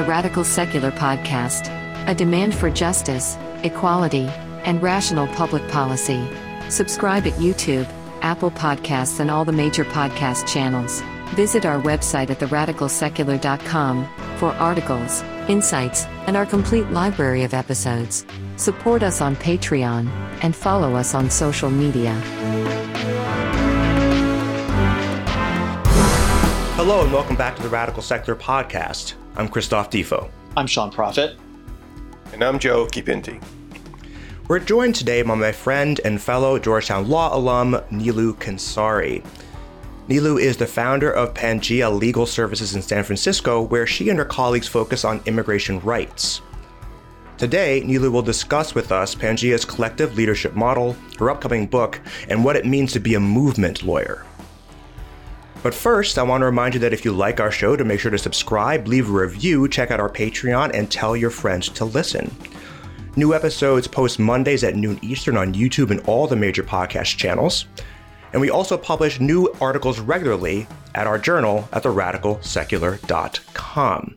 the 0.00 0.06
Radical 0.06 0.44
Secular 0.44 0.90
Podcast, 0.92 1.68
a 2.08 2.14
demand 2.14 2.54
for 2.54 2.70
justice, 2.70 3.36
equality, 3.64 4.28
and 4.64 4.82
rational 4.82 5.26
public 5.26 5.68
policy. 5.68 6.26
Subscribe 6.70 7.26
at 7.26 7.34
YouTube, 7.34 7.86
Apple 8.22 8.50
Podcasts, 8.50 9.20
and 9.20 9.30
all 9.30 9.44
the 9.44 9.52
major 9.52 9.84
podcast 9.84 10.48
channels. 10.48 11.02
Visit 11.34 11.66
our 11.66 11.78
website 11.82 12.30
at 12.30 12.38
theradicalsecular.com 12.38 14.08
for 14.38 14.52
articles, 14.54 15.20
insights, 15.48 16.06
and 16.26 16.34
our 16.34 16.46
complete 16.46 16.88
library 16.90 17.42
of 17.42 17.52
episodes. 17.52 18.24
Support 18.56 19.02
us 19.02 19.20
on 19.20 19.36
Patreon 19.36 20.08
and 20.42 20.56
follow 20.56 20.94
us 20.94 21.14
on 21.14 21.28
social 21.28 21.68
media. 21.68 22.14
Hello 26.76 27.02
and 27.02 27.12
welcome 27.12 27.36
back 27.36 27.54
to 27.56 27.62
the 27.62 27.68
Radical 27.68 28.00
Secular 28.00 28.38
Podcast. 28.40 29.19
I'm 29.36 29.48
Christoph 29.48 29.90
Defoe. 29.90 30.28
I'm 30.56 30.66
Sean 30.66 30.90
Profit. 30.90 31.38
And 32.32 32.42
I'm 32.42 32.58
Joe 32.58 32.86
Kipinti. 32.86 33.42
We're 34.48 34.58
joined 34.58 34.96
today 34.96 35.22
by 35.22 35.36
my 35.36 35.52
friend 35.52 36.00
and 36.04 36.20
fellow 36.20 36.58
Georgetown 36.58 37.08
Law 37.08 37.34
alum, 37.36 37.80
Nilou 37.92 38.34
Khonsari. 38.34 39.24
Nilou 40.08 40.40
is 40.40 40.56
the 40.56 40.66
founder 40.66 41.12
of 41.12 41.32
Pangea 41.34 41.96
Legal 41.96 42.26
Services 42.26 42.74
in 42.74 42.82
San 42.82 43.04
Francisco, 43.04 43.62
where 43.62 43.86
she 43.86 44.08
and 44.08 44.18
her 44.18 44.24
colleagues 44.24 44.66
focus 44.66 45.04
on 45.04 45.22
immigration 45.26 45.78
rights. 45.80 46.42
Today, 47.38 47.82
Nilou 47.86 48.10
will 48.10 48.22
discuss 48.22 48.74
with 48.74 48.90
us 48.90 49.14
Pangea's 49.14 49.64
collective 49.64 50.16
leadership 50.16 50.56
model, 50.56 50.96
her 51.20 51.30
upcoming 51.30 51.68
book, 51.68 52.00
and 52.28 52.44
what 52.44 52.56
it 52.56 52.66
means 52.66 52.92
to 52.92 53.00
be 53.00 53.14
a 53.14 53.20
movement 53.20 53.84
lawyer. 53.84 54.26
But 55.62 55.74
first, 55.74 56.18
I 56.18 56.22
want 56.22 56.40
to 56.40 56.46
remind 56.46 56.74
you 56.74 56.80
that 56.80 56.92
if 56.92 57.04
you 57.04 57.12
like 57.12 57.40
our 57.40 57.50
show, 57.50 57.76
to 57.76 57.84
make 57.84 58.00
sure 58.00 58.10
to 58.10 58.18
subscribe, 58.18 58.88
leave 58.88 59.08
a 59.08 59.12
review, 59.12 59.68
check 59.68 59.90
out 59.90 60.00
our 60.00 60.08
Patreon, 60.08 60.70
and 60.74 60.90
tell 60.90 61.14
your 61.16 61.30
friends 61.30 61.68
to 61.70 61.84
listen. 61.84 62.34
New 63.16 63.34
episodes 63.34 63.86
post 63.86 64.18
Mondays 64.18 64.64
at 64.64 64.76
noon 64.76 64.98
Eastern 65.02 65.36
on 65.36 65.52
YouTube 65.52 65.90
and 65.90 66.00
all 66.06 66.26
the 66.26 66.36
major 66.36 66.62
podcast 66.62 67.18
channels. 67.18 67.66
And 68.32 68.40
we 68.40 68.48
also 68.50 68.78
publish 68.78 69.20
new 69.20 69.52
articles 69.60 69.98
regularly 69.98 70.66
at 70.94 71.06
our 71.06 71.18
journal 71.18 71.68
at 71.72 71.82
theradicalsecular.com. 71.82 74.16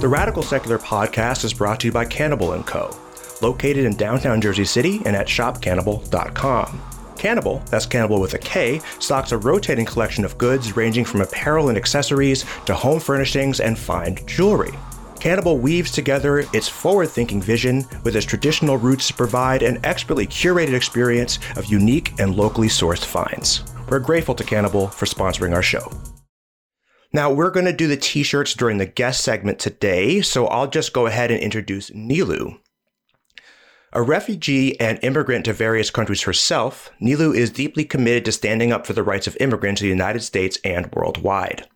The 0.00 0.08
Radical 0.08 0.42
Secular 0.42 0.78
podcast 0.78 1.44
is 1.44 1.54
brought 1.54 1.80
to 1.80 1.86
you 1.86 1.92
by 1.92 2.04
Kanibal 2.04 2.64
& 2.66 2.66
Co., 2.66 2.96
located 3.40 3.84
in 3.84 3.96
downtown 3.96 4.40
Jersey 4.40 4.64
City 4.64 5.00
and 5.06 5.14
at 5.16 5.28
shopkanibal.com. 5.28 6.80
Kanibal, 7.22 7.64
that's 7.70 7.86
Kanibal 7.86 8.20
with 8.20 8.34
a 8.34 8.38
K, 8.38 8.80
stocks 8.98 9.30
a 9.30 9.38
rotating 9.38 9.84
collection 9.84 10.24
of 10.24 10.36
goods 10.38 10.76
ranging 10.76 11.04
from 11.04 11.20
apparel 11.20 11.68
and 11.68 11.78
accessories 11.78 12.44
to 12.66 12.74
home 12.74 12.98
furnishings 12.98 13.60
and 13.60 13.78
fine 13.78 14.18
jewelry. 14.26 14.72
Kanibal 15.20 15.60
weaves 15.60 15.92
together 15.92 16.40
its 16.52 16.68
forward 16.68 17.10
thinking 17.10 17.40
vision 17.40 17.84
with 18.02 18.16
its 18.16 18.26
traditional 18.26 18.76
roots 18.76 19.06
to 19.06 19.14
provide 19.14 19.62
an 19.62 19.78
expertly 19.84 20.26
curated 20.26 20.74
experience 20.74 21.38
of 21.56 21.66
unique 21.66 22.12
and 22.18 22.34
locally 22.34 22.66
sourced 22.66 23.04
finds. 23.04 23.62
We're 23.88 24.00
grateful 24.00 24.34
to 24.34 24.42
Kanibal 24.42 24.92
for 24.92 25.06
sponsoring 25.06 25.54
our 25.54 25.62
show. 25.62 25.92
Now, 27.12 27.32
we're 27.32 27.50
going 27.50 27.66
to 27.66 27.72
do 27.72 27.86
the 27.86 27.96
t 27.96 28.24
shirts 28.24 28.52
during 28.52 28.78
the 28.78 28.86
guest 28.86 29.22
segment 29.22 29.60
today, 29.60 30.22
so 30.22 30.48
I'll 30.48 30.66
just 30.66 30.92
go 30.92 31.06
ahead 31.06 31.30
and 31.30 31.38
introduce 31.38 31.90
Nilou. 31.90 32.58
A 33.94 34.00
refugee 34.00 34.80
and 34.80 34.98
immigrant 35.02 35.44
to 35.44 35.52
various 35.52 35.90
countries 35.90 36.22
herself, 36.22 36.90
Nilou 36.98 37.36
is 37.36 37.50
deeply 37.50 37.84
committed 37.84 38.24
to 38.24 38.32
standing 38.32 38.72
up 38.72 38.86
for 38.86 38.94
the 38.94 39.02
rights 39.02 39.26
of 39.26 39.36
immigrants 39.38 39.82
in 39.82 39.86
the 39.86 39.90
United 39.90 40.22
States 40.22 40.56
and 40.64 40.90
worldwide. 40.94 41.68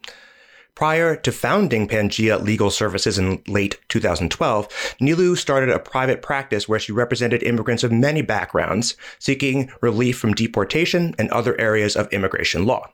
Prior 0.75 1.15
to 1.15 1.31
founding 1.31 1.87
Pangea 1.87 2.43
Legal 2.43 2.71
Services 2.71 3.19
in 3.19 3.43
late 3.47 3.79
2012, 3.89 4.97
Nilou 4.99 5.37
started 5.37 5.69
a 5.69 5.79
private 5.79 6.23
practice 6.23 6.67
where 6.67 6.79
she 6.79 6.91
represented 6.91 7.43
immigrants 7.43 7.85
of 7.85 7.93
many 7.93 8.23
backgrounds, 8.23 8.97
seeking 9.19 9.71
relief 9.83 10.19
from 10.19 10.33
deportation 10.33 11.15
and 11.19 11.31
other 11.31 11.61
areas 11.61 11.97
of 11.97 12.11
immigration 12.15 12.65
law. 12.65 12.91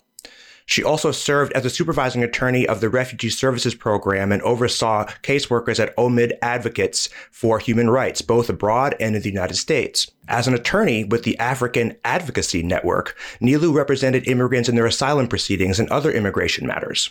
She 0.67 0.83
also 0.83 1.11
served 1.13 1.53
as 1.53 1.65
a 1.65 1.71
supervising 1.71 2.23
attorney 2.23 2.67
of 2.67 2.81
the 2.81 2.89
Refugee 2.89 3.31
Services 3.31 3.75
Program 3.75 4.33
and 4.33 4.43
oversaw 4.43 5.07
caseworkers 5.23 5.81
at 5.81 5.95
OMID 5.97 6.33
Advocates 6.41 7.09
for 7.31 7.59
Human 7.59 7.91
Rights, 7.91 8.23
both 8.23 8.49
abroad 8.49 8.95
and 9.01 9.17
in 9.17 9.23
the 9.23 9.29
United 9.29 9.57
States. 9.57 10.11
As 10.29 10.47
an 10.47 10.55
attorney 10.55 11.05
with 11.05 11.25
the 11.25 11.39
African 11.39 11.97
Advocacy 12.05 12.63
Network, 12.63 13.17
Nilou 13.41 13.75
represented 13.75 14.29
immigrants 14.29 14.69
in 14.69 14.77
their 14.77 14.87
asylum 14.87 15.29
proceedings 15.29 15.81
and 15.81 15.89
other 15.91 16.13
immigration 16.13 16.67
matters. 16.67 17.11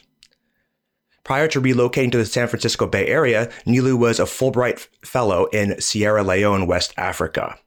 Prior 1.24 1.48
to 1.50 1.62
relocating 1.62 2.12
to 2.12 2.18
the 2.18 2.26
San 2.26 2.48
Francisco 2.48 2.88
Bay 2.88 3.08
Area, 3.08 3.50
Nilou 3.68 3.98
was 3.98 4.20
a 4.20 4.24
Fulbright 4.24 4.88
Fellow 5.06 5.46
in 5.48 5.80
Sierra 5.80 6.24
Leone, 6.24 6.66
West 6.66 6.94
Africa. 6.98 7.60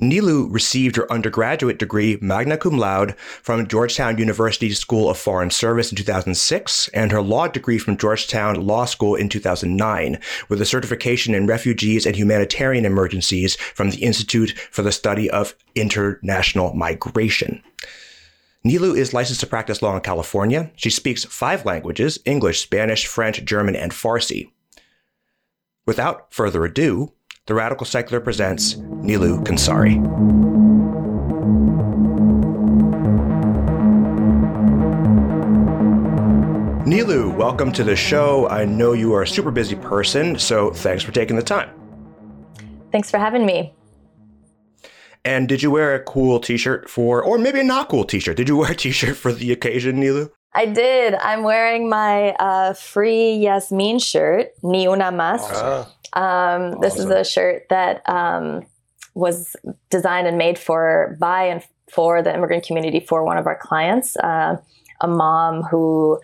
Nilou 0.00 0.52
received 0.52 0.96
her 0.96 1.10
undergraduate 1.10 1.78
degree 1.78 2.18
magna 2.20 2.56
cum 2.56 2.76
laude 2.76 3.16
from 3.16 3.68
Georgetown 3.68 4.18
University 4.18 4.70
School 4.70 5.08
of 5.08 5.16
Foreign 5.16 5.50
Service 5.50 5.92
in 5.92 5.96
2006 5.96 6.88
and 6.88 7.12
her 7.12 7.22
law 7.22 7.46
degree 7.46 7.78
from 7.78 7.96
Georgetown 7.96 8.56
Law 8.66 8.86
School 8.86 9.14
in 9.14 9.28
2009 9.28 10.18
with 10.48 10.60
a 10.60 10.66
certification 10.66 11.32
in 11.32 11.46
refugees 11.46 12.06
and 12.06 12.16
humanitarian 12.16 12.84
emergencies 12.84 13.54
from 13.54 13.90
the 13.90 14.02
Institute 14.02 14.58
for 14.72 14.82
the 14.82 14.90
Study 14.90 15.30
of 15.30 15.54
International 15.76 16.74
Migration. 16.74 17.62
Nilou 18.66 18.96
is 18.96 19.14
licensed 19.14 19.42
to 19.42 19.46
practice 19.46 19.80
law 19.80 19.94
in 19.94 20.00
California. 20.00 20.72
She 20.74 20.90
speaks 20.90 21.24
five 21.24 21.64
languages 21.64 22.18
English, 22.24 22.62
Spanish, 22.62 23.06
French, 23.06 23.44
German, 23.44 23.76
and 23.76 23.92
Farsi. 23.92 24.50
Without 25.86 26.32
further 26.32 26.64
ado, 26.64 27.12
the 27.46 27.54
Radical 27.54 27.84
Secular 27.84 28.20
presents 28.20 28.74
Nilou 28.74 29.44
Khonsari. 29.44 30.00
Nilou, 36.86 37.36
welcome 37.36 37.70
to 37.72 37.84
the 37.84 37.96
show. 37.96 38.48
I 38.48 38.64
know 38.64 38.94
you 38.94 39.12
are 39.12 39.22
a 39.22 39.26
super 39.26 39.50
busy 39.50 39.76
person, 39.76 40.38
so 40.38 40.70
thanks 40.70 41.02
for 41.02 41.12
taking 41.12 41.36
the 41.36 41.42
time. 41.42 41.68
Thanks 42.90 43.10
for 43.10 43.18
having 43.18 43.44
me. 43.44 43.74
And 45.26 45.46
did 45.46 45.62
you 45.62 45.70
wear 45.70 45.94
a 45.94 46.02
cool 46.02 46.40
t-shirt 46.40 46.88
for, 46.88 47.22
or 47.22 47.36
maybe 47.36 47.60
a 47.60 47.64
not 47.64 47.90
cool 47.90 48.04
t-shirt? 48.04 48.38
Did 48.38 48.48
you 48.48 48.56
wear 48.56 48.72
a 48.72 48.74
t-shirt 48.74 49.16
for 49.16 49.32
the 49.32 49.52
occasion, 49.52 50.00
Nilou? 50.00 50.30
I 50.54 50.66
did. 50.66 51.14
I'm 51.14 51.42
wearing 51.42 51.88
my 51.88 52.30
uh, 52.38 52.74
free 52.74 53.34
Yasmin 53.34 53.98
shirt, 53.98 54.50
Ni 54.62 54.86
Una 54.86 55.10
Mas. 55.10 55.42
Ah, 55.52 55.90
Um, 56.14 56.80
this 56.80 56.96
is 56.96 57.06
a 57.06 57.24
shirt 57.24 57.66
that 57.70 58.08
um, 58.08 58.66
was 59.14 59.56
designed 59.90 60.26
and 60.26 60.38
made 60.38 60.58
for 60.58 61.16
by 61.20 61.44
and 61.44 61.62
for 61.90 62.22
the 62.22 62.34
immigrant 62.34 62.64
community 62.64 63.00
for 63.00 63.24
one 63.24 63.36
of 63.36 63.46
our 63.46 63.58
clients, 63.58 64.16
uh, 64.16 64.56
a 65.00 65.08
mom 65.08 65.62
who 65.62 66.20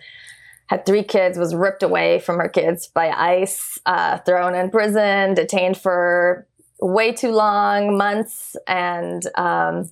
had 0.67 0.85
three 0.85 1.03
kids, 1.03 1.37
was 1.37 1.53
ripped 1.53 1.83
away 1.83 2.19
from 2.19 2.37
her 2.37 2.47
kids 2.47 2.87
by 2.87 3.09
ICE, 3.09 3.79
uh, 3.85 4.17
thrown 4.19 4.55
in 4.55 4.69
prison, 4.69 5.33
detained 5.33 5.77
for 5.77 6.47
way 6.79 7.11
too 7.11 7.31
long, 7.31 7.97
months, 7.97 8.55
and 8.67 9.23
um, 9.35 9.89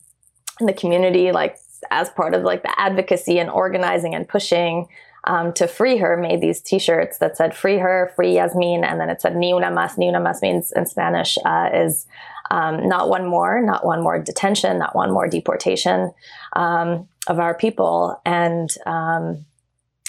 in 0.59 0.65
the 0.65 0.73
community, 0.73 1.31
like 1.31 1.57
as 1.91 2.09
part 2.09 2.33
of 2.33 2.43
like 2.43 2.63
the 2.63 2.79
advocacy 2.79 3.39
and 3.39 3.49
organizing 3.49 4.15
and 4.15 4.27
pushing 4.27 4.87
um, 5.25 5.53
to 5.53 5.67
free 5.67 5.97
her, 5.97 6.17
made 6.17 6.41
these 6.41 6.61
T-shirts 6.61 7.17
that 7.19 7.37
said 7.37 7.55
"Free 7.55 7.77
her, 7.77 8.11
free 8.15 8.35
Yasmin," 8.35 8.83
and 8.83 8.99
then 8.99 9.09
it 9.09 9.21
said 9.21 9.35
"Ni 9.35 9.53
una 9.53 9.71
más." 9.71 9.97
Ni 9.97 10.07
una 10.07 10.19
más 10.19 10.41
means 10.41 10.71
in 10.71 10.85
Spanish 10.85 11.37
uh, 11.45 11.69
is 11.73 12.05
um, 12.51 12.87
not 12.87 13.09
one 13.09 13.25
more, 13.25 13.61
not 13.61 13.85
one 13.85 14.01
more 14.01 14.19
detention, 14.19 14.79
not 14.79 14.95
one 14.95 15.11
more 15.11 15.27
deportation 15.27 16.11
um, 16.53 17.07
of 17.27 17.39
our 17.39 17.53
people. 17.53 18.21
And 18.25 18.69
um, 18.85 19.45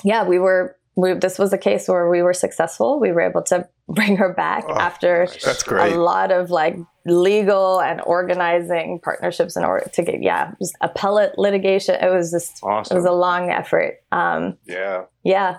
yeah, 0.04 0.24
we 0.24 0.38
were. 0.38 0.76
We, 0.96 1.14
this 1.14 1.38
was 1.38 1.52
a 1.52 1.58
case 1.58 1.88
where 1.88 2.10
we 2.10 2.20
were 2.20 2.34
successful. 2.34 2.98
We 2.98 3.12
were 3.12 3.22
able 3.22 3.42
to 3.44 3.66
bring 3.94 4.16
her 4.16 4.32
back 4.34 4.64
Oh, 4.68 4.74
after 4.74 5.26
that's 5.44 5.62
great. 5.62 5.92
a 5.92 5.96
lot 6.00 6.30
of 6.32 6.50
like 6.50 6.76
legal 7.06 7.80
and 7.80 8.00
organizing 8.06 9.00
partnerships 9.02 9.56
in 9.56 9.64
order 9.64 9.88
to 9.92 10.02
get 10.02 10.22
yeah 10.22 10.52
just 10.60 10.76
appellate 10.80 11.36
litigation 11.38 11.94
it 12.00 12.10
was 12.10 12.30
just 12.30 12.58
it 12.62 12.94
was 12.94 13.04
a 13.04 13.12
long 13.12 13.50
effort 13.50 13.96
um 14.12 14.56
yeah. 14.66 15.04
yeah 15.24 15.56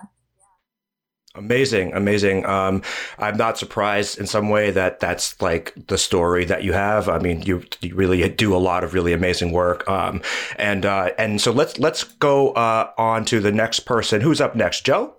Amazing, 1.33 1.94
amazing. 1.94 2.45
Um, 2.45 2.81
I'm 3.18 3.38
not 3.38 3.57
surprised 3.57 4.19
in 4.19 4.28
some 4.28 4.50
way 4.50 4.69
that 4.72 5.00
that's 5.00 5.42
like 5.42 5.74
the 5.88 5.98
story 5.98 6.44
that 6.44 6.66
you 6.66 6.74
have. 6.74 7.07
I 7.07 7.19
mean, 7.19 7.42
you 7.44 7.63
you 7.80 7.95
really 7.95 8.28
do 8.28 8.54
a 8.54 8.60
lot 8.60 8.83
of 8.83 8.94
really 8.94 9.13
amazing 9.13 9.54
work. 9.54 9.88
Um, 9.89 10.22
and 10.57 10.86
uh, 10.86 11.12
and 11.18 11.39
so 11.39 11.54
let's 11.54 11.80
let's 11.80 12.04
go 12.04 12.50
uh, 12.51 12.92
on 12.98 13.24
to 13.25 13.39
the 13.39 13.51
next 13.54 13.81
person. 13.81 14.19
Who's 14.19 14.42
up 14.42 14.57
next, 14.57 14.86
Joe? 14.86 15.16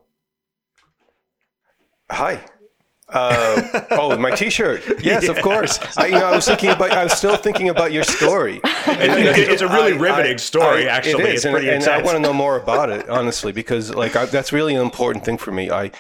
Hi. 2.11 2.45
Uh, 3.13 3.85
oh, 3.91 4.17
my 4.19 4.31
T-shirt. 4.31 4.83
Yes, 5.03 5.29
of 5.29 5.37
course. 5.43 5.79
I, 5.97 6.07
you 6.07 6.13
know, 6.13 6.27
I 6.27 6.35
was 6.35 6.47
thinking 6.47 6.71
about. 6.71 6.91
I 6.91 7.05
was 7.05 7.13
still 7.13 7.37
thinking 7.37 7.69
about 7.69 7.93
your 7.93 8.05
story. 8.05 8.61
it's 8.65 9.63
a 9.63 9.69
really 9.69 9.93
riveting 9.93 10.39
story, 10.39 10.89
actually. 10.89 11.25
It 11.25 11.29
is, 11.29 11.35
It's 11.35 11.45
and, 11.45 11.55
pretty 11.55 11.69
and 11.71 11.85
I 11.85 12.03
want 12.03 12.17
to 12.17 12.23
know 12.23 12.33
more 12.33 12.57
about 12.57 12.91
it, 12.91 13.09
honestly, 13.09 13.53
because 13.53 13.95
like 13.95 14.17
I, 14.17 14.25
that's 14.27 14.53
really 14.53 14.75
an 14.75 14.83
important 14.83 15.25
thing 15.25 15.39
for 15.39 15.53
me. 15.53 15.71
I, 15.71 15.91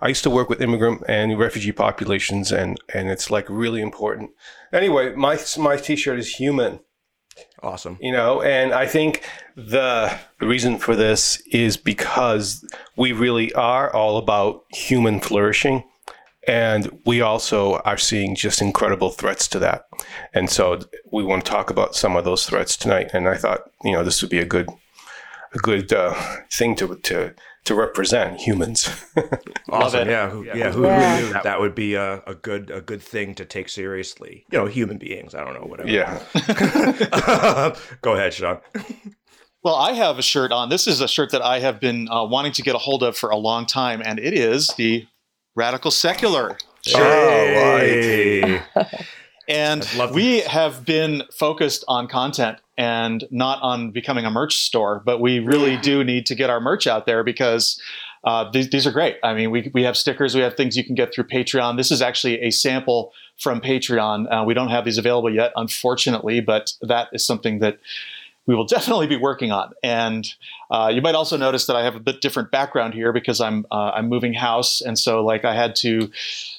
I 0.00 0.08
used 0.08 0.22
to 0.24 0.30
work 0.30 0.48
with 0.48 0.60
immigrant 0.60 1.02
and 1.08 1.38
refugee 1.38 1.72
populations, 1.72 2.52
and 2.52 2.78
and 2.94 3.08
it's 3.10 3.30
like 3.30 3.48
really 3.48 3.80
important. 3.80 4.30
Anyway, 4.72 5.14
my 5.14 5.38
my 5.58 5.76
T-shirt 5.76 6.18
is 6.18 6.36
human. 6.36 6.80
Awesome. 7.62 7.98
You 8.00 8.12
know, 8.12 8.42
and 8.42 8.72
I 8.72 8.86
think 8.86 9.24
the 9.56 10.16
reason 10.40 10.78
for 10.78 10.94
this 10.94 11.40
is 11.50 11.76
because 11.76 12.64
we 12.96 13.12
really 13.12 13.52
are 13.54 13.92
all 13.92 14.18
about 14.18 14.64
human 14.70 15.20
flourishing. 15.20 15.84
And 16.48 16.98
we 17.04 17.20
also 17.20 17.74
are 17.84 17.98
seeing 17.98 18.34
just 18.34 18.62
incredible 18.62 19.10
threats 19.10 19.46
to 19.48 19.58
that. 19.60 19.84
And 20.32 20.48
so 20.48 20.80
we 21.12 21.22
want 21.22 21.44
to 21.44 21.50
talk 21.50 21.68
about 21.70 21.94
some 21.94 22.16
of 22.16 22.24
those 22.24 22.46
threats 22.46 22.76
tonight. 22.76 23.10
And 23.12 23.28
I 23.28 23.36
thought, 23.36 23.70
you 23.84 23.92
know, 23.92 24.02
this 24.02 24.22
would 24.22 24.30
be 24.30 24.38
a 24.38 24.46
good, 24.46 24.68
a 25.54 25.58
good 25.58 25.92
uh, 25.92 26.14
thing 26.50 26.74
to, 26.76 26.96
to, 26.96 27.34
to 27.64 27.74
represent 27.74 28.40
humans. 28.40 28.88
awesome. 29.70 30.08
Yeah. 30.08 30.30
Who, 30.30 30.44
yeah. 30.46 30.70
Who, 30.72 30.84
Yeah. 30.84 31.20
who 31.20 31.26
knew 31.26 31.32
that 31.42 31.60
would 31.60 31.74
be 31.74 31.94
a, 31.94 32.22
a 32.26 32.34
good 32.34 32.70
a 32.70 32.80
good 32.80 33.02
thing 33.02 33.34
to 33.34 33.44
take 33.44 33.68
seriously? 33.68 34.46
You 34.50 34.58
know, 34.58 34.66
human 34.66 34.96
beings. 34.96 35.34
I 35.34 35.44
don't 35.44 35.52
know. 35.52 35.66
Whatever. 35.68 35.90
yeah. 35.90 36.22
Go 38.00 38.14
ahead, 38.14 38.32
Sean. 38.34 38.60
Well, 39.64 39.74
I 39.74 39.92
have 39.94 40.20
a 40.20 40.22
shirt 40.22 40.52
on. 40.52 40.68
This 40.68 40.86
is 40.86 41.00
a 41.00 41.08
shirt 41.08 41.32
that 41.32 41.42
I 41.42 41.58
have 41.58 41.80
been 41.80 42.08
uh, 42.08 42.24
wanting 42.24 42.52
to 42.52 42.62
get 42.62 42.76
a 42.76 42.78
hold 42.78 43.02
of 43.02 43.16
for 43.16 43.28
a 43.30 43.36
long 43.36 43.66
time, 43.66 44.00
and 44.04 44.20
it 44.20 44.32
is 44.32 44.68
the 44.78 45.04
Radical 45.58 45.90
Secular 45.90 46.56
shirt. 46.86 47.02
Hey. 47.02 48.62
And 49.50 49.88
I'd 49.98 50.10
we 50.10 50.40
have 50.40 50.84
been 50.84 51.22
focused 51.32 51.82
on 51.88 52.06
content 52.06 52.58
and 52.76 53.24
not 53.30 53.62
on 53.62 53.92
becoming 53.92 54.26
a 54.26 54.30
merch 54.30 54.56
store, 54.58 55.00
but 55.02 55.22
we 55.22 55.38
really 55.38 55.78
do 55.78 56.04
need 56.04 56.26
to 56.26 56.34
get 56.34 56.50
our 56.50 56.60
merch 56.60 56.86
out 56.86 57.06
there 57.06 57.24
because 57.24 57.80
uh, 58.24 58.50
these, 58.50 58.68
these 58.68 58.86
are 58.86 58.90
great. 58.90 59.16
I 59.22 59.32
mean, 59.32 59.50
we, 59.50 59.70
we 59.72 59.84
have 59.84 59.96
stickers, 59.96 60.34
we 60.34 60.42
have 60.42 60.54
things 60.54 60.76
you 60.76 60.84
can 60.84 60.94
get 60.94 61.14
through 61.14 61.24
Patreon. 61.24 61.78
This 61.78 61.90
is 61.90 62.02
actually 62.02 62.42
a 62.42 62.50
sample 62.50 63.14
from 63.38 63.62
Patreon. 63.62 64.26
Uh, 64.30 64.44
we 64.44 64.52
don't 64.52 64.68
have 64.68 64.84
these 64.84 64.98
available 64.98 65.34
yet, 65.34 65.52
unfortunately, 65.56 66.42
but 66.42 66.74
that 66.82 67.08
is 67.14 67.24
something 67.24 67.60
that 67.60 67.78
we 68.48 68.54
will 68.54 68.64
definitely 68.64 69.06
be 69.06 69.16
working 69.16 69.52
on. 69.52 69.74
And 69.84 70.26
uh, 70.70 70.90
you 70.92 71.02
might 71.02 71.14
also 71.14 71.36
notice 71.36 71.66
that 71.66 71.76
I 71.76 71.84
have 71.84 71.94
a 71.94 72.00
bit 72.00 72.20
different 72.20 72.50
background 72.50 72.94
here 72.94 73.12
because 73.12 73.40
I'm 73.40 73.66
uh, 73.70 73.92
I'm 73.94 74.08
moving 74.08 74.32
house, 74.32 74.80
and 74.80 74.98
so 74.98 75.24
like 75.24 75.44
I 75.44 75.54
had 75.54 75.76
to 75.76 76.10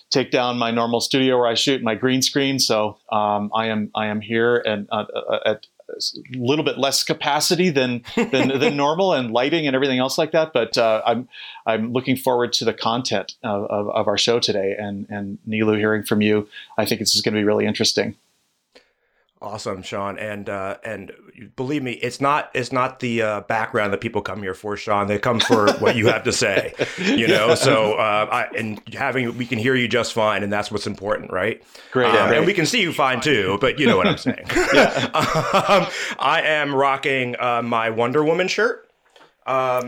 take 0.09 0.31
down 0.31 0.57
my 0.57 0.71
normal 0.71 1.01
studio 1.01 1.37
where 1.37 1.47
I 1.47 1.55
shoot 1.55 1.83
my 1.83 1.95
green 1.95 2.21
screen. 2.21 2.59
So 2.59 2.97
um, 3.11 3.51
I 3.53 3.67
am 3.67 3.91
I 3.95 4.05
am 4.05 4.21
here 4.21 4.57
and 4.57 4.87
uh, 4.91 5.05
uh, 5.13 5.39
at 5.45 5.67
a 5.89 6.37
little 6.37 6.63
bit 6.63 6.77
less 6.77 7.03
capacity 7.03 7.71
than 7.71 8.03
than, 8.15 8.47
than 8.59 8.77
normal 8.77 9.13
and 9.13 9.31
lighting 9.31 9.65
and 9.65 9.75
everything 9.75 9.97
else 9.97 10.19
like 10.19 10.31
that. 10.31 10.53
But 10.53 10.77
uh, 10.77 11.01
I'm 11.03 11.27
I'm 11.65 11.91
looking 11.91 12.15
forward 12.15 12.53
to 12.53 12.65
the 12.65 12.73
content 12.73 13.33
of, 13.41 13.63
of, 13.65 13.89
of 13.89 14.07
our 14.07 14.17
show 14.17 14.39
today. 14.39 14.75
And 14.77 15.07
and 15.09 15.39
Nilou, 15.47 15.75
hearing 15.77 16.03
from 16.03 16.21
you, 16.21 16.47
I 16.77 16.85
think 16.85 16.99
this 16.99 17.15
is 17.15 17.23
going 17.23 17.33
to 17.33 17.39
be 17.39 17.45
really 17.45 17.65
interesting. 17.65 18.15
Awesome, 19.41 19.83
Sean, 19.83 20.17
and 20.19 20.49
uh, 20.49 20.75
and 20.83 21.13
believe 21.55 21.81
me, 21.81 21.93
it's 21.93 22.19
not 22.19 22.49
it's 22.53 22.73
not 22.73 22.99
the 22.99 23.21
uh, 23.21 23.41
background 23.41 23.93
that 23.93 24.01
people 24.01 24.21
come 24.21 24.41
here 24.41 24.53
for, 24.53 24.75
Sean. 24.75 25.07
They 25.07 25.17
come 25.17 25.39
for 25.39 25.71
what 25.79 25.95
you 25.95 26.07
have 26.07 26.25
to 26.25 26.33
say, 26.33 26.73
you 26.97 27.25
know. 27.25 27.55
So 27.55 27.93
uh, 27.93 28.27
I, 28.29 28.57
and 28.57 28.81
having 28.93 29.37
we 29.37 29.45
can 29.45 29.57
hear 29.57 29.75
you 29.75 29.87
just 29.87 30.11
fine, 30.11 30.43
and 30.43 30.51
that's 30.51 30.69
what's 30.71 30.87
important, 30.87 31.31
right? 31.31 31.63
Great, 31.91 32.13
Um, 32.13 32.33
and 32.33 32.45
we 32.45 32.53
can 32.53 32.65
see 32.65 32.81
you 32.81 32.91
fine 32.91 33.21
too, 33.21 33.57
but 33.61 33.79
you 33.79 33.87
know 33.87 33.95
what 33.95 34.07
I'm 34.07 34.17
saying. 34.17 34.43
um, 34.51 35.87
I 36.19 36.41
am 36.43 36.75
rocking 36.75 37.37
uh, 37.39 37.61
my 37.61 37.91
Wonder 37.91 38.25
Woman 38.25 38.49
shirt 38.49 38.88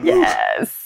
Yes. 0.03 0.77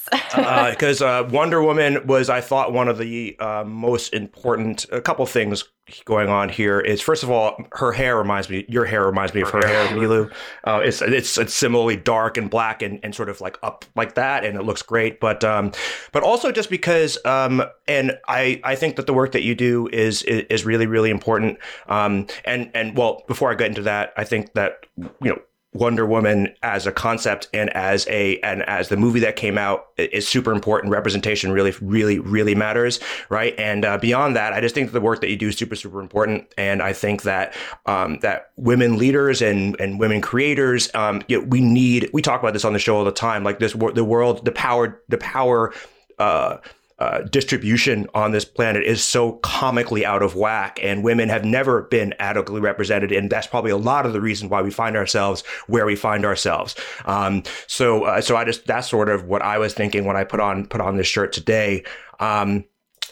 because 0.72 1.02
uh, 1.02 1.28
Wonder 1.32 1.64
Woman 1.64 2.06
was, 2.06 2.30
I 2.30 2.42
thought, 2.42 2.74
one 2.74 2.88
of 2.88 2.98
the 2.98 3.36
uh, 3.40 3.64
most 3.66 4.14
important. 4.14 4.86
A 4.92 5.02
couple 5.02 5.26
things 5.26 5.64
going 6.04 6.30
on 6.30 6.50
here 6.50 6.80
is, 6.80 7.02
first 7.02 7.24
of 7.24 7.32
all, 7.32 7.58
her 7.74 7.92
hair 7.92 8.18
reminds 8.18 8.50
me. 8.50 8.66
Your 8.68 8.86
hair 8.86 9.06
reminds 9.06 9.34
me 9.34 9.42
of 9.42 9.50
her 9.52 9.66
hair, 9.66 9.88
Nilou. 9.88 10.32
Uh, 10.64 10.82
it's 10.84 11.02
it's 11.02 11.38
it's 11.38 11.54
similarly 11.54 11.96
dark 11.96 12.38
and 12.38 12.50
black 12.50 12.82
and, 12.82 13.00
and 13.04 13.16
sort 13.16 13.30
of 13.30 13.42
like 13.42 13.58
up 13.64 13.86
like 13.96 14.16
that, 14.16 14.44
and 14.44 14.58
it 14.58 14.64
looks 14.64 14.82
great. 14.82 15.20
But 15.20 15.44
um, 15.44 15.72
but 16.12 16.24
also 16.24 16.52
just 16.52 16.70
because 16.70 17.18
um, 17.26 17.64
and 17.88 18.18
I 18.28 18.60
I 18.64 18.76
think 18.76 18.98
that 18.98 19.08
the 19.08 19.14
work 19.14 19.32
that 19.32 19.44
you 19.44 19.56
do 19.56 19.88
is 19.92 20.22
is, 20.24 20.46
is 20.50 20.66
really 20.66 20.86
really 20.86 21.10
important. 21.10 21.58
Um, 21.88 22.28
and 22.44 22.70
and 22.74 22.98
well, 22.98 23.24
before 23.28 23.52
I 23.52 23.56
get 23.56 23.68
into 23.68 23.84
that, 23.84 24.14
I 24.18 24.24
think 24.24 24.54
that 24.54 24.86
you 24.98 25.10
know. 25.22 25.40
Wonder 25.76 26.06
Woman 26.06 26.56
as 26.64 26.88
a 26.88 26.92
concept 26.92 27.50
and 27.54 27.70
as 27.72 28.08
a 28.08 28.40
and 28.40 28.64
as 28.64 28.88
the 28.88 28.96
movie 28.96 29.20
that 29.20 29.36
came 29.36 29.58
out 29.58 29.88
is 29.98 30.26
super 30.26 30.54
important. 30.54 30.92
Representation 30.92 31.52
really, 31.52 31.74
really, 31.82 32.18
really 32.18 32.56
matters, 32.56 33.02
right? 33.30 33.54
And 33.58 33.84
uh, 33.84 33.98
beyond 33.98 34.38
that, 34.38 34.54
I 34.54 34.62
just 34.62 34.74
think 34.74 34.88
that 34.88 34.94
the 34.94 35.02
work 35.02 35.20
that 35.20 35.30
you 35.30 35.36
do 35.36 35.50
is 35.50 35.58
super, 35.58 35.76
super 35.76 36.00
important. 36.00 36.48
And 36.58 36.82
I 36.82 36.94
think 36.94 37.24
that 37.24 37.54
um, 37.86 38.20
that 38.22 38.52
women 38.56 38.98
leaders 38.98 39.42
and 39.42 39.76
and 39.80 40.00
women 40.00 40.22
creators, 40.22 40.90
um, 40.96 41.22
you 41.28 41.42
know, 41.42 41.48
we 41.48 41.60
need. 41.60 42.10
We 42.14 42.22
talk 42.22 42.40
about 42.40 42.54
this 42.54 42.64
on 42.64 42.72
the 42.72 42.80
show 42.80 42.96
all 42.96 43.04
the 43.04 43.12
time. 43.12 43.44
Like 43.44 43.60
this, 43.60 43.74
the 43.74 44.06
world, 44.06 44.46
the 44.46 44.54
power, 44.54 45.02
the 45.10 45.18
power. 45.18 45.74
Uh, 46.18 46.58
uh, 47.00 47.22
distribution 47.24 48.08
on 48.14 48.32
this 48.32 48.46
planet 48.46 48.84
is 48.84 49.04
so 49.04 49.34
comically 49.44 50.06
out 50.06 50.24
of 50.24 50.36
whack, 50.36 50.80
and 50.82 51.04
women 51.04 51.28
have 51.30 51.44
never 51.44 51.84
been 51.84 52.14
adequately 52.20 52.62
represented, 52.62 53.12
and 53.12 53.30
that's 53.30 53.48
probably 53.48 53.72
a 53.72 53.78
lot 53.78 54.06
of 54.06 54.14
the 54.14 54.22
reason 54.22 54.48
why 54.48 54.62
we 54.62 54.72
find 54.72 54.96
ourselves 54.96 55.44
where 55.68 55.86
we 55.86 55.96
find 55.96 56.26
ourselves. 56.26 56.76
Um, 57.06 57.44
so, 57.68 58.06
uh, 58.06 58.22
so 58.22 58.38
I 58.38 58.46
just 58.46 58.66
that's 58.66 58.90
sort 58.90 59.10
of 59.10 59.26
what 59.26 59.42
I 59.42 59.58
was 59.58 59.74
thinking 59.74 60.06
when 60.06 60.16
I 60.16 60.24
put 60.24 60.40
on 60.40 60.68
put 60.68 60.80
on 60.80 60.96
this 60.96 61.08
shirt 61.08 61.34
today. 61.34 61.84
Um, 62.20 62.64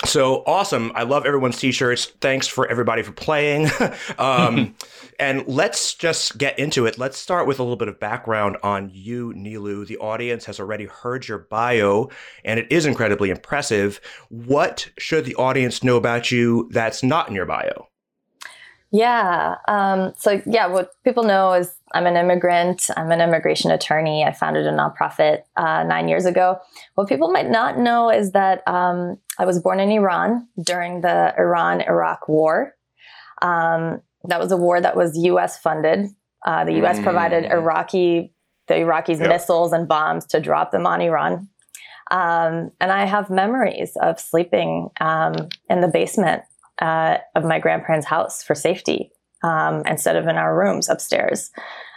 so 0.05 0.43
awesome. 0.45 0.91
I 0.95 1.03
love 1.03 1.25
everyone's 1.25 1.57
t-shirts. 1.59 2.05
Thanks 2.19 2.47
for 2.47 2.67
everybody 2.67 3.03
for 3.03 3.11
playing. 3.11 3.69
um, 4.17 4.75
and 5.23 5.47
let's 5.47 5.95
just 5.95 6.37
get 6.37 6.59
into 6.59 6.85
it. 6.85 6.97
Let's 6.97 7.17
start 7.17 7.47
with 7.47 7.57
a 7.57 7.63
little 7.63 7.77
bit 7.77 7.87
of 7.87 7.97
background 7.97 8.57
on 8.61 8.91
you, 8.93 9.33
Nilou. 9.33 9.87
The 9.87 9.95
audience 9.99 10.43
has 10.43 10.59
already 10.59 10.83
heard 10.83 11.29
your 11.29 11.39
bio 11.39 12.09
and 12.43 12.59
it 12.59 12.67
is 12.69 12.85
incredibly 12.85 13.29
impressive. 13.29 14.01
What 14.27 14.89
should 14.97 15.23
the 15.23 15.35
audience 15.35 15.81
know 15.81 15.95
about 15.95 16.29
you 16.29 16.67
that's 16.73 17.03
not 17.03 17.29
in 17.29 17.35
your 17.35 17.45
bio? 17.45 17.87
Yeah. 18.91 19.55
Um, 19.69 20.13
so, 20.17 20.41
yeah, 20.45 20.67
what 20.67 20.91
people 21.05 21.23
know 21.23 21.53
is 21.53 21.73
I'm 21.93 22.05
an 22.05 22.17
immigrant. 22.17 22.89
I'm 22.97 23.09
an 23.09 23.21
immigration 23.21 23.71
attorney. 23.71 24.25
I 24.25 24.33
founded 24.33 24.67
a 24.67 24.73
nonprofit 24.73 25.43
uh, 25.55 25.83
nine 25.83 26.09
years 26.09 26.25
ago. 26.25 26.59
What 26.95 27.07
people 27.07 27.31
might 27.31 27.49
not 27.49 27.79
know 27.79 28.11
is 28.11 28.33
that 28.33 28.61
um, 28.67 29.17
I 29.39 29.45
was 29.45 29.61
born 29.61 29.79
in 29.79 29.89
Iran 29.89 30.49
during 30.61 30.99
the 30.99 31.33
Iran 31.37 31.79
Iraq 31.79 32.27
War. 32.27 32.75
Um, 33.41 34.01
that 34.27 34.39
was 34.39 34.51
a 34.51 34.57
war 34.57 34.79
that 34.79 34.95
was 34.95 35.17
U.S. 35.17 35.57
funded. 35.57 36.07
Uh, 36.45 36.65
the 36.65 36.73
U.S. 36.75 36.99
provided 36.99 37.45
Iraqi 37.51 38.33
the 38.67 38.75
Iraqis 38.75 39.19
Yep. 39.19 39.29
missiles 39.29 39.73
and 39.73 39.87
bombs 39.87 40.25
to 40.27 40.39
drop 40.39 40.71
them 40.71 40.85
on 40.87 41.01
Iran. 41.01 41.49
Um, 42.11 42.71
and 42.79 42.91
I 42.91 43.05
have 43.05 43.29
memories 43.29 43.97
of 44.01 44.19
sleeping 44.19 44.89
um, 45.01 45.33
in 45.69 45.81
the 45.81 45.87
basement 45.87 46.43
uh, 46.81 47.17
of 47.35 47.43
my 47.43 47.59
grandparents' 47.59 48.07
house 48.07 48.43
for 48.43 48.55
safety 48.55 49.11
um, 49.43 49.83
instead 49.85 50.15
of 50.15 50.27
in 50.27 50.35
our 50.37 50.57
rooms 50.57 50.89
upstairs 50.89 51.51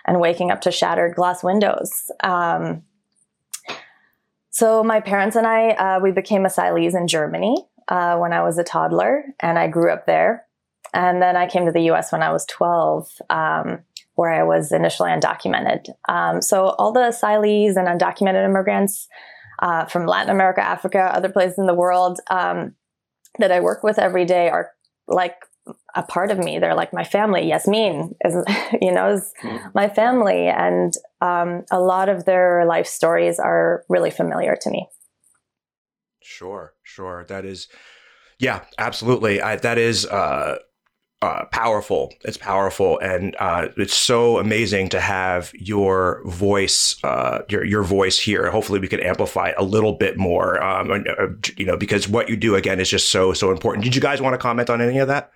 and 0.07 0.21
waking 0.21 0.51
up 0.51 0.61
to 0.63 0.71
shattered 0.71 1.15
glass 1.15 1.43
windows. 1.43 2.11
Um, 2.23 2.83
so 4.51 4.83
my 4.83 5.01
parents 5.01 5.37
and 5.37 5.47
I, 5.47 5.71
uh, 5.71 6.01
we 6.01 6.13
became 6.13 6.45
asylees 6.45 6.97
in 6.97 7.09
Germany 7.09 7.57
uh, 7.89 8.17
when 8.17 8.33
I 8.33 8.43
was 8.43 8.59
a 8.59 8.65
toddler, 8.65 9.25
and 9.41 9.59
I 9.59 9.69
grew 9.69 9.93
up 9.93 10.07
there. 10.07 10.46
And 10.97 11.21
then 11.21 11.37
I 11.37 11.47
came 11.47 11.67
to 11.67 11.73
the 11.73 11.83
U.S. 11.83 12.11
when 12.11 12.23
I 12.23 12.33
was 12.33 12.47
12, 12.47 13.21
um, 13.29 13.81
where 14.15 14.33
I 14.33 14.45
was 14.45 14.73
initially 14.73 15.11
undocumented. 15.11 15.91
Um, 16.09 16.41
so 16.41 16.71
all 16.79 16.91
the 16.91 17.01
asylees 17.01 17.77
and 17.77 17.87
undocumented 17.87 18.43
immigrants 18.47 19.07
uh, 19.59 19.85
from 19.85 20.07
Latin 20.07 20.31
America, 20.31 20.63
Africa, 20.63 21.11
other 21.15 21.29
places 21.29 21.59
in 21.59 21.67
the 21.67 21.75
world 21.75 22.21
um, 22.31 22.75
that 23.39 23.53
I 23.53 23.61
work 23.61 23.83
with 23.83 23.99
every 23.99 24.25
day 24.25 24.49
are 24.49 24.71
like 25.07 25.37
a 25.95 26.03
part 26.03 26.31
of 26.31 26.39
me. 26.39 26.59
They're 26.59 26.75
like 26.75 26.95
my 26.95 27.05
family. 27.05 27.47
Yasmin 27.47 28.15
is, 28.25 28.43
you 28.81 28.91
know, 28.91 29.13
is 29.13 29.35
my 29.75 29.91
family, 29.91 30.47
and 30.47 30.95
um, 31.21 31.67
a 31.71 31.79
lot 31.79 32.09
of 32.09 32.25
their 32.25 32.65
life 32.65 32.87
stories 32.87 33.39
are 33.39 33.85
really 33.91 34.11
familiar 34.11 34.57
to 34.63 34.71
me. 34.71 34.89
Sure, 36.23 36.73
sure. 36.83 37.27
That 37.29 37.45
is, 37.45 37.69
yeah, 38.39 38.65
absolutely. 38.79 39.43
I, 39.43 39.57
that 39.57 39.77
is 39.77 40.07
uh, 40.07 40.57
uh, 41.27 41.45
powerful. 41.47 42.13
It's 42.25 42.37
powerful, 42.37 43.01
and 43.01 43.35
uh, 43.41 43.69
it's 43.77 43.97
so 43.97 44.39
amazing 44.39 44.89
to 44.91 45.01
have 45.01 45.53
your 45.55 46.23
voice, 46.25 46.97
uh, 47.03 47.41
your 47.49 47.65
your 47.65 47.83
voice 47.83 48.19
here. 48.19 48.49
Hopefully, 48.49 48.79
we 48.79 48.87
can 48.87 49.01
amplify 49.01 49.49
it 49.49 49.57
a 49.59 49.65
little 49.65 49.95
bit 49.95 50.17
more. 50.17 50.63
Um, 50.63 50.93
uh, 50.93 51.27
you 51.57 51.67
know, 51.67 51.77
because 51.77 52.09
what 52.09 52.29
you 52.29 52.37
do 52.37 52.55
again 52.55 52.79
is 52.79 52.89
just 52.89 53.11
so 53.11 53.33
so 53.33 53.51
important. 53.51 53.83
Did 53.83 53.97
you 53.97 54.01
guys 54.01 54.23
want 54.23 54.35
to 54.35 54.39
comment 54.39 54.71
on 54.71 54.81
any 54.81 54.99
of 54.99 55.09
that? 55.09 55.33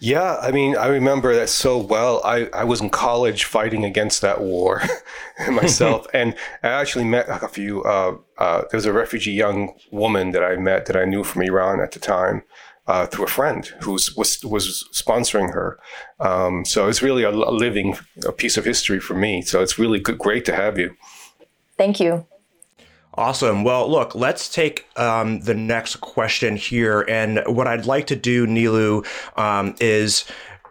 Yeah, 0.00 0.38
I 0.40 0.50
mean, 0.50 0.76
I 0.76 0.86
remember 0.86 1.34
that 1.34 1.48
so 1.48 1.78
well. 1.78 2.20
I, 2.24 2.48
I 2.52 2.64
was 2.64 2.80
in 2.80 2.90
college 2.90 3.44
fighting 3.44 3.84
against 3.84 4.20
that 4.22 4.40
war 4.40 4.82
myself, 5.48 6.06
and 6.14 6.34
I 6.62 6.68
actually 6.68 7.04
met 7.04 7.26
a 7.28 7.48
few. 7.48 7.84
Uh, 7.84 8.16
uh, 8.38 8.62
there 8.62 8.78
was 8.78 8.86
a 8.86 8.92
refugee 8.92 9.32
young 9.32 9.74
woman 9.92 10.32
that 10.32 10.42
I 10.42 10.56
met 10.56 10.86
that 10.86 10.96
I 10.96 11.04
knew 11.04 11.22
from 11.22 11.42
Iran 11.42 11.80
at 11.80 11.92
the 11.92 12.00
time. 12.00 12.42
Uh, 12.88 13.06
through 13.06 13.24
a 13.24 13.28
friend 13.28 13.66
who 13.82 13.92
was 13.92 14.12
was 14.16 14.88
sponsoring 14.92 15.54
her, 15.54 15.78
um, 16.18 16.64
so 16.64 16.88
it's 16.88 17.00
really 17.00 17.22
a, 17.22 17.30
a 17.30 17.54
living 17.54 17.96
a 18.26 18.32
piece 18.32 18.56
of 18.56 18.64
history 18.64 18.98
for 18.98 19.14
me. 19.14 19.40
So 19.40 19.62
it's 19.62 19.78
really 19.78 20.00
good, 20.00 20.18
great 20.18 20.44
to 20.46 20.52
have 20.52 20.76
you. 20.80 20.96
Thank 21.76 22.00
you. 22.00 22.26
Awesome. 23.14 23.62
Well, 23.62 23.90
look, 23.90 24.14
let's 24.14 24.48
take 24.48 24.86
um, 24.96 25.40
the 25.40 25.54
next 25.54 25.96
question 25.96 26.56
here. 26.56 27.02
And 27.02 27.42
what 27.46 27.66
I'd 27.66 27.84
like 27.84 28.06
to 28.06 28.16
do, 28.16 28.46
Nilou, 28.46 29.06
um, 29.38 29.74
is 29.80 30.24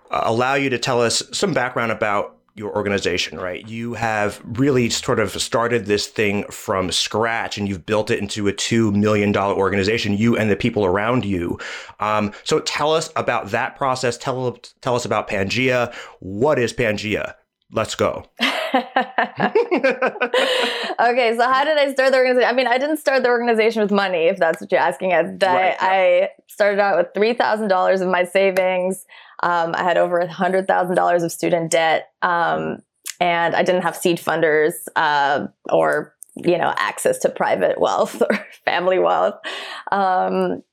uh, 0.10 0.24
allow 0.26 0.56
you 0.56 0.70
to 0.72 0.80
tell 0.80 1.02
us 1.02 1.22
some 1.32 1.54
background 1.54 1.92
about 1.92 2.38
your 2.62 2.74
organization, 2.76 3.40
right? 3.40 3.68
You 3.68 3.96
have 3.96 4.40
really 4.46 4.90
sort 4.90 5.20
of 5.20 5.32
started 5.42 5.88
this 5.88 6.08
thing 6.08 6.46
from 6.46 6.92
scratch 6.92 7.58
and 7.58 7.68
you've 7.68 7.86
built 7.86 8.12
it 8.12 8.20
into 8.20 8.48
a 8.48 8.54
$2 8.54 8.94
million 8.94 9.36
organization, 9.36 10.14
you 10.14 10.38
and 10.38 10.50
the 10.50 10.56
people 10.56 10.86
around 10.86 11.26
you. 11.26 11.60
Um, 12.00 12.32
so 12.44 12.60
tell 12.60 12.94
us 12.94 13.10
about 13.16 13.50
that 13.50 13.76
process. 13.76 14.18
Tell, 14.18 14.58
tell 14.82 14.96
us 14.96 15.06
about 15.06 15.28
Pangea. 15.28 15.94
What 16.20 16.60
is 16.60 16.72
Pangea? 16.72 17.34
Let's 17.74 17.96
go. 17.96 18.26
okay, 18.42 18.86
so 21.36 21.44
how 21.44 21.64
did 21.64 21.78
I 21.78 21.92
start 21.94 22.12
the 22.12 22.18
organization? 22.18 22.50
I 22.50 22.54
mean, 22.54 22.68
I 22.68 22.78
didn't 22.78 22.98
start 22.98 23.24
the 23.24 23.30
organization 23.30 23.82
with 23.82 23.92
money, 23.92 24.28
if 24.28 24.38
that's 24.38 24.62
what 24.62 24.72
you're 24.72 24.82
asking. 24.82 25.14
I, 25.14 25.22
right, 25.22 25.38
yeah. 25.40 25.78
I 25.80 26.30
started 26.48 26.80
out 26.80 26.98
with 26.98 27.08
$3,000 27.14 28.02
of 28.02 28.08
my 28.08 28.26
savings. 28.26 29.06
Um, 29.42 29.74
I 29.76 29.84
had 29.84 29.98
over 29.98 30.22
$100,000 30.22 31.24
of 31.24 31.32
student 31.32 31.72
debt. 31.72 32.12
Um, 32.22 32.78
and 33.20 33.56
I 33.56 33.64
didn't 33.64 33.84
have 33.84 33.96
seed 33.96 34.18
funders 34.18 34.74
uh, 34.96 35.48
or, 35.72 36.16
you 36.36 36.58
know, 36.58 36.74
access 36.78 37.20
to 37.20 37.30
private 37.30 37.80
wealth 37.80 38.22
or 38.30 38.46
family 38.66 39.00
wealth. 39.00 39.36
Um, 39.92 40.64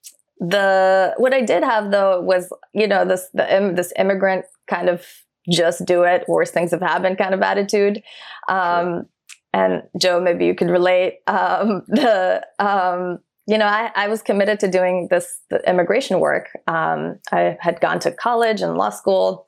the 0.40 1.14
what 1.16 1.34
I 1.34 1.42
did 1.42 1.64
have 1.64 1.90
though 1.90 2.20
was, 2.20 2.52
you 2.72 2.86
know, 2.86 3.04
this 3.04 3.28
the 3.34 3.72
this 3.74 3.92
immigrant 3.98 4.46
kind 4.68 4.88
of 4.88 5.04
just 5.50 5.84
do 5.84 6.04
it, 6.04 6.28
worse 6.28 6.50
things 6.50 6.70
have 6.70 6.80
happened 6.80 7.18
kind 7.18 7.34
of 7.34 7.42
attitude. 7.42 8.02
Um. 8.48 9.06
And 9.54 9.84
Joe, 9.98 10.20
maybe 10.20 10.44
you 10.44 10.54
could 10.54 10.68
relate. 10.68 11.20
Um, 11.26 11.82
the 11.88 12.46
um, 12.58 13.20
you 13.48 13.56
know, 13.56 13.64
I, 13.64 13.90
I, 13.96 14.08
was 14.08 14.20
committed 14.20 14.60
to 14.60 14.70
doing 14.70 15.08
this 15.10 15.40
immigration 15.66 16.20
work. 16.20 16.50
Um, 16.66 17.18
I 17.32 17.56
had 17.60 17.80
gone 17.80 17.98
to 18.00 18.12
college 18.12 18.60
and 18.60 18.76
law 18.76 18.90
school, 18.90 19.46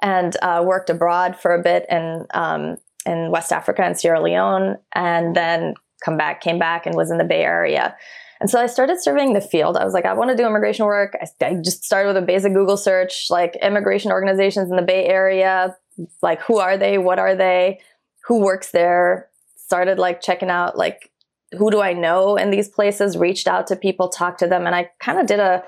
and 0.00 0.36
uh, 0.42 0.62
worked 0.64 0.90
abroad 0.90 1.36
for 1.36 1.52
a 1.52 1.60
bit 1.60 1.86
in 1.90 2.24
um, 2.34 2.76
in 3.04 3.32
West 3.32 3.50
Africa 3.50 3.82
and 3.82 3.98
Sierra 3.98 4.22
Leone, 4.22 4.76
and 4.94 5.34
then 5.34 5.74
come 6.04 6.16
back, 6.16 6.40
came 6.40 6.60
back, 6.60 6.86
and 6.86 6.94
was 6.94 7.10
in 7.10 7.18
the 7.18 7.24
Bay 7.24 7.42
Area. 7.42 7.96
And 8.40 8.48
so 8.48 8.60
I 8.60 8.66
started 8.66 9.02
surveying 9.02 9.32
the 9.32 9.40
field. 9.40 9.76
I 9.76 9.84
was 9.84 9.92
like, 9.92 10.04
I 10.04 10.12
want 10.12 10.30
to 10.30 10.36
do 10.36 10.46
immigration 10.46 10.84
work. 10.84 11.16
I, 11.20 11.44
I 11.44 11.54
just 11.54 11.82
started 11.82 12.08
with 12.08 12.22
a 12.22 12.26
basic 12.26 12.52
Google 12.52 12.76
search, 12.76 13.26
like 13.28 13.56
immigration 13.60 14.12
organizations 14.12 14.70
in 14.70 14.76
the 14.76 14.82
Bay 14.82 15.06
Area, 15.06 15.76
like 16.22 16.40
who 16.42 16.58
are 16.58 16.78
they? 16.78 16.98
What 16.98 17.18
are 17.18 17.34
they? 17.34 17.80
Who 18.26 18.40
works 18.40 18.70
there? 18.70 19.30
Started 19.56 19.98
like 19.98 20.20
checking 20.20 20.50
out 20.50 20.78
like 20.78 21.10
who 21.56 21.70
do 21.70 21.80
I 21.80 21.92
know 21.92 22.36
in 22.36 22.50
these 22.50 22.68
places? 22.68 23.16
Reached 23.16 23.48
out 23.48 23.66
to 23.68 23.76
people, 23.76 24.08
talked 24.08 24.38
to 24.40 24.46
them, 24.46 24.66
and 24.66 24.74
I 24.74 24.90
kind 25.00 25.18
of 25.18 25.26
did 25.26 25.40
a 25.40 25.62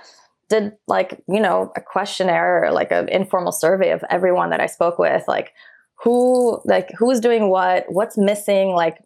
did 0.48 0.72
like 0.86 1.22
you 1.28 1.40
know 1.40 1.72
a 1.76 1.80
questionnaire, 1.80 2.64
or 2.64 2.72
like 2.72 2.92
an 2.92 3.08
informal 3.08 3.52
survey 3.52 3.90
of 3.90 4.04
everyone 4.10 4.50
that 4.50 4.60
I 4.60 4.66
spoke 4.66 4.98
with, 4.98 5.24
like 5.26 5.52
who 6.02 6.60
like 6.64 6.90
who's 6.98 7.20
doing 7.20 7.48
what, 7.48 7.84
what's 7.88 8.18
missing, 8.18 8.68
like 8.70 8.98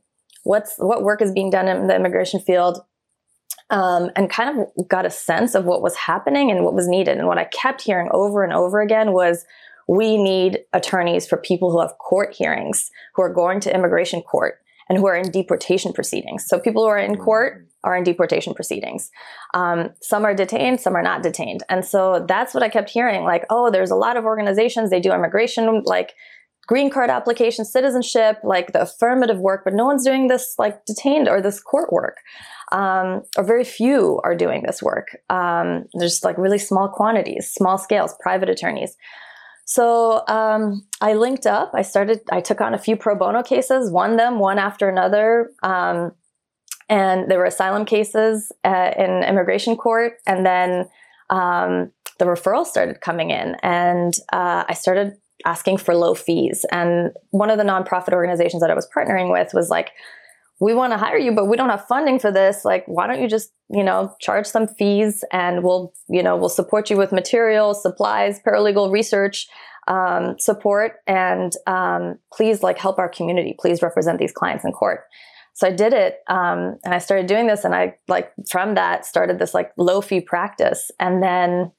what's 0.45 0.75
what 0.79 1.03
work 1.03 1.23
is 1.23 1.33
being 1.33 1.51
done 1.51 1.69
in 1.69 1.87
the 1.87 1.95
immigration 1.95 2.41
field 2.41 2.81
um, 3.71 4.11
and 4.17 4.29
kind 4.29 4.59
of 4.59 4.89
got 4.89 5.07
a 5.07 5.11
sense 5.11 5.55
of 5.55 5.65
what 5.65 5.83
was 5.83 5.97
happening 5.97 6.51
and 6.51 6.65
what 6.65 6.75
was 6.75 6.89
needed. 6.89 7.19
And 7.19 7.27
what 7.27 7.39
I 7.39 7.45
kept 7.45 7.83
hearing 7.83 8.09
over 8.13 8.43
and 8.43 8.53
over 8.53 8.81
again 8.81 9.13
was 9.13 9.45
we 9.89 10.17
need 10.17 10.61
attorneys 10.73 11.27
for 11.27 11.37
people 11.37 11.71
who 11.71 11.81
have 11.81 11.97
court 11.99 12.35
hearings, 12.35 12.91
who 13.15 13.23
are 13.23 13.33
going 13.33 13.61
to 13.61 13.75
immigration 13.75 14.23
court, 14.23 14.60
and 14.91 14.99
who 14.99 15.07
are 15.07 15.15
in 15.17 15.31
deportation 15.31 15.93
proceedings. 15.93 16.45
So 16.47 16.59
people 16.59 16.83
who 16.83 16.89
are 16.89 16.99
in 16.99 17.17
court 17.17 17.67
are 17.85 17.97
in 17.97 18.03
deportation 18.03 18.53
proceedings. 18.53 19.11
Um, 19.55 19.91
some 20.03 20.25
are 20.25 20.35
detained, 20.35 20.81
some 20.81 20.97
are 20.97 21.03
not 21.03 21.23
detained. 21.23 21.63
And 21.71 21.85
so 21.85 22.27
that's 22.29 22.53
what 22.53 22.65
I 22.65 22.69
kept 22.69 22.91
hearing 22.91 23.23
like, 23.23 23.47
oh, 23.49 23.71
there's 23.71 23.93
a 23.93 23.97
lot 23.97 24.17
of 24.17 24.25
organizations, 24.25 24.91
they 24.91 25.01
do 25.01 25.13
immigration, 25.13 25.83
like 25.87 26.13
green 26.67 26.91
card 26.91 27.09
application, 27.09 27.65
citizenship, 27.65 28.39
like 28.43 28.73
the 28.73 28.83
affirmative 28.83 29.39
work, 29.39 29.63
but 29.65 29.75
no 29.75 29.87
one's 29.87 30.05
doing 30.05 30.27
this 30.27 30.55
like 30.59 30.85
detained 30.85 31.29
or 31.29 31.41
this 31.41 31.61
court 31.61 31.93
work 31.93 32.17
um, 32.73 33.23
or 33.37 33.45
very 33.45 33.65
few 33.65 34.21
are 34.25 34.35
doing 34.35 34.65
this 34.67 34.83
work. 34.83 35.17
Um, 35.31 35.85
there's 35.95 36.25
like 36.25 36.37
really 36.37 36.59
small 36.59 36.89
quantities, 36.89 37.51
small 37.51 37.79
scales, 37.79 38.15
private 38.21 38.49
attorneys. 38.49 38.97
So 39.71 40.25
um, 40.27 40.85
I 41.01 41.15
linked 41.15 41.47
up. 41.47 41.71
I 41.75 41.83
started. 41.83 42.23
I 42.33 42.41
took 42.41 42.61
on 42.61 42.75
a 42.75 42.79
few 42.79 42.97
pro 42.97 43.15
bono 43.15 43.41
cases, 43.45 43.89
won 43.89 44.17
them 44.17 44.41
one 44.41 44.59
after 44.59 44.89
another, 44.89 45.53
um, 45.63 46.11
and 46.89 47.31
there 47.31 47.39
were 47.39 47.45
asylum 47.45 47.85
cases 47.85 48.51
uh, 48.65 48.91
in 48.99 49.23
immigration 49.23 49.77
court, 49.77 50.15
and 50.27 50.45
then 50.45 50.89
um, 51.31 51.93
the 52.19 52.25
referrals 52.25 52.67
started 52.67 53.01
coming 53.01 53.31
in, 53.31 53.55
and 53.63 54.15
uh, 54.33 54.65
I 54.69 54.75
started 54.75 55.13
asking 55.45 55.77
for 55.79 55.95
low 55.95 56.15
fees. 56.15 56.67
And 56.73 57.13
one 57.31 57.49
of 57.49 57.57
the 57.57 57.65
nonprofit 57.65 58.13
organizations 58.13 58.63
that 58.63 58.73
I 58.73 58.75
was 58.75 58.89
partnering 58.93 59.31
with 59.31 59.55
was 59.55 59.71
like, 59.71 59.93
we 60.61 60.75
want 60.75 60.93
to 60.93 60.99
hire 60.99 61.17
you, 61.17 61.33
but 61.33 61.47
we 61.47 61.57
don't 61.57 61.71
have 61.71 61.87
funding 61.87 62.19
for 62.19 62.31
this. 62.31 62.65
Like, 62.65 62.85
why 62.87 63.07
don't 63.07 63.21
you 63.21 63.29
just, 63.29 63.51
you 63.71 63.83
know, 63.83 64.15
charge 64.21 64.47
some 64.47 64.69
fees 64.69 65.25
and 65.33 65.65
we'll, 65.65 65.95
you 66.09 66.23
know, 66.23 66.37
we'll 66.37 66.51
support 66.51 66.91
you 66.91 66.99
with 66.99 67.13
materials, 67.13 67.83
supplies, 67.83 68.39
paralegal 68.47 68.93
research, 68.93 69.49
um, 69.89 70.39
support, 70.39 70.97
and 71.07 71.53
um, 71.67 72.19
please 72.33 72.63
like 72.63 72.79
help 72.79 72.99
our 72.99 73.09
community. 73.09 73.57
Please 73.59 73.81
represent 73.81 74.19
these 74.19 74.33
clients 74.33 74.65
in 74.65 74.73
court. 74.73 75.05
So 75.55 75.67
I 75.67 75.73
did 75.73 75.93
it, 75.93 76.19
um, 76.29 76.79
and 76.85 76.95
I 76.95 76.99
started 76.99 77.27
doing 77.27 77.47
this, 77.47 77.65
and 77.65 77.75
I 77.75 77.97
like 78.07 78.33
from 78.49 78.77
that 78.77 79.05
started 79.05 79.39
this 79.39 79.53
like 79.53 79.73
low 79.77 80.01
fee 80.01 80.21
practice, 80.21 80.91
and 81.01 81.23
then 81.23 81.73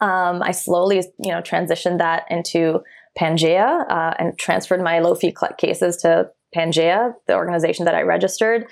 um, 0.00 0.42
I 0.42 0.50
slowly, 0.50 0.96
you 1.22 1.30
know, 1.30 1.40
transitioned 1.40 1.98
that 1.98 2.24
into 2.30 2.80
Pangea 3.18 3.84
uh, 3.88 4.14
and 4.18 4.36
transferred 4.38 4.82
my 4.82 4.98
low 4.98 5.14
fee 5.14 5.34
cases 5.58 5.98
to 5.98 6.30
Pangea, 6.54 7.14
the 7.26 7.34
organization 7.34 7.84
that 7.84 7.94
I 7.94 8.02
registered. 8.02 8.66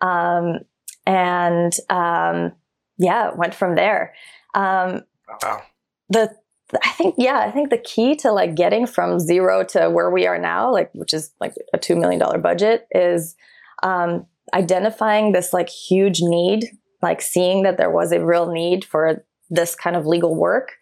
Um, 0.00 0.60
and 1.06 1.72
um, 1.90 2.52
yeah, 2.98 3.30
went 3.34 3.54
from 3.54 3.74
there. 3.74 4.14
Um, 4.54 5.02
wow. 5.42 5.62
The 6.08 6.34
I 6.82 6.90
think 6.90 7.16
yeah, 7.18 7.38
I 7.38 7.50
think 7.50 7.70
the 7.70 7.78
key 7.78 8.16
to 8.16 8.32
like 8.32 8.54
getting 8.54 8.86
from 8.86 9.18
zero 9.18 9.64
to 9.64 9.90
where 9.90 10.10
we 10.10 10.26
are 10.26 10.38
now, 10.38 10.72
like 10.72 10.90
which 10.94 11.12
is 11.12 11.32
like 11.40 11.54
a 11.74 11.78
two 11.78 11.96
million 11.96 12.18
dollar 12.18 12.38
budget, 12.38 12.86
is 12.92 13.34
um, 13.82 14.26
identifying 14.54 15.32
this 15.32 15.52
like 15.52 15.68
huge 15.68 16.20
need, 16.22 16.66
like 17.02 17.20
seeing 17.20 17.62
that 17.64 17.76
there 17.76 17.90
was 17.90 18.12
a 18.12 18.24
real 18.24 18.50
need 18.50 18.84
for 18.84 19.24
this 19.50 19.74
kind 19.74 19.96
of 19.96 20.06
legal 20.06 20.34
work, 20.34 20.72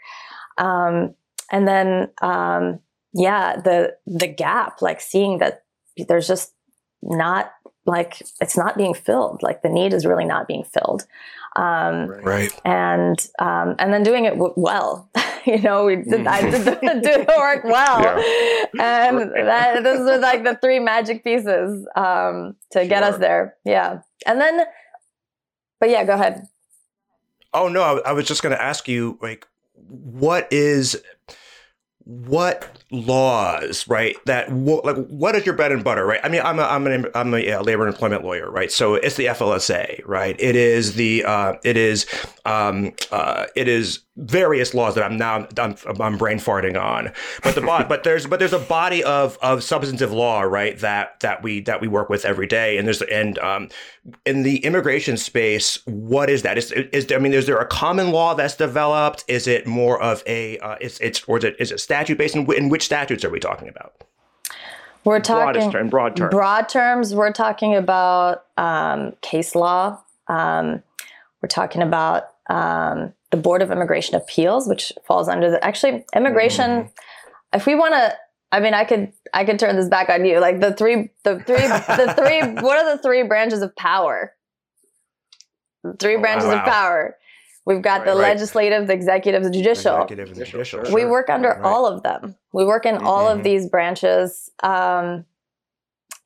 um, 0.58 1.14
and 1.50 1.66
then 1.66 2.08
um, 2.22 2.78
yeah, 3.12 3.56
the 3.56 3.94
the 4.06 4.28
gap, 4.28 4.82
like 4.82 5.00
seeing 5.00 5.38
that 5.38 5.64
there's 6.08 6.28
just 6.28 6.52
not 7.02 7.52
like 7.86 8.22
it's 8.40 8.56
not 8.56 8.76
being 8.76 8.94
filled. 8.94 9.42
Like 9.42 9.62
the 9.62 9.68
need 9.68 9.92
is 9.92 10.06
really 10.06 10.24
not 10.24 10.46
being 10.46 10.64
filled. 10.64 11.06
Um, 11.56 12.08
right. 12.08 12.52
And 12.64 13.18
um, 13.38 13.74
and 13.78 13.92
then 13.92 14.02
doing 14.02 14.24
it 14.24 14.34
w- 14.34 14.54
well. 14.56 15.10
You 15.46 15.58
know 15.58 15.86
we 15.86 15.96
did, 15.96 16.26
i 16.26 16.42
did 16.42 16.66
the, 16.66 17.00
do 17.02 17.24
the 17.24 17.34
work 17.38 17.64
well. 17.64 18.02
Yeah. 18.74 19.08
and 19.08 19.32
that, 19.32 19.82
those 19.82 20.00
are 20.00 20.18
like 20.18 20.44
the 20.44 20.54
three 20.56 20.78
magic 20.78 21.24
pieces 21.24 21.88
um, 21.96 22.56
to 22.72 22.80
sure. 22.80 22.86
get 22.86 23.02
us 23.02 23.18
there. 23.18 23.56
Yeah. 23.64 24.02
And 24.26 24.38
then 24.38 24.66
but 25.80 25.88
yeah 25.88 26.04
go 26.04 26.12
ahead. 26.12 26.46
Oh 27.54 27.68
no 27.68 27.82
I, 27.82 28.10
I 28.10 28.12
was 28.12 28.26
just 28.26 28.42
going 28.42 28.54
to 28.54 28.62
ask 28.62 28.86
you 28.86 29.18
like 29.22 29.48
what 29.88 30.46
is 30.52 31.02
what 32.10 32.82
laws, 32.90 33.86
right? 33.86 34.16
That 34.26 34.52
like 34.52 34.96
what 35.06 35.36
is 35.36 35.46
your 35.46 35.54
bread 35.54 35.70
and 35.70 35.84
butter, 35.84 36.04
right? 36.04 36.18
I 36.24 36.28
mean, 36.28 36.40
I'm 36.42 36.58
a 36.58 36.62
I'm 36.62 36.86
an 36.88 37.06
I'm 37.14 37.32
a 37.32 37.60
labor 37.62 37.86
and 37.86 37.94
employment 37.94 38.24
lawyer, 38.24 38.50
right? 38.50 38.72
So 38.72 38.94
it's 38.94 39.14
the 39.14 39.26
FLSA, 39.26 40.02
right? 40.04 40.34
It 40.40 40.56
is 40.56 40.94
the 40.94 41.24
uh, 41.24 41.54
it 41.62 41.76
is 41.76 42.06
um, 42.44 42.92
uh, 43.12 43.46
it 43.54 43.68
is 43.68 44.00
various 44.20 44.74
laws 44.74 44.94
that 44.94 45.04
I'm 45.04 45.16
now 45.16 45.46
I'm, 45.58 45.76
I'm 46.00 46.18
brain 46.18 46.38
farting 46.38 46.80
on. 46.80 47.12
But 47.42 47.54
the 47.54 47.60
but 47.88 48.04
there's 48.04 48.26
but 48.26 48.38
there's 48.38 48.52
a 48.52 48.58
body 48.58 49.02
of 49.02 49.38
of 49.42 49.62
substantive 49.62 50.12
law, 50.12 50.42
right? 50.42 50.78
That 50.78 51.20
that 51.20 51.42
we 51.42 51.60
that 51.62 51.80
we 51.80 51.88
work 51.88 52.08
with 52.08 52.24
every 52.24 52.46
day. 52.46 52.78
And 52.78 52.86
there's 52.86 53.02
and 53.02 53.38
um, 53.38 53.68
in 54.24 54.42
the 54.42 54.58
immigration 54.64 55.16
space, 55.16 55.84
what 55.86 56.28
is 56.30 56.42
that? 56.42 56.58
Is 56.58 56.72
is 56.72 57.10
I 57.12 57.18
mean, 57.18 57.32
is 57.32 57.46
there 57.46 57.58
a 57.58 57.66
common 57.66 58.10
law 58.10 58.34
that's 58.34 58.56
developed? 58.56 59.24
Is 59.28 59.46
it 59.46 59.66
more 59.66 60.00
of 60.00 60.22
a 60.26 60.58
uh, 60.58 60.76
it's 60.80 60.98
it's 61.00 61.24
or 61.24 61.38
is 61.38 61.44
it 61.44 61.56
is 61.58 61.72
it 61.72 61.80
statute 61.80 62.18
based? 62.18 62.36
In, 62.36 62.50
in 62.52 62.68
which 62.68 62.84
statutes 62.84 63.24
are 63.24 63.30
we 63.30 63.40
talking 63.40 63.68
about? 63.68 64.04
We're 65.04 65.20
talking 65.20 65.70
term, 65.70 65.88
broad 65.88 66.14
terms. 66.14 66.30
Broad 66.30 66.68
terms. 66.68 67.14
We're 67.14 67.32
talking 67.32 67.74
about 67.74 68.44
um, 68.58 69.14
case 69.22 69.54
law. 69.54 69.98
Um, 70.28 70.82
we're 71.40 71.48
talking 71.48 71.80
about 71.80 72.24
um, 72.50 73.14
the 73.30 73.36
Board 73.36 73.62
of 73.62 73.70
Immigration 73.70 74.16
Appeals, 74.16 74.68
which 74.68 74.92
falls 75.06 75.28
under 75.28 75.50
the 75.50 75.64
actually 75.64 76.04
immigration. 76.14 76.70
Mm. 76.70 76.92
If 77.54 77.66
we 77.66 77.74
want 77.74 77.94
to, 77.94 78.14
I 78.52 78.60
mean, 78.60 78.74
I 78.74 78.84
could 78.84 79.12
I 79.32 79.44
could 79.44 79.58
turn 79.58 79.76
this 79.76 79.88
back 79.88 80.08
on 80.08 80.24
you. 80.24 80.40
Like 80.40 80.60
the 80.60 80.72
three, 80.72 81.10
the 81.24 81.40
three, 81.40 81.56
the 81.56 82.14
three. 82.18 82.62
What 82.62 82.78
are 82.78 82.96
the 82.96 83.02
three 83.02 83.22
branches 83.22 83.62
of 83.62 83.74
power? 83.76 84.34
Three 85.98 86.16
oh, 86.16 86.20
branches 86.20 86.48
wow. 86.48 86.58
of 86.58 86.64
power. 86.64 87.16
We've 87.66 87.82
got 87.82 88.00
right, 88.00 88.06
the 88.06 88.12
right. 88.12 88.34
legislative, 88.34 88.86
the 88.86 88.94
executive, 88.94 89.44
the 89.44 89.50
judicial. 89.50 89.96
Executive 89.96 90.34
the 90.34 90.44
judicial. 90.44 90.82
We 90.92 91.04
work 91.04 91.30
under 91.30 91.50
right. 91.50 91.62
all 91.62 91.86
of 91.86 92.02
them. 92.02 92.36
We 92.52 92.64
work 92.64 92.86
in 92.86 92.96
mm-hmm. 92.96 93.06
all 93.06 93.28
of 93.28 93.38
mm-hmm. 93.38 93.44
these 93.44 93.68
branches. 93.68 94.50
Um, 94.62 95.24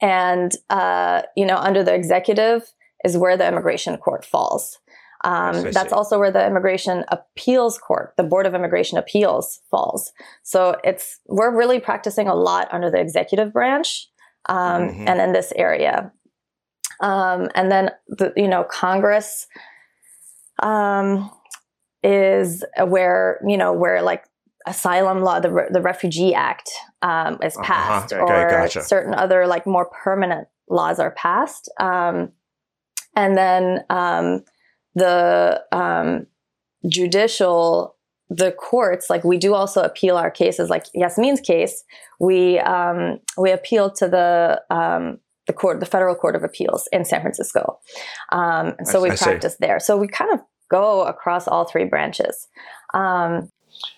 and, 0.01 0.53
uh, 0.71 1.23
you 1.37 1.45
know, 1.45 1.57
under 1.57 1.83
the 1.83 1.95
executive 1.95 2.73
is 3.05 3.17
where 3.17 3.37
the 3.37 3.47
immigration 3.47 3.97
court 3.97 4.25
falls. 4.25 4.79
Um, 5.25 5.65
yes, 5.65 5.75
that's 5.75 5.93
also 5.93 6.19
where 6.19 6.31
the 6.31 6.47
immigration 6.47 7.05
appeals 7.09 7.79
court, 7.79 8.13
the 8.17 8.23
board 8.23 8.47
of 8.47 8.55
immigration 8.55 8.99
appeals 8.99 9.61
falls. 9.71 10.13
So 10.43 10.77
it's, 10.85 11.19
we're 11.27 11.57
really 11.57 11.81
practicing 11.81 12.29
a 12.29 12.35
lot 12.35 12.69
under 12.71 12.91
the 12.91 13.01
executive 13.01 13.51
branch, 13.51 14.07
um, 14.51 14.83
mm-hmm. 14.83 15.09
and 15.09 15.21
in 15.21 15.33
this 15.33 15.53
area. 15.57 16.13
Um, 17.01 17.49
and 17.55 17.73
then, 17.73 17.91
the, 18.07 18.35
you 18.37 18.49
know, 18.49 18.65
Congress, 18.65 19.47
um, 20.63 21.31
is 22.03 22.63
where, 22.87 23.41
you 23.49 23.57
know, 23.57 23.73
where 23.73 24.03
like 24.03 24.25
asylum 24.67 25.23
law, 25.23 25.41
the, 25.41 25.69
the 25.71 25.81
Refugee 25.81 26.35
Act 26.35 26.71
um, 27.01 27.39
is 27.43 27.57
uh-huh. 27.57 27.65
passed, 27.65 28.13
uh-huh. 28.13 28.25
okay, 28.25 28.43
or 28.43 28.51
gotcha. 28.51 28.83
certain 28.83 29.15
other 29.15 29.47
like 29.47 29.67
more 29.67 29.87
permanent 29.87 30.49
laws 30.69 30.99
are 30.99 31.13
passed. 31.13 31.73
Um, 31.81 32.33
and 33.17 33.37
then 33.37 33.85
um, 33.89 34.45
the 34.95 35.63
um, 35.73 36.27
judicial, 36.89 37.97
the 38.29 38.53
courts, 38.53 39.11
like 39.11 39.25
we 39.25 39.39
do 39.39 39.55
also 39.55 39.83
appeal 39.83 40.17
our 40.17 40.31
cases, 40.31 40.71
like 40.71 40.87
Yasmin's 40.95 41.41
case, 41.41 41.85
we 42.21 42.59
um, 42.61 43.19
we 43.37 43.51
appeal 43.51 43.91
to 43.93 44.09
the 44.09 44.63
um, 44.71 45.19
the 45.47 45.53
court, 45.53 45.81
the 45.81 45.87
federal 45.87 46.15
court 46.15 46.37
of 46.37 46.43
appeals 46.43 46.89
in 46.91 47.05
San 47.05 47.21
Francisco. 47.21 47.79
Um, 48.33 48.75
so 48.85 49.01
I, 49.01 49.03
we 49.03 49.11
I 49.11 49.17
practice 49.17 49.57
there. 49.61 49.79
So 49.79 49.97
we 49.97 50.09
kind 50.09 50.33
of 50.33 50.41
go 50.71 51.03
across 51.03 51.47
all 51.47 51.65
three 51.65 51.85
branches. 51.85 52.49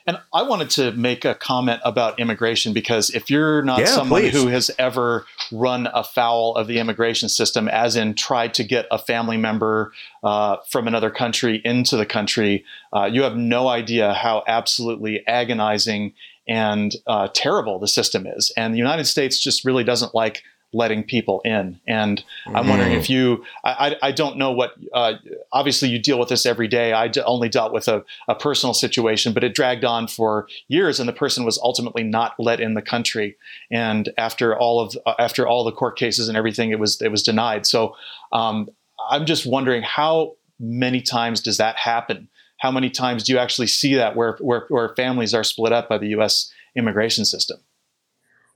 And 0.06 0.18
I 0.32 0.42
wanted 0.42 0.70
to 0.70 0.92
make 0.92 1.24
a 1.24 1.34
comment 1.34 1.80
about 1.84 2.18
immigration 2.18 2.72
because 2.72 3.10
if 3.10 3.30
you're 3.30 3.62
not 3.62 3.80
yeah, 3.80 3.86
someone 3.86 4.22
please. 4.22 4.34
who 4.34 4.48
has 4.48 4.70
ever 4.78 5.26
run 5.50 5.88
afoul 5.92 6.54
of 6.54 6.66
the 6.66 6.78
immigration 6.78 7.28
system, 7.28 7.68
as 7.68 7.96
in 7.96 8.14
tried 8.14 8.54
to 8.54 8.64
get 8.64 8.86
a 8.90 8.98
family 8.98 9.36
member 9.36 9.92
uh, 10.22 10.58
from 10.68 10.86
another 10.86 11.10
country 11.10 11.60
into 11.64 11.96
the 11.96 12.06
country, 12.06 12.64
uh, 12.92 13.04
you 13.04 13.22
have 13.22 13.36
no 13.36 13.68
idea 13.68 14.14
how 14.14 14.44
absolutely 14.46 15.26
agonizing 15.26 16.12
and 16.48 16.94
uh, 17.06 17.28
terrible 17.34 17.78
the 17.78 17.88
system 17.88 18.26
is. 18.26 18.52
And 18.56 18.72
the 18.72 18.78
United 18.78 19.06
States 19.06 19.40
just 19.40 19.64
really 19.64 19.84
doesn't 19.84 20.14
like 20.14 20.44
letting 20.72 21.02
people 21.02 21.40
in. 21.44 21.80
And 21.86 22.22
I'm 22.46 22.66
mm. 22.66 22.68
wondering 22.68 22.92
if 22.92 23.08
you, 23.08 23.44
I, 23.64 23.96
I, 24.02 24.12
don't 24.12 24.36
know 24.36 24.50
what, 24.52 24.74
uh, 24.92 25.14
obviously 25.52 25.88
you 25.88 25.98
deal 25.98 26.18
with 26.18 26.28
this 26.28 26.44
every 26.44 26.68
day. 26.68 26.92
I 26.92 27.08
d- 27.08 27.22
only 27.22 27.48
dealt 27.48 27.72
with 27.72 27.88
a, 27.88 28.04
a, 28.28 28.34
personal 28.34 28.74
situation, 28.74 29.32
but 29.32 29.42
it 29.42 29.54
dragged 29.54 29.84
on 29.84 30.06
for 30.06 30.48
years 30.68 31.00
and 31.00 31.08
the 31.08 31.14
person 31.14 31.44
was 31.44 31.58
ultimately 31.62 32.02
not 32.02 32.34
let 32.38 32.60
in 32.60 32.74
the 32.74 32.82
country. 32.82 33.36
And 33.70 34.10
after 34.18 34.56
all 34.56 34.80
of, 34.80 34.96
uh, 35.06 35.14
after 35.18 35.46
all 35.46 35.64
the 35.64 35.72
court 35.72 35.96
cases 35.96 36.28
and 36.28 36.36
everything, 36.36 36.70
it 36.70 36.78
was, 36.78 37.00
it 37.00 37.10
was 37.10 37.22
denied. 37.22 37.64
So 37.66 37.96
um, 38.32 38.68
I'm 39.08 39.24
just 39.24 39.46
wondering 39.46 39.82
how 39.82 40.36
many 40.60 41.00
times 41.00 41.40
does 41.40 41.56
that 41.56 41.76
happen? 41.76 42.28
How 42.58 42.70
many 42.70 42.90
times 42.90 43.24
do 43.24 43.32
you 43.32 43.38
actually 43.38 43.68
see 43.68 43.94
that 43.94 44.14
where, 44.14 44.36
where, 44.40 44.66
where 44.68 44.94
families 44.94 45.32
are 45.32 45.44
split 45.44 45.72
up 45.72 45.88
by 45.88 45.98
the 45.98 46.08
U.S. 46.08 46.52
immigration 46.76 47.24
system? 47.24 47.58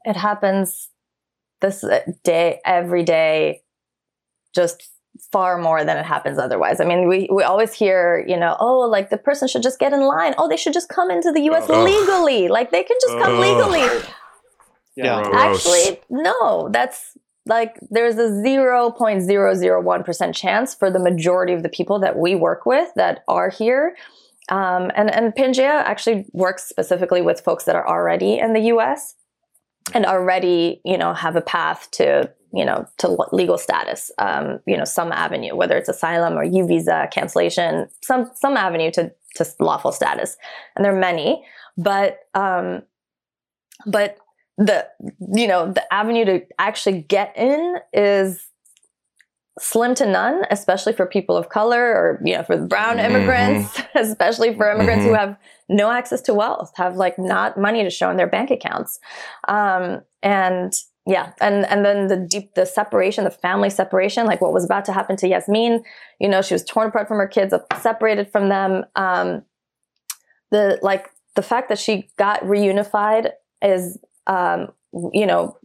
It 0.05 0.17
happens 0.17 0.90
this 1.61 1.85
day 2.25 2.61
every 2.65 3.03
day 3.03 3.63
just 4.55 4.91
far 5.33 5.59
more 5.59 5.85
than 5.85 5.97
it 5.97 6.05
happens 6.05 6.39
otherwise. 6.39 6.81
I 6.81 6.85
mean, 6.85 7.09
we, 7.09 7.29
we 7.33 7.43
always 7.43 7.73
hear, 7.73 8.25
you 8.27 8.37
know, 8.37 8.57
oh, 8.59 8.81
like 8.81 9.11
the 9.11 9.19
person 9.19 9.49
should 9.49 9.63
just 9.63 9.79
get 9.79 9.93
in 9.93 10.01
line. 10.01 10.35
Oh, 10.39 10.49
they 10.49 10.57
should 10.57 10.73
just 10.73 10.89
come 10.89 11.11
into 11.11 11.33
the 11.33 11.43
US 11.51 11.69
uh, 11.69 11.83
legally. 11.83 12.49
Like 12.49 12.71
they 12.71 12.83
can 12.83 12.97
just 13.01 13.19
come 13.19 13.37
uh, 13.37 13.41
legally. 13.41 13.87
Yeah. 14.97 15.23
Actually, 15.33 16.01
no, 16.11 16.69
that's 16.73 17.17
like 17.47 17.79
there's 17.91 18.17
a 18.17 18.31
0.001% 18.31 20.35
chance 20.35 20.75
for 20.75 20.91
the 20.91 20.99
majority 20.99 21.53
of 21.53 21.63
the 21.63 21.69
people 21.69 22.01
that 22.01 22.19
we 22.19 22.35
work 22.35 22.67
with 22.67 22.89
that 22.97 23.23
are 23.29 23.51
here. 23.51 23.95
Um, 24.49 24.91
and, 24.97 25.15
and 25.15 25.33
Pangea 25.35 25.85
actually 25.85 26.27
works 26.33 26.69
specifically 26.69 27.23
with 27.23 27.41
folks 27.41 27.65
that 27.65 27.77
are 27.77 27.87
already 27.87 28.39
in 28.39 28.53
the 28.53 28.63
US 28.73 29.15
and 29.95 30.07
already, 30.07 30.81
you 30.85 30.97
know, 30.97 31.15
have 31.15 31.37
a 31.37 31.41
path 31.41 31.91
to, 31.93 32.31
you 32.53 32.65
know, 32.65 32.87
to 32.99 33.09
legal 33.33 33.59
status, 33.59 34.11
um, 34.19 34.61
you 34.67 34.77
know, 34.77 34.85
some 34.85 35.13
avenue, 35.13 35.55
whether 35.55 35.77
it's 35.77 35.89
asylum 35.89 36.35
or 36.35 36.45
U 36.45 36.67
visa 36.67 37.09
cancellation, 37.13 37.89
some, 38.03 38.31
some 38.35 38.57
avenue 38.57 38.91
to, 38.93 39.13
to 39.37 39.47
lawful 39.59 39.93
status. 39.93 40.37
And 40.75 40.85
there 40.85 40.95
are 40.95 40.99
many, 40.99 41.45
but, 41.77 42.19
um, 42.35 42.83
but 43.87 44.19
the, 44.59 44.87
you 45.35 45.47
know, 45.47 45.73
the 45.73 45.93
avenue 45.93 46.25
to 46.27 46.47
actually 46.59 47.03
get 47.03 47.33
in 47.37 47.77
is 47.93 48.50
slim 49.59 49.95
to 49.97 50.07
none, 50.07 50.43
especially 50.51 50.93
for 50.93 51.07
people 51.07 51.37
of 51.37 51.49
color 51.49 51.83
or, 51.83 52.21
you 52.25 52.37
know, 52.37 52.43
for 52.43 52.57
brown 52.67 52.97
mm-hmm. 52.97 53.15
immigrants, 53.15 53.81
especially 53.95 54.55
for 54.55 54.71
immigrants 54.71 55.03
mm-hmm. 55.03 55.15
who 55.15 55.19
have 55.19 55.37
no 55.69 55.91
access 55.91 56.21
to 56.23 56.35
wealth, 56.35 56.73
have 56.77 56.97
like 56.97 57.19
not 57.19 57.59
money 57.59 57.83
to 57.83 57.91
show 57.91 58.11
in 58.11 58.17
their 58.17 58.27
bank 58.27 58.51
accounts. 58.51 58.99
Um, 59.49 60.03
and 60.23 60.73
yeah, 61.07 61.33
and 61.41 61.67
and 61.67 61.85
then 61.85 62.09
the 62.09 62.17
deep 62.17 62.55
the 62.55 62.67
separation, 62.67 63.25
the 63.25 63.31
family 63.31 63.71
separation, 63.71 64.27
like 64.27 64.41
what 64.41 64.53
was 64.53 64.65
about 64.65 64.85
to 64.85 64.93
happen 64.93 65.17
to 65.17 65.29
Yasmin. 65.29 65.83
You 66.21 66.29
know, 66.29 66.43
she 66.43 66.55
was 66.55 66.65
torn 66.65 66.89
apart 66.89 67.09
from 67.09 67.17
her 67.17 67.27
kids, 67.27 67.55
separated 67.81 68.31
from 68.31 68.49
them. 68.49 68.85
Um, 68.97 69.43
the 70.51 70.79
like 70.83 71.09
the 71.37 71.43
fact 71.43 71.69
that 71.71 71.79
she 71.79 72.11
got 72.19 72.43
reunified 72.43 73.31
is, 73.63 73.99
um, 74.27 74.69
you 75.13 75.27
know, 75.27 75.57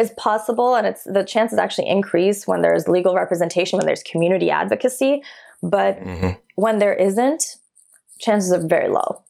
is 0.00 0.10
possible, 0.16 0.74
and 0.74 0.86
it's 0.86 1.04
the 1.04 1.22
chances 1.22 1.58
actually 1.58 1.88
increase 1.88 2.46
when 2.46 2.62
there's 2.62 2.88
legal 2.88 3.14
representation, 3.14 3.76
when 3.76 3.86
there's 3.86 4.02
community 4.02 4.50
advocacy. 4.50 5.22
But 5.62 6.00
mm-hmm. 6.00 6.30
when 6.56 6.78
there 6.78 6.94
isn't, 6.94 7.56
chances 8.18 8.52
are 8.52 8.66
very 8.66 8.88
low. 8.88 9.22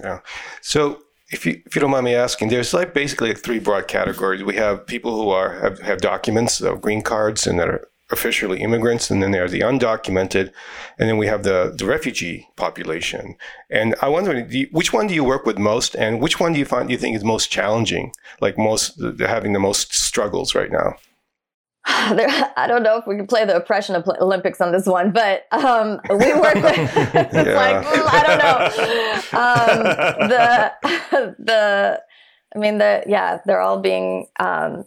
Yeah. 0.00 0.18
So 0.60 1.00
if 1.30 1.46
you 1.46 1.62
if 1.64 1.74
you 1.74 1.80
don't 1.80 1.90
mind 1.90 2.04
me 2.04 2.14
asking, 2.14 2.48
there's 2.48 2.74
like 2.74 2.92
basically 2.92 3.28
like 3.28 3.38
three 3.38 3.60
broad 3.60 3.88
categories. 3.88 4.42
We 4.42 4.56
have 4.56 4.86
people 4.86 5.14
who 5.16 5.30
are 5.30 5.60
have, 5.60 5.78
have 5.80 6.00
documents, 6.00 6.58
so 6.58 6.76
green 6.76 7.02
cards, 7.02 7.46
and 7.46 7.58
that 7.58 7.68
are 7.68 7.88
officially 8.10 8.60
immigrants, 8.60 9.10
and 9.10 9.22
then 9.22 9.30
there 9.30 9.44
are 9.44 9.48
the 9.48 9.60
undocumented, 9.60 10.52
and 10.98 11.08
then 11.08 11.16
we 11.16 11.26
have 11.26 11.42
the 11.42 11.74
the 11.76 11.86
refugee 11.86 12.48
population. 12.56 13.36
And 13.70 13.94
I 14.02 14.08
wonder, 14.08 14.42
which 14.72 14.92
one 14.92 15.06
do 15.06 15.14
you 15.14 15.24
work 15.24 15.46
with 15.46 15.58
most, 15.58 15.94
and 15.94 16.20
which 16.20 16.38
one 16.38 16.52
do 16.52 16.58
you 16.58 16.64
find 16.64 16.88
do 16.88 16.92
you 16.92 16.98
think 16.98 17.16
is 17.16 17.24
most 17.24 17.50
challenging, 17.50 18.12
like 18.40 18.58
most 18.58 19.00
having 19.18 19.52
the 19.52 19.60
most 19.60 19.94
struggles 19.94 20.54
right 20.54 20.70
now? 20.70 20.96
There, 22.14 22.28
I 22.56 22.66
don't 22.66 22.82
know 22.82 22.98
if 22.98 23.06
we 23.06 23.16
can 23.16 23.26
play 23.26 23.44
the 23.44 23.56
oppression 23.56 24.02
Olympics 24.20 24.60
on 24.60 24.72
this 24.72 24.86
one, 24.86 25.10
but 25.10 25.46
um, 25.52 26.00
we 26.08 26.32
work 26.34 26.54
with. 26.54 26.64
it's 27.14 27.34
yeah. 27.34 27.54
like 27.54 27.84
mm, 27.84 28.04
I 28.06 28.22
don't 28.26 28.38
know. 28.38 28.54
Um, 29.38 30.28
the 30.28 31.34
the 31.38 32.02
I 32.54 32.58
mean 32.58 32.78
the 32.78 33.02
yeah 33.06 33.40
they're 33.44 33.60
all 33.60 33.80
being 33.80 34.26
um, 34.38 34.84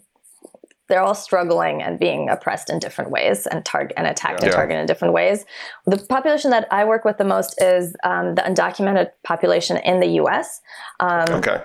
they're 0.88 1.02
all 1.02 1.14
struggling 1.14 1.82
and 1.82 1.98
being 1.98 2.28
oppressed 2.28 2.70
in 2.70 2.78
different 2.78 3.10
ways 3.10 3.46
and 3.46 3.64
target 3.64 3.94
and 3.96 4.06
attacked 4.06 4.40
yeah. 4.40 4.46
and 4.46 4.54
targeted 4.54 4.80
in 4.80 4.86
different 4.86 5.14
ways. 5.14 5.44
The 5.86 5.98
population 5.98 6.50
that 6.50 6.66
I 6.70 6.84
work 6.84 7.04
with 7.04 7.18
the 7.18 7.24
most 7.24 7.60
is 7.60 7.94
um, 8.04 8.34
the 8.34 8.42
undocumented 8.42 9.10
population 9.24 9.76
in 9.78 10.00
the 10.00 10.08
U.S. 10.22 10.60
Um, 11.00 11.28
okay 11.30 11.62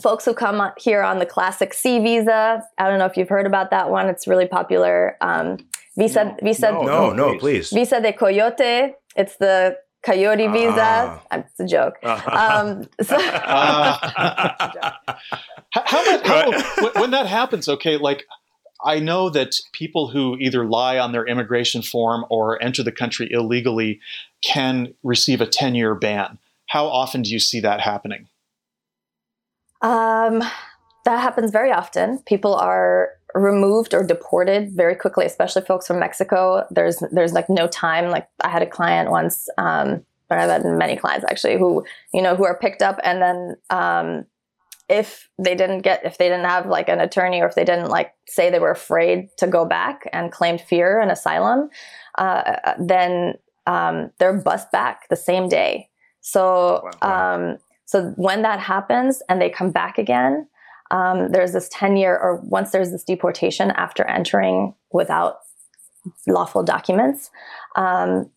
folks 0.00 0.24
who 0.24 0.32
come 0.32 0.70
here 0.78 1.02
on 1.02 1.18
the 1.18 1.26
classic 1.26 1.74
C 1.74 1.98
visa. 1.98 2.62
I 2.78 2.88
don't 2.88 2.98
know 2.98 3.06
if 3.06 3.16
you've 3.16 3.28
heard 3.28 3.46
about 3.46 3.70
that 3.70 3.90
one. 3.90 4.08
It's 4.08 4.26
really 4.26 4.46
popular. 4.46 5.16
Um, 5.20 5.58
visa, 5.98 6.24
no, 6.24 6.36
visa. 6.42 6.72
No, 6.72 6.82
no, 6.82 7.12
no, 7.12 7.38
please. 7.38 7.70
Visa 7.70 8.00
de 8.00 8.12
Coyote. 8.12 8.94
It's 9.16 9.36
the 9.36 9.76
coyote 10.04 10.48
visa. 10.48 11.20
Uh, 11.30 11.42
it's 11.42 11.60
a 11.60 11.66
joke. 11.66 11.96
Um, 12.02 12.84
so 13.02 13.16
uh, 13.20 13.96
how, 15.70 16.16
about, 16.16 16.26
how, 16.26 17.00
when 17.00 17.10
that 17.10 17.26
happens? 17.26 17.68
Okay, 17.68 17.96
like 17.96 18.24
I 18.84 18.98
know 18.98 19.30
that 19.30 19.54
people 19.72 20.08
who 20.08 20.36
either 20.38 20.64
lie 20.64 20.98
on 20.98 21.12
their 21.12 21.26
immigration 21.26 21.82
form 21.82 22.24
or 22.30 22.62
enter 22.62 22.82
the 22.82 22.92
country 22.92 23.28
illegally 23.30 24.00
can 24.42 24.94
receive 25.02 25.40
a 25.40 25.46
10 25.46 25.74
year 25.74 25.94
ban. 25.94 26.38
How 26.66 26.86
often 26.86 27.22
do 27.22 27.30
you 27.30 27.38
see 27.38 27.60
that 27.60 27.80
happening? 27.80 28.28
Um, 29.82 30.42
that 31.04 31.20
happens 31.20 31.50
very 31.50 31.72
often. 31.72 32.18
People 32.26 32.54
are 32.54 33.10
removed 33.34 33.94
or 33.94 34.04
deported 34.04 34.72
very 34.72 34.94
quickly, 34.94 35.26
especially 35.26 35.62
folks 35.62 35.86
from 35.86 35.98
Mexico. 35.98 36.66
There's 36.70 37.02
there's 37.10 37.32
like 37.32 37.48
no 37.48 37.66
time. 37.66 38.10
Like 38.10 38.28
I 38.42 38.48
had 38.48 38.62
a 38.62 38.66
client 38.66 39.10
once, 39.10 39.48
um, 39.58 40.04
or 40.30 40.38
I've 40.38 40.50
had 40.50 40.64
many 40.64 40.96
clients 40.96 41.26
actually 41.28 41.58
who 41.58 41.84
you 42.14 42.22
know 42.22 42.36
who 42.36 42.44
are 42.44 42.56
picked 42.56 42.82
up 42.82 43.00
and 43.02 43.20
then 43.20 43.56
um, 43.70 44.26
if 44.92 45.30
they 45.38 45.54
didn't 45.54 45.80
get 45.80 46.04
if 46.04 46.18
they 46.18 46.28
didn't 46.28 46.44
have 46.44 46.66
like 46.66 46.90
an 46.90 47.00
attorney 47.00 47.40
or 47.40 47.46
if 47.46 47.54
they 47.54 47.64
didn't 47.64 47.88
like 47.88 48.12
say 48.28 48.50
they 48.50 48.58
were 48.58 48.70
afraid 48.70 49.28
to 49.38 49.46
go 49.46 49.64
back 49.64 50.02
and 50.12 50.30
claimed 50.30 50.60
fear 50.60 51.00
and 51.00 51.10
asylum, 51.10 51.70
uh, 52.18 52.74
then 52.78 53.34
um, 53.66 54.10
they're 54.18 54.38
bussed 54.38 54.70
back 54.70 55.08
the 55.08 55.16
same 55.16 55.48
day. 55.48 55.88
So 56.20 56.88
wow. 57.02 57.34
um, 57.34 57.58
so 57.86 58.12
when 58.16 58.42
that 58.42 58.60
happens 58.60 59.22
and 59.30 59.40
they 59.40 59.48
come 59.48 59.70
back 59.70 59.96
again, 59.96 60.46
um, 60.90 61.32
there's 61.32 61.52
this 61.52 61.70
10 61.72 61.96
year 61.96 62.14
or 62.14 62.42
once 62.44 62.70
there's 62.70 62.90
this 62.90 63.02
deportation 63.02 63.70
after 63.70 64.04
entering 64.04 64.74
without 64.92 65.36
lawful 66.26 66.62
documents 66.62 67.30
um, 67.76 68.30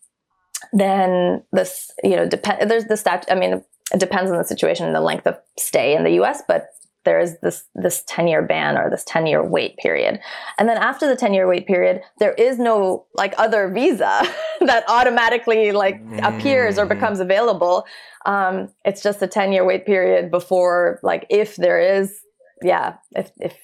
then 0.72 1.42
this 1.52 1.90
you 2.02 2.16
know 2.16 2.26
depend 2.26 2.70
there's 2.70 2.86
the 2.86 2.96
stat 2.96 3.26
i 3.28 3.34
mean 3.34 3.62
it 3.92 4.00
depends 4.00 4.30
on 4.30 4.38
the 4.38 4.44
situation 4.44 4.86
and 4.86 4.94
the 4.94 5.00
length 5.00 5.26
of 5.26 5.36
stay 5.58 5.94
in 5.94 6.04
the 6.04 6.12
us 6.12 6.42
but 6.48 6.68
there 7.04 7.20
is 7.20 7.38
this 7.40 7.64
this 7.76 8.02
10 8.08 8.26
year 8.26 8.42
ban 8.42 8.76
or 8.76 8.90
this 8.90 9.04
10 9.04 9.26
year 9.26 9.44
wait 9.44 9.76
period 9.76 10.18
and 10.58 10.68
then 10.68 10.76
after 10.76 11.06
the 11.06 11.14
10 11.14 11.34
year 11.34 11.46
wait 11.46 11.66
period 11.66 12.00
there 12.18 12.32
is 12.34 12.58
no 12.58 13.06
like 13.14 13.32
other 13.38 13.68
visa 13.68 14.22
that 14.60 14.84
automatically 14.88 15.70
like 15.70 16.04
mm. 16.04 16.18
appears 16.22 16.78
or 16.78 16.86
becomes 16.86 17.20
available 17.20 17.84
um, 18.24 18.68
it's 18.84 19.02
just 19.02 19.22
a 19.22 19.26
10 19.28 19.52
year 19.52 19.64
wait 19.64 19.86
period 19.86 20.32
before 20.32 20.98
like 21.02 21.26
if 21.30 21.54
there 21.56 21.80
is 21.80 22.20
yeah, 22.62 22.94
if, 23.12 23.30
if 23.38 23.56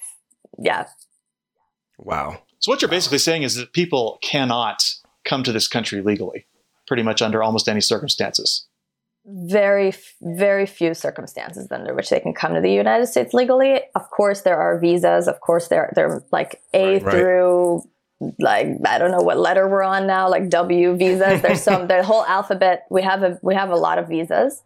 yeah. 0.59 0.85
Wow. 1.97 2.41
So 2.59 2.71
what 2.71 2.81
you're 2.81 2.89
basically 2.89 3.17
saying 3.17 3.43
is 3.43 3.55
that 3.55 3.73
people 3.73 4.19
cannot 4.21 4.83
come 5.25 5.43
to 5.43 5.51
this 5.51 5.67
country 5.67 6.01
legally, 6.01 6.45
pretty 6.87 7.03
much 7.03 7.21
under 7.21 7.43
almost 7.43 7.67
any 7.67 7.81
circumstances. 7.81 8.67
Very, 9.25 9.93
very 10.21 10.65
few 10.65 10.93
circumstances 10.93 11.71
under 11.71 11.93
which 11.93 12.09
they 12.09 12.19
can 12.19 12.33
come 12.33 12.53
to 12.55 12.61
the 12.61 12.71
United 12.71 13.07
States 13.07 13.33
legally. 13.33 13.81
Of 13.95 14.09
course, 14.09 14.41
there 14.41 14.57
are 14.57 14.79
visas. 14.79 15.27
Of 15.27 15.39
course, 15.39 15.69
they're 15.69 15.93
they're 15.95 16.23
like 16.31 16.61
A 16.73 16.99
right, 16.99 17.01
through 17.01 17.83
right. 18.19 18.33
like 18.39 18.67
I 18.85 18.97
don't 18.97 19.11
know 19.11 19.21
what 19.21 19.37
letter 19.37 19.67
we're 19.69 19.83
on 19.83 20.07
now, 20.07 20.29
like 20.29 20.49
W 20.49 20.97
visas. 20.97 21.41
There's 21.41 21.63
some 21.63 21.87
the 21.87 22.03
whole 22.03 22.25
alphabet. 22.25 22.83
We 22.89 23.01
have 23.03 23.23
a 23.23 23.39
we 23.41 23.55
have 23.55 23.69
a 23.69 23.77
lot 23.77 23.97
of 23.97 24.09
visas. 24.09 24.61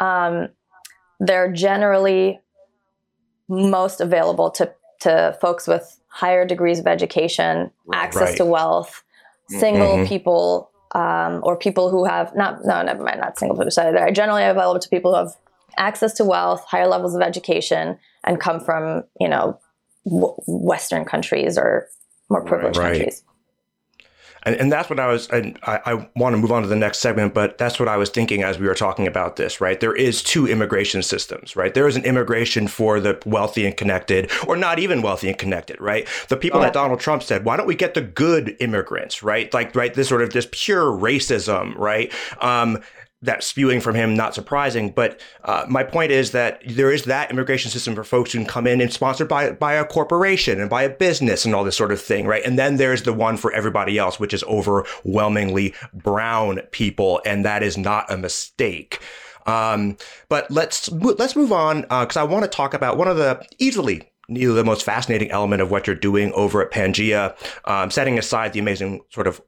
Um, 0.00 0.48
they're 1.20 1.52
generally 1.52 2.40
most 3.48 4.00
available 4.00 4.50
to 4.52 4.72
to 5.02 5.36
folks 5.40 5.66
with 5.66 6.00
higher 6.08 6.44
degrees 6.44 6.78
of 6.78 6.86
education, 6.86 7.70
access 7.92 8.30
right. 8.30 8.36
to 8.38 8.44
wealth, 8.44 9.02
single 9.48 9.96
mm-hmm. 9.96 10.06
people, 10.06 10.69
um, 10.94 11.40
or 11.42 11.56
people 11.56 11.90
who 11.90 12.04
have 12.04 12.34
not 12.34 12.64
no 12.64 12.82
never 12.82 13.02
mind 13.02 13.20
not 13.20 13.38
single 13.38 13.56
people 13.56 13.70
sorry 13.70 13.92
they're 13.92 14.10
generally 14.10 14.42
available 14.44 14.80
to 14.80 14.88
people 14.88 15.12
who 15.12 15.18
have 15.18 15.36
access 15.78 16.12
to 16.14 16.24
wealth, 16.24 16.64
higher 16.66 16.86
levels 16.86 17.14
of 17.14 17.22
education, 17.22 17.98
and 18.24 18.40
come 18.40 18.60
from 18.60 19.04
you 19.18 19.28
know 19.28 19.58
w- 20.04 20.34
Western 20.46 21.04
countries 21.04 21.58
or 21.58 21.88
more 22.28 22.44
privileged 22.44 22.78
right. 22.78 22.92
countries. 22.92 23.22
And, 24.44 24.56
and 24.56 24.72
that's 24.72 24.88
what 24.88 24.98
I 24.98 25.06
was, 25.08 25.28
and 25.28 25.58
I, 25.62 25.80
I 25.84 26.08
want 26.16 26.34
to 26.34 26.38
move 26.38 26.52
on 26.52 26.62
to 26.62 26.68
the 26.68 26.76
next 26.76 26.98
segment, 26.98 27.34
but 27.34 27.58
that's 27.58 27.78
what 27.78 27.88
I 27.88 27.96
was 27.96 28.10
thinking 28.10 28.42
as 28.42 28.58
we 28.58 28.66
were 28.66 28.74
talking 28.74 29.06
about 29.06 29.36
this, 29.36 29.60
right? 29.60 29.78
There 29.78 29.94
is 29.94 30.22
two 30.22 30.46
immigration 30.46 31.02
systems, 31.02 31.56
right? 31.56 31.74
There 31.74 31.86
is 31.86 31.96
an 31.96 32.04
immigration 32.04 32.68
for 32.68 33.00
the 33.00 33.20
wealthy 33.26 33.66
and 33.66 33.76
connected, 33.76 34.30
or 34.46 34.56
not 34.56 34.78
even 34.78 35.02
wealthy 35.02 35.28
and 35.28 35.38
connected, 35.38 35.80
right? 35.80 36.08
The 36.28 36.36
people 36.36 36.60
oh. 36.60 36.62
that 36.62 36.72
Donald 36.72 37.00
Trump 37.00 37.22
said, 37.22 37.44
why 37.44 37.56
don't 37.56 37.66
we 37.66 37.74
get 37.74 37.94
the 37.94 38.02
good 38.02 38.56
immigrants, 38.60 39.22
right? 39.22 39.52
Like, 39.52 39.74
right, 39.74 39.92
this 39.92 40.08
sort 40.08 40.22
of 40.22 40.32
this 40.32 40.48
pure 40.50 40.84
racism, 40.84 41.76
right? 41.76 42.12
Um, 42.40 42.78
that 43.22 43.44
spewing 43.44 43.80
from 43.80 43.94
him 43.94 44.14
not 44.14 44.34
surprising. 44.34 44.90
But 44.90 45.20
uh, 45.44 45.66
my 45.68 45.84
point 45.84 46.10
is 46.10 46.30
that 46.30 46.62
there 46.66 46.90
is 46.90 47.04
that 47.04 47.30
immigration 47.30 47.70
system 47.70 47.94
for 47.94 48.04
folks 48.04 48.32
who 48.32 48.38
can 48.38 48.46
come 48.46 48.66
in 48.66 48.80
and 48.80 48.92
sponsored 48.92 49.28
by 49.28 49.52
by 49.52 49.74
a 49.74 49.84
corporation 49.84 50.60
and 50.60 50.70
by 50.70 50.82
a 50.82 50.88
business 50.90 51.44
and 51.44 51.54
all 51.54 51.64
this 51.64 51.76
sort 51.76 51.92
of 51.92 52.00
thing, 52.00 52.26
right? 52.26 52.44
And 52.44 52.58
then 52.58 52.76
there's 52.76 53.02
the 53.02 53.12
one 53.12 53.36
for 53.36 53.52
everybody 53.52 53.98
else, 53.98 54.18
which 54.18 54.34
is 54.34 54.44
overwhelmingly 54.44 55.74
brown 55.92 56.60
people, 56.70 57.20
and 57.26 57.44
that 57.44 57.62
is 57.62 57.76
not 57.76 58.10
a 58.10 58.16
mistake. 58.16 59.00
Um, 59.46 59.96
but 60.28 60.50
let's 60.50 60.90
let's 60.90 61.36
move 61.36 61.52
on 61.52 61.82
because 61.82 62.16
uh, 62.16 62.20
I 62.20 62.24
want 62.24 62.44
to 62.44 62.50
talk 62.50 62.74
about 62.74 62.96
one 62.96 63.08
of 63.08 63.16
the 63.16 63.44
easily 63.58 64.10
the 64.28 64.64
most 64.64 64.84
fascinating 64.84 65.30
element 65.32 65.60
of 65.60 65.70
what 65.70 65.86
you're 65.86 65.96
doing 65.96 66.32
over 66.34 66.62
at 66.62 66.70
Pangea, 66.70 67.34
um, 67.64 67.90
setting 67.90 68.16
aside 68.16 68.52
the 68.52 68.60
amazing 68.60 69.00
sort 69.10 69.26
of 69.26 69.40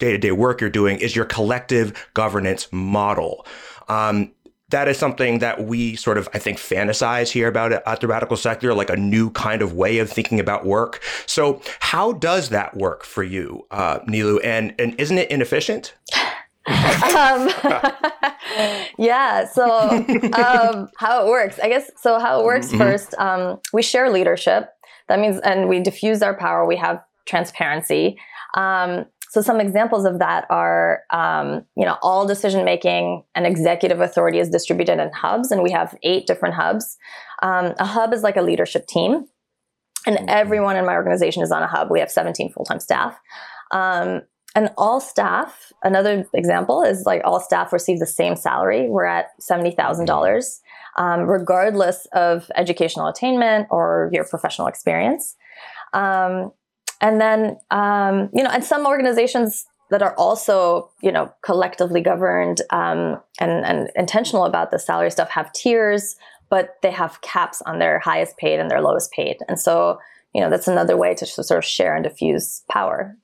day 0.00 0.10
to 0.10 0.18
day 0.18 0.32
work 0.32 0.60
you're 0.60 0.70
doing 0.70 0.98
is 0.98 1.14
your 1.14 1.24
collective 1.24 2.08
governance 2.14 2.66
model. 2.72 3.46
Um, 3.88 4.32
that 4.70 4.88
is 4.88 4.96
something 4.98 5.40
that 5.40 5.64
we 5.64 5.96
sort 5.96 6.16
of, 6.16 6.28
I 6.32 6.38
think, 6.38 6.58
fantasize 6.58 7.30
here 7.30 7.48
about 7.48 7.72
at 7.72 8.00
the 8.00 8.06
radical 8.06 8.36
secular, 8.36 8.74
like 8.74 8.90
a 8.90 8.96
new 8.96 9.30
kind 9.30 9.62
of 9.62 9.74
way 9.74 9.98
of 9.98 10.10
thinking 10.10 10.40
about 10.40 10.64
work. 10.64 11.02
So, 11.26 11.60
how 11.80 12.12
does 12.12 12.48
that 12.50 12.76
work 12.76 13.04
for 13.04 13.22
you, 13.22 13.66
uh, 13.70 14.00
Nilou? 14.00 14.40
And 14.44 14.74
and 14.78 14.98
isn't 14.98 15.18
it 15.18 15.30
inefficient? 15.30 15.94
um, 16.66 17.50
yeah. 18.98 19.46
So, 19.48 19.88
um, 20.32 20.88
how 20.98 21.26
it 21.26 21.28
works, 21.28 21.58
I 21.58 21.68
guess. 21.68 21.90
So, 22.00 22.18
how 22.18 22.40
it 22.40 22.44
works 22.44 22.68
mm-hmm. 22.68 22.78
first, 22.78 23.14
um, 23.18 23.60
we 23.72 23.82
share 23.82 24.10
leadership. 24.10 24.68
That 25.08 25.18
means, 25.18 25.40
and 25.40 25.68
we 25.68 25.80
diffuse 25.80 26.22
our 26.22 26.36
power. 26.36 26.64
We 26.64 26.76
have 26.76 27.02
transparency. 27.26 28.18
Um, 28.54 29.06
so 29.30 29.40
some 29.40 29.60
examples 29.60 30.04
of 30.04 30.18
that 30.18 30.44
are, 30.50 31.04
um, 31.10 31.64
you 31.76 31.86
know, 31.86 31.96
all 32.02 32.26
decision 32.26 32.64
making 32.64 33.22
and 33.36 33.46
executive 33.46 34.00
authority 34.00 34.40
is 34.40 34.50
distributed 34.50 34.98
in 34.98 35.12
hubs, 35.12 35.52
and 35.52 35.62
we 35.62 35.70
have 35.70 35.96
eight 36.02 36.26
different 36.26 36.56
hubs. 36.56 36.98
Um, 37.40 37.72
a 37.78 37.84
hub 37.84 38.12
is 38.12 38.24
like 38.24 38.36
a 38.36 38.42
leadership 38.42 38.88
team, 38.88 39.26
and 40.04 40.16
mm-hmm. 40.16 40.28
everyone 40.28 40.76
in 40.76 40.84
my 40.84 40.94
organization 40.94 41.44
is 41.44 41.52
on 41.52 41.62
a 41.62 41.68
hub. 41.68 41.92
We 41.92 42.00
have 42.00 42.10
17 42.10 42.50
full 42.50 42.64
time 42.64 42.80
staff. 42.80 43.20
Um, 43.70 44.22
and 44.56 44.70
all 44.76 45.00
staff, 45.00 45.72
another 45.84 46.26
example 46.34 46.82
is 46.82 47.04
like 47.06 47.22
all 47.24 47.38
staff 47.38 47.72
receive 47.72 48.00
the 48.00 48.06
same 48.06 48.34
salary. 48.34 48.88
We're 48.88 49.04
at 49.04 49.26
$70,000, 49.48 50.60
um, 50.96 51.20
regardless 51.20 52.08
of 52.12 52.50
educational 52.56 53.06
attainment 53.06 53.68
or 53.70 54.10
your 54.12 54.24
professional 54.24 54.66
experience. 54.66 55.36
Um, 55.92 56.50
and 57.00 57.20
then, 57.20 57.58
um, 57.70 58.30
you 58.34 58.42
know, 58.42 58.50
and 58.50 58.64
some 58.64 58.86
organizations 58.86 59.66
that 59.90 60.02
are 60.02 60.14
also, 60.16 60.90
you 61.02 61.10
know, 61.10 61.32
collectively 61.42 62.00
governed 62.00 62.60
um, 62.70 63.20
and, 63.40 63.64
and 63.64 63.90
intentional 63.96 64.44
about 64.44 64.70
the 64.70 64.78
salary 64.78 65.10
stuff 65.10 65.28
have 65.30 65.52
tiers, 65.52 66.16
but 66.48 66.76
they 66.82 66.90
have 66.90 67.20
caps 67.22 67.60
on 67.62 67.78
their 67.78 67.98
highest 67.98 68.36
paid 68.36 68.60
and 68.60 68.70
their 68.70 68.80
lowest 68.80 69.10
paid. 69.12 69.38
And 69.48 69.58
so, 69.58 69.98
you 70.34 70.40
know, 70.40 70.48
that's 70.48 70.68
another 70.68 70.96
way 70.96 71.14
to 71.14 71.26
sort 71.26 71.58
of 71.58 71.64
share 71.64 71.94
and 71.94 72.04
diffuse 72.04 72.62
power. 72.70 73.16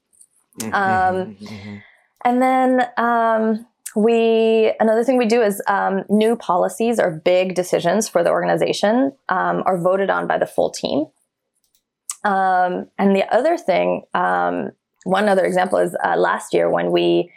Mm-hmm. 0.60 0.74
Um, 0.74 1.36
mm-hmm. 1.36 1.76
And 2.24 2.42
then 2.42 2.88
um, 2.96 3.66
we 3.94 4.72
another 4.80 5.04
thing 5.04 5.16
we 5.16 5.26
do 5.26 5.42
is 5.42 5.62
um, 5.68 6.02
new 6.08 6.34
policies 6.34 6.98
or 6.98 7.22
big 7.24 7.54
decisions 7.54 8.08
for 8.08 8.24
the 8.24 8.30
organization 8.30 9.12
um, 9.28 9.62
are 9.66 9.78
voted 9.78 10.10
on 10.10 10.26
by 10.26 10.38
the 10.38 10.46
full 10.46 10.70
team. 10.70 11.06
Um, 12.26 12.88
and 12.98 13.14
the 13.14 13.24
other 13.32 13.56
thing, 13.56 14.02
um, 14.14 14.70
one 15.04 15.28
other 15.28 15.44
example 15.44 15.78
is 15.78 15.96
uh, 16.04 16.16
last 16.16 16.52
year 16.52 16.68
when 16.68 16.90
we, 16.90 17.30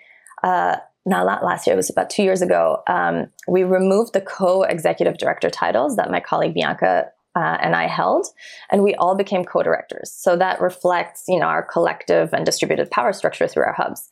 uh, 0.43 0.77
not 1.05 1.43
last 1.43 1.67
year, 1.67 1.75
it 1.75 1.77
was 1.77 1.89
about 1.89 2.09
two 2.09 2.23
years 2.23 2.41
ago, 2.41 2.81
um, 2.87 3.27
we 3.47 3.63
removed 3.63 4.13
the 4.13 4.21
co 4.21 4.63
executive 4.63 5.17
director 5.17 5.49
titles 5.49 5.95
that 5.95 6.09
my 6.09 6.19
colleague 6.19 6.55
Bianca 6.55 7.05
uh, 7.35 7.57
and 7.61 7.75
I 7.75 7.87
held, 7.87 8.25
and 8.71 8.83
we 8.83 8.95
all 8.95 9.15
became 9.15 9.45
co-directors. 9.45 10.11
So 10.11 10.35
that 10.37 10.59
reflects, 10.59 11.25
you 11.27 11.39
know, 11.39 11.45
our 11.45 11.63
collective 11.63 12.33
and 12.33 12.45
distributed 12.45 12.89
power 12.89 13.13
structure 13.13 13.47
through 13.47 13.65
our 13.65 13.73
hubs, 13.73 14.09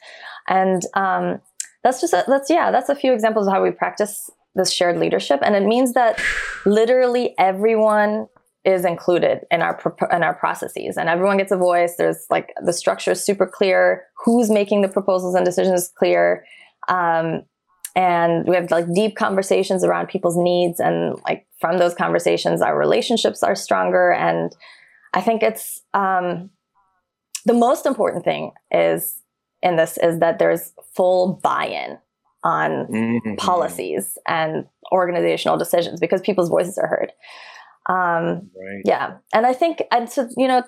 and 0.48 0.84
um, 0.94 1.42
that's 1.84 2.00
just 2.00 2.14
a, 2.14 2.24
that's 2.28 2.50
yeah, 2.50 2.70
that's 2.70 2.90
a 2.90 2.96
few 2.96 3.14
examples 3.14 3.48
of 3.48 3.54
how 3.54 3.64
we 3.64 3.72
practice 3.72 4.30
this 4.54 4.72
shared 4.72 5.00
leadership, 5.00 5.40
and 5.42 5.56
it 5.56 5.64
means 5.64 5.94
that 5.94 6.22
literally 6.66 7.34
everyone 7.40 8.28
is 8.68 8.84
included 8.84 9.46
in 9.50 9.62
our 9.62 9.80
in 10.12 10.24
our 10.24 10.36
processes. 10.36 10.98
And 10.98 11.08
everyone 11.08 11.38
gets 11.38 11.54
a 11.54 11.58
voice. 11.58 11.96
There's 11.98 12.26
like 12.30 12.54
the 12.64 12.74
structure 12.74 13.12
is 13.12 13.24
super 13.24 13.48
clear. 13.48 14.04
Who's 14.26 14.52
making 14.52 14.82
the 14.82 14.90
proposals 14.90 15.36
and 15.36 15.46
decisions 15.46 15.84
is 15.84 15.92
clear. 15.98 16.44
Um, 16.90 17.44
and 17.96 18.46
we 18.46 18.56
have 18.56 18.70
like 18.70 18.94
deep 18.94 19.16
conversations 19.16 19.86
around 19.86 20.10
people's 20.10 20.36
needs. 20.38 20.82
And 20.82 21.18
like 21.24 21.48
from 21.62 21.78
those 21.78 21.96
conversations 21.96 22.62
our 22.62 22.78
relationships 22.78 23.42
are 23.42 23.56
stronger. 23.56 24.12
And 24.12 24.52
i 25.14 25.22
think 25.22 25.42
it's 25.42 25.82
um, 25.94 26.50
the 27.46 27.54
most 27.54 27.86
important 27.86 28.26
thing 28.26 28.52
is 28.70 29.22
in 29.64 29.78
this 29.78 29.98
is 29.98 30.20
that 30.20 30.40
there's 30.40 30.74
full 30.94 31.40
buy-in 31.42 31.98
on 32.44 32.88
mm-hmm. 32.88 33.36
policies 33.36 34.18
and 34.28 34.66
organizational 34.92 35.58
decisions 35.58 36.00
because 36.02 36.22
people's 36.22 36.50
voices 36.50 36.78
are 36.78 36.88
heard 36.88 37.12
um, 37.88 38.50
right. 38.56 38.82
yeah 38.86 39.18
and 39.34 39.46
i 39.46 39.54
think 39.54 39.82
and 39.92 40.10
so 40.10 40.28
you 40.38 40.48
know 40.48 40.64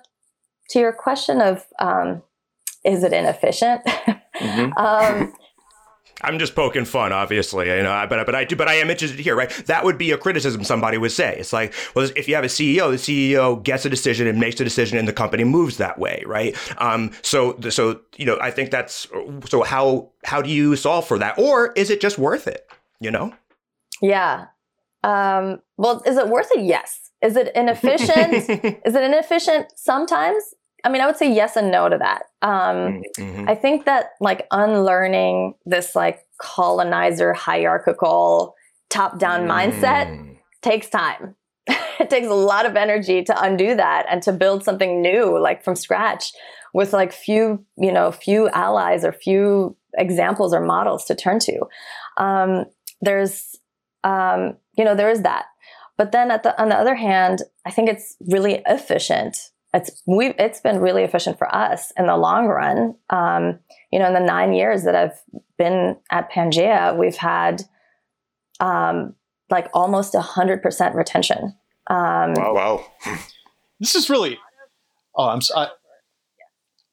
to 0.69 0.79
your 0.79 0.93
question 0.93 1.41
of 1.41 1.65
um, 1.79 2.21
is 2.86 3.03
it 3.03 3.13
inefficient 3.13 3.84
mm-hmm. 3.86 4.71
um, 4.77 5.34
I'm 6.21 6.38
just 6.38 6.55
poking 6.55 6.86
fun, 6.86 7.13
obviously, 7.13 7.67
you 7.67 7.84
know. 7.84 8.05
But 8.10 8.25
but 8.25 8.36
I 8.36 8.43
do, 8.43 8.55
but 8.55 8.67
I 8.67 8.75
am 8.75 8.89
interested 8.89 9.17
to 9.17 9.23
hear. 9.23 9.36
Right, 9.36 9.49
that 9.67 9.86
would 9.86 9.97
be 9.97 10.12
a 10.12 10.17
criticism 10.17 10.63
somebody 10.63 10.97
would 10.97 11.12
say. 11.12 11.38
It's 11.38 11.53
like, 11.53 11.73
well, 11.95 12.10
if 12.15 12.27
you 12.27 12.36
have 12.36 12.43
a 12.43 12.47
CEO, 12.47 12.91
the 12.91 12.97
CEO 12.97 13.62
gets 13.63 13.86
a 13.86 13.89
decision 13.89 14.27
and 14.27 14.39
makes 14.39 14.60
a 14.60 14.63
decision, 14.63 14.97
and 14.97 15.08
the 15.08 15.13
company 15.13 15.43
moves 15.43 15.77
that 15.77 15.97
way, 15.97 16.23
right? 16.25 16.58
Um, 16.82 17.12
so 17.21 17.58
so 17.69 18.01
you 18.17 18.25
know, 18.25 18.38
I 18.41 18.51
think 18.51 18.71
that's 18.71 19.08
so. 19.47 19.63
How 19.63 20.12
how 20.25 20.41
do 20.41 20.49
you 20.49 20.75
solve 20.75 21.08
for 21.08 21.17
that, 21.19 21.39
or 21.39 21.71
is 21.73 21.89
it 21.89 22.01
just 22.01 22.17
worth 22.17 22.47
it? 22.47 22.67
You 22.99 23.12
know? 23.12 23.34
Yeah. 24.01 24.47
Um, 25.03 25.62
well, 25.77 26.03
is 26.05 26.17
it 26.17 26.27
worth 26.27 26.49
it? 26.51 26.65
Yes. 26.65 27.08
Is 27.21 27.36
it 27.36 27.51
inefficient? 27.55 28.34
is 28.86 28.95
it 28.95 29.03
inefficient 29.03 29.67
sometimes? 29.75 30.43
I 30.84 30.89
mean, 30.89 31.01
I 31.01 31.05
would 31.05 31.17
say 31.17 31.34
yes 31.34 31.55
and 31.55 31.71
no 31.71 31.89
to 31.89 31.97
that. 31.97 32.23
Um, 32.41 33.01
mm-hmm. 33.17 33.49
I 33.49 33.55
think 33.55 33.86
that 33.86 34.12
like 34.21 34.47
unlearning 34.51 35.55
this 35.65 35.95
like 35.95 36.25
colonizer 36.41 37.34
hierarchical 37.34 38.55
top 38.89 39.19
down 39.19 39.41
mm. 39.41 39.49
mindset 39.49 40.38
takes 40.62 40.89
time. 40.89 41.36
it 41.67 42.10
takes 42.10 42.27
a 42.27 42.34
lot 42.34 42.65
of 42.65 42.75
energy 42.75 43.23
to 43.23 43.43
undo 43.43 43.75
that 43.75 44.05
and 44.10 44.23
to 44.23 44.32
build 44.32 44.63
something 44.63 45.01
new 45.01 45.38
like 45.38 45.63
from 45.63 45.75
scratch 45.75 46.32
with 46.73 46.93
like 46.93 47.12
few, 47.12 47.65
you 47.77 47.91
know, 47.91 48.12
few 48.12 48.49
allies 48.49 49.03
or 49.03 49.12
few 49.12 49.75
examples 49.97 50.53
or 50.53 50.62
models 50.62 51.05
to 51.05 51.15
turn 51.15 51.39
to. 51.39 51.60
Um, 52.17 52.65
there's, 53.01 53.55
um, 54.03 54.58
you 54.77 54.86
know, 54.86 54.95
there 54.95 55.10
is 55.10 55.23
that. 55.23 55.45
But 55.99 56.12
then 56.12 56.31
at 56.31 56.41
the, 56.41 56.59
on 56.59 56.69
the 56.69 56.75
other 56.75 56.95
hand, 56.95 57.43
I 57.67 57.69
think 57.69 57.89
it's 57.89 58.17
really 58.21 58.63
efficient 58.65 59.51
it's 59.73 60.01
we 60.07 60.33
it's 60.39 60.59
been 60.62 60.79
really 60.79 61.03
efficient 61.03 61.38
for 61.38 61.53
us 61.53 61.91
in 61.97 62.07
the 62.07 62.17
long 62.17 62.47
run. 62.47 62.95
Um, 63.09 63.59
you 63.91 63.99
know, 63.99 64.07
in 64.07 64.13
the 64.13 64.19
nine 64.19 64.53
years 64.53 64.83
that 64.83 64.95
I've 64.95 65.21
been 65.57 65.97
at 66.12 66.31
Pangea, 66.31 66.97
we've 66.97 67.17
had 67.17 67.63
um, 68.59 69.15
like 69.49 69.67
almost 69.73 70.15
a 70.15 70.21
hundred 70.21 70.63
percent 70.63 70.95
retention. 70.95 71.55
Um, 71.88 72.33
wow! 72.33 72.53
Wow! 72.53 72.85
this 73.79 73.95
is 73.95 74.09
really. 74.09 74.39
Oh, 75.15 75.29
I'm. 75.29 75.41
I, 75.55 75.67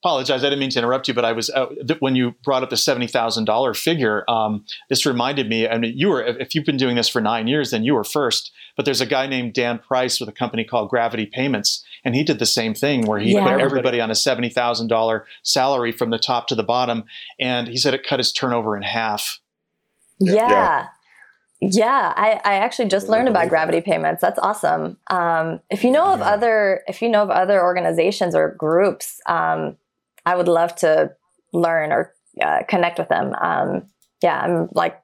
apologize. 0.06 0.44
I 0.44 0.46
didn't 0.46 0.60
mean 0.60 0.70
to 0.70 0.78
interrupt 0.78 1.08
you, 1.08 1.14
but 1.14 1.24
I 1.24 1.32
was 1.32 1.50
uh, 1.50 1.66
th- 1.86 2.00
when 2.00 2.14
you 2.14 2.34
brought 2.44 2.62
up 2.62 2.70
the 2.70 2.76
seventy 2.76 3.08
thousand 3.08 3.44
dollar 3.44 3.74
figure. 3.74 4.24
Um, 4.30 4.64
this 4.88 5.04
reminded 5.04 5.48
me. 5.48 5.66
I 5.66 5.78
mean, 5.78 5.96
you 5.96 6.08
were 6.10 6.22
if 6.22 6.54
you've 6.54 6.64
been 6.64 6.76
doing 6.76 6.94
this 6.94 7.08
for 7.08 7.20
nine 7.20 7.48
years, 7.48 7.72
then 7.72 7.82
you 7.82 7.94
were 7.94 8.04
first. 8.04 8.52
But 8.76 8.84
there's 8.84 9.00
a 9.00 9.06
guy 9.06 9.26
named 9.26 9.54
Dan 9.54 9.78
Price 9.78 10.20
with 10.20 10.28
a 10.28 10.32
company 10.32 10.64
called 10.64 10.90
Gravity 10.90 11.26
Payments, 11.26 11.84
and 12.04 12.14
he 12.14 12.22
did 12.22 12.38
the 12.38 12.46
same 12.46 12.74
thing 12.74 13.06
where 13.06 13.18
he 13.18 13.34
yeah. 13.34 13.52
put 13.52 13.60
everybody 13.60 14.00
on 14.00 14.10
a 14.10 14.14
seventy 14.14 14.48
thousand 14.48 14.88
dollar 14.88 15.26
salary 15.42 15.90
from 15.90 16.10
the 16.10 16.18
top 16.18 16.46
to 16.48 16.54
the 16.54 16.62
bottom, 16.62 17.04
and 17.40 17.66
he 17.66 17.76
said 17.76 17.92
it 17.92 18.06
cut 18.06 18.20
his 18.20 18.32
turnover 18.32 18.76
in 18.76 18.82
half. 18.82 19.40
Yeah. 20.20 20.48
yeah. 20.48 20.86
Yeah, 21.62 22.12
I, 22.16 22.38
I 22.44 22.54
actually 22.56 22.88
just 22.88 23.08
learned 23.08 23.28
about 23.28 23.48
gravity 23.48 23.80
payments. 23.80 24.20
That's 24.20 24.38
awesome. 24.38 24.98
Um, 25.08 25.60
if 25.70 25.84
you 25.84 25.90
know 25.90 26.12
of 26.12 26.20
other, 26.20 26.82
if 26.86 27.00
you 27.00 27.08
know 27.08 27.22
of 27.22 27.30
other 27.30 27.62
organizations 27.62 28.34
or 28.34 28.54
groups, 28.58 29.22
um, 29.26 29.78
I 30.26 30.34
would 30.34 30.48
love 30.48 30.74
to 30.76 31.12
learn 31.52 31.92
or 31.92 32.12
uh, 32.42 32.64
connect 32.68 32.98
with 32.98 33.08
them. 33.08 33.32
Um, 33.40 33.86
yeah, 34.22 34.40
I'm 34.40 34.68
like 34.72 35.00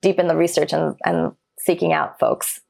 deep 0.00 0.18
in 0.18 0.28
the 0.28 0.36
research 0.36 0.72
and, 0.72 0.96
and 1.04 1.32
seeking 1.58 1.92
out 1.92 2.18
folks. 2.18 2.60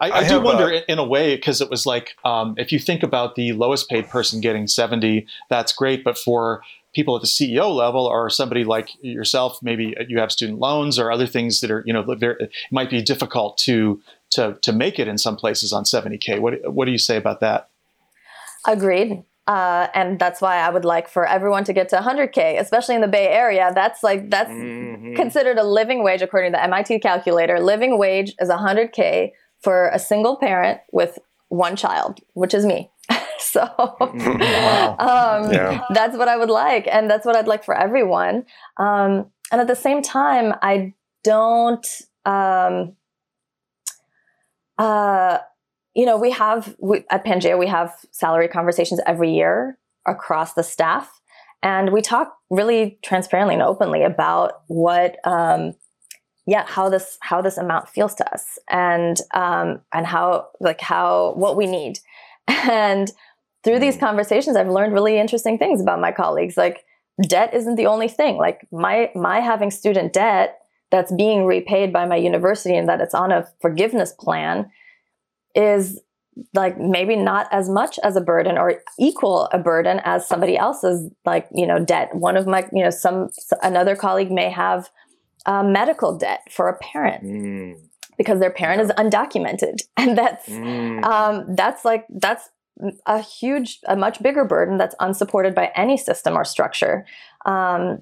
I, 0.00 0.10
I, 0.10 0.18
I 0.18 0.28
do 0.28 0.40
wonder, 0.40 0.68
a, 0.68 0.82
in 0.90 0.98
a 0.98 1.04
way, 1.04 1.36
because 1.36 1.60
it 1.60 1.70
was 1.70 1.86
like 1.86 2.16
um, 2.24 2.54
if 2.58 2.72
you 2.72 2.78
think 2.78 3.02
about 3.02 3.36
the 3.36 3.52
lowest 3.52 3.88
paid 3.88 4.08
person 4.08 4.40
getting 4.40 4.66
70, 4.66 5.26
that's 5.48 5.72
great. 5.72 6.02
But 6.02 6.18
for 6.18 6.62
people 6.92 7.14
at 7.14 7.22
the 7.22 7.28
CEO 7.28 7.74
level 7.74 8.04
or 8.06 8.28
somebody 8.28 8.64
like 8.64 8.90
yourself, 9.00 9.60
maybe 9.62 9.94
you 10.08 10.18
have 10.18 10.32
student 10.32 10.58
loans 10.58 10.98
or 10.98 11.10
other 11.10 11.26
things 11.26 11.60
that 11.60 11.70
are, 11.70 11.84
you 11.86 11.92
know, 11.92 12.02
very, 12.16 12.36
it 12.40 12.52
might 12.70 12.90
be 12.90 13.00
difficult 13.00 13.56
to 13.58 14.00
to 14.30 14.58
to 14.62 14.72
make 14.72 14.98
it 14.98 15.08
in 15.08 15.18
some 15.18 15.36
places 15.36 15.72
on 15.72 15.84
70k. 15.84 16.40
What 16.40 16.72
what 16.72 16.84
do 16.84 16.90
you 16.90 16.98
say 16.98 17.16
about 17.16 17.40
that? 17.40 17.70
Agreed. 18.66 19.24
Uh, 19.46 19.88
and 19.94 20.18
that's 20.18 20.40
why 20.40 20.58
I 20.58 20.70
would 20.70 20.84
like 20.84 21.08
for 21.08 21.26
everyone 21.26 21.64
to 21.64 21.72
get 21.72 21.88
to 21.88 21.96
100K, 21.96 22.60
especially 22.60 22.94
in 22.94 23.00
the 23.00 23.08
Bay 23.08 23.28
Area. 23.28 23.72
That's 23.74 24.02
like, 24.02 24.30
that's 24.30 24.50
mm-hmm. 24.50 25.14
considered 25.14 25.58
a 25.58 25.64
living 25.64 26.04
wage 26.04 26.22
according 26.22 26.52
to 26.52 26.56
the 26.56 26.62
MIT 26.62 27.00
calculator. 27.00 27.58
Living 27.58 27.98
wage 27.98 28.34
is 28.38 28.48
100K 28.48 29.32
for 29.60 29.88
a 29.88 29.98
single 29.98 30.36
parent 30.36 30.80
with 30.92 31.18
one 31.48 31.74
child, 31.74 32.20
which 32.34 32.54
is 32.54 32.64
me. 32.64 32.90
so 33.38 33.68
wow. 34.00 34.96
um, 34.98 35.52
yeah. 35.52 35.82
that's 35.90 36.16
what 36.16 36.28
I 36.28 36.36
would 36.36 36.50
like. 36.50 36.86
And 36.86 37.10
that's 37.10 37.26
what 37.26 37.36
I'd 37.36 37.48
like 37.48 37.64
for 37.64 37.76
everyone. 37.76 38.44
Um, 38.76 39.26
and 39.50 39.60
at 39.60 39.66
the 39.66 39.76
same 39.76 40.02
time, 40.02 40.54
I 40.62 40.94
don't, 41.24 41.86
um, 42.24 42.96
uh, 44.78 45.38
you 45.94 46.06
know, 46.06 46.16
we 46.16 46.30
have 46.30 46.74
we, 46.78 47.04
at 47.10 47.24
Pangea, 47.24 47.58
we 47.58 47.66
have 47.66 47.94
salary 48.10 48.48
conversations 48.48 49.00
every 49.06 49.34
year 49.34 49.78
across 50.06 50.54
the 50.54 50.62
staff. 50.62 51.20
And 51.62 51.92
we 51.92 52.00
talk 52.00 52.34
really 52.50 52.98
transparently 53.04 53.54
and 53.54 53.62
openly 53.62 54.02
about 54.02 54.62
what, 54.66 55.16
um, 55.24 55.74
yeah, 56.46 56.64
how 56.66 56.88
this, 56.88 57.18
how 57.20 57.40
this 57.40 57.56
amount 57.56 57.88
feels 57.88 58.14
to 58.16 58.34
us 58.34 58.58
and, 58.68 59.16
um, 59.32 59.80
and 59.92 60.06
how, 60.06 60.48
like 60.60 60.80
how, 60.80 61.34
what 61.36 61.56
we 61.56 61.66
need. 61.66 61.98
And 62.48 63.10
through 63.62 63.78
these 63.78 63.96
mm. 63.96 64.00
conversations, 64.00 64.56
I've 64.56 64.68
learned 64.68 64.92
really 64.92 65.18
interesting 65.18 65.58
things 65.58 65.80
about 65.80 66.00
my 66.00 66.10
colleagues. 66.10 66.56
Like 66.56 66.84
debt 67.28 67.54
isn't 67.54 67.76
the 67.76 67.86
only 67.86 68.08
thing. 68.08 68.36
Like 68.36 68.66
my, 68.72 69.10
my 69.14 69.38
having 69.38 69.70
student 69.70 70.12
debt 70.12 70.58
that's 70.90 71.12
being 71.12 71.44
repaid 71.44 71.92
by 71.92 72.04
my 72.06 72.16
university 72.16 72.76
and 72.76 72.88
that 72.88 73.00
it's 73.00 73.14
on 73.14 73.30
a 73.30 73.46
forgiveness 73.60 74.12
plan 74.12 74.70
is 75.54 76.00
like 76.54 76.78
maybe 76.78 77.16
not 77.16 77.46
as 77.50 77.68
much 77.68 77.98
as 78.02 78.16
a 78.16 78.20
burden 78.20 78.56
or 78.56 78.82
equal 78.98 79.48
a 79.52 79.58
burden 79.58 80.00
as 80.04 80.26
somebody 80.26 80.56
else's 80.56 81.10
like 81.24 81.46
you 81.54 81.66
know 81.66 81.84
debt 81.84 82.14
one 82.14 82.36
of 82.36 82.46
my 82.46 82.66
you 82.72 82.82
know 82.82 82.90
some 82.90 83.28
another 83.62 83.94
colleague 83.94 84.30
may 84.30 84.50
have 84.50 84.90
uh, 85.44 85.62
medical 85.62 86.16
debt 86.16 86.40
for 86.50 86.68
a 86.68 86.78
parent 86.78 87.24
mm. 87.24 87.74
because 88.16 88.40
their 88.40 88.50
parent 88.50 88.80
is 88.80 88.90
undocumented 88.92 89.80
and 89.96 90.16
that's 90.16 90.48
mm. 90.48 91.04
um, 91.04 91.54
that's 91.54 91.84
like 91.84 92.06
that's 92.08 92.48
a 93.06 93.20
huge 93.20 93.80
a 93.86 93.94
much 93.94 94.22
bigger 94.22 94.44
burden 94.44 94.78
that's 94.78 94.94
unsupported 95.00 95.54
by 95.54 95.70
any 95.76 95.96
system 95.96 96.34
or 96.34 96.44
structure 96.44 97.04
um, 97.44 98.00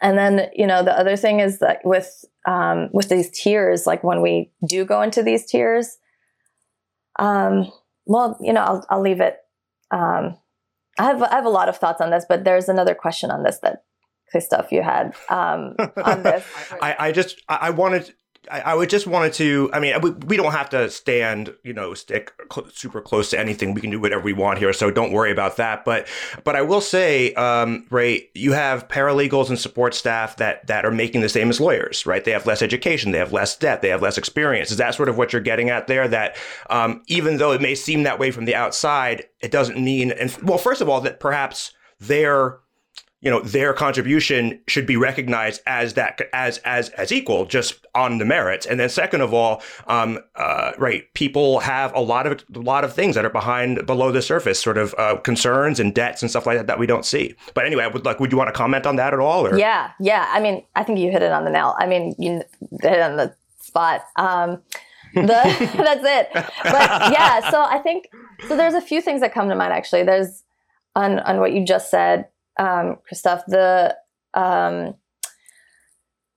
and 0.00 0.16
then 0.16 0.48
you 0.54 0.66
know 0.66 0.82
the 0.82 0.98
other 0.98 1.16
thing 1.16 1.40
is 1.40 1.58
that 1.58 1.80
with 1.84 2.24
um, 2.46 2.88
with 2.92 3.10
these 3.10 3.30
tiers 3.30 3.86
like 3.86 4.02
when 4.02 4.22
we 4.22 4.50
do 4.66 4.86
go 4.86 5.02
into 5.02 5.22
these 5.22 5.44
tiers 5.44 5.98
um, 7.18 7.70
well, 8.06 8.38
you 8.40 8.52
know, 8.52 8.62
I'll, 8.62 8.86
I'll 8.90 9.00
leave 9.00 9.20
it. 9.20 9.36
Um, 9.90 10.36
I 10.98 11.04
have 11.04 11.22
I 11.22 11.34
have 11.34 11.46
a 11.46 11.50
lot 11.50 11.68
of 11.68 11.76
thoughts 11.76 12.00
on 12.00 12.10
this, 12.10 12.24
but 12.28 12.44
there's 12.44 12.68
another 12.68 12.94
question 12.94 13.30
on 13.30 13.42
this 13.42 13.58
that 13.62 13.84
Christoph 14.30 14.72
you 14.72 14.82
had 14.82 15.14
um, 15.28 15.74
on 16.04 16.22
this. 16.22 16.46
I, 16.80 16.96
I 16.98 17.12
just 17.12 17.42
I 17.48 17.70
wanted 17.70 18.12
I, 18.50 18.60
I 18.60 18.74
would 18.74 18.90
just 18.90 19.06
wanted 19.06 19.32
to. 19.34 19.70
I 19.72 19.80
mean, 19.80 20.00
we, 20.00 20.10
we 20.10 20.36
don't 20.36 20.52
have 20.52 20.68
to 20.70 20.90
stand, 20.90 21.54
you 21.62 21.72
know, 21.72 21.94
stick 21.94 22.32
cl- 22.52 22.68
super 22.70 23.00
close 23.00 23.30
to 23.30 23.38
anything. 23.38 23.72
We 23.72 23.80
can 23.80 23.90
do 23.90 24.00
whatever 24.00 24.22
we 24.22 24.32
want 24.32 24.58
here, 24.58 24.72
so 24.72 24.90
don't 24.90 25.12
worry 25.12 25.30
about 25.30 25.56
that. 25.58 25.84
But 25.84 26.08
but 26.42 26.56
I 26.56 26.62
will 26.62 26.80
say, 26.80 27.34
um, 27.34 27.86
Ray, 27.90 28.28
you 28.34 28.52
have 28.52 28.88
paralegals 28.88 29.48
and 29.48 29.58
support 29.58 29.94
staff 29.94 30.36
that 30.36 30.66
that 30.66 30.84
are 30.84 30.90
making 30.90 31.20
the 31.20 31.28
same 31.28 31.50
as 31.50 31.60
lawyers, 31.60 32.04
right? 32.04 32.24
They 32.24 32.32
have 32.32 32.46
less 32.46 32.62
education, 32.62 33.12
they 33.12 33.18
have 33.18 33.32
less 33.32 33.56
debt, 33.56 33.80
they 33.80 33.90
have 33.90 34.02
less 34.02 34.18
experience. 34.18 34.70
Is 34.70 34.78
that 34.78 34.94
sort 34.94 35.08
of 35.08 35.16
what 35.16 35.32
you're 35.32 35.42
getting 35.42 35.70
at 35.70 35.86
there? 35.86 36.08
That 36.08 36.36
um, 36.68 37.02
even 37.06 37.36
though 37.36 37.52
it 37.52 37.60
may 37.60 37.74
seem 37.74 38.02
that 38.02 38.18
way 38.18 38.30
from 38.30 38.44
the 38.44 38.56
outside, 38.56 39.24
it 39.40 39.50
doesn't 39.50 39.78
mean. 39.78 40.10
And 40.10 40.36
well, 40.42 40.58
first 40.58 40.80
of 40.80 40.88
all, 40.88 41.00
that 41.02 41.20
perhaps 41.20 41.72
they're 42.00 42.58
you 43.22 43.30
know 43.30 43.40
their 43.40 43.72
contribution 43.72 44.60
should 44.66 44.84
be 44.84 44.96
recognized 44.96 45.62
as 45.66 45.94
that 45.94 46.20
as 46.32 46.58
as 46.58 46.88
as 46.90 47.12
equal 47.12 47.46
just 47.46 47.86
on 47.94 48.18
the 48.18 48.24
merits. 48.24 48.66
And 48.66 48.78
then 48.80 48.88
second 48.88 49.20
of 49.20 49.32
all 49.32 49.62
um, 49.86 50.18
uh, 50.34 50.72
right 50.76 51.04
people 51.14 51.60
have 51.60 51.94
a 51.94 52.00
lot 52.00 52.26
of 52.26 52.44
a 52.54 52.58
lot 52.58 52.82
of 52.84 52.92
things 52.92 53.14
that 53.14 53.24
are 53.24 53.30
behind 53.30 53.86
below 53.86 54.10
the 54.10 54.20
surface 54.20 54.60
sort 54.60 54.76
of 54.76 54.94
uh, 54.98 55.16
concerns 55.16 55.78
and 55.78 55.94
debts 55.94 56.20
and 56.20 56.30
stuff 56.30 56.46
like 56.46 56.58
that 56.58 56.66
that 56.66 56.80
we 56.80 56.86
don't 56.86 57.06
see. 57.06 57.34
But 57.54 57.64
anyway 57.64 57.88
would 57.92 58.04
like 58.04 58.18
would 58.18 58.32
you 58.32 58.38
want 58.38 58.48
to 58.48 58.52
comment 58.52 58.86
on 58.86 58.96
that 58.96 59.14
at 59.14 59.20
all 59.20 59.46
or? 59.46 59.56
Yeah 59.56 59.92
yeah. 60.00 60.28
I 60.30 60.40
mean 60.40 60.64
i 60.74 60.82
think 60.82 60.98
you 60.98 61.10
hit 61.10 61.22
it 61.22 61.32
on 61.32 61.44
the 61.44 61.50
nail. 61.50 61.76
I 61.78 61.86
mean 61.86 62.16
you 62.18 62.42
hit 62.82 62.92
it 62.92 63.00
on 63.00 63.16
the 63.16 63.34
spot. 63.60 64.04
Um, 64.16 64.60
the, 65.14 65.22
that's 65.26 66.04
it. 66.04 66.30
But 66.64 67.12
yeah 67.12 67.50
so 67.50 67.62
i 67.62 67.78
think 67.78 68.08
so 68.48 68.56
there's 68.56 68.74
a 68.74 68.80
few 68.80 69.00
things 69.00 69.20
that 69.20 69.32
come 69.32 69.48
to 69.48 69.54
mind 69.54 69.72
actually. 69.72 70.02
There's 70.02 70.42
on 70.96 71.20
on 71.20 71.38
what 71.38 71.52
you 71.52 71.64
just 71.64 71.88
said 71.88 72.26
um, 72.58 72.96
Christoph, 73.06 73.44
the 73.46 73.96
um, 74.34 74.94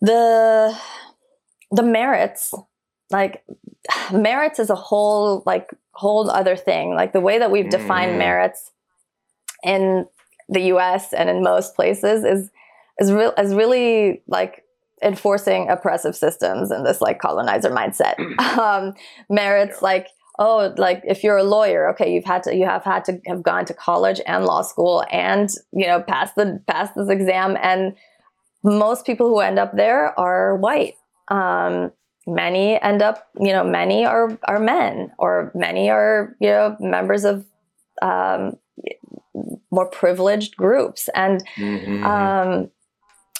the 0.01 0.77
the 1.71 1.83
merits, 1.83 2.53
like 3.11 3.43
merits 4.13 4.59
is 4.59 4.69
a 4.69 4.75
whole 4.75 5.43
like 5.45 5.69
whole 5.91 6.29
other 6.29 6.55
thing. 6.55 6.93
Like 6.95 7.13
the 7.13 7.21
way 7.21 7.39
that 7.39 7.51
we've 7.51 7.69
defined 7.69 8.13
mm. 8.13 8.19
merits 8.19 8.71
in 9.63 10.05
the 10.49 10.61
U.S. 10.61 11.13
and 11.13 11.29
in 11.29 11.43
most 11.43 11.75
places 11.75 12.23
is 12.23 12.51
is 12.99 13.11
real 13.11 13.33
is 13.37 13.53
really 13.53 14.21
like 14.27 14.63
enforcing 15.03 15.69
oppressive 15.69 16.15
systems 16.15 16.71
and 16.71 16.85
this 16.85 17.01
like 17.01 17.19
colonizer 17.19 17.69
mindset. 17.69 18.15
Um, 18.55 18.93
merits 19.29 19.79
yeah. 19.81 19.85
like 19.85 20.07
oh 20.39 20.73
like 20.77 21.01
if 21.05 21.23
you're 21.23 21.37
a 21.37 21.43
lawyer 21.43 21.89
okay 21.89 22.13
you've 22.13 22.25
had 22.25 22.43
to 22.43 22.55
you 22.55 22.65
have 22.65 22.83
had 22.83 23.03
to 23.05 23.19
have 23.25 23.41
gone 23.41 23.65
to 23.65 23.73
college 23.73 24.19
and 24.25 24.45
law 24.45 24.61
school 24.61 25.03
and 25.11 25.49
you 25.71 25.87
know 25.87 26.01
pass 26.01 26.33
the 26.33 26.61
pass 26.67 26.89
this 26.95 27.09
exam 27.09 27.57
and 27.61 27.95
most 28.63 29.05
people 29.05 29.29
who 29.29 29.39
end 29.39 29.59
up 29.59 29.75
there 29.75 30.17
are 30.19 30.55
white 30.55 30.95
um, 31.29 31.91
many 32.27 32.81
end 32.81 33.01
up 33.01 33.27
you 33.39 33.51
know 33.51 33.63
many 33.63 34.05
are 34.05 34.37
are 34.45 34.59
men 34.59 35.11
or 35.19 35.51
many 35.55 35.89
are 35.89 36.35
you 36.39 36.49
know 36.49 36.75
members 36.79 37.23
of 37.23 37.45
um, 38.01 38.57
more 39.71 39.85
privileged 39.87 40.55
groups 40.57 41.09
and 41.15 41.45
mm-hmm. 41.55 42.03
um, 42.03 42.69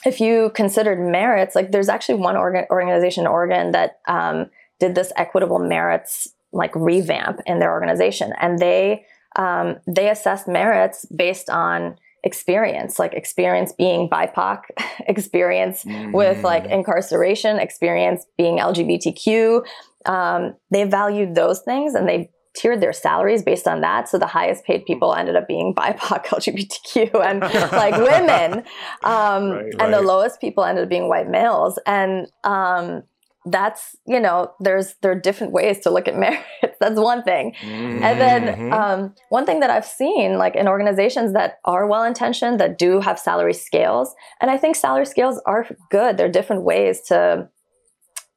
if 0.06 0.22
you 0.22 0.52
considered 0.54 1.00
merits 1.00 1.56
like 1.56 1.72
there's 1.72 1.90
actually 1.90 2.16
one 2.16 2.38
organ- 2.38 2.68
organization 2.70 3.24
in 3.24 3.28
oregon 3.28 3.72
that 3.72 4.00
um, 4.08 4.50
did 4.80 4.94
this 4.94 5.12
equitable 5.18 5.60
merits 5.60 6.35
like 6.56 6.76
revamp 6.76 7.40
in 7.46 7.60
their 7.60 7.72
organization, 7.72 8.34
and 8.40 8.58
they 8.60 9.06
um, 9.36 9.78
they 9.88 10.10
assess 10.10 10.48
merits 10.48 11.06
based 11.16 11.50
on 11.50 11.98
experience, 12.24 12.98
like 12.98 13.14
experience 13.14 13.72
being 13.72 14.10
BIPOC, 14.10 14.62
experience 15.08 15.84
mm-hmm. 15.84 16.12
with 16.12 16.44
like 16.44 16.64
mm. 16.64 16.72
incarceration, 16.72 17.58
experience 17.60 18.26
being 18.38 18.58
LGBTQ. 18.58 19.64
Um, 20.06 20.56
they 20.72 20.84
valued 20.86 21.36
those 21.36 21.62
things 21.62 21.94
and 21.94 22.10
they 22.10 22.32
tiered 22.56 22.82
their 22.82 22.94
salaries 22.94 23.44
based 23.44 23.68
on 23.68 23.82
that. 23.82 24.10
So 24.10 24.18
the 24.18 24.28
highest 24.28 24.64
paid 24.66 24.86
people 24.86 25.14
ended 25.14 25.36
up 25.36 25.48
being 25.48 25.74
BIPOC, 25.78 26.26
LGBTQ, 26.26 27.24
and 27.24 27.42
like 27.42 27.96
women, 27.96 28.64
um, 29.04 29.50
right, 29.52 29.66
and 29.66 29.82
right. 29.82 29.92
the 29.92 30.02
lowest 30.02 30.42
people 30.42 30.64
ended 30.64 30.84
up 30.84 30.90
being 30.90 31.08
white 31.08 31.30
males. 31.30 31.80
And 31.86 32.28
um, 32.44 33.04
that's 33.46 33.96
you 34.08 34.20
know 34.20 34.52
there's 34.60 34.96
there 35.02 35.12
are 35.12 35.20
different 35.20 35.54
ways 35.54 35.80
to 35.80 35.92
look 35.92 36.08
at 36.08 36.18
marriage 36.18 36.44
that's 36.80 37.00
one 37.00 37.24
thing 37.24 37.54
mm-hmm. 37.62 38.04
and 38.04 38.20
then 38.20 38.44
mm-hmm. 38.44 38.74
um, 38.74 39.14
one 39.30 39.46
thing 39.46 39.60
that 39.60 39.70
i've 39.70 39.86
seen 39.86 40.38
like 40.38 40.56
in 40.56 40.68
organizations 40.68 41.34
that 41.34 41.60
are 41.66 41.88
well 41.88 42.04
intentioned 42.04 42.60
that 42.60 42.78
do 42.78 43.00
have 43.00 43.20
salary 43.20 43.54
scales 43.54 44.16
and 44.42 44.50
i 44.50 44.58
think 44.58 44.76
salary 44.76 45.06
scales 45.06 45.40
are 45.46 45.68
good 45.92 46.18
there 46.18 46.26
are 46.26 46.32
different 46.32 46.64
ways 46.64 47.02
to 47.02 47.48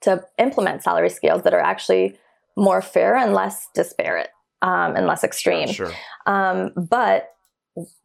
to 0.01 0.23
implement 0.38 0.83
salary 0.83 1.11
scales 1.11 1.42
that 1.42 1.55
are 1.55 1.61
actually 1.61 2.16
more 2.57 2.83
fair 2.83 3.16
and 3.16 3.33
less 3.33 3.68
disparate 3.75 4.31
um, 4.62 4.94
and 4.94 5.07
less 5.07 5.25
extreme 5.25 5.68
sure. 5.68 5.92
um, 6.27 6.71
but 6.77 7.31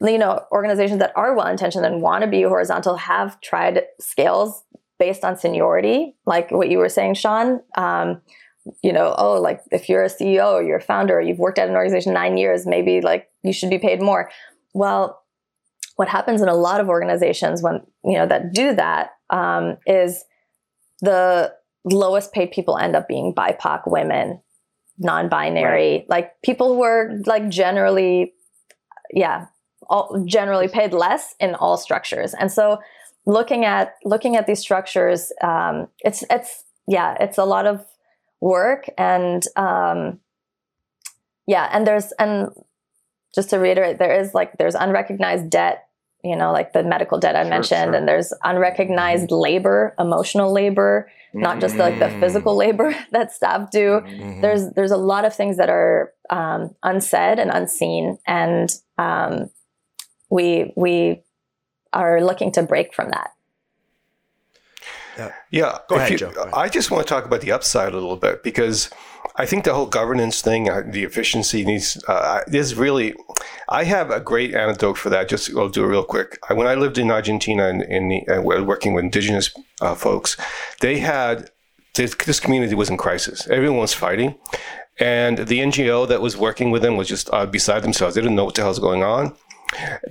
you 0.01 0.17
know 0.17 0.43
organizations 0.51 0.99
that 0.99 1.11
are 1.15 1.35
well 1.35 1.47
intentioned 1.47 1.85
and 1.85 2.01
want 2.01 2.23
to 2.23 2.29
be 2.29 2.43
horizontal 2.43 2.95
have 2.95 3.39
tried 3.41 3.83
scales 3.99 4.63
based 4.99 5.23
on 5.23 5.37
seniority, 5.37 6.15
like 6.25 6.51
what 6.51 6.69
you 6.69 6.77
were 6.77 6.89
saying, 6.89 7.15
Sean. 7.15 7.61
Um, 7.77 8.21
you 8.81 8.93
know, 8.93 9.13
oh, 9.17 9.41
like 9.41 9.61
if 9.71 9.89
you're 9.89 10.03
a 10.03 10.09
CEO 10.09 10.53
or 10.53 10.63
you're 10.63 10.77
a 10.77 10.81
founder, 10.81 11.17
or 11.17 11.21
you've 11.21 11.39
worked 11.39 11.59
at 11.59 11.67
an 11.67 11.75
organization 11.75 12.13
nine 12.13 12.37
years, 12.37 12.65
maybe 12.65 13.01
like 13.01 13.29
you 13.43 13.51
should 13.51 13.69
be 13.69 13.79
paid 13.79 14.01
more. 14.01 14.29
Well, 14.73 15.21
what 15.95 16.07
happens 16.07 16.41
in 16.41 16.47
a 16.47 16.55
lot 16.55 16.79
of 16.79 16.89
organizations 16.89 17.61
when 17.61 17.81
you 18.03 18.17
know 18.17 18.25
that 18.25 18.53
do 18.53 18.73
that 18.75 19.11
um, 19.29 19.77
is 19.85 20.23
the 21.01 21.53
lowest 21.83 22.31
paid 22.31 22.51
people 22.51 22.77
end 22.77 22.95
up 22.95 23.07
being 23.07 23.33
BIPOC 23.35 23.81
women, 23.85 24.41
non-binary, 24.97 25.91
right. 25.91 26.09
like 26.09 26.41
people 26.41 26.73
who 26.73 26.83
are 26.83 27.11
like 27.25 27.49
generally, 27.49 28.33
yeah, 29.11 29.47
all 29.89 30.23
generally 30.25 30.69
paid 30.69 30.93
less 30.93 31.35
in 31.39 31.55
all 31.55 31.77
structures, 31.77 32.33
and 32.33 32.51
so 32.51 32.79
looking 33.25 33.65
at 33.65 33.95
looking 34.03 34.35
at 34.35 34.47
these 34.47 34.59
structures, 34.59 35.31
um, 35.41 35.87
it's 35.99 36.23
it's 36.29 36.63
yeah, 36.87 37.15
it's 37.19 37.37
a 37.37 37.45
lot 37.45 37.65
of 37.65 37.85
work 38.41 38.89
and 38.97 39.43
um, 39.55 40.19
yeah, 41.47 41.69
and 41.71 41.85
there's 41.85 42.11
and 42.13 42.49
just 43.33 43.49
to 43.49 43.57
reiterate, 43.57 43.99
there 43.99 44.13
is 44.13 44.33
like 44.33 44.57
there's 44.57 44.75
unrecognized 44.75 45.49
debt, 45.49 45.87
you 46.23 46.35
know, 46.35 46.51
like 46.51 46.73
the 46.73 46.83
medical 46.83 47.19
debt 47.19 47.35
I 47.35 47.43
sure, 47.43 47.49
mentioned, 47.49 47.83
sure. 47.89 47.95
and 47.95 48.07
there's 48.07 48.33
unrecognized 48.43 49.25
mm-hmm. 49.25 49.35
labor, 49.35 49.95
emotional 49.99 50.53
labor, 50.53 51.09
not 51.33 51.59
just 51.59 51.75
like 51.75 51.99
the 51.99 52.09
physical 52.19 52.53
mm-hmm. 52.53 52.79
labor 52.79 52.95
that 53.11 53.31
staff 53.33 53.71
do. 53.71 54.01
Mm-hmm. 54.01 54.41
There's 54.41 54.69
there's 54.71 54.91
a 54.91 54.97
lot 54.97 55.25
of 55.25 55.35
things 55.35 55.57
that 55.57 55.69
are 55.69 56.13
um, 56.29 56.75
unsaid 56.83 57.39
and 57.39 57.49
unseen, 57.51 58.17
and 58.27 58.69
um, 58.97 59.49
we 60.29 60.71
we 60.75 61.23
are 61.93 62.23
looking 62.23 62.51
to 62.53 62.63
break 62.63 62.93
from 62.93 63.09
that. 63.09 63.31
Yeah. 65.17 65.31
yeah. 65.51 65.77
Go 65.87 65.95
ahead, 65.95 66.11
you, 66.11 66.17
Joe. 66.17 66.31
Go 66.31 66.41
ahead. 66.41 66.53
I 66.55 66.69
just 66.69 66.91
want 66.91 67.05
to 67.05 67.09
talk 67.09 67.25
about 67.25 67.41
the 67.41 67.51
upside 67.51 67.91
a 67.91 67.95
little 67.95 68.15
bit 68.15 68.43
because 68.43 68.89
I 69.35 69.45
think 69.45 69.63
the 69.63 69.73
whole 69.73 69.85
governance 69.85 70.41
thing, 70.41 70.69
uh, 70.69 70.83
the 70.85 71.03
efficiency 71.03 71.63
needs, 71.65 72.03
uh, 72.07 72.41
is 72.47 72.75
really, 72.75 73.13
I 73.69 73.83
have 73.83 74.11
a 74.11 74.19
great 74.19 74.53
anecdote 74.53 74.97
for 74.97 75.09
that. 75.09 75.29
Just 75.29 75.55
I'll 75.55 75.69
do 75.69 75.83
it 75.83 75.87
real 75.87 76.03
quick. 76.03 76.39
When 76.49 76.67
I 76.67 76.75
lived 76.75 76.97
in 76.97 77.11
Argentina 77.11 77.67
and 77.67 77.83
in, 77.83 78.11
in 78.11 78.31
uh, 78.31 78.41
working 78.41 78.93
with 78.93 79.03
indigenous 79.03 79.53
uh, 79.81 79.95
folks, 79.95 80.37
they 80.81 80.99
had, 80.99 81.49
this, 81.95 82.15
this 82.15 82.39
community 82.39 82.75
was 82.75 82.89
in 82.89 82.97
crisis. 82.97 83.47
Everyone 83.47 83.79
was 83.79 83.93
fighting. 83.93 84.35
And 84.99 85.39
the 85.39 85.59
NGO 85.59 86.07
that 86.07 86.21
was 86.21 86.37
working 86.37 86.69
with 86.69 86.83
them 86.83 86.97
was 86.97 87.07
just 87.07 87.27
uh, 87.33 87.47
beside 87.47 87.81
themselves. 87.81 88.13
They 88.13 88.21
didn't 88.21 88.35
know 88.35 88.45
what 88.45 88.55
the 88.55 88.61
hell 88.61 88.69
was 88.69 88.79
going 88.79 89.03
on 89.03 89.35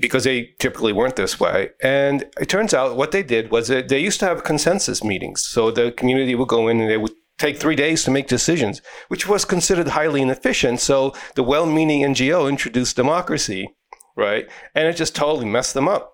because 0.00 0.24
they 0.24 0.50
typically 0.58 0.92
weren't 0.92 1.16
this 1.16 1.38
way. 1.38 1.70
And 1.82 2.24
it 2.40 2.48
turns 2.48 2.74
out 2.74 2.96
what 2.96 3.12
they 3.12 3.22
did 3.22 3.50
was 3.50 3.68
that 3.68 3.88
they 3.88 3.98
used 3.98 4.20
to 4.20 4.26
have 4.26 4.44
consensus 4.44 5.02
meetings. 5.04 5.42
So 5.42 5.70
the 5.70 5.92
community 5.92 6.34
would 6.34 6.48
go 6.48 6.68
in 6.68 6.80
and 6.80 6.90
they 6.90 6.96
would 6.96 7.12
take 7.38 7.58
three 7.58 7.76
days 7.76 8.04
to 8.04 8.10
make 8.10 8.28
decisions, 8.28 8.80
which 9.08 9.26
was 9.28 9.44
considered 9.44 9.88
highly 9.88 10.22
inefficient. 10.22 10.80
So 10.80 11.14
the 11.34 11.42
well 11.42 11.66
meaning 11.66 12.02
NGO 12.02 12.48
introduced 12.48 12.96
democracy, 12.96 13.74
right? 14.16 14.48
And 14.74 14.86
it 14.86 14.96
just 14.96 15.16
totally 15.16 15.46
messed 15.46 15.74
them 15.74 15.88
up. 15.88 16.12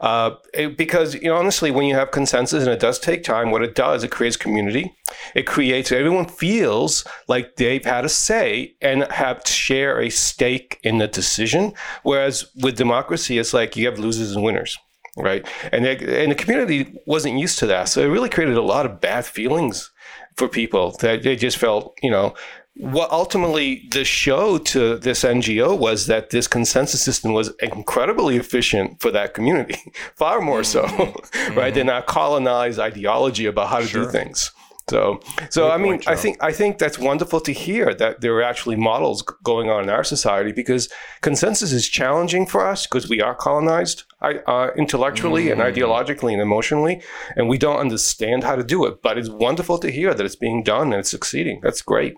Uh, 0.00 0.32
it, 0.54 0.76
because 0.76 1.14
you 1.14 1.28
know, 1.28 1.36
honestly, 1.36 1.70
when 1.70 1.86
you 1.86 1.94
have 1.94 2.10
consensus 2.10 2.64
and 2.64 2.72
it 2.72 2.80
does 2.80 2.98
take 2.98 3.24
time, 3.24 3.50
what 3.50 3.62
it 3.62 3.74
does, 3.74 4.04
it 4.04 4.10
creates 4.10 4.36
community. 4.36 4.94
It 5.34 5.46
creates 5.46 5.92
everyone 5.92 6.26
feels 6.26 7.04
like 7.28 7.56
they've 7.56 7.84
had 7.84 8.04
a 8.04 8.08
say 8.08 8.74
and 8.80 9.10
have 9.12 9.42
to 9.44 9.52
share 9.52 10.00
a 10.00 10.10
stake 10.10 10.78
in 10.82 10.98
the 10.98 11.08
decision. 11.08 11.72
Whereas 12.02 12.46
with 12.56 12.76
democracy, 12.76 13.38
it's 13.38 13.54
like 13.54 13.76
you 13.76 13.86
have 13.86 13.98
losers 13.98 14.32
and 14.32 14.44
winners, 14.44 14.78
right? 15.16 15.46
And 15.72 15.84
they, 15.84 16.22
and 16.22 16.32
the 16.32 16.36
community 16.36 16.98
wasn't 17.06 17.38
used 17.38 17.58
to 17.60 17.66
that, 17.66 17.88
so 17.88 18.02
it 18.02 18.06
really 18.06 18.28
created 18.28 18.56
a 18.56 18.62
lot 18.62 18.86
of 18.86 19.00
bad 19.00 19.24
feelings 19.24 19.90
for 20.36 20.48
people 20.48 20.92
that 21.00 21.22
they 21.22 21.34
just 21.34 21.56
felt, 21.56 21.96
you 22.02 22.10
know, 22.10 22.34
what 22.76 23.10
ultimately 23.10 23.88
the 23.90 24.04
show 24.04 24.58
to 24.58 24.98
this 24.98 25.24
NGO 25.24 25.78
was 25.78 26.06
that 26.08 26.30
this 26.30 26.46
consensus 26.46 27.00
system 27.00 27.32
was 27.32 27.48
incredibly 27.60 28.36
efficient 28.36 29.00
for 29.00 29.10
that 29.12 29.32
community, 29.32 29.92
far 30.16 30.40
more 30.40 30.62
so, 30.62 30.84
mm-hmm. 30.84 31.54
right? 31.58 31.72
Than 31.72 31.88
our 31.88 32.02
colonized 32.02 32.78
ideology 32.78 33.46
about 33.46 33.68
how 33.68 33.80
to 33.80 33.86
sure. 33.86 34.04
do 34.04 34.10
things. 34.10 34.52
So, 34.88 35.20
so 35.50 35.68
I 35.70 35.78
mean, 35.78 35.94
point, 35.94 36.08
I 36.08 36.14
think 36.14 36.36
I 36.40 36.52
think 36.52 36.78
that's 36.78 36.96
wonderful 36.96 37.40
to 37.40 37.52
hear 37.52 37.92
that 37.94 38.20
there 38.20 38.34
are 38.34 38.42
actually 38.42 38.76
models 38.76 39.22
going 39.42 39.68
on 39.68 39.82
in 39.82 39.90
our 39.90 40.04
society 40.04 40.52
because 40.52 40.88
consensus 41.22 41.72
is 41.72 41.88
challenging 41.88 42.46
for 42.46 42.64
us 42.64 42.86
because 42.86 43.08
we 43.08 43.20
are 43.20 43.34
colonized 43.34 44.04
uh, 44.22 44.68
intellectually 44.76 45.46
mm. 45.46 45.52
and 45.52 45.60
ideologically 45.60 46.32
and 46.32 46.40
emotionally, 46.40 47.02
and 47.34 47.48
we 47.48 47.58
don't 47.58 47.80
understand 47.80 48.44
how 48.44 48.54
to 48.54 48.62
do 48.62 48.84
it. 48.86 49.02
But 49.02 49.18
it's 49.18 49.28
wonderful 49.28 49.78
to 49.78 49.90
hear 49.90 50.14
that 50.14 50.24
it's 50.24 50.36
being 50.36 50.62
done 50.62 50.92
and 50.92 51.00
it's 51.00 51.10
succeeding. 51.10 51.58
That's 51.64 51.82
great. 51.82 52.14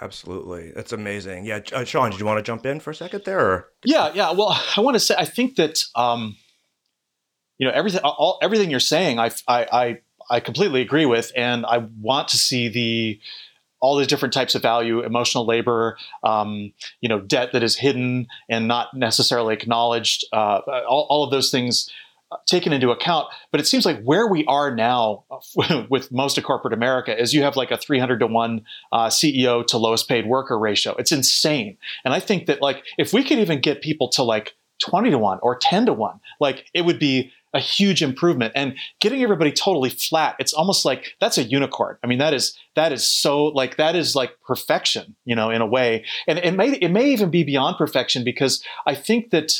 Absolutely. 0.00 0.72
That's 0.72 0.92
amazing. 0.92 1.46
Yeah. 1.46 1.60
Uh, 1.72 1.84
Sean, 1.84 2.10
did 2.10 2.20
you 2.20 2.26
want 2.26 2.38
to 2.38 2.42
jump 2.42 2.66
in 2.66 2.80
for 2.80 2.90
a 2.90 2.94
second 2.94 3.24
there? 3.24 3.40
Or? 3.40 3.68
Yeah. 3.84 4.12
Yeah. 4.14 4.32
Well, 4.32 4.60
I 4.76 4.80
want 4.80 4.94
to 4.94 5.00
say, 5.00 5.14
I 5.16 5.24
think 5.24 5.56
that, 5.56 5.82
um, 5.94 6.36
you 7.58 7.66
know 7.66 7.72
everything 7.72 8.00
all 8.02 8.38
everything 8.42 8.70
you're 8.70 8.80
saying 8.80 9.18
I, 9.18 9.30
I 9.48 9.66
i 9.72 9.98
i 10.30 10.40
completely 10.40 10.80
agree 10.80 11.06
with 11.06 11.32
and 11.36 11.64
i 11.66 11.78
want 12.00 12.28
to 12.28 12.38
see 12.38 12.68
the 12.68 13.20
all 13.80 13.96
these 13.96 14.06
different 14.06 14.32
types 14.34 14.54
of 14.54 14.62
value 14.62 15.00
emotional 15.00 15.46
labor 15.46 15.96
um, 16.22 16.72
you 17.00 17.08
know 17.08 17.20
debt 17.20 17.52
that 17.52 17.62
is 17.62 17.76
hidden 17.76 18.26
and 18.48 18.66
not 18.66 18.94
necessarily 18.94 19.54
acknowledged 19.54 20.24
uh, 20.32 20.60
all, 20.88 21.06
all 21.08 21.24
of 21.24 21.30
those 21.30 21.50
things 21.50 21.90
taken 22.46 22.72
into 22.72 22.90
account. 22.90 23.28
But 23.50 23.60
it 23.60 23.66
seems 23.66 23.84
like 23.84 24.02
where 24.02 24.26
we 24.26 24.44
are 24.46 24.74
now 24.74 25.24
with 25.90 26.10
most 26.12 26.38
of 26.38 26.44
corporate 26.44 26.74
America 26.74 27.18
is 27.18 27.32
you 27.32 27.42
have 27.42 27.56
like 27.56 27.70
a 27.70 27.76
300 27.76 28.20
to 28.20 28.26
1 28.26 28.64
uh, 28.92 29.06
CEO 29.06 29.66
to 29.66 29.78
lowest 29.78 30.08
paid 30.08 30.26
worker 30.26 30.58
ratio. 30.58 30.94
It's 30.96 31.12
insane. 31.12 31.78
And 32.04 32.12
I 32.12 32.20
think 32.20 32.46
that 32.46 32.60
like 32.60 32.82
if 32.98 33.12
we 33.12 33.24
could 33.24 33.38
even 33.38 33.60
get 33.60 33.82
people 33.82 34.08
to 34.10 34.22
like 34.22 34.54
20 34.80 35.10
to 35.10 35.18
1 35.18 35.38
or 35.42 35.56
10 35.56 35.86
to 35.86 35.92
1, 35.92 36.20
like 36.40 36.66
it 36.74 36.82
would 36.82 36.98
be 36.98 37.32
a 37.54 37.60
huge 37.60 38.02
improvement 38.02 38.52
and 38.54 38.76
getting 39.00 39.22
everybody 39.22 39.50
totally 39.50 39.88
flat 39.88 40.36
it's 40.38 40.52
almost 40.52 40.84
like 40.84 41.14
that's 41.20 41.38
a 41.38 41.42
unicorn 41.42 41.96
i 42.04 42.06
mean 42.06 42.18
that 42.18 42.34
is 42.34 42.58
that 42.74 42.92
is 42.92 43.10
so 43.10 43.44
like 43.46 43.76
that 43.76 43.96
is 43.96 44.14
like 44.14 44.32
perfection 44.46 45.16
you 45.24 45.34
know 45.34 45.48
in 45.48 45.62
a 45.62 45.66
way 45.66 46.04
and 46.28 46.38
it 46.40 46.54
may 46.54 46.72
it 46.72 46.90
may 46.90 47.08
even 47.08 47.30
be 47.30 47.44
beyond 47.44 47.76
perfection 47.78 48.24
because 48.24 48.62
i 48.86 48.94
think 48.94 49.30
that 49.30 49.52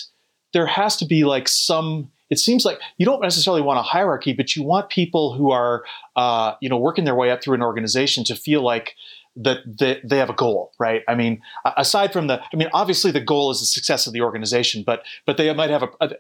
there 0.53 0.67
has 0.67 0.97
to 0.97 1.07
be 1.07 1.25
like 1.25 1.49
some 1.49 2.11
it 2.31 2.39
seems 2.39 2.65
like 2.65 2.79
you 2.99 3.07
don't 3.07 3.23
necessarily 3.23 3.63
want 3.63 3.79
a 3.79 3.83
hierarchy, 3.83 4.33
but 4.33 4.57
you 4.57 4.63
want 4.63 4.89
people 4.89 5.35
who 5.35 5.51
are, 5.51 5.85
uh, 6.17 6.55
you 6.61 6.69
know, 6.69 6.79
working 6.79 7.05
their 7.05 7.15
way 7.15 7.31
up 7.31 7.43
through 7.43 7.55
an 7.55 7.63
organization 7.63 8.25
to 8.25 8.35
feel 8.35 8.63
like 8.63 8.95
that 9.37 9.59
they, 9.67 10.01
they 10.03 10.17
have 10.19 10.31
a 10.31 10.35
goal, 10.35 10.73
right? 10.79 11.03
I 11.07 11.15
mean, 11.15 11.41
aside 11.77 12.13
from 12.13 12.27
the, 12.27 12.41
I 12.41 12.57
mean, 12.57 12.69
obviously 12.73 13.11
the 13.11 13.21
goal 13.21 13.51
is 13.51 13.61
the 13.61 13.67
success 13.67 14.07
of 14.07 14.13
the 14.13 14.23
organization, 14.23 14.83
but 14.85 15.03
but 15.27 15.37
they 15.37 15.53
might 15.55 15.71
have 15.71 15.83
a, 15.83 15.89
a 16.01 16.11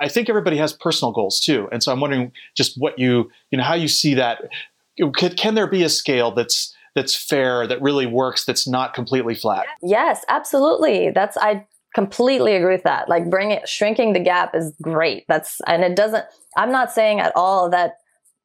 I 0.00 0.08
think 0.08 0.28
everybody 0.28 0.58
has 0.58 0.72
personal 0.72 1.12
goals 1.12 1.40
too, 1.40 1.68
and 1.72 1.82
so 1.82 1.92
I'm 1.92 2.00
wondering 2.00 2.32
just 2.54 2.80
what 2.80 2.98
you, 2.98 3.30
you 3.50 3.58
know, 3.58 3.64
how 3.64 3.74
you 3.74 3.88
see 3.88 4.14
that. 4.14 4.42
Can, 5.16 5.34
can 5.34 5.54
there 5.54 5.66
be 5.66 5.82
a 5.82 5.88
scale 5.88 6.30
that's 6.32 6.74
that's 6.94 7.14
fair, 7.16 7.66
that 7.66 7.80
really 7.80 8.06
works, 8.06 8.44
that's 8.44 8.66
not 8.66 8.94
completely 8.94 9.34
flat? 9.34 9.66
Yes, 9.82 10.24
absolutely. 10.28 11.10
That's 11.10 11.36
I 11.36 11.66
completely 11.94 12.54
agree 12.54 12.74
with 12.74 12.84
that. 12.84 13.08
Like 13.08 13.30
bring 13.30 13.50
it, 13.50 13.68
shrinking 13.68 14.12
the 14.12 14.20
gap 14.20 14.54
is 14.54 14.74
great. 14.80 15.24
That's, 15.28 15.60
and 15.66 15.82
it 15.82 15.96
doesn't, 15.96 16.24
I'm 16.56 16.70
not 16.70 16.92
saying 16.92 17.20
at 17.20 17.32
all 17.34 17.70
that 17.70 17.94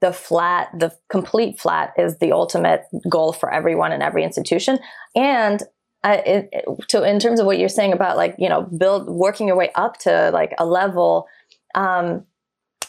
the 0.01 0.13
flat, 0.13 0.69
the 0.77 0.95
complete 1.09 1.59
flat 1.59 1.93
is 1.97 2.17
the 2.17 2.31
ultimate 2.31 2.83
goal 3.09 3.33
for 3.33 3.53
everyone 3.53 3.91
in 3.91 4.01
every 4.01 4.23
institution. 4.23 4.79
And 5.15 5.61
uh, 6.03 6.17
it, 6.25 6.49
it, 6.51 6.65
to, 6.89 7.03
in 7.03 7.19
terms 7.19 7.39
of 7.39 7.45
what 7.45 7.57
you're 7.57 7.69
saying 7.69 7.93
about 7.93 8.17
like, 8.17 8.35
you 8.37 8.49
know, 8.49 8.63
build, 8.63 9.07
working 9.07 9.47
your 9.47 9.55
way 9.55 9.71
up 9.75 9.99
to 9.99 10.31
like 10.33 10.53
a 10.57 10.65
level, 10.65 11.27
um, 11.75 12.25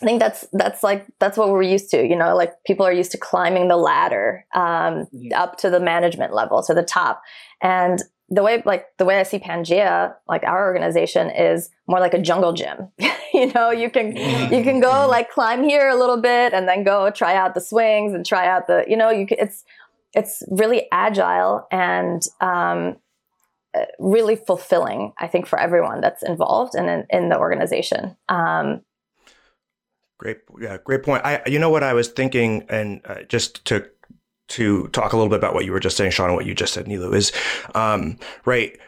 I 0.02 0.06
think 0.06 0.18
that's 0.18 0.44
that's 0.52 0.82
like 0.82 1.06
that's 1.20 1.38
what 1.38 1.50
we're 1.50 1.62
used 1.62 1.88
to. 1.90 2.04
You 2.04 2.16
know, 2.16 2.36
like 2.36 2.52
people 2.66 2.84
are 2.84 2.92
used 2.92 3.12
to 3.12 3.18
climbing 3.18 3.68
the 3.68 3.76
ladder 3.76 4.44
um, 4.52 5.06
mm-hmm. 5.06 5.28
up 5.34 5.56
to 5.58 5.70
the 5.70 5.78
management 5.78 6.34
level, 6.34 6.62
to 6.64 6.74
the 6.74 6.82
top. 6.82 7.22
And 7.62 8.02
the 8.28 8.42
way 8.42 8.62
like 8.64 8.86
the 8.96 9.04
way 9.04 9.20
I 9.20 9.22
see 9.22 9.38
Pangea, 9.38 10.14
like 10.28 10.44
our 10.44 10.66
organization 10.66 11.30
is 11.30 11.70
more 11.86 12.00
like 12.00 12.14
a 12.14 12.20
jungle 12.20 12.52
gym. 12.52 12.88
you 13.34 13.52
know, 13.52 13.70
you 13.70 13.90
can 13.90 14.16
you 14.16 14.62
can 14.62 14.80
go 14.80 14.90
mm-hmm. 14.90 15.10
like 15.10 15.30
climb 15.30 15.62
here 15.62 15.88
a 15.88 15.96
little 15.96 16.20
bit 16.20 16.52
and 16.52 16.68
then 16.68 16.84
go 16.84 17.10
try 17.10 17.34
out 17.34 17.54
the 17.54 17.60
swings 17.60 18.14
and 18.14 18.24
try 18.24 18.46
out 18.46 18.66
the 18.66 18.84
you 18.88 18.96
know 18.96 19.10
you 19.10 19.26
can, 19.26 19.38
it's 19.40 19.64
it's 20.14 20.42
really 20.50 20.86
agile 20.92 21.66
and 21.70 22.22
um, 22.40 22.96
uh, 23.74 23.84
really 23.98 24.36
fulfilling. 24.36 25.12
I 25.18 25.26
think 25.26 25.46
for 25.46 25.58
everyone 25.58 26.00
that's 26.00 26.22
involved 26.22 26.74
and 26.74 26.88
in, 26.88 27.06
in 27.10 27.28
the 27.28 27.38
organization. 27.38 28.16
Um, 28.28 28.82
Great, 30.16 30.38
yeah, 30.60 30.78
great 30.82 31.02
point. 31.02 31.24
I, 31.24 31.42
you 31.44 31.58
know 31.58 31.70
what 31.70 31.82
I 31.82 31.92
was 31.92 32.06
thinking, 32.06 32.64
and 32.68 33.00
uh, 33.04 33.24
just 33.28 33.64
to 33.66 33.90
to 34.48 34.88
talk 34.88 35.12
a 35.12 35.16
little 35.16 35.30
bit 35.30 35.38
about 35.38 35.54
what 35.54 35.64
you 35.64 35.72
were 35.72 35.80
just 35.80 35.96
saying, 35.96 36.10
Sean, 36.10 36.26
and 36.26 36.36
what 36.36 36.46
you 36.46 36.54
just 36.54 36.74
said, 36.74 36.86
Nilou, 36.86 37.14
is 37.14 37.32
um, 37.74 38.18
right. 38.44 38.78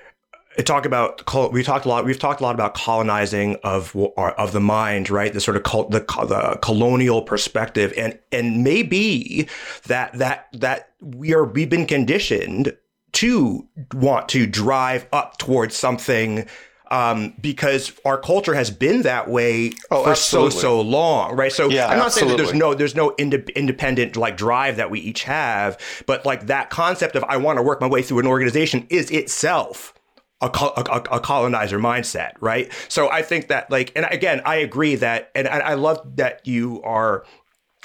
Talk 0.64 0.86
about 0.86 1.22
we 1.52 1.62
talked 1.62 1.84
a 1.84 1.88
lot. 1.90 2.06
We've 2.06 2.18
talked 2.18 2.40
a 2.40 2.42
lot 2.42 2.54
about 2.54 2.72
colonizing 2.72 3.56
of 3.62 3.94
of 4.16 4.52
the 4.52 4.60
mind, 4.60 5.10
right? 5.10 5.30
The 5.30 5.40
sort 5.40 5.58
of 5.58 5.64
cult, 5.64 5.90
the, 5.90 6.00
the 6.00 6.58
colonial 6.62 7.20
perspective, 7.20 7.92
and 7.94 8.18
and 8.32 8.64
maybe 8.64 9.48
that 9.86 10.14
that 10.14 10.48
that 10.54 10.92
we 11.02 11.34
are 11.34 11.44
we've 11.44 11.68
been 11.68 11.86
conditioned 11.86 12.74
to 13.12 13.68
want 13.92 14.30
to 14.30 14.46
drive 14.46 15.06
up 15.12 15.36
towards 15.36 15.76
something 15.76 16.46
um, 16.90 17.34
because 17.40 17.92
our 18.04 18.18
culture 18.18 18.54
has 18.54 18.70
been 18.70 19.02
that 19.02 19.28
way 19.28 19.72
oh, 19.90 20.04
for 20.04 20.10
absolutely. 20.10 20.50
so 20.52 20.60
so 20.60 20.80
long, 20.80 21.36
right? 21.36 21.52
So 21.52 21.68
yeah, 21.68 21.88
I'm 21.88 21.98
not 21.98 22.06
absolutely. 22.06 22.10
saying 22.10 22.36
that 22.36 22.44
there's 22.44 22.58
no 22.58 22.74
there's 22.74 22.94
no 22.94 23.10
ind- 23.16 23.50
independent 23.50 24.16
like 24.16 24.36
drive 24.36 24.76
that 24.76 24.90
we 24.90 25.00
each 25.00 25.24
have, 25.24 25.78
but 26.06 26.24
like 26.24 26.46
that 26.46 26.70
concept 26.70 27.16
of 27.16 27.24
I 27.24 27.36
want 27.36 27.58
to 27.58 27.62
work 27.62 27.80
my 27.80 27.88
way 27.88 28.02
through 28.02 28.20
an 28.20 28.26
organization 28.26 28.86
is 28.90 29.10
itself 29.10 29.94
a, 30.40 30.46
a, 30.46 31.02
a, 31.12 31.20
colonizer 31.20 31.78
mindset, 31.78 32.32
right? 32.40 32.70
So 32.88 33.10
I 33.10 33.22
think 33.22 33.48
that 33.48 33.70
like, 33.70 33.90
and 33.96 34.06
again, 34.10 34.42
I 34.44 34.56
agree 34.56 34.94
that, 34.96 35.30
and 35.34 35.48
I 35.48 35.74
love 35.74 36.16
that 36.16 36.46
you 36.46 36.82
are 36.82 37.24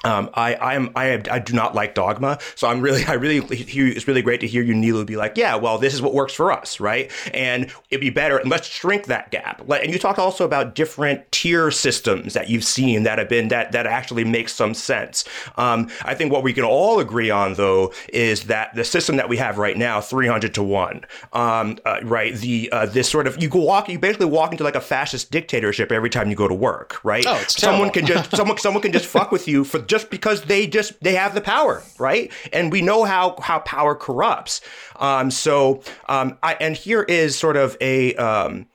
um, 0.04 0.30
I 0.34 0.56
I 0.56 0.76
am 0.76 0.92
I 0.96 1.22
I 1.30 1.40
do 1.40 1.54
not 1.54 1.76
like 1.76 1.94
dogma, 1.96 2.40
so 2.56 2.68
I'm 2.68 2.82
really 2.82 3.06
I 3.06 3.14
really 3.14 3.40
hear 3.56 3.88
it's 3.88 4.08
really 4.08 4.22
great 4.22 4.40
to 4.42 4.48
hear 4.48 4.64
you 4.64 4.74
Nilou 4.74 5.06
be 5.06 5.16
like, 5.16 5.38
yeah, 5.38 5.56
well, 5.56 5.78
this 5.78 5.94
is 5.94 6.02
what 6.02 6.14
works 6.14 6.34
for 6.34 6.52
us, 6.52 6.80
right? 6.80 7.12
And 7.34 7.72
it'd 7.90 8.02
be 8.02 8.10
better, 8.10 8.38
and 8.38 8.50
let's 8.50 8.68
shrink 8.68 9.06
that 9.06 9.32
gap. 9.32 9.62
And 9.70 9.92
you 9.92 10.00
talked 10.00 10.20
also 10.20 10.46
about 10.46 10.76
different 10.76 11.32
tier 11.32 11.72
systems 11.72 12.34
that 12.34 12.50
you've 12.50 12.64
seen 12.64 13.04
that 13.04 13.20
have 13.20 13.30
been 13.30 13.50
that 13.50 13.72
that 13.74 13.86
actually 13.86 14.24
makes 14.24 14.54
some 14.54 14.74
sense. 14.74 15.24
Um, 15.56 15.90
I 16.04 16.16
think 16.16 16.32
what 16.32 16.44
we 16.44 16.54
can 16.54 16.64
all 16.64 17.00
agree 17.00 17.30
on 17.30 17.54
though 17.54 17.94
is 18.10 18.46
that 18.46 18.74
the 18.74 18.84
system 18.84 19.18
that 19.18 19.30
we 19.30 19.38
have 19.38 19.58
right 19.58 19.78
now, 19.78 20.02
300 20.02 20.54
to 20.56 20.64
one, 20.64 21.06
um, 21.34 21.78
uh, 21.86 22.00
right? 22.04 22.36
The 22.36 22.72
uh, 22.72 22.86
this 22.88 23.10
sort 23.10 23.28
of 23.28 23.42
you 23.42 23.50
go 23.50 23.60
walk, 23.60 23.88
you 23.88 24.00
basically 24.00 24.26
walk 24.28 24.52
into 24.52 24.64
like 24.64 24.76
a 24.76 24.82
fascist 24.82 25.30
dictatorship 25.32 25.92
every 25.92 26.10
time 26.10 26.30
you 26.30 26.36
go 26.36 26.48
to 26.48 26.56
work, 26.56 27.04
right? 27.04 27.26
Oh, 27.28 27.40
it's 27.42 27.62
someone 27.62 27.92
can 27.92 28.06
just 28.08 28.36
someone 28.36 28.58
someone 28.58 28.82
can 28.82 28.92
just 28.92 29.06
fuck 29.12 29.32
with 29.32 29.48
you 29.48 29.64
for 29.64 29.80
just 29.92 30.10
because 30.10 30.44
they 30.44 30.68
just 30.68 30.98
they 31.04 31.16
have 31.16 31.36
the 31.36 31.42
power, 31.42 31.84
right? 32.00 32.32
And 32.54 32.72
we 32.72 32.82
know 32.82 33.04
how 33.04 33.36
how 33.42 33.60
power 33.60 33.94
corrupts. 33.94 34.62
Um, 34.96 35.30
so 35.30 35.84
um, 36.08 36.38
I, 36.42 36.54
and 36.62 36.78
here 36.78 37.04
is 37.04 37.38
sort 37.38 37.58
of 37.58 37.76
a 37.82 38.16
um, 38.16 38.68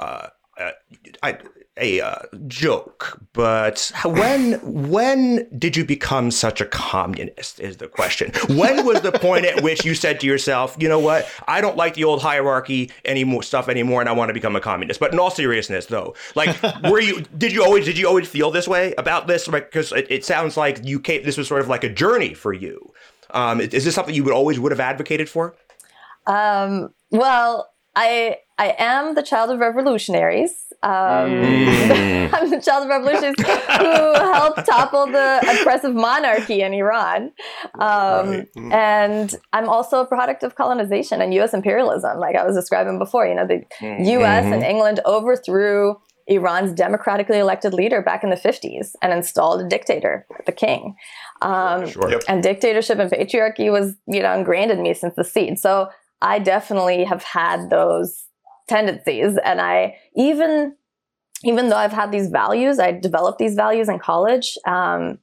uh, 0.00 0.26
uh 0.58 0.70
I, 1.22 1.38
a 1.76 2.00
uh, 2.00 2.18
joke, 2.46 3.20
but 3.32 3.90
when 4.04 4.52
when 4.62 5.48
did 5.58 5.76
you 5.76 5.84
become 5.84 6.30
such 6.30 6.60
a 6.60 6.66
communist? 6.66 7.58
Is 7.58 7.78
the 7.78 7.88
question. 7.88 8.32
When 8.56 8.86
was 8.86 9.00
the 9.00 9.10
point 9.10 9.44
at 9.44 9.62
which 9.62 9.84
you 9.84 9.94
said 9.94 10.20
to 10.20 10.26
yourself, 10.26 10.76
you 10.78 10.88
know 10.88 11.00
what, 11.00 11.28
I 11.48 11.60
don't 11.60 11.76
like 11.76 11.94
the 11.94 12.04
old 12.04 12.22
hierarchy 12.22 12.92
anymore 13.04 13.42
stuff 13.42 13.68
anymore, 13.68 14.00
and 14.00 14.08
I 14.08 14.12
want 14.12 14.28
to 14.28 14.34
become 14.34 14.54
a 14.54 14.60
communist? 14.60 15.00
But 15.00 15.12
in 15.12 15.18
all 15.18 15.30
seriousness, 15.30 15.86
though, 15.86 16.14
like, 16.36 16.56
were 16.84 17.00
you 17.00 17.22
did 17.36 17.52
you 17.52 17.64
always 17.64 17.84
did 17.84 17.98
you 17.98 18.06
always 18.06 18.28
feel 18.28 18.50
this 18.52 18.68
way 18.68 18.94
about 18.96 19.26
this? 19.26 19.48
Because 19.48 19.90
it, 19.92 20.06
it, 20.10 20.24
sounds 20.24 20.56
like 20.56 20.84
you 20.84 21.00
came. 21.00 21.24
This 21.24 21.36
was 21.36 21.48
sort 21.48 21.60
of 21.60 21.68
like 21.68 21.82
a 21.82 21.90
journey 21.90 22.34
for 22.34 22.52
you. 22.52 22.92
Um, 23.30 23.60
is 23.60 23.84
this 23.84 23.94
something 23.94 24.14
you 24.14 24.22
would 24.22 24.32
always 24.32 24.60
would 24.60 24.70
have 24.70 24.80
advocated 24.80 25.28
for? 25.28 25.56
Um, 26.26 26.94
well, 27.10 27.72
I 27.96 28.38
I 28.58 28.76
am 28.78 29.14
the 29.14 29.22
child 29.22 29.50
of 29.50 29.58
revolutionaries. 29.58 30.63
Um, 30.82 30.90
mm. 30.90 32.30
I'm 32.34 32.50
the 32.50 32.60
child 32.60 32.84
of 32.84 32.88
revolutionaries 32.88 33.36
who 33.38 34.14
helped 34.32 34.66
topple 34.66 35.06
the 35.06 35.58
oppressive 35.60 35.94
monarchy 35.94 36.62
in 36.62 36.74
Iran. 36.74 37.32
Um, 37.74 37.80
right. 37.80 38.54
mm. 38.54 38.72
And 38.72 39.34
I'm 39.52 39.68
also 39.68 40.00
a 40.00 40.06
product 40.06 40.42
of 40.42 40.54
colonization 40.54 41.20
and 41.20 41.32
US 41.34 41.54
imperialism, 41.54 42.18
like 42.18 42.36
I 42.36 42.44
was 42.44 42.56
describing 42.56 42.98
before. 42.98 43.26
You 43.26 43.34
know, 43.34 43.46
the 43.46 43.64
mm. 43.80 44.06
US 44.06 44.44
mm-hmm. 44.44 44.52
and 44.52 44.62
England 44.62 45.00
overthrew 45.06 45.96
Iran's 46.26 46.72
democratically 46.72 47.38
elected 47.38 47.74
leader 47.74 48.00
back 48.00 48.24
in 48.24 48.30
the 48.30 48.36
50s 48.36 48.92
and 49.02 49.12
installed 49.12 49.60
a 49.60 49.68
dictator, 49.68 50.26
the 50.46 50.52
king. 50.52 50.96
Um, 51.42 51.86
sure. 51.86 52.10
Yep. 52.10 52.22
And 52.28 52.42
dictatorship 52.42 52.98
and 52.98 53.10
patriarchy 53.10 53.70
was, 53.70 53.94
you 54.06 54.22
know, 54.22 54.32
ingrained 54.32 54.70
in 54.70 54.82
me 54.82 54.94
since 54.94 55.14
the 55.16 55.24
seed. 55.24 55.58
So 55.58 55.88
I 56.22 56.38
definitely 56.38 57.04
have 57.04 57.22
had 57.22 57.68
those 57.68 58.24
tendencies. 58.68 59.36
And 59.44 59.60
I 59.60 59.96
even, 60.16 60.76
even 61.44 61.68
though 61.68 61.76
I've 61.76 61.92
had 61.92 62.10
these 62.10 62.28
values, 62.28 62.78
I 62.78 62.92
developed 62.92 63.38
these 63.38 63.54
values 63.54 63.88
in 63.88 63.98
college. 63.98 64.56
Um, 64.66 65.18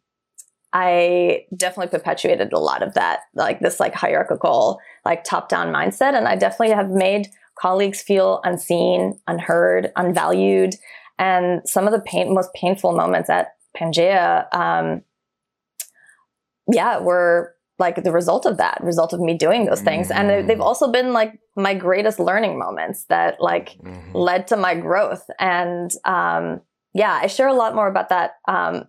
I 0.74 1.46
definitely 1.56 1.98
perpetuated 1.98 2.54
a 2.54 2.60
lot 2.60 2.82
of 2.82 2.94
that, 2.94 3.22
like 3.36 3.60
this 3.60 3.80
like 3.80 3.94
hierarchical, 3.94 4.80
like 5.04 5.24
top 5.24 5.50
down 5.50 5.74
mindset. 5.74 6.16
And 6.16 6.28
I 6.28 6.36
definitely 6.36 6.74
have 6.74 6.90
made 6.90 7.28
colleagues 7.60 8.02
feel 8.02 8.40
unseen, 8.44 9.20
unheard, 9.28 9.92
unvalued. 9.98 10.76
And 11.20 11.62
some 11.68 11.88
of 11.88 11.94
the 11.94 12.00
pain, 12.00 12.34
most 12.34 12.54
painful 12.54 12.94
moments 12.94 13.30
at 13.30 13.50
Pangea, 13.78 14.54
um, 14.56 15.04
yeah, 16.72 17.00
were 17.00 17.54
like 17.78 18.04
the 18.04 18.12
result 18.12 18.46
of 18.46 18.58
that, 18.58 18.80
result 18.82 19.12
of 19.12 19.20
me 19.20 19.36
doing 19.38 19.66
those 19.66 19.82
things. 19.82 20.08
Mm-hmm. 20.08 20.30
And 20.30 20.50
they've 20.50 20.62
also 20.62 20.90
been 20.90 21.12
like 21.12 21.41
my 21.56 21.74
greatest 21.74 22.20
learning 22.20 22.58
moments 22.58 23.06
that 23.10 23.42
like 23.42 23.78
mm-hmm. 23.84 24.16
led 24.16 24.48
to 24.48 24.58
my 24.58 24.76
growth. 24.76 25.26
And 25.40 25.92
um, 26.06 26.62
yeah, 26.94 27.20
I 27.22 27.28
share 27.28 27.48
a 27.48 27.54
lot 27.54 27.76
more 27.76 27.88
about 27.88 28.10
that 28.10 28.36
um, 28.48 28.86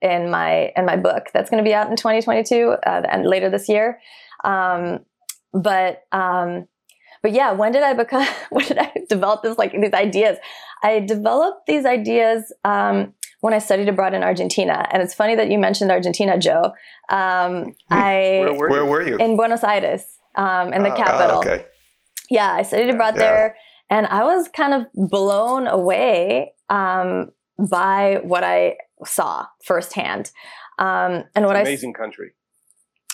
in 0.00 0.30
my 0.30 0.72
in 0.76 0.86
my 0.86 0.96
book 0.96 1.26
that's 1.34 1.50
going 1.50 1.62
to 1.62 1.68
be 1.68 1.74
out 1.74 1.90
in 1.90 1.96
2022 1.96 2.76
uh, 2.86 3.02
and 3.10 3.26
later 3.26 3.50
this 3.50 3.68
year. 3.68 3.98
Um, 4.44 5.00
but 5.52 6.02
um, 6.12 6.66
but 7.22 7.32
yeah, 7.32 7.52
when 7.52 7.72
did 7.72 7.82
I 7.82 7.94
become? 7.94 8.26
When 8.50 8.64
did 8.64 8.78
I 8.78 8.92
develop 9.08 9.42
this 9.42 9.58
like 9.58 9.72
these 9.72 9.92
ideas? 9.92 10.38
I 10.82 11.00
developed 11.00 11.66
these 11.66 11.84
ideas 11.84 12.52
um, 12.64 13.12
when 13.40 13.52
I 13.52 13.58
studied 13.58 13.88
abroad 13.88 14.14
in 14.14 14.22
Argentina, 14.22 14.86
and 14.92 15.02
it's 15.02 15.14
funny 15.14 15.34
that 15.34 15.50
you 15.50 15.58
mentioned 15.58 15.90
Argentina, 15.90 16.38
Joe. 16.38 16.72
Um, 17.10 17.74
I 17.90 18.40
where 18.40 18.54
were, 18.54 18.70
where 18.70 18.84
were 18.86 19.02
you? 19.02 19.16
In 19.16 19.36
Buenos 19.36 19.64
Aires, 19.64 20.04
um, 20.36 20.72
in 20.72 20.82
the 20.82 20.90
Ah, 20.92 20.96
capital. 20.96 21.38
okay. 21.38 21.64
Yeah, 22.30 22.52
I 22.52 22.62
studied 22.62 22.90
abroad 22.90 23.14
Yeah. 23.14 23.20
there, 23.20 23.56
and 23.90 24.06
I 24.06 24.24
was 24.24 24.48
kind 24.48 24.74
of 24.74 24.86
blown 24.94 25.66
away 25.66 26.52
um, 26.68 27.30
by 27.58 28.20
what 28.22 28.44
I 28.44 28.76
saw 29.04 29.46
firsthand. 29.64 30.30
Um, 30.78 31.24
and 31.34 31.46
what 31.46 31.56
I 31.56 31.60
Amazing 31.62 31.92
country. 31.94 32.32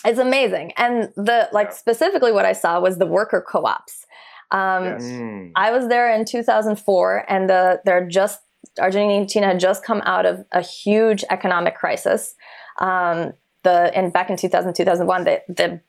it's 0.05 0.19
amazing. 0.19 0.71
And 0.77 1.11
the 1.15 1.49
like 1.51 1.67
Yeah. 1.69 1.73
specifically 1.73 2.31
what 2.31 2.45
I 2.45 2.53
saw 2.53 2.79
was 2.79 2.97
the 2.97 3.07
worker 3.07 3.41
co-ops. 3.47 4.05
Um, 4.51 4.83
Yes. 4.83 5.03
Mm. 5.03 5.51
I 5.55 5.71
was 5.71 5.87
there 5.87 6.11
in 6.13 6.25
2004, 6.25 7.25
and 7.27 7.49
the 7.49 7.81
they're 7.85 8.07
just 8.07 8.41
Argentina 8.79 9.47
had 9.47 9.59
just 9.59 9.83
come 9.83 10.01
out 10.05 10.25
of 10.25 10.45
a 10.51 10.61
huge 10.61 11.23
economic 11.31 11.75
crisis. 11.75 12.35
Um, 12.79 13.33
the 13.63 13.91
and 13.95 14.13
back 14.13 14.29
in 14.29 14.37
2000 14.37 14.73
2001, 14.75 15.23
the 15.23 15.41
the 15.47 15.81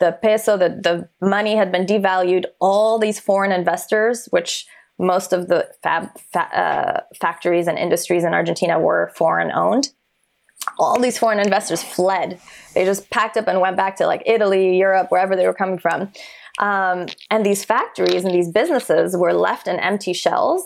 the 0.00 0.18
peso, 0.22 0.56
the 0.56 0.68
the 0.70 1.08
money 1.26 1.54
had 1.54 1.70
been 1.70 1.86
devalued. 1.86 2.46
All 2.60 2.98
these 2.98 3.20
foreign 3.20 3.52
investors, 3.52 4.26
which 4.30 4.66
most 4.98 5.32
of 5.32 5.48
the 5.48 5.68
fab 5.82 6.08
fa- 6.32 6.58
uh, 6.58 7.00
factories 7.20 7.66
and 7.66 7.78
industries 7.78 8.24
in 8.24 8.34
Argentina 8.34 8.78
were 8.78 9.12
foreign 9.14 9.52
owned. 9.52 9.90
All 10.78 10.98
these 11.00 11.18
foreign 11.18 11.38
investors 11.38 11.82
fled. 11.82 12.38
They 12.74 12.84
just 12.84 13.08
packed 13.10 13.36
up 13.36 13.48
and 13.48 13.60
went 13.60 13.76
back 13.76 13.96
to 13.96 14.06
like 14.06 14.22
Italy, 14.26 14.76
Europe, 14.76 15.10
wherever 15.10 15.36
they 15.36 15.46
were 15.46 15.54
coming 15.54 15.78
from. 15.78 16.12
Um, 16.58 17.06
and 17.30 17.46
these 17.46 17.64
factories 17.64 18.24
and 18.24 18.34
these 18.34 18.50
businesses 18.50 19.16
were 19.16 19.32
left 19.32 19.66
in 19.66 19.76
empty 19.76 20.12
shells. 20.12 20.64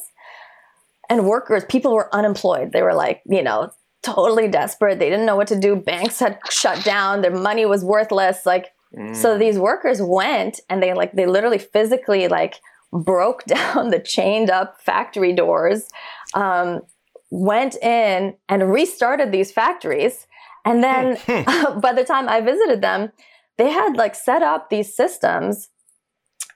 And 1.09 1.27
workers, 1.27 1.65
people 1.67 1.93
were 1.95 2.13
unemployed. 2.15 2.73
They 2.73 2.83
were 2.83 2.95
like, 2.95 3.23
you 3.27 3.43
know, 3.43 3.71
totally 4.03 4.49
desperate. 4.49 4.99
They 4.99 5.11
didn't 5.11 5.27
know 5.27 5.37
what 5.37 5.49
to 5.49 5.59
do. 5.59 5.77
Banks 5.77 6.19
had 6.19 6.39
shut 6.51 6.85
down. 6.85 7.23
Their 7.23 7.31
money 7.31 7.67
was 7.67 7.85
worthless. 7.85 8.45
Like, 8.45 8.74
so 9.15 9.37
mm. 9.37 9.39
these 9.39 9.59
workers 9.59 10.01
went 10.01 10.61
and 10.69 10.83
they 10.83 10.95
like, 10.95 11.13
they 11.13 11.27
literally 11.27 11.59
physically 11.59 12.29
like 12.29 12.61
broke 12.93 13.45
down 13.47 13.91
the 13.91 14.01
chained 14.01 14.51
up 14.51 14.81
factory 14.81 15.33
doors, 15.33 15.89
um, 16.35 16.83
went 17.31 17.77
in 17.77 18.37
and 18.49 18.73
restarted 18.73 19.33
these 19.33 19.51
factories. 19.51 20.27
And 20.65 20.83
then 20.83 21.17
hmm, 21.17 21.43
hmm. 21.47 21.81
by 21.81 21.93
the 21.93 22.05
time 22.05 22.29
I 22.29 22.41
visited 22.41 22.81
them, 22.81 23.13
they 23.59 23.71
had 23.71 23.97
like 23.97 24.15
set 24.15 24.43
up 24.43 24.71
these 24.71 24.95
systems 24.95 25.69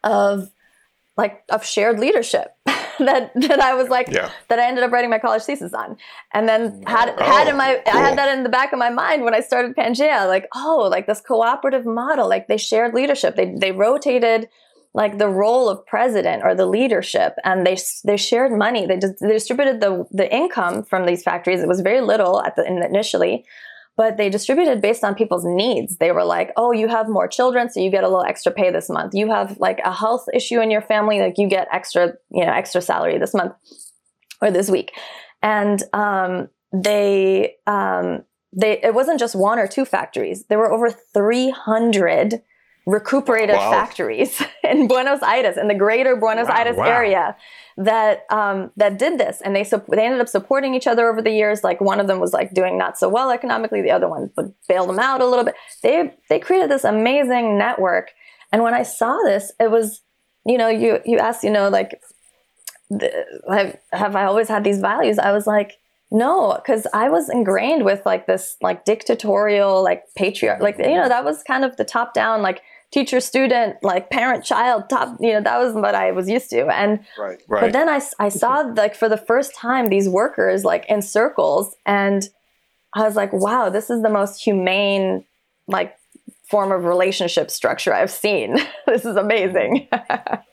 of 0.03 0.51
like 1.17 1.43
of 1.49 1.65
shared 1.65 1.99
leadership 1.99 2.55
that 3.09 3.33
that 3.35 3.61
I 3.61 3.75
was 3.75 3.89
like 3.89 4.09
Yeah. 4.09 4.31
that 4.49 4.59
I 4.59 4.67
ended 4.67 4.85
up 4.85 4.91
writing 4.91 5.11
my 5.11 5.19
college 5.19 5.43
thesis 5.43 5.73
on, 5.73 5.97
and 6.35 6.49
then 6.49 6.83
had 6.87 7.19
had 7.21 7.49
in 7.49 7.57
my 7.57 7.81
I 7.87 7.99
had 7.99 8.19
that 8.19 8.37
in 8.37 8.43
the 8.43 8.49
back 8.49 8.73
of 8.73 8.79
my 8.79 8.91
mind 8.91 9.25
when 9.25 9.35
I 9.35 9.41
started 9.41 9.77
Pangea, 9.77 10.27
like 10.27 10.49
oh, 10.55 10.89
like 10.91 11.07
this 11.07 11.21
cooperative 11.21 11.87
model, 11.87 12.29
like 12.29 12.49
they 12.49 12.57
shared 12.57 12.95
leadership, 12.95 13.37
they 13.37 13.55
they 13.55 13.73
rotated 13.73 14.49
like 14.95 15.19
the 15.19 15.29
role 15.29 15.69
of 15.69 15.85
president 15.87 16.43
or 16.43 16.55
the 16.55 16.67
leadership, 16.67 17.35
and 17.45 17.67
they 17.67 17.77
they 18.05 18.17
shared 18.17 18.53
money, 18.53 18.87
they, 18.87 18.97
dis- 18.97 19.21
they 19.21 19.29
distributed 19.29 19.81
the 19.81 20.07
the 20.11 20.33
income 20.35 20.83
from 20.83 21.07
these 21.07 21.23
factories. 21.23 21.61
It 21.61 21.69
was 21.69 21.81
very 21.81 22.01
little 22.01 22.43
at 22.43 22.57
the 22.57 22.65
initially. 22.67 23.45
But 23.99 24.17
they 24.17 24.31
distributed 24.31 24.81
based 24.81 25.05
on 25.05 25.15
people's 25.15 25.45
needs. 25.45 25.99
They 25.99 26.13
were 26.13 26.25
like, 26.25 26.53
"Oh, 26.57 26.73
you 26.73 26.89
have 26.89 27.09
more 27.09 27.29
children, 27.29 27.69
so 27.69 27.81
you 27.81 27.91
get 27.91 28.05
a 28.05 28.09
little 28.09 28.25
extra 28.25 28.53
pay 28.53 28.71
this 28.71 28.89
month. 28.89 29.13
You 29.13 29.31
have 29.31 29.59
like 29.59 29.81
a 29.85 29.93
health 29.93 30.25
issue 30.33 30.61
in 30.61 30.71
your 30.71 30.83
family, 30.83 31.21
like 31.21 31.37
you 31.37 31.49
get 31.49 31.69
extra, 31.71 32.15
you 32.31 32.47
know, 32.47 32.53
extra 32.53 32.81
salary 32.81 33.19
this 33.19 33.35
month 33.35 33.53
or 34.41 34.51
this 34.51 34.71
week." 34.71 34.93
and 35.43 35.83
um, 35.93 36.49
they 36.73 37.57
um, 37.67 38.25
they 38.53 38.81
it 38.83 38.95
wasn't 38.95 39.21
just 39.21 39.35
one 39.35 39.59
or 39.59 39.67
two 39.67 39.85
factories. 39.85 40.45
There 40.49 40.59
were 40.59 40.73
over 40.73 40.91
three 40.91 41.51
hundred 41.51 42.43
recuperative 42.89 43.57
Wow. 43.57 43.71
factories 43.71 44.43
in 44.65 44.89
Buenos 44.89 45.23
Aires, 45.23 45.59
in 45.59 45.69
the 45.69 45.75
greater 45.75 46.17
Buenos 46.17 46.49
Wow, 46.49 46.55
Aires 46.57 46.77
wow. 46.77 46.87
area, 46.87 47.37
that 47.77 48.25
um, 48.31 48.71
that 48.77 48.99
did 48.99 49.21
this, 49.21 49.43
and 49.43 49.55
they 49.55 49.63
sup- 49.63 49.87
they 49.89 50.05
ended 50.07 50.21
up 50.21 50.29
supporting 50.29 50.75
each 50.75 50.87
other 50.87 51.09
over 51.09 51.21
the 51.21 51.31
years. 51.31 51.63
Like 51.63 51.81
one 51.83 52.01
of 52.01 52.07
them 52.07 52.19
was 52.19 52.33
like 52.33 52.55
doing 52.55 52.79
not 52.79 52.99
so 52.99 53.09
well 53.09 53.31
economically, 53.31 53.83
the 53.83 53.91
other 53.91 54.09
one 54.09 54.31
would 54.37 54.55
bail 54.69 54.87
them 54.87 54.99
out 54.99 55.21
a 55.21 55.27
little 55.27 55.45
bit. 55.45 55.55
They 55.83 56.15
they 56.31 56.39
created 56.41 56.71
this 56.71 56.85
amazing 56.85 57.59
network, 57.59 58.11
and 58.53 58.63
when 58.63 58.73
I 58.75 58.85
saw 58.85 59.19
this, 59.25 59.53
it 59.61 59.71
was 59.71 60.01
you 60.47 60.57
know 60.57 60.69
you 60.69 61.01
you 61.05 61.19
asked 61.19 61.45
you 61.45 61.51
know 61.51 61.69
like 61.69 62.01
have, 63.51 63.77
have 63.93 64.17
I 64.17 64.25
always 64.25 64.49
had 64.49 64.65
these 64.65 64.81
values? 64.81 65.19
I 65.19 65.33
was 65.33 65.47
like, 65.47 65.75
no, 66.11 66.55
because 66.57 66.87
I 66.95 67.11
was 67.11 67.29
ingrained 67.29 67.85
with 67.85 68.01
like 68.07 68.27
this 68.27 68.57
like 68.63 68.87
dictatorial, 68.87 69.83
like 69.85 70.05
patriarch, 70.17 70.63
like 70.63 70.79
you 70.79 70.95
know 70.95 71.09
that 71.09 71.25
was 71.25 71.43
kind 71.43 71.65
of 71.65 71.77
the 71.77 71.85
top 71.85 72.15
down, 72.15 72.41
like 72.41 72.63
teacher 72.91 73.21
student, 73.21 73.77
like 73.83 74.11
parent 74.11 74.45
child 74.45 74.89
top. 74.89 75.17
You 75.21 75.35
know 75.35 75.43
that 75.43 75.59
was 75.59 75.75
what 75.75 75.95
I 75.95 76.13
was 76.13 76.29
used 76.29 76.51
to, 76.51 76.67
and 76.67 77.01
Right. 77.19 77.41
Right. 77.49 77.61
but 77.61 77.73
then 77.73 77.89
I, 77.89 78.01
I 78.19 78.29
saw 78.29 78.61
like 78.61 78.95
for 78.95 79.09
the 79.09 79.17
first 79.17 79.55
time 79.55 79.89
these 79.89 80.09
workers 80.09 80.65
like 80.65 80.87
in 80.89 81.03
circles, 81.03 81.75
and 81.87 82.29
I 82.95 83.03
was 83.03 83.17
like, 83.17 83.33
wow, 83.33 83.69
this 83.69 83.91
is 83.91 84.03
the 84.03 84.09
most 84.09 84.43
humane 84.43 85.25
like 85.67 85.97
form 86.51 86.73
of 86.73 86.85
relationship 86.85 87.51
structure 87.51 87.93
I've 87.93 88.11
seen. 88.11 88.57
this 88.87 89.05
is 89.05 89.17
amazing. 89.17 89.89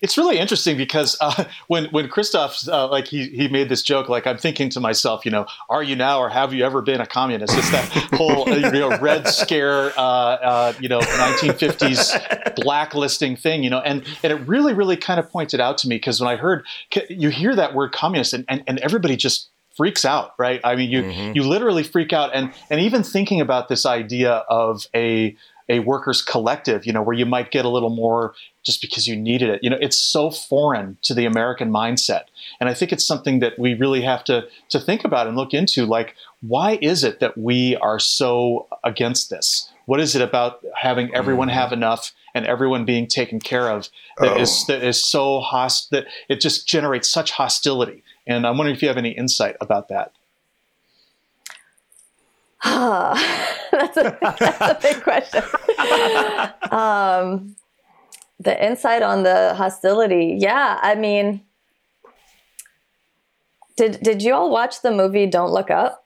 It's 0.00 0.16
really 0.16 0.38
interesting 0.38 0.76
because 0.76 1.16
uh, 1.20 1.44
when 1.66 1.86
when 1.86 2.08
Christoph 2.08 2.66
uh, 2.68 2.88
like 2.88 3.06
he 3.08 3.28
he 3.28 3.48
made 3.48 3.68
this 3.68 3.82
joke, 3.82 4.08
like 4.08 4.26
I'm 4.26 4.38
thinking 4.38 4.70
to 4.70 4.80
myself, 4.80 5.24
you 5.24 5.30
know, 5.30 5.46
are 5.68 5.82
you 5.82 5.96
now 5.96 6.20
or 6.20 6.28
have 6.28 6.52
you 6.52 6.64
ever 6.64 6.82
been 6.82 7.00
a 7.00 7.06
communist? 7.06 7.56
It's 7.56 7.70
that 7.70 7.88
whole 8.14 8.48
uh, 8.48 8.56
you 8.56 8.70
know 8.70 8.98
Red 8.98 9.28
Scare, 9.28 9.92
uh, 9.98 10.02
uh, 10.02 10.72
you 10.80 10.88
know, 10.88 11.00
1950s 11.00 12.54
blacklisting 12.62 13.36
thing, 13.36 13.62
you 13.62 13.70
know, 13.70 13.80
and 13.80 14.04
and 14.22 14.32
it 14.32 14.36
really 14.46 14.74
really 14.74 14.96
kind 14.96 15.18
of 15.18 15.30
pointed 15.30 15.60
out 15.60 15.78
to 15.78 15.88
me 15.88 15.96
because 15.96 16.20
when 16.20 16.28
I 16.28 16.36
heard 16.36 16.64
you 17.08 17.30
hear 17.30 17.54
that 17.56 17.74
word 17.74 17.92
communist 17.92 18.32
and 18.32 18.44
and, 18.48 18.62
and 18.66 18.78
everybody 18.78 19.16
just 19.16 19.50
freaks 19.78 20.04
out, 20.04 20.34
right? 20.38 20.60
I 20.64 20.74
mean, 20.74 20.90
you 20.90 21.32
you 21.34 21.44
literally 21.44 21.84
freak 21.84 22.12
out, 22.12 22.30
and 22.34 22.52
and 22.68 22.80
even 22.80 23.02
thinking 23.04 23.40
about 23.40 23.68
this 23.68 23.86
idea 23.86 24.32
of 24.48 24.86
a 24.94 25.36
a 25.68 25.80
workers 25.80 26.22
collective, 26.22 26.86
you 26.86 26.92
know, 26.92 27.02
where 27.02 27.16
you 27.16 27.26
might 27.26 27.50
get 27.50 27.64
a 27.64 27.68
little 27.68 27.90
more 27.90 28.34
just 28.64 28.80
because 28.80 29.06
you 29.06 29.16
needed 29.16 29.50
it. 29.50 29.62
You 29.62 29.70
know, 29.70 29.78
it's 29.80 29.98
so 29.98 30.30
foreign 30.30 30.98
to 31.02 31.14
the 31.14 31.24
American 31.24 31.70
mindset, 31.70 32.24
and 32.60 32.68
I 32.68 32.74
think 32.74 32.92
it's 32.92 33.06
something 33.06 33.40
that 33.40 33.58
we 33.58 33.74
really 33.74 34.02
have 34.02 34.24
to 34.24 34.48
to 34.70 34.80
think 34.80 35.04
about 35.04 35.26
and 35.26 35.36
look 35.36 35.54
into. 35.54 35.86
Like, 35.86 36.14
why 36.40 36.78
is 36.80 37.04
it 37.04 37.20
that 37.20 37.36
we 37.36 37.76
are 37.76 37.98
so 37.98 38.68
against 38.84 39.30
this? 39.30 39.70
What 39.86 40.00
is 40.00 40.14
it 40.14 40.20
about 40.20 40.62
having 40.74 41.14
everyone 41.14 41.48
have 41.48 41.66
mm-hmm. 41.66 41.78
enough 41.78 42.12
and 42.34 42.46
everyone 42.46 42.84
being 42.84 43.06
taken 43.06 43.40
care 43.40 43.70
of 43.70 43.88
that 44.18 44.38
is 44.38 44.64
Oh. 44.68 44.72
that 44.72 44.84
is 44.84 45.02
so 45.02 45.40
host 45.40 45.90
that 45.92 46.06
it 46.28 46.40
just 46.40 46.68
generates 46.68 47.08
such 47.08 47.30
hostility? 47.32 48.02
And 48.26 48.46
I'm 48.46 48.58
wondering 48.58 48.76
if 48.76 48.82
you 48.82 48.88
have 48.88 48.98
any 48.98 49.12
insight 49.12 49.56
about 49.60 49.88
that. 49.88 50.12
that's, 52.64 53.96
a, 53.96 54.18
that's 54.20 54.60
a 54.60 54.78
big 54.82 55.02
question. 55.02 55.42
um, 56.72 57.56
the 58.40 58.64
insight 58.64 59.02
on 59.02 59.22
the 59.22 59.54
hostility. 59.54 60.36
Yeah, 60.38 60.78
I 60.82 60.94
mean, 60.94 61.42
did 63.76 64.00
did 64.02 64.22
you 64.22 64.34
all 64.34 64.50
watch 64.50 64.82
the 64.82 64.90
movie 64.90 65.26
Don't 65.26 65.52
Look 65.52 65.70
Up? 65.70 66.04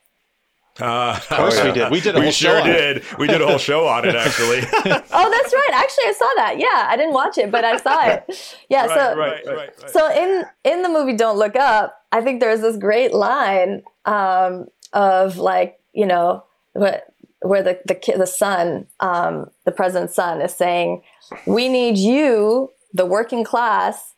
Uh, 0.80 1.14
Of 1.18 1.28
course 1.28 1.58
yeah. 1.58 1.64
we 1.66 1.72
did. 1.72 1.90
We 1.90 2.00
did 2.00 2.14
a 2.16 2.18
we 2.18 2.24
whole 2.26 2.32
sure 2.32 2.50
show 2.52 2.62
on 2.62 2.70
it. 2.70 2.72
did. 2.72 3.18
We 3.18 3.26
did 3.26 3.42
a 3.42 3.46
whole 3.46 3.58
show 3.58 3.86
on 3.86 4.06
it, 4.08 4.14
actually. 4.14 4.60
Oh, 5.14 5.30
that's 5.30 5.52
right. 5.52 5.70
Actually, 5.74 6.04
I 6.06 6.14
saw 6.16 6.30
that. 6.36 6.54
Yeah, 6.58 6.86
I 6.88 6.96
didn't 6.96 7.12
watch 7.12 7.36
it, 7.36 7.50
but 7.50 7.64
I 7.64 7.76
saw 7.76 8.06
it. 8.06 8.56
Yeah. 8.70 8.86
so 8.86 9.16
right, 9.16 9.44
right, 9.46 9.56
right. 9.56 9.90
So 9.90 10.10
in 10.10 10.44
in 10.64 10.82
the 10.82 10.88
movie 10.88 11.14
Don't 11.14 11.36
Look 11.38 11.56
Up, 11.56 11.94
I 12.10 12.22
think 12.22 12.40
there's 12.40 12.60
this 12.62 12.76
great 12.78 13.12
line 13.12 13.82
um, 14.06 14.66
of 14.94 15.36
like 15.36 15.78
you 15.92 16.06
know 16.06 16.44
where, 16.72 17.02
where 17.40 17.62
the 17.62 17.80
the 17.86 17.94
kid, 17.94 18.18
the 18.20 18.26
son, 18.26 18.86
um, 19.00 19.50
the 19.64 19.72
president's 19.72 20.14
son, 20.14 20.40
is 20.40 20.54
saying, 20.54 21.02
"We 21.46 21.68
need 21.68 21.98
you, 21.98 22.70
the 22.94 23.06
working 23.06 23.44
class, 23.44 24.14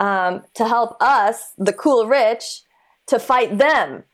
um, 0.00 0.42
to 0.54 0.66
help 0.66 0.96
us, 1.00 1.52
the 1.58 1.72
cool 1.72 2.06
rich, 2.06 2.62
to 3.08 3.18
fight 3.18 3.58
them." 3.58 4.04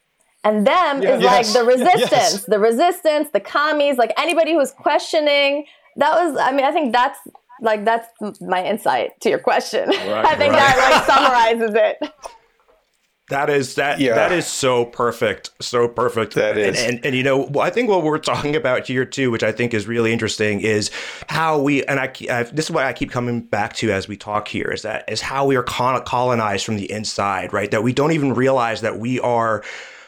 And 0.43 0.67
them 0.67 1.03
is 1.03 1.23
Yes. 1.23 1.55
like 1.55 1.63
the 1.63 1.69
resistance, 1.77 2.11
Yes. 2.11 2.45
the 2.47 2.59
resistance, 2.59 3.29
the 3.31 3.41
commies, 3.41 3.99
like 3.99 4.13
anybody 4.19 4.55
who's 4.55 4.73
questioning. 4.73 5.67
That 5.97 6.13
was, 6.15 6.37
I 6.39 6.53
mean, 6.53 6.65
I 6.65 6.73
think 6.73 6.93
that's 6.95 7.19
like 7.61 7.85
that's 7.85 8.09
my 8.41 8.65
insight 8.65 9.21
to 9.21 9.29
your 9.29 9.39
question. 9.39 9.91
I 9.93 10.35
think 10.37 10.53
that 10.55 10.77
like 10.79 11.05
summarizes 11.05 11.75
it. 11.75 12.13
That 13.31 13.49
is 13.49 13.77
that 13.77 14.01
Yeah. 14.01 14.15
that 14.17 14.33
is 14.33 14.47
so 14.47 14.85
perfect, 14.85 15.51
so 15.61 15.89
perfect. 15.89 16.35
That 16.35 16.59
and, 16.59 16.77
and 16.77 17.07
and 17.07 17.15
you 17.17 17.23
know 17.23 17.51
I 17.61 17.71
think 17.71 17.89
what 17.89 18.03
we're 18.03 18.19
talking 18.19 18.55
about 18.57 18.87
here 18.87 19.05
too, 19.05 19.31
which 19.31 19.43
I 19.43 19.53
think 19.53 19.73
is 19.73 19.87
really 19.87 20.13
interesting, 20.13 20.61
is 20.61 20.91
how 21.29 21.59
we 21.61 21.85
and 21.85 21.99
I, 21.99 22.13
I 22.31 22.43
this 22.43 22.67
is 22.67 22.71
what 22.71 22.85
I 22.85 22.93
keep 22.93 23.11
coming 23.11 23.41
back 23.41 23.75
to 23.77 23.91
as 23.93 24.07
we 24.09 24.17
talk 24.17 24.49
here 24.49 24.71
is 24.71 24.83
that 24.83 25.05
is 25.11 25.21
how 25.21 25.47
we 25.47 25.57
are 25.57 25.63
col- 25.63 26.01
colonized 26.03 26.65
from 26.67 26.77
the 26.77 26.91
inside, 26.91 27.53
right? 27.53 27.71
That 27.71 27.83
we 27.83 27.93
don't 27.93 28.13
even 28.13 28.35
realize 28.35 28.81
that 28.83 28.99
we 28.99 29.19
are 29.21 29.63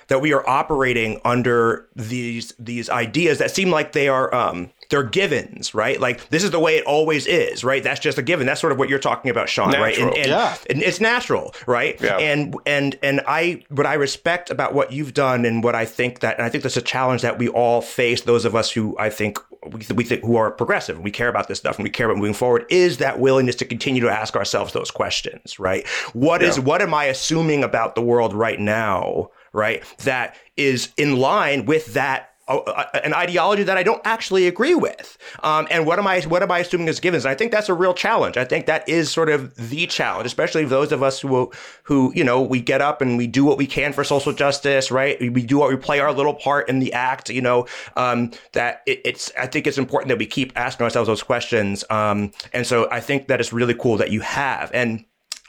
that 0.09 0.21
we 0.21 0.33
are 0.33 0.47
operating 0.49 1.21
under 1.25 1.87
these 1.97 2.53
these 2.59 2.91
ideas 2.91 3.39
that 3.39 3.51
seem 3.51 3.71
like 3.71 3.93
they 3.93 4.09
are 4.09 4.35
um 4.35 4.69
they're 4.93 5.03
givens, 5.03 5.75
right? 5.75 5.99
Like 5.99 6.29
this 6.29 6.45
is 6.45 6.51
the 6.51 6.61
way 6.61 6.77
it 6.77 6.85
always 6.85 7.27
is, 7.27 7.65
right? 7.65 7.83
That's 7.83 7.99
just 7.99 8.19
a 8.19 8.23
given. 8.23 8.47
That's 8.47 8.61
sort 8.61 8.73
of 8.73 8.79
what 8.79 8.89
you're 8.91 8.99
talking 8.99 9.31
about, 9.31 9.49
Sean, 9.49 9.73
right? 9.73 9.97
And, 9.99 10.15
and, 10.15 10.27
Yeah. 10.29 10.55
and 10.71 10.83
it's 10.83 11.01
natural, 11.01 11.55
right? 11.67 11.99
Yeah. 12.01 12.19
And 12.19 12.55
and 12.67 12.99
and 13.03 13.23
I 13.27 13.65
what 13.71 13.87
I 13.87 13.95
respect 13.95 14.51
about 14.51 14.75
what 14.75 14.93
you've 14.93 15.15
done 15.15 15.45
and 15.47 15.65
what 15.65 15.75
I 15.75 15.87
think 15.87 16.21
that 16.21 16.37
and 16.37 16.45
I 16.45 16.51
think 16.51 16.63
that's 16.63 16.77
a 16.77 16.83
challenge 16.83 17.23
that 17.23 17.39
we 17.39 17.49
all 17.49 17.81
face. 17.81 18.21
Those 18.21 18.45
of 18.45 18.55
us 18.55 18.71
who 18.71 18.95
I 18.99 19.09
think 19.09 19.39
we, 19.73 19.81
we 19.95 20.05
think 20.05 20.23
who 20.25 20.37
are 20.37 20.51
progressive 20.51 20.97
and 20.97 21.05
we 21.05 21.11
care 21.11 21.29
about 21.29 21.49
this 21.49 21.59
stuff 21.59 21.77
and 21.77 21.85
we 21.85 21.91
care 21.91 22.07
about 22.07 22.19
moving 22.19 22.35
forward 22.35 22.67
is 22.69 22.99
that 22.99 23.19
willingness 23.19 23.55
to 23.57 23.65
continue 23.65 24.03
to 24.03 24.11
ask 24.11 24.37
ourselves 24.37 24.75
those 24.75 24.91
questions, 24.91 25.59
right? 25.59 25.89
What 26.13 26.43
is 26.43 26.61
what 26.61 26.83
am 26.83 26.93
I 26.93 27.05
assuming 27.05 27.65
about 27.65 27.95
the 27.95 28.03
world 28.03 28.35
right 28.35 28.61
now, 28.61 29.31
right? 29.55 29.83
That 30.05 30.37
is 30.59 30.91
in 30.99 31.17
line 31.17 31.65
with 31.65 31.95
that 31.95 32.32
an 32.49 33.15
ideology 33.15 33.63
that 33.63 33.79
I 33.79 33.83
don't 33.83 34.03
actually 34.05 34.47
agree 34.47 34.75
with. 34.75 35.17
Um, 35.43 35.69
and 35.71 35.87
what 35.87 35.99
am 35.99 36.07
I 36.07 36.21
what 36.23 36.43
am 36.43 36.51
I 36.51 36.59
assuming 36.59 36.89
as 36.89 36.99
givens? 36.99 37.25
And 37.25 37.31
I 37.31 37.35
think 37.35 37.53
that's 37.53 37.69
a 37.69 37.75
real 37.75 37.95
challenge. 37.95 38.37
I 38.37 38.45
think 38.45 38.67
that 38.67 38.89
is 38.89 39.11
sort 39.11 39.29
of 39.29 39.55
the 39.55 39.87
challenge, 39.87 40.27
especially 40.27 40.65
those 40.65 40.93
of 40.93 41.03
us 41.03 41.21
who 41.21 41.53
who 41.85 42.13
you 42.15 42.25
know 42.25 42.43
we 42.43 42.61
get 42.61 42.81
up 42.81 43.01
and 43.01 43.17
we 43.17 43.27
do 43.27 43.45
what 43.45 43.59
we 43.59 43.67
can 43.67 43.93
for 43.93 44.03
social 44.03 44.33
justice, 44.33 44.91
right? 44.91 45.21
We, 45.21 45.29
we 45.29 45.43
do 45.43 45.59
what 45.59 45.71
we 45.71 45.77
play 45.77 46.01
our 46.01 46.13
little 46.13 46.35
part 46.35 46.69
in 46.69 46.81
the 46.81 46.93
act. 46.93 47.31
You 47.31 47.43
know 47.43 47.67
um, 47.97 48.33
that 48.53 48.83
it, 48.87 49.01
it's. 49.05 49.31
I 49.39 49.47
think 49.47 49.67
it's 49.67 49.79
important 49.79 50.09
that 50.09 50.19
we 50.19 50.27
keep 50.27 50.53
asking 50.57 50.85
ourselves 50.85 51.07
those 51.07 51.23
questions. 51.23 51.85
Um, 51.91 52.33
and 52.53 52.67
so 52.67 52.91
I 52.91 53.01
think 53.01 53.29
that 53.29 53.41
it's 53.41 53.53
really 53.53 53.75
cool 53.75 53.97
that 53.99 54.11
you 54.11 54.21
have 54.21 54.71
and. 54.75 55.05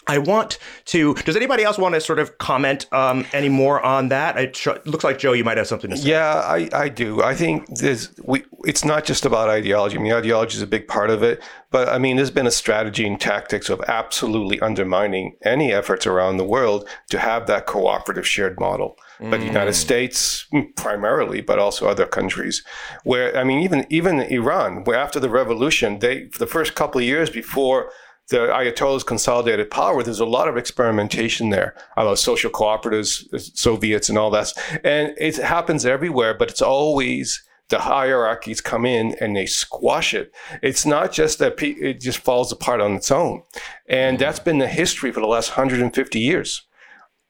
I 0.08 0.18
want 0.18 0.58
to. 0.86 1.14
Does 1.16 1.36
anybody 1.36 1.64
else 1.64 1.78
want 1.78 1.96
to 1.96 2.02
sort 2.02 2.20
of 2.20 2.38
comment 2.38 2.92
um, 2.92 3.26
any 3.34 3.50
more 3.50 3.82
on 3.82 4.10
that? 4.10 4.38
It 4.38 4.56
sh- 4.56 4.68
looks 4.86 5.04
like 5.04 5.18
Joe, 5.18 5.34
you 5.34 5.44
might 5.44 5.58
have 5.58 5.68
something 5.68 5.90
to 5.90 5.98
say. 5.98 6.10
Yeah, 6.10 6.34
I, 6.34 6.70
I 6.74 6.90
do. 6.90 7.24
I 7.24 7.36
think 7.36 7.68
there's 7.78 8.14
we. 8.24 8.44
It's 8.66 8.84
not 8.84 9.06
just 9.06 9.26
about 9.26 9.50
ideology. 9.50 9.98
I 9.98 10.02
mean, 10.02 10.14
ideology 10.14 10.58
is 10.58 10.62
a 10.62 10.68
big 10.68 10.88
part 10.88 11.10
of 11.10 11.24
it, 11.24 11.42
but 11.72 11.88
I 11.90 11.98
mean, 11.98 12.18
there's 12.18 12.32
been 12.32 12.48
a 12.48 12.52
strategy 12.52 13.08
and 13.08 13.20
tactics 13.20 13.70
of 13.70 13.82
absolutely 13.88 14.60
undermining 14.60 15.36
any 15.44 15.72
efforts 15.72 16.06
around 16.06 16.38
the 16.38 16.46
world 16.46 16.88
to 17.10 17.20
have 17.20 17.48
that 17.48 17.66
cooperative 17.66 18.28
shared 18.28 18.60
model. 18.60 18.98
But 19.20 19.40
the 19.40 19.46
United 19.46 19.76
States 19.76 20.48
mm, 20.54 20.76
primarily, 20.76 21.40
but 21.40 21.58
also 21.58 21.88
other 21.88 22.06
countries, 22.06 22.62
where 23.06 23.38
I 23.38 23.46
mean, 23.46 23.60
even 23.60 23.86
even 23.90 24.20
Iran, 24.20 24.84
where 24.84 24.98
after 24.98 25.18
the 25.18 25.30
revolution, 25.30 26.00
they 26.00 26.28
for 26.30 26.40
the 26.40 26.48
first 26.48 26.76
couple 26.76 27.00
of 27.00 27.06
years 27.06 27.30
before 27.30 27.90
the 28.30 28.38
Ayatollahs 28.38 29.06
consolidated 29.06 29.70
power, 29.70 30.02
there's 30.02 30.20
a 30.20 30.26
lot 30.26 30.48
of 30.48 30.58
experimentation 30.58 31.50
there 31.50 31.76
about 31.98 32.20
social 32.20 32.50
cooperatives, 32.50 33.32
uh, 33.34 33.38
Soviets, 33.38 34.10
and 34.10 34.18
all 34.18 34.32
that. 34.32 34.54
And 34.84 35.14
it 35.18 35.38
happens 35.38 35.86
everywhere, 35.86 36.34
but 36.34 36.50
it's 36.50 36.62
always 36.62 37.44
the 37.70 37.80
hierarchies 37.80 38.62
come 38.62 38.86
in 38.86 39.16
and 39.20 39.36
they 39.36 39.46
squash 39.46 40.14
it. 40.14 40.32
It's 40.62 40.86
not 40.86 41.12
just 41.12 41.40
that 41.40 41.58
pe- 41.58 41.72
it 41.72 42.02
just 42.02 42.20
falls 42.20 42.52
apart 42.52 42.82
on 42.82 42.94
its 42.94 43.12
own. 43.12 43.44
And 43.88 44.20
that's 44.20 44.40
been 44.40 44.60
the 44.60 44.68
history 44.68 45.12
for 45.12 45.20
the 45.20 45.28
last 45.28 45.52
150 45.52 46.20
years. 46.20 46.66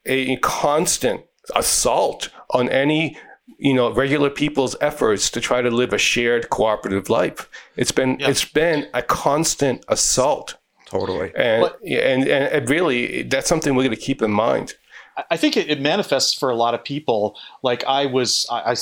A 0.05 0.35
constant 0.37 1.21
assault 1.55 2.29
on 2.51 2.69
any 2.69 3.17
you 3.57 3.73
know 3.73 3.91
regular 3.91 4.29
people's 4.29 4.75
efforts 4.79 5.29
to 5.29 5.41
try 5.41 5.61
to 5.61 5.69
live 5.69 5.91
a 5.91 5.97
shared 5.97 6.49
cooperative 6.49 7.09
life 7.09 7.49
it's 7.75 7.91
been 7.91 8.17
it's 8.21 8.45
been 8.45 8.87
a 8.93 9.01
constant 9.01 9.83
assault 9.89 10.55
Totally. 10.93 11.31
and 11.35 11.61
But- 11.63 11.79
and 11.83 12.21
and 12.27 12.43
it 12.63 12.69
really 12.69 13.23
that's 13.23 13.49
something 13.49 13.75
we're 13.75 13.83
going 13.83 13.95
to 13.95 14.01
keep 14.01 14.21
in 14.21 14.31
mind. 14.31 14.75
I- 15.17 15.23
I 15.31 15.37
think 15.37 15.55
it, 15.57 15.69
it 15.69 15.79
manifests 15.81 16.33
for 16.33 16.49
a 16.49 16.55
lot 16.55 16.73
of 16.73 16.83
people. 16.83 17.35
Like 17.61 17.83
I 17.85 18.05
was, 18.07 18.47
I 18.49 18.75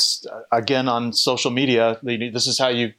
again 0.51 0.87
on 0.87 1.11
social 1.13 1.51
media. 1.51 1.99
This 2.03 2.47
is 2.47 2.57
how 2.57 2.69
you 2.69 2.93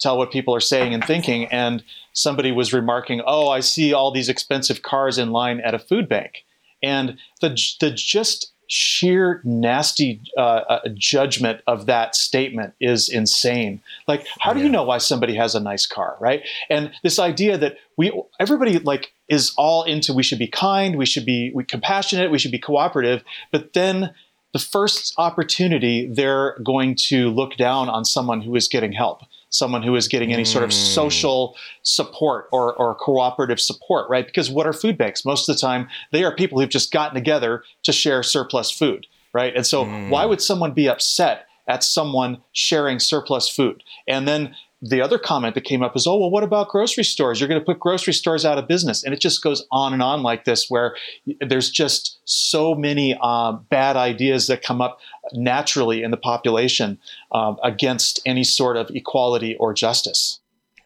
tell 0.00 0.16
what 0.16 0.30
people 0.30 0.54
are 0.54 0.60
saying 0.60 0.94
and 0.94 1.04
thinking. 1.04 1.46
And 1.46 1.82
somebody 2.12 2.50
was 2.52 2.72
remarking, 2.72 3.20
"Oh, 3.26 3.48
I 3.48 3.60
see 3.60 3.92
all 3.92 4.10
these 4.10 4.28
expensive 4.28 4.82
cars 4.82 5.18
in 5.18 5.32
line 5.32 5.60
at 5.60 5.74
a 5.74 5.78
food 5.78 6.08
bank," 6.08 6.44
and 6.82 7.18
the 7.42 7.50
the 7.80 7.90
just 7.90 8.52
sheer 8.68 9.40
nasty 9.44 10.20
uh, 10.36 10.40
uh, 10.40 10.88
judgment 10.94 11.60
of 11.66 11.86
that 11.86 12.14
statement 12.14 12.74
is 12.80 13.08
insane. 13.08 13.80
Like, 14.06 14.26
how 14.40 14.52
do 14.52 14.60
you 14.60 14.68
know 14.68 14.84
why 14.84 14.98
somebody 14.98 15.34
has 15.34 15.54
a 15.54 15.60
nice 15.60 15.86
car, 15.86 16.16
right? 16.20 16.42
And 16.70 16.92
this 17.02 17.18
idea 17.18 17.58
that 17.58 17.76
we 17.96 18.12
everybody 18.38 18.78
like 18.78 19.12
is 19.28 19.52
all 19.56 19.84
into 19.84 20.12
we 20.12 20.22
should 20.22 20.38
be 20.38 20.46
kind, 20.46 20.96
we 20.96 21.06
should 21.06 21.24
be 21.24 21.50
we 21.54 21.64
compassionate, 21.64 22.30
we 22.30 22.38
should 22.38 22.52
be 22.52 22.58
cooperative, 22.58 23.24
but 23.50 23.72
then 23.72 24.14
the 24.52 24.58
first 24.58 25.14
opportunity 25.18 26.06
they're 26.06 26.58
going 26.62 26.94
to 26.94 27.30
look 27.30 27.56
down 27.56 27.88
on 27.88 28.04
someone 28.04 28.42
who 28.42 28.54
is 28.54 28.68
getting 28.68 28.92
help 28.92 29.22
someone 29.50 29.82
who 29.82 29.96
is 29.96 30.08
getting 30.08 30.32
any 30.32 30.44
sort 30.44 30.64
of 30.64 30.70
hmm. 30.70 30.76
social 30.76 31.56
support 31.82 32.48
or, 32.52 32.74
or 32.74 32.94
cooperative 32.94 33.60
support 33.60 34.08
right? 34.10 34.26
Because 34.26 34.50
what 34.50 34.66
are 34.66 34.72
food 34.72 34.98
banks? 34.98 35.24
Most 35.24 35.48
of 35.48 35.56
the 35.56 35.60
time 35.60 35.88
they 36.12 36.24
are 36.24 36.34
people 36.34 36.60
who've 36.60 36.68
just 36.68 36.92
gotten 36.92 37.14
together 37.14 37.62
to 37.84 37.92
share 37.92 38.22
surplus 38.22 38.70
food 38.70 39.06
right? 39.32 39.54
And 39.54 39.66
so 39.66 39.84
why 40.08 40.22
hmm. 40.22 40.30
would 40.30 40.40
someone 40.40 40.72
be 40.72 40.88
upset 40.88 41.46
at 41.66 41.84
someone 41.84 42.40
sharing 42.52 42.98
surplus 42.98 43.48
food? 43.48 43.82
And 44.06 44.26
then 44.26 44.54
the 44.80 45.00
other 45.00 45.18
comment 45.18 45.54
that 45.54 45.64
came 45.64 45.82
up 45.82 45.96
is, 45.96 46.06
oh, 46.06 46.18
well, 46.18 46.30
what 46.30 46.44
about 46.44 46.68
grocery 46.68 47.04
stores? 47.04 47.40
You're 47.40 47.48
going 47.48 47.60
to 47.60 47.64
put 47.64 47.80
grocery 47.80 48.12
stores 48.12 48.44
out 48.44 48.58
of 48.58 48.68
business. 48.68 49.02
And 49.02 49.12
it 49.12 49.20
just 49.20 49.42
goes 49.42 49.66
on 49.72 49.92
and 49.92 50.02
on 50.02 50.22
like 50.22 50.44
this, 50.44 50.66
where 50.68 50.94
there's 51.40 51.70
just 51.70 52.20
so 52.24 52.74
many 52.74 53.18
uh, 53.20 53.52
bad 53.52 53.96
ideas 53.96 54.46
that 54.46 54.62
come 54.62 54.80
up 54.80 55.00
naturally 55.32 56.02
in 56.02 56.10
the 56.10 56.16
population 56.16 56.98
um, 57.32 57.58
against 57.64 58.20
any 58.24 58.44
sort 58.44 58.76
of 58.76 58.90
equality 58.90 59.56
or 59.56 59.74
justice. 59.74 60.40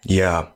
Yeah, 0.05 0.49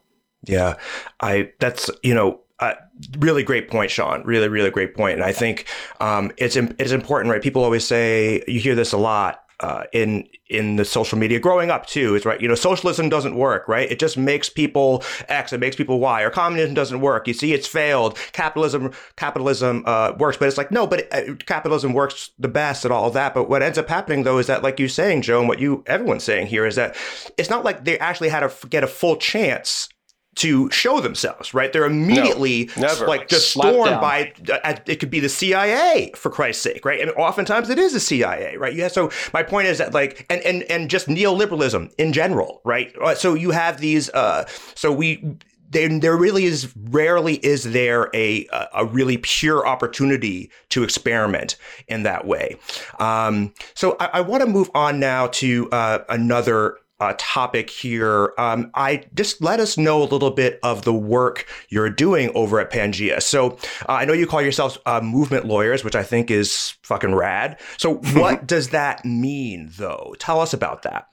yeah. 0.44 0.76
I 1.20 1.52
that's 1.60 1.90
you 2.02 2.14
know. 2.14 2.40
Uh, 2.58 2.72
really 3.18 3.42
great 3.42 3.68
point, 3.68 3.90
Sean. 3.90 4.22
Really, 4.24 4.48
really 4.48 4.70
great 4.70 4.96
point. 4.96 5.16
And 5.16 5.22
I 5.22 5.30
think 5.30 5.66
um, 6.00 6.32
it's 6.38 6.56
it's 6.56 6.90
important, 6.90 7.30
right? 7.30 7.42
People 7.42 7.62
always 7.62 7.86
say 7.86 8.42
you 8.48 8.58
hear 8.58 8.74
this 8.74 8.94
a 8.94 8.96
lot 8.96 9.45
uh, 9.60 9.84
in 9.92 10.28
in 10.48 10.76
the 10.76 10.84
social 10.84 11.18
media 11.18 11.40
growing 11.40 11.70
up 11.70 11.86
too. 11.86 12.14
Is 12.14 12.24
right. 12.24 12.40
You 12.40 12.48
know, 12.48 12.54
socialism 12.54 13.08
doesn't 13.08 13.36
work, 13.36 13.66
right? 13.68 13.90
It 13.90 13.98
just 13.98 14.16
makes 14.16 14.48
people 14.48 15.02
X, 15.28 15.52
it 15.52 15.60
makes 15.60 15.76
people 15.76 15.98
Y, 15.98 16.22
or 16.22 16.30
communism 16.30 16.74
doesn't 16.74 17.00
work. 17.00 17.26
You 17.26 17.34
see, 17.34 17.52
it's 17.52 17.66
failed. 17.66 18.18
Capitalism 18.32 18.92
capitalism 19.16 19.82
uh, 19.86 20.12
works, 20.18 20.36
but 20.36 20.48
it's 20.48 20.58
like 20.58 20.70
no, 20.70 20.86
but 20.86 21.12
uh, 21.12 21.34
capitalism 21.46 21.92
works 21.92 22.30
the 22.38 22.48
best 22.48 22.84
and 22.84 22.92
all 22.92 23.10
that. 23.10 23.34
But 23.34 23.48
what 23.48 23.62
ends 23.62 23.78
up 23.78 23.88
happening 23.88 24.24
though 24.24 24.38
is 24.38 24.46
that, 24.46 24.62
like 24.62 24.78
you 24.78 24.88
saying, 24.88 25.22
Joe, 25.22 25.40
and 25.40 25.48
what 25.48 25.58
you 25.58 25.82
everyone's 25.86 26.24
saying 26.24 26.48
here 26.48 26.66
is 26.66 26.76
that 26.76 26.96
it's 27.38 27.50
not 27.50 27.64
like 27.64 27.84
they 27.84 27.98
actually 27.98 28.28
had 28.28 28.40
to 28.40 28.68
get 28.68 28.84
a 28.84 28.88
full 28.88 29.16
chance 29.16 29.88
to 30.36 30.70
show 30.70 31.00
themselves, 31.00 31.52
right? 31.54 31.72
They're 31.72 31.86
immediately 31.86 32.70
never. 32.76 33.06
like 33.06 33.28
just 33.28 33.50
stormed 33.50 33.90
down. 33.90 34.00
by. 34.00 34.32
Uh, 34.50 34.76
it 34.86 34.96
could 35.00 35.10
be 35.10 35.20
the 35.20 35.28
CIA 35.28 36.12
for 36.14 36.30
Christ's 36.30 36.62
sake, 36.62 36.84
right? 36.84 37.00
And 37.00 37.10
oftentimes 37.12 37.68
it 37.70 37.78
is 37.78 37.92
the 37.94 38.00
CIA, 38.00 38.56
right? 38.56 38.74
Yeah. 38.74 38.88
So 38.88 39.10
my 39.32 39.42
point 39.42 39.66
is 39.66 39.78
that 39.78 39.94
like, 39.94 40.24
and 40.30 40.40
and 40.42 40.62
and 40.64 40.88
just 40.90 41.08
neoliberalism 41.08 41.92
in 41.98 42.12
general, 42.12 42.60
right? 42.64 42.94
Uh, 43.00 43.14
So 43.14 43.34
you 43.34 43.50
have 43.50 43.80
these. 43.80 44.08
Uh, 44.10 44.44
so 44.74 44.92
we. 44.92 45.36
There, 45.68 45.88
there 45.98 46.16
really 46.16 46.44
is 46.44 46.72
rarely 46.90 47.44
is 47.44 47.64
there 47.64 48.08
a 48.14 48.46
a 48.72 48.84
really 48.84 49.16
pure 49.16 49.66
opportunity 49.66 50.48
to 50.68 50.84
experiment 50.84 51.56
in 51.88 52.04
that 52.04 52.24
way. 52.24 52.56
Um, 53.00 53.52
so 53.74 53.96
I, 53.98 54.06
I 54.12 54.20
want 54.20 54.44
to 54.44 54.48
move 54.48 54.70
on 54.76 55.00
now 55.00 55.26
to 55.26 55.68
uh, 55.72 55.98
another 56.08 56.78
uh, 57.00 57.14
topic 57.18 57.68
here. 57.70 58.32
Um, 58.38 58.70
I 58.74 59.04
just 59.14 59.42
let 59.42 59.60
us 59.60 59.76
know 59.76 60.02
a 60.02 60.04
little 60.04 60.30
bit 60.30 60.58
of 60.62 60.82
the 60.82 60.94
work 60.94 61.46
you're 61.68 61.90
doing 61.90 62.30
over 62.34 62.58
at 62.60 62.70
Pangea. 62.70 63.22
So 63.22 63.58
uh, 63.88 63.92
I 63.92 64.04
know 64.04 64.12
you 64.12 64.26
call 64.26 64.40
yourselves 64.42 64.78
uh, 64.86 65.00
movement 65.00 65.44
lawyers, 65.46 65.84
which 65.84 65.94
I 65.94 66.02
think 66.02 66.30
is 66.30 66.74
fucking 66.82 67.14
rad. 67.14 67.60
So 67.76 67.94
what 68.14 68.46
does 68.46 68.70
that 68.70 69.04
mean, 69.04 69.70
though? 69.76 70.14
Tell 70.18 70.40
us 70.40 70.52
about 70.54 70.82
that. 70.82 71.06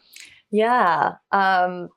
Yeah. 0.52 1.14
Um, 1.32 1.90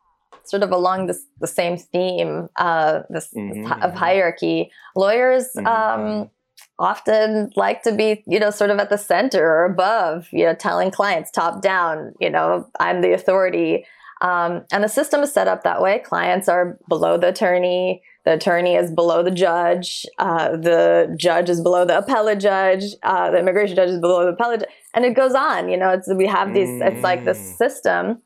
sort 0.45 0.63
of 0.63 0.71
along 0.71 1.07
this 1.07 1.25
the 1.41 1.47
same 1.47 1.77
theme 1.77 2.49
uh, 2.57 3.01
this, 3.11 3.31
this 3.31 3.57
Mhm, 3.57 3.67
hi- 3.67 3.81
of 3.81 3.95
hierarchy, 3.95 4.71
lawyers 4.95 5.49
Mhm, 5.57 5.67
um, 5.67 6.31
often 6.79 7.51
like 7.57 7.83
to 7.83 7.93
be, 7.95 8.23
you 8.27 8.39
know, 8.39 8.51
sort 8.51 8.71
of 8.71 8.79
at 8.79 8.91
the 8.91 8.99
center 8.99 9.45
or 9.45 9.65
above, 9.65 10.29
you 10.33 10.45
know, 10.45 10.55
telling 10.55 10.91
clients 10.91 11.31
top 11.31 11.63
down, 11.63 12.13
you 12.21 12.31
know, 12.31 12.69
I'm 12.79 13.01
the 13.01 13.13
authority. 13.13 13.85
Um, 14.21 14.65
and 14.73 14.83
the 14.83 14.89
system 14.89 15.23
is 15.23 15.33
set 15.33 15.49
up 15.49 15.63
that 15.65 15.83
way. 15.83 15.99
Clients 15.99 16.49
are 16.49 16.79
below 16.89 17.19
the 17.19 17.29
attorney. 17.29 18.03
The 18.25 18.35
attorney 18.35 18.75
is 18.75 18.91
below 18.91 19.23
the 19.23 19.31
judge. 19.31 20.07
Uh, 20.19 20.57
the 20.57 21.15
judge 21.19 21.49
is 21.49 21.61
below 21.61 21.85
the 21.85 21.99
appellate 21.99 22.41
judge. 22.41 22.83
Uh, 23.03 23.31
the 23.31 23.39
immigration 23.39 23.77
judge 23.77 23.91
is 23.91 24.01
below 24.01 24.25
the 24.25 24.33
appellate, 24.33 24.61
judge. 24.61 24.69
and 24.95 25.05
it 25.05 25.15
goes 25.15 25.35
on. 25.35 25.69
You 25.69 25.77
know, 25.77 25.91
it's 25.91 26.13
we 26.13 26.27
have 26.27 26.53
these. 26.53 26.69
Mm. 26.69 26.93
It's 26.93 27.03
like 27.05 27.25
this 27.25 27.39
mm. 27.39 27.57
system, 27.57 28.23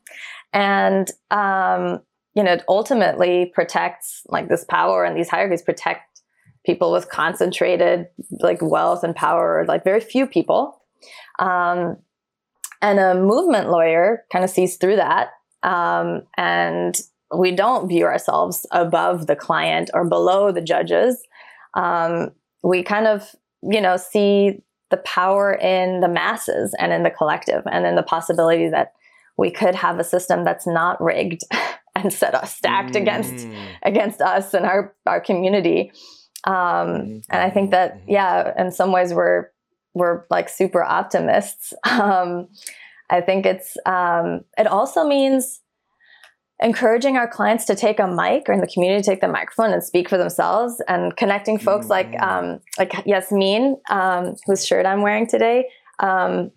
and 0.53 1.07
um, 1.29 2.01
you 2.33 2.43
know, 2.43 2.53
it 2.53 2.63
ultimately 2.67 3.51
protects 3.53 4.23
like 4.27 4.47
this 4.47 4.65
power 4.65 5.03
and 5.03 5.15
these 5.15 5.29
hierarchies 5.29 5.61
protect 5.61 6.10
people 6.65 6.91
with 6.91 7.09
concentrated 7.09 8.07
like 8.39 8.59
wealth 8.61 9.03
and 9.03 9.15
power, 9.15 9.65
like 9.67 9.83
very 9.83 9.99
few 9.99 10.27
people. 10.27 10.81
Um, 11.39 11.97
and 12.81 12.99
a 12.99 13.15
movement 13.15 13.69
lawyer 13.69 14.25
kind 14.31 14.43
of 14.43 14.49
sees 14.49 14.77
through 14.77 14.97
that. 14.97 15.29
Um, 15.63 16.23
and 16.37 16.99
we 17.35 17.51
don't 17.51 17.87
view 17.87 18.05
ourselves 18.05 18.65
above 18.71 19.27
the 19.27 19.35
client 19.35 19.89
or 19.93 20.07
below 20.07 20.51
the 20.51 20.61
judges. 20.61 21.21
Um, 21.75 22.31
we 22.63 22.83
kind 22.83 23.07
of, 23.07 23.35
you 23.63 23.81
know, 23.81 23.97
see 23.97 24.61
the 24.89 24.97
power 24.97 25.53
in 25.53 26.01
the 26.01 26.07
masses 26.07 26.75
and 26.77 26.91
in 26.91 27.03
the 27.03 27.09
collective 27.09 27.63
and 27.71 27.85
in 27.85 27.95
the 27.95 28.03
possibility 28.03 28.69
that 28.69 28.93
we 29.37 29.49
could 29.49 29.73
have 29.75 29.97
a 29.97 30.03
system 30.03 30.43
that's 30.43 30.67
not 30.67 31.01
rigged 31.01 31.41
and 31.95 32.11
set 32.11 32.35
us 32.35 32.55
stacked 32.55 32.93
mm. 32.93 33.01
against 33.01 33.47
against 33.83 34.21
us 34.21 34.53
and 34.53 34.65
our 34.65 34.93
our 35.05 35.21
community. 35.21 35.91
Um, 36.45 36.53
mm-hmm. 36.53 37.17
And 37.29 37.41
I 37.41 37.49
think 37.49 37.71
that 37.71 37.97
mm-hmm. 37.97 38.11
yeah, 38.11 38.53
in 38.57 38.71
some 38.71 38.91
ways 38.91 39.13
we're 39.13 39.47
we're 39.93 40.23
like 40.29 40.49
super 40.49 40.83
optimists. 40.83 41.73
Um, 41.89 42.47
I 43.09 43.19
think 43.19 43.45
it's 43.45 43.75
um, 43.85 44.45
it 44.57 44.67
also 44.67 45.05
means 45.05 45.59
encouraging 46.61 47.17
our 47.17 47.27
clients 47.27 47.65
to 47.65 47.75
take 47.75 47.99
a 47.99 48.07
mic 48.07 48.47
or 48.47 48.53
in 48.53 48.61
the 48.61 48.67
community 48.67 49.03
to 49.03 49.09
take 49.09 49.19
the 49.19 49.27
microphone 49.27 49.73
and 49.73 49.83
speak 49.83 50.07
for 50.07 50.17
themselves 50.17 50.81
and 50.87 51.17
connecting 51.17 51.57
folks 51.57 51.87
mm-hmm. 51.87 52.13
like 52.13 52.21
um, 52.21 52.59
like 52.77 53.05
Yasmin, 53.05 53.77
um, 53.89 54.35
whose 54.45 54.65
shirt 54.65 54.85
I'm 54.85 55.01
wearing 55.01 55.27
today. 55.27 55.67
Um, 55.99 56.51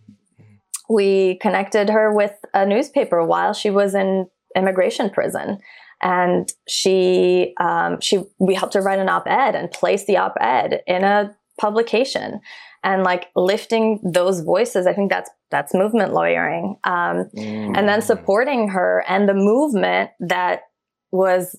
we 0.89 1.39
connected 1.39 1.91
her 1.91 2.15
with 2.15 2.33
a 2.53 2.65
newspaper 2.65 3.25
while 3.25 3.53
she 3.53 3.71
was 3.71 3.95
in 3.95 4.29
immigration 4.55 5.11
prison 5.11 5.59
and 6.05 6.53
she 6.69 7.55
um, 7.59 8.01
she 8.01 8.23
we 8.39 8.55
helped 8.55 8.75
her 8.75 8.83
write 8.83 9.01
an 9.01 9.09
op-ed 9.09 9.57
and 9.57 9.71
place 9.73 10.05
the 10.05 10.19
op-ed 10.19 10.83
in 10.87 11.03
a 11.03 11.35
publication 11.59 12.41
and 12.85 13.03
like 13.03 13.31
lifting 13.35 14.01
those 14.05 14.41
voices 14.41 14.87
i 14.87 14.93
think 14.93 15.11
that's 15.11 15.31
that's 15.51 15.73
movement 15.73 16.13
lawyering 16.13 16.77
um, 16.85 17.29
mm. 17.37 17.77
and 17.77 17.89
then 17.89 18.01
mm. 18.01 18.03
supporting 18.03 18.69
her 18.69 19.05
and 19.09 19.29
the 19.29 19.35
movement 19.35 20.11
that 20.21 20.63
was 21.11 21.59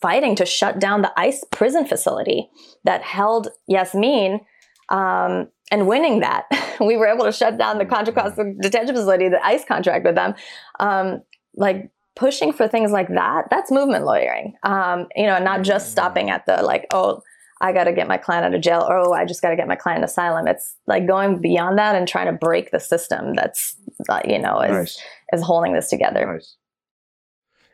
fighting 0.00 0.36
to 0.36 0.46
shut 0.46 0.78
down 0.78 1.02
the 1.02 1.12
ice 1.16 1.44
prison 1.50 1.86
facility 1.86 2.48
that 2.84 3.02
held 3.02 3.48
yasmin 3.66 4.40
um, 4.90 5.48
and 5.70 5.88
winning 5.88 6.20
that 6.20 6.44
we 6.80 6.96
were 6.96 7.06
able 7.06 7.24
to 7.24 7.32
shut 7.32 7.58
down 7.58 7.78
the 7.78 7.86
contra 7.86 8.12
costa 8.14 8.54
detention 8.60 8.94
facility 8.94 9.28
the 9.28 9.44
ice 9.44 9.64
contract 9.64 10.04
with 10.04 10.14
them 10.14 10.34
um, 10.78 11.22
like 11.56 11.90
pushing 12.14 12.52
for 12.52 12.68
things 12.68 12.90
like 12.90 13.08
that, 13.08 13.48
that's 13.50 13.70
movement 13.70 14.04
lawyering. 14.04 14.54
Um, 14.62 15.06
you 15.16 15.26
know, 15.26 15.38
not 15.38 15.62
just 15.62 15.90
stopping 15.90 16.30
at 16.30 16.46
the 16.46 16.62
like, 16.62 16.86
oh, 16.92 17.22
I 17.60 17.72
got 17.72 17.84
to 17.84 17.92
get 17.92 18.08
my 18.08 18.16
client 18.16 18.44
out 18.44 18.54
of 18.54 18.60
jail, 18.60 18.84
or 18.88 18.98
oh, 18.98 19.12
I 19.12 19.24
just 19.24 19.40
got 19.40 19.50
to 19.50 19.56
get 19.56 19.68
my 19.68 19.76
client 19.76 20.04
asylum. 20.04 20.48
It's 20.48 20.74
like 20.86 21.06
going 21.06 21.40
beyond 21.40 21.78
that 21.78 21.94
and 21.94 22.08
trying 22.08 22.26
to 22.26 22.32
break 22.32 22.72
the 22.72 22.80
system 22.80 23.34
that's, 23.34 23.76
uh, 24.08 24.20
you 24.24 24.38
know, 24.38 24.60
is 24.60 24.72
nice. 24.72 25.02
is 25.32 25.42
holding 25.42 25.72
this 25.72 25.88
together. 25.88 26.34
Nice. 26.34 26.56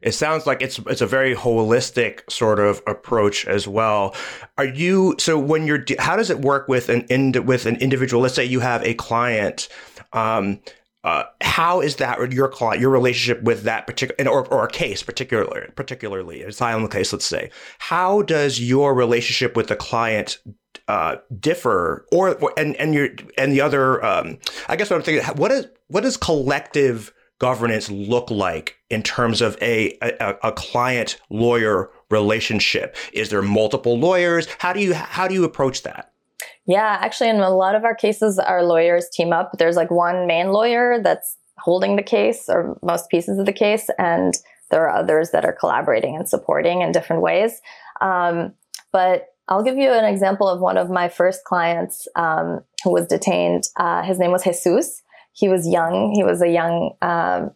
It 0.01 0.13
sounds 0.13 0.47
like 0.47 0.63
it's 0.63 0.79
it's 0.81 1.01
a 1.01 1.07
very 1.07 1.35
holistic 1.35 2.31
sort 2.31 2.61
of 2.61 2.83
approach 2.87 3.47
as 3.47 3.67
well. 3.67 4.15
Are 4.57 4.67
you 4.67 5.17
so 5.19 5.39
when 5.39 5.67
you're 5.67 5.85
how 5.99 6.17
does 6.17 6.31
it 6.31 6.39
work 6.39 6.69
with 6.69 6.89
an 6.89 7.03
ind, 7.09 7.37
with 7.49 7.67
an 7.67 7.77
individual? 7.77 8.23
Let's 8.23 8.35
say 8.35 8.45
you 8.45 8.61
have 8.61 8.85
a 8.85 8.95
client 8.95 9.69
um, 10.13 10.61
uh, 11.05 11.25
how 11.41 11.81
is 11.81 11.97
that 11.97 12.33
your 12.33 12.49
client, 12.49 12.81
your 12.81 12.91
relationship 12.91 13.43
with 13.43 13.63
that 13.63 13.87
particular, 13.87 14.31
or, 14.31 14.47
or 14.49 14.65
a 14.65 14.71
case 14.71 15.03
particularly, 15.03 15.69
particularly 15.77 16.43
asylum 16.43 16.89
case, 16.89 17.13
let's 17.13 17.25
say, 17.25 17.51
how 17.79 18.23
does 18.23 18.61
your 18.61 18.95
relationship 18.95 19.57
with 19.57 19.69
the 19.69 19.77
client 19.77 20.39
uh, 20.89 21.17
differ, 21.39 22.07
or 22.11 22.37
and 22.59 22.75
and 22.77 22.95
your 22.95 23.11
and 23.37 23.53
the 23.53 23.61
other, 23.61 24.05
um, 24.05 24.39
I 24.69 24.77
guess 24.77 24.91
what 24.91 24.97
I'm 24.97 25.03
thinking, 25.03 25.25
what 25.37 25.53
is 25.53 25.67
what 25.87 26.03
does 26.03 26.17
collective 26.17 27.13
governance 27.39 27.89
look 27.91 28.31
like 28.31 28.77
in 28.91 29.03
terms 29.03 29.41
of 29.41 29.57
a, 29.63 29.97
a, 30.03 30.37
a 30.43 30.53
client 30.53 31.21
lawyer 31.31 31.91
relationship? 32.11 32.97
Is 33.13 33.31
there 33.31 33.43
multiple 33.43 33.99
lawyers? 33.99 34.49
How 34.59 34.73
do 34.73 34.81
you 34.81 34.95
how 34.95 35.29
do 35.29 35.35
you 35.35 35.45
approach 35.45 35.83
that? 35.85 36.13
Yeah, 36.69 36.99
actually, 37.01 37.31
in 37.31 37.41
a 37.41 37.49
lot 37.49 37.75
of 37.75 37.85
our 37.85 37.95
cases, 37.95 38.39
our 38.39 38.63
lawyers 38.63 39.09
team 39.09 39.33
up. 39.33 39.53
There's 39.59 39.75
like 39.75 39.91
one 39.91 40.27
main 40.27 40.49
lawyer 40.49 41.01
that's 41.03 41.39
holding 41.57 41.97
the 41.97 42.03
case 42.03 42.45
or 42.47 42.79
most 42.83 43.09
pieces 43.09 43.39
of 43.39 43.47
the 43.47 43.55
case, 43.55 43.89
and 43.99 44.35
there 44.71 44.87
are 44.87 44.95
others 44.95 45.31
that 45.31 45.47
are 45.47 45.57
collaborating 45.59 46.15
and 46.15 46.29
supporting 46.29 46.83
in 46.83 46.93
different 46.93 47.23
ways. 47.23 47.63
Um, 48.03 48.53
but 48.93 49.29
I'll 49.49 49.63
give 49.63 49.79
you 49.79 49.91
an 49.91 50.05
example 50.05 50.47
of 50.47 50.61
one 50.61 50.77
of 50.77 50.91
my 50.91 51.09
first 51.09 51.43
clients 51.45 52.07
um, 52.17 52.61
who 52.85 52.93
was 52.93 53.07
detained. 53.07 53.65
Uh, 53.77 54.03
his 54.03 54.19
name 54.19 54.31
was 54.31 54.45
Jesus. 54.45 55.03
He 55.33 55.49
was 55.49 55.67
young. 55.67 56.13
He 56.15 56.23
was 56.23 56.43
a 56.43 56.51
young 56.51 56.93
um, 57.01 57.53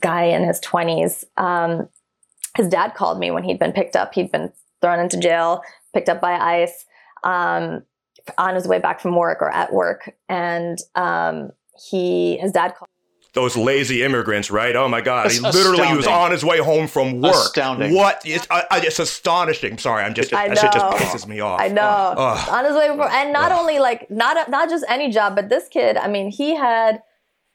guy 0.00 0.24
in 0.24 0.44
his 0.44 0.60
20s. 0.62 1.24
Um, 1.36 1.90
his 2.56 2.68
dad 2.68 2.94
called 2.94 3.18
me 3.18 3.30
when 3.30 3.44
he'd 3.44 3.58
been 3.58 3.72
picked 3.72 3.96
up. 3.96 4.14
He'd 4.14 4.32
been 4.32 4.50
thrown 4.80 4.98
into 4.98 5.18
jail, 5.18 5.60
picked 5.92 6.08
up 6.08 6.22
by 6.22 6.62
ICE. 6.62 6.86
On 8.38 8.54
his 8.54 8.66
way 8.66 8.78
back 8.78 9.00
from 9.00 9.16
work 9.16 9.42
or 9.42 9.50
at 9.50 9.72
work, 9.72 10.14
and 10.28 10.78
um, 10.94 11.50
he 11.90 12.38
his 12.38 12.52
dad 12.52 12.74
called. 12.74 12.88
Those 13.34 13.56
lazy 13.56 14.04
immigrants, 14.04 14.48
right? 14.50 14.76
Oh 14.76 14.88
my 14.88 15.00
God! 15.00 15.26
It's 15.26 15.36
he 15.36 15.40
literally 15.42 15.88
he 15.88 15.96
was 15.96 16.06
on 16.06 16.30
his 16.30 16.44
way 16.44 16.58
home 16.58 16.86
from 16.86 17.20
work. 17.20 17.34
Astounding! 17.34 17.92
What? 17.92 18.22
It's, 18.24 18.46
I, 18.48 18.64
it's 18.74 19.00
astonishing. 19.00 19.76
Sorry, 19.78 20.04
I'm 20.04 20.14
just. 20.14 20.32
I 20.32 20.46
know. 20.46 20.54
That 20.54 20.60
shit 20.60 20.72
just 20.72 20.96
pisses 20.96 21.26
me 21.26 21.40
off. 21.40 21.60
I 21.60 21.66
know. 21.66 22.14
Oh. 22.16 22.48
On 22.52 22.64
his 22.64 22.76
way, 22.76 22.86
from, 22.86 23.00
and 23.00 23.32
not 23.32 23.50
oh. 23.50 23.58
only 23.58 23.80
like 23.80 24.08
not 24.08 24.48
not 24.48 24.70
just 24.70 24.84
any 24.88 25.10
job, 25.10 25.34
but 25.34 25.48
this 25.48 25.66
kid. 25.68 25.96
I 25.96 26.06
mean, 26.06 26.30
he 26.30 26.54
had 26.54 27.02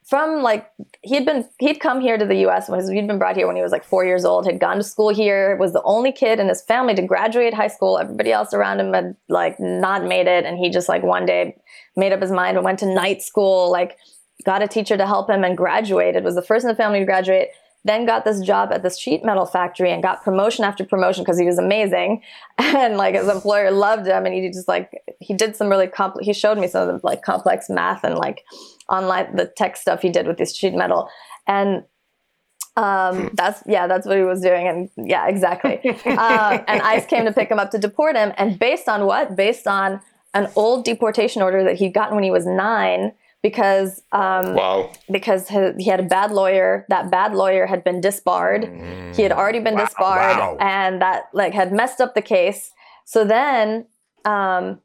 from 0.10 0.41
like 0.41 0.70
he'd 1.03 1.26
been 1.26 1.47
he'd 1.60 1.80
come 1.80 2.01
here 2.01 2.18
to 2.18 2.26
the 2.26 2.38
U.S. 2.38 2.68
when 2.68 2.82
he'd 2.91 3.07
been 3.07 3.20
brought 3.20 3.36
here 3.36 3.45
when 3.45 3.55
he 3.55 3.62
was 3.62 3.72
like 3.72 3.84
four 3.84 4.03
years 4.03 4.26
old. 4.26 4.45
Had 4.45 4.60
gone 4.60 4.78
to 4.78 4.84
school 4.84 5.10
here. 5.10 5.55
Was 5.57 5.72
the 5.72 5.84
only 5.84 6.12
kid 6.12 6.39
in 6.39 6.49
his 6.49 6.64
family 6.64 6.95
to 6.95 7.03
graduate 7.03 7.53
high 7.53 7.68
school. 7.68 7.99
Everybody 7.99 8.32
else 8.32 8.51
around 8.51 8.80
him 8.80 8.93
had 8.93 9.16
like 9.30 9.60
not 9.60 10.05
made 10.05 10.28
it, 10.28 10.45
and 10.45 10.57
he 10.57 10.72
just 10.72 10.89
like 10.89 11.03
one 11.03 11.28
day 11.28 11.55
made 11.95 12.12
up 12.12 12.22
his 12.22 12.32
mind 12.32 12.57
and 12.57 12.66
went 12.66 12.80
to 12.80 12.91
night 12.91 13.22
school. 13.22 13.72
Like 13.72 13.97
got 14.43 14.64
a 14.64 14.68
teacher 14.68 14.97
to 14.97 15.05
help 15.05 15.30
him 15.30 15.43
and 15.43 15.55
graduated. 15.55 16.24
Was 16.24 16.36
the 16.36 16.41
first 16.41 16.66
in 16.66 16.70
the 16.70 16.76
family 16.76 16.99
to 16.99 17.05
graduate 17.05 17.49
then 17.86 18.05
got 18.05 18.25
this 18.25 18.41
job 18.41 18.71
at 18.71 18.84
this 18.84 18.97
sheet 18.97 19.23
metal 19.23 19.45
factory 19.45 19.91
and 19.91 20.03
got 20.03 20.23
promotion 20.23 20.65
after 20.65 20.84
promotion 20.84 21.23
because 21.23 21.39
he 21.39 21.45
was 21.45 21.57
amazing 21.57 22.21
and 22.57 22.97
like 22.97 23.15
his 23.15 23.27
employer 23.27 23.71
loved 23.71 24.05
him 24.05 24.25
and 24.25 24.36
he 24.36 24.49
just 24.49 24.67
like 24.67 24.91
he 25.19 25.34
did 25.34 25.55
some 25.55 25.69
really 25.69 25.88
complex 25.88 26.25
he 26.25 26.34
showed 26.34 26.57
me 26.57 26.67
some 26.67 26.88
of 26.88 27.01
the 27.01 27.07
like 27.07 27.21
complex 27.21 27.69
math 27.69 28.03
and 28.03 28.15
like 28.15 28.43
online 28.89 29.36
the 29.36 29.45
tech 29.45 29.77
stuff 29.77 30.01
he 30.01 30.09
did 30.09 30.27
with 30.27 30.38
this 30.38 30.55
sheet 30.55 30.73
metal 30.73 31.09
and 31.47 31.84
um, 32.80 33.17
hmm. 33.17 33.27
that's 33.34 33.61
yeah, 33.65 33.88
that's 33.88 34.07
what 34.07 34.15
he 34.15 34.23
was 34.23 34.41
doing, 34.41 34.67
and 34.67 34.89
yeah, 34.95 35.27
exactly. 35.27 35.82
uh, 36.05 36.59
and 36.67 36.82
ICE 36.82 37.05
came 37.07 37.25
to 37.25 37.34
pick 37.34 37.51
him 37.51 37.59
up 37.59 37.71
to 37.71 37.77
deport 37.77 38.15
him, 38.15 38.32
and 38.38 38.57
based 38.57 38.88
on 38.88 39.05
what? 39.05 39.36
Based 39.36 39.67
on 39.67 39.99
an 40.34 40.47
old 40.55 40.86
deportation 40.86 41.41
order 41.41 41.63
that 41.63 41.75
he'd 41.75 41.93
gotten 41.93 42.15
when 42.15 42.23
he 42.23 42.32
was 42.32 42.45
nine, 42.45 43.11
because 43.41 44.01
um, 44.11 44.53
wow. 44.53 44.91
because 45.11 45.47
he 45.47 45.85
had 45.85 45.99
a 45.99 46.03
bad 46.03 46.31
lawyer. 46.31 46.85
That 46.89 47.09
bad 47.09 47.33
lawyer 47.33 47.65
had 47.65 47.83
been 47.83 48.01
disbarred. 48.01 48.63
Mm. 48.63 49.15
He 49.15 49.21
had 49.21 49.31
already 49.31 49.59
been 49.59 49.75
wow, 49.75 49.85
disbarred, 49.85 50.37
wow. 50.37 50.57
and 50.59 51.01
that 51.01 51.25
like 51.33 51.53
had 51.53 51.71
messed 51.71 52.01
up 52.01 52.15
the 52.15 52.21
case. 52.21 52.71
So 53.05 53.23
then, 53.23 53.87
um, 54.25 54.81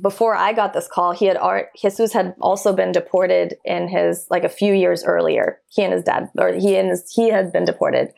before 0.00 0.36
I 0.36 0.52
got 0.52 0.72
this 0.72 0.88
call, 0.88 1.12
he 1.12 1.26
had 1.26 1.36
art. 1.36 1.70
Jesus 1.80 2.12
had 2.12 2.34
also 2.40 2.72
been 2.72 2.92
deported 2.92 3.56
in 3.64 3.88
his 3.88 4.26
like 4.30 4.44
a 4.44 4.48
few 4.48 4.72
years 4.72 5.04
earlier. 5.04 5.60
He 5.68 5.82
and 5.82 5.92
his 5.92 6.04
dad, 6.04 6.30
or 6.38 6.52
he 6.52 6.76
and 6.76 6.88
his 6.88 7.10
he 7.12 7.30
had 7.30 7.52
been 7.52 7.64
deported, 7.64 8.12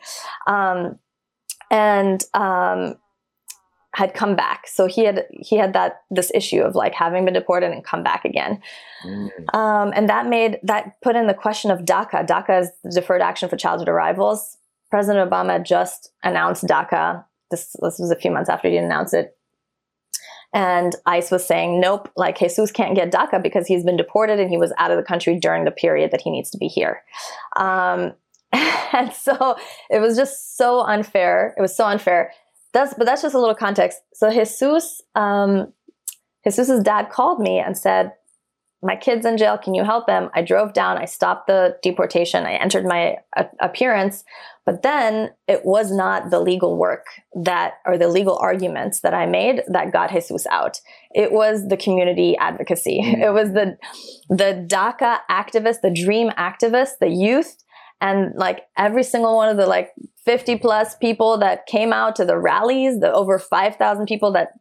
um, 0.45 0.99
and 1.71 2.23
um, 2.33 2.95
had 3.95 4.13
come 4.13 4.35
back. 4.35 4.67
So 4.67 4.87
he 4.87 5.05
had 5.05 5.25
he 5.31 5.57
had 5.57 5.73
that 5.73 6.01
this 6.11 6.31
issue 6.33 6.61
of 6.61 6.75
like 6.75 6.93
having 6.93 7.25
been 7.25 7.33
deported 7.33 7.71
and 7.71 7.83
come 7.83 8.03
back 8.03 8.25
again, 8.25 8.61
mm. 9.05 9.55
um, 9.55 9.91
and 9.95 10.07
that 10.09 10.27
made 10.27 10.59
that 10.63 11.01
put 11.01 11.15
in 11.15 11.27
the 11.27 11.33
question 11.33 11.71
of 11.71 11.79
DACA. 11.81 12.27
DACA 12.27 12.61
is 12.61 12.71
the 12.83 12.91
Deferred 12.91 13.21
Action 13.21 13.49
for 13.49 13.57
Childhood 13.57 13.89
Arrivals. 13.89 14.57
President 14.89 15.29
Obama 15.29 15.63
just 15.63 16.11
announced 16.23 16.63
DACA. 16.65 17.23
This 17.51 17.75
this 17.81 17.97
was 17.99 18.11
a 18.11 18.15
few 18.15 18.31
months 18.31 18.49
after 18.49 18.69
he 18.69 18.77
announced 18.77 19.13
it, 19.13 19.35
and 20.53 20.95
ICE 21.05 21.29
was 21.29 21.45
saying, 21.45 21.79
nope, 21.79 22.11
like 22.15 22.39
Jesus 22.39 22.71
can't 22.71 22.95
get 22.95 23.11
DACA 23.11 23.41
because 23.41 23.67
he's 23.67 23.83
been 23.83 23.97
deported 23.97 24.39
and 24.39 24.49
he 24.49 24.57
was 24.57 24.73
out 24.77 24.91
of 24.91 24.97
the 24.97 25.03
country 25.03 25.37
during 25.39 25.65
the 25.65 25.71
period 25.71 26.11
that 26.11 26.21
he 26.21 26.31
needs 26.31 26.49
to 26.51 26.57
be 26.57 26.67
here. 26.67 27.03
Um, 27.55 28.13
and 28.51 29.13
so 29.13 29.57
it 29.89 29.99
was 29.99 30.17
just 30.17 30.57
so 30.57 30.81
unfair. 30.81 31.53
It 31.57 31.61
was 31.61 31.75
so 31.75 31.85
unfair. 31.85 32.31
That's 32.73 32.93
but 32.93 33.05
that's 33.05 33.21
just 33.21 33.35
a 33.35 33.39
little 33.39 33.55
context. 33.55 33.99
So 34.13 34.31
Jesus, 34.31 35.01
um, 35.15 35.73
Jesus's 36.43 36.83
dad 36.83 37.09
called 37.09 37.39
me 37.39 37.59
and 37.59 37.77
said, 37.77 38.13
"My 38.83 38.95
kid's 38.95 39.25
in 39.25 39.37
jail. 39.37 39.57
Can 39.57 39.73
you 39.73 39.83
help 39.83 40.09
him?" 40.09 40.29
I 40.35 40.41
drove 40.41 40.73
down. 40.73 40.97
I 40.97 41.05
stopped 41.05 41.47
the 41.47 41.77
deportation. 41.81 42.45
I 42.45 42.53
entered 42.53 42.85
my 42.85 43.17
uh, 43.35 43.45
appearance, 43.59 44.23
but 44.65 44.83
then 44.83 45.31
it 45.47 45.65
was 45.65 45.91
not 45.91 46.29
the 46.29 46.39
legal 46.39 46.77
work 46.77 47.07
that 47.33 47.73
or 47.87 47.97
the 47.97 48.07
legal 48.07 48.37
arguments 48.37 48.99
that 48.99 49.15
I 49.15 49.25
made 49.25 49.63
that 49.67 49.91
got 49.91 50.11
Jesus 50.11 50.45
out. 50.51 50.79
It 51.11 51.31
was 51.31 51.67
the 51.67 51.77
community 51.77 52.37
advocacy. 52.37 53.01
Mm. 53.03 53.23
It 53.29 53.33
was 53.33 53.53
the 53.53 53.77
the 54.29 54.63
DACA 54.67 55.19
activists, 55.29 55.81
the 55.81 55.89
dream 56.05 56.29
activists, 56.37 56.99
the 57.01 57.09
youth 57.09 57.57
and 58.01 58.33
like 58.35 58.61
every 58.77 59.03
single 59.03 59.35
one 59.35 59.49
of 59.49 59.57
the 59.57 59.65
like 59.65 59.91
50 60.25 60.57
plus 60.57 60.95
people 60.95 61.37
that 61.39 61.65
came 61.65 61.91
out 61.91 62.15
to 62.17 62.25
the 62.25 62.37
rallies, 62.37 62.99
the 62.99 63.11
over 63.11 63.39
5,000 63.39 64.05
people 64.05 64.31
that 64.33 64.53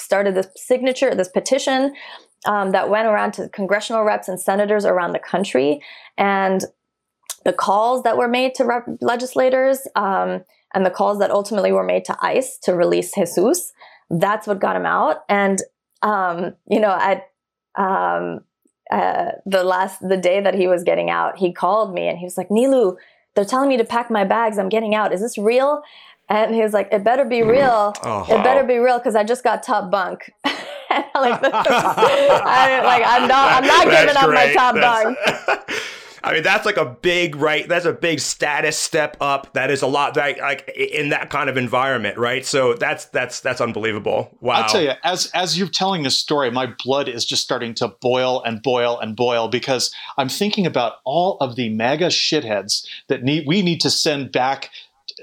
started 0.00 0.34
this 0.34 0.48
signature, 0.56 1.14
this 1.14 1.28
petition 1.28 1.94
um, 2.46 2.72
that 2.72 2.88
went 2.88 3.06
around 3.06 3.32
to 3.32 3.48
congressional 3.48 4.04
reps 4.04 4.28
and 4.28 4.40
senators 4.40 4.84
around 4.84 5.12
the 5.12 5.18
country, 5.18 5.80
and 6.16 6.64
the 7.44 7.52
calls 7.52 8.02
that 8.02 8.16
were 8.16 8.28
made 8.28 8.54
to 8.54 8.64
rep- 8.64 8.86
legislators, 9.00 9.86
um, 9.96 10.44
and 10.74 10.84
the 10.84 10.90
calls 10.90 11.18
that 11.18 11.30
ultimately 11.30 11.72
were 11.72 11.84
made 11.84 12.04
to 12.04 12.16
ICE 12.22 12.58
to 12.58 12.74
release 12.74 13.14
Jesus. 13.14 13.72
That's 14.10 14.46
what 14.46 14.60
got 14.60 14.76
him 14.76 14.86
out. 14.86 15.18
And 15.28 15.60
um, 16.02 16.54
you 16.70 16.80
know, 16.80 16.92
at 16.92 17.28
um, 17.76 18.40
uh, 18.90 19.32
the 19.44 19.64
last 19.64 20.06
the 20.06 20.16
day 20.16 20.40
that 20.40 20.54
he 20.54 20.66
was 20.66 20.84
getting 20.84 21.10
out, 21.10 21.38
he 21.38 21.52
called 21.52 21.94
me 21.94 22.08
and 22.08 22.18
he 22.18 22.24
was 22.24 22.36
like, 22.36 22.48
"Nilou, 22.48 22.96
they're 23.34 23.44
telling 23.44 23.68
me 23.68 23.76
to 23.76 23.84
pack 23.84 24.10
my 24.10 24.24
bags. 24.24 24.58
I'm 24.58 24.68
getting 24.68 24.94
out. 24.94 25.12
Is 25.12 25.20
this 25.20 25.38
real?" 25.38 25.82
And 26.28 26.54
he 26.54 26.62
was 26.62 26.72
like, 26.72 26.88
"It 26.92 27.04
better 27.04 27.24
be 27.24 27.42
real. 27.42 27.94
Oh, 28.02 28.26
it 28.28 28.42
better 28.42 28.64
be 28.64 28.76
real 28.76 28.98
because 28.98 29.16
I 29.16 29.24
just 29.24 29.44
got 29.44 29.62
top 29.62 29.90
bunk." 29.90 30.32
like, 30.44 31.40
I, 31.42 32.80
like 32.82 33.02
I'm 33.06 33.28
not 33.28 33.52
I'm 33.52 33.66
not 33.66 33.84
giving 33.90 34.16
up 34.16 34.30
my 34.30 34.52
top 34.52 34.74
That's... 34.74 35.04
bunk. 35.04 35.70
I 36.22 36.32
mean, 36.32 36.42
that's 36.42 36.66
like 36.66 36.76
a 36.76 36.84
big 36.84 37.36
right. 37.36 37.68
That's 37.68 37.84
a 37.84 37.92
big 37.92 38.20
status 38.20 38.76
step 38.76 39.16
up. 39.20 39.52
That 39.54 39.70
is 39.70 39.82
a 39.82 39.86
lot 39.86 40.16
like, 40.16 40.38
like 40.38 40.68
in 40.76 41.10
that 41.10 41.30
kind 41.30 41.48
of 41.48 41.56
environment, 41.56 42.18
right? 42.18 42.44
So 42.44 42.74
that's 42.74 43.06
that's 43.06 43.40
that's 43.40 43.60
unbelievable. 43.60 44.36
Wow. 44.40 44.54
I'll 44.54 44.68
tell 44.68 44.82
you, 44.82 44.92
as 45.04 45.30
as 45.34 45.58
you're 45.58 45.68
telling 45.68 46.02
this 46.02 46.16
story, 46.16 46.50
my 46.50 46.72
blood 46.84 47.08
is 47.08 47.24
just 47.24 47.42
starting 47.42 47.74
to 47.74 47.88
boil 47.88 48.42
and 48.42 48.62
boil 48.62 48.98
and 48.98 49.16
boil 49.16 49.48
because 49.48 49.94
I'm 50.16 50.28
thinking 50.28 50.66
about 50.66 50.94
all 51.04 51.36
of 51.40 51.56
the 51.56 51.68
mega 51.68 52.06
shitheads 52.06 52.86
that 53.08 53.22
need 53.22 53.46
we 53.46 53.62
need 53.62 53.80
to 53.82 53.90
send 53.90 54.32
back 54.32 54.70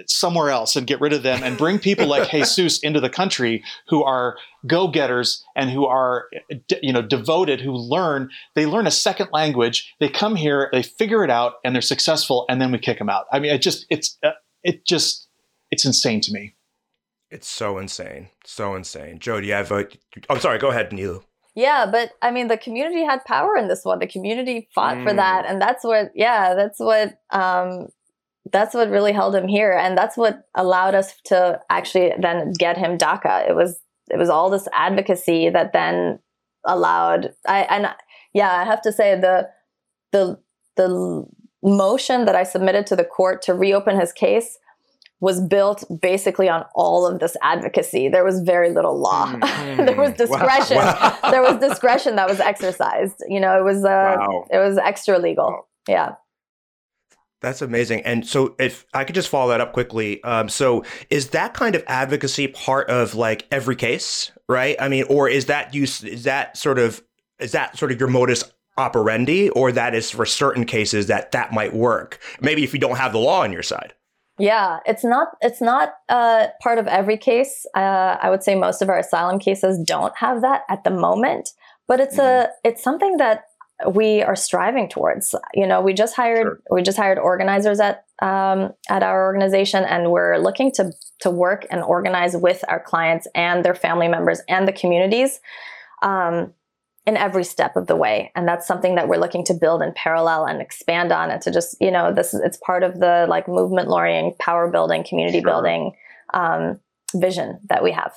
somewhere 0.08 0.50
else 0.50 0.76
and 0.76 0.88
get 0.88 1.02
rid 1.02 1.14
of 1.14 1.24
them 1.24 1.44
and 1.44 1.58
bring 1.58 1.80
people 1.80 2.08
like 2.08 2.30
Jesus 2.32 2.80
into 2.80 3.00
the 3.00 3.10
country 3.10 3.64
who 3.88 4.04
are 4.04 4.38
go-getters 4.68 5.44
and 5.56 5.70
who 5.70 5.86
are 5.86 6.26
you 6.82 6.94
know 6.94 7.02
devoted 7.02 7.62
who 7.62 7.72
learn. 7.72 8.30
They 8.56 8.66
learn 8.66 8.88
a 8.88 8.92
second 8.92 9.30
language. 9.32 9.94
They 10.00 10.10
come 10.10 10.36
here 10.36 10.70
they 10.72 10.84
figure 10.84 11.24
it 11.24 11.30
out 11.30 11.56
and 11.64 11.76
they're 11.76 11.82
successful 11.82 12.46
and 12.50 12.62
then 12.62 12.72
we 12.72 12.80
kick 12.80 12.98
them 13.00 13.10
out. 13.10 13.26
I 13.32 13.40
mean 13.40 13.54
it 13.54 13.62
just 13.62 13.86
it's 13.90 14.18
uh, 14.24 14.32
it 14.64 14.86
just 14.86 15.28
it's 15.72 15.86
insane 15.86 16.22
to 16.22 16.32
me. 16.32 16.56
It's 17.32 17.48
so 17.48 17.78
insane. 17.80 18.30
So 18.46 18.76
insane. 18.76 19.20
Joe 19.20 19.42
do 19.42 19.48
you 19.48 19.54
have 19.54 19.72
a 19.72 19.88
i'm 20.30 20.40
sorry 20.40 20.60
go 20.60 20.70
ahead 20.70 20.92
neil 20.92 21.24
yeah, 21.56 21.86
but 21.90 22.12
I 22.22 22.32
mean, 22.32 22.50
the 22.50 22.58
community 22.58 23.06
had 23.06 23.24
power 23.24 23.56
in 23.56 23.70
this 23.70 23.86
one. 23.86 24.00
The 24.00 24.08
community 24.08 24.68
fought 24.76 24.98
mm. 24.98 25.04
for 25.06 25.14
that, 25.14 25.46
and 25.46 25.62
that's 25.62 25.86
what, 25.86 26.12
yeah, 26.14 26.54
that's 26.54 26.80
what 26.80 27.18
um, 27.30 27.88
that's 28.52 28.76
what 28.76 28.90
really 28.90 29.12
held 29.12 29.36
him 29.36 29.48
here 29.48 29.74
and 29.74 29.98
that's 29.98 30.18
what 30.18 30.44
allowed 30.56 30.96
us 30.96 31.14
to 31.26 31.60
actually 31.70 32.14
then 32.20 32.52
get 32.58 32.78
him 32.78 32.98
DACA. 32.98 33.50
It 33.50 33.56
was 33.56 33.80
it 34.12 34.18
was 34.18 34.30
all 34.30 34.50
this 34.50 34.68
advocacy 34.74 35.50
that 35.50 35.74
then 35.74 36.20
allowed 36.64 37.34
I 37.48 37.62
and 37.64 37.88
yeah, 38.34 38.52
I 38.52 38.66
have 38.66 38.82
to 38.84 38.92
say 38.92 39.20
the 39.20 39.50
the 40.12 40.40
the 40.76 41.26
motion 41.64 42.26
that 42.26 42.36
I 42.36 42.44
submitted 42.44 42.86
to 42.88 42.96
the 42.96 43.04
court 43.04 43.42
to 43.44 43.54
reopen 43.54 44.00
his 44.00 44.12
case 44.12 44.58
was 45.22 45.42
built 45.42 45.84
basically 46.02 46.50
on 46.50 46.66
all 46.76 47.08
of 47.08 47.20
this 47.20 47.36
advocacy. 47.42 48.10
There 48.10 48.24
was 48.24 48.42
very 48.42 48.72
little 48.72 49.00
law. 49.00 49.34
Mm-hmm. 49.56 49.86
there 49.86 49.96
was 49.96 50.14
discretion. 50.14 50.78
Wow. 50.78 51.18
there 51.32 51.42
was 51.42 51.58
discretion 51.58 52.18
that 52.18 52.28
was 52.30 52.40
exercised. 52.40 53.24
You 53.28 53.40
know, 53.40 53.58
it 53.58 53.64
was 53.64 53.84
uh, 53.84 54.16
wow. 54.20 54.46
it 54.52 54.58
was 54.58 54.78
extra 54.78 55.18
legal. 55.18 55.68
Yeah. 55.88 56.16
That's 57.46 57.62
amazing. 57.62 58.02
And 58.02 58.26
so, 58.26 58.56
if 58.58 58.88
I 58.96 59.04
could 59.04 59.14
just 59.14 59.30
follow 59.30 59.52
that 59.52 59.62
up 59.62 59.72
quickly, 59.72 60.24
um, 60.24 60.50
so 60.50 60.84
is 61.12 61.30
that 61.30 61.54
kind 61.54 61.76
of 61.76 61.84
advocacy 61.86 62.48
part 62.48 62.90
of 62.90 63.14
like 63.14 63.46
every 63.52 63.76
case, 63.76 64.32
right? 64.50 64.76
I 64.80 64.88
mean, 64.88 65.04
or 65.10 65.30
is 65.30 65.46
that 65.46 65.72
use 65.72 66.04
is 66.04 66.24
that 66.24 66.58
sort 66.58 66.80
of 66.80 67.04
is 67.38 67.52
that 67.52 67.78
sort 67.78 67.92
of 67.92 68.00
your 68.00 68.10
modus 68.10 68.46
operandi, 68.80 69.52
or 69.52 69.72
that 69.72 69.94
is 69.94 70.10
for 70.10 70.26
certain 70.26 70.66
cases 70.66 71.06
that 71.06 71.34
that 71.34 71.54
might 71.54 71.76
work? 71.76 72.20
Maybe 72.42 72.64
if 72.64 72.74
you 72.74 72.80
don't 72.80 72.98
have 72.98 73.12
the 73.12 73.20
law 73.20 73.44
on 73.44 73.54
your 73.54 73.62
side. 73.62 73.94
Yeah, 74.40 74.80
it's 74.88 75.04
not 75.04 75.28
it's 75.40 75.62
not 75.62 75.94
uh, 76.10 76.48
part 76.64 76.80
of 76.80 76.88
every 76.88 77.16
case. 77.16 77.68
Uh, 77.76 78.18
I 78.20 78.32
would 78.32 78.42
say 78.42 78.56
most 78.56 78.82
of 78.82 78.90
our 78.90 78.98
asylum 78.98 79.38
cases 79.38 79.80
don't 79.86 80.18
have 80.18 80.42
that 80.42 80.64
at 80.68 80.84
the 80.84 80.90
moment, 80.90 81.52
but 81.88 82.00
it's 82.00 82.18
mm-hmm. 82.18 82.50
a 82.50 82.68
it's 82.68 82.82
something 82.82 83.18
that 83.18 83.44
we 83.90 84.22
are 84.22 84.36
striving 84.36 84.88
towards. 84.88 85.36
You 85.54 85.68
know, 85.68 85.82
we 85.82 85.94
just 85.94 86.16
hired 86.16 86.46
sure. 86.46 86.60
we 86.72 86.82
just 86.82 86.98
hired 86.98 87.18
organizers 87.18 87.80
at 87.80 88.06
um, 88.22 88.74
at 88.90 89.04
our 89.04 89.26
organization, 89.26 89.84
and 89.84 90.12
we're 90.12 90.38
looking 90.38 90.72
to 90.74 90.92
to 91.20 91.30
work 91.30 91.66
and 91.70 91.82
organize 91.84 92.36
with 92.36 92.64
our 92.68 92.80
clients 92.80 93.28
and 93.36 93.64
their 93.66 93.76
family 93.76 94.08
members 94.08 94.42
and 94.48 94.68
the 94.68 94.74
communities 94.74 95.40
um, 96.02 96.54
in 97.06 97.18
every 97.18 97.44
step 97.44 97.76
of 97.76 97.88
the 97.88 97.96
way. 97.96 98.32
And 98.36 98.48
that's 98.48 98.68
something 98.68 98.96
that 98.96 99.08
we're 99.08 99.20
looking 99.20 99.44
to 99.46 99.54
build 99.54 99.82
in 99.82 99.94
parallel 99.94 100.46
and 100.46 100.62
expand 100.62 101.12
on, 101.12 101.30
and 101.30 101.42
to 101.42 101.52
just 101.52 101.76
you 101.82 101.92
know 101.92 102.14
this 102.14 102.34
it's 102.34 102.58
part 102.58 102.84
of 102.84 103.00
the 103.00 103.26
like 103.30 103.48
movement 103.48 103.90
lawyering, 103.90 104.34
power 104.40 104.70
building, 104.72 105.04
community 105.04 105.42
sure. 105.42 105.50
building 105.50 105.92
um, 106.34 106.80
vision 107.14 107.60
that 107.70 107.84
we 107.84 107.92
have 107.92 108.14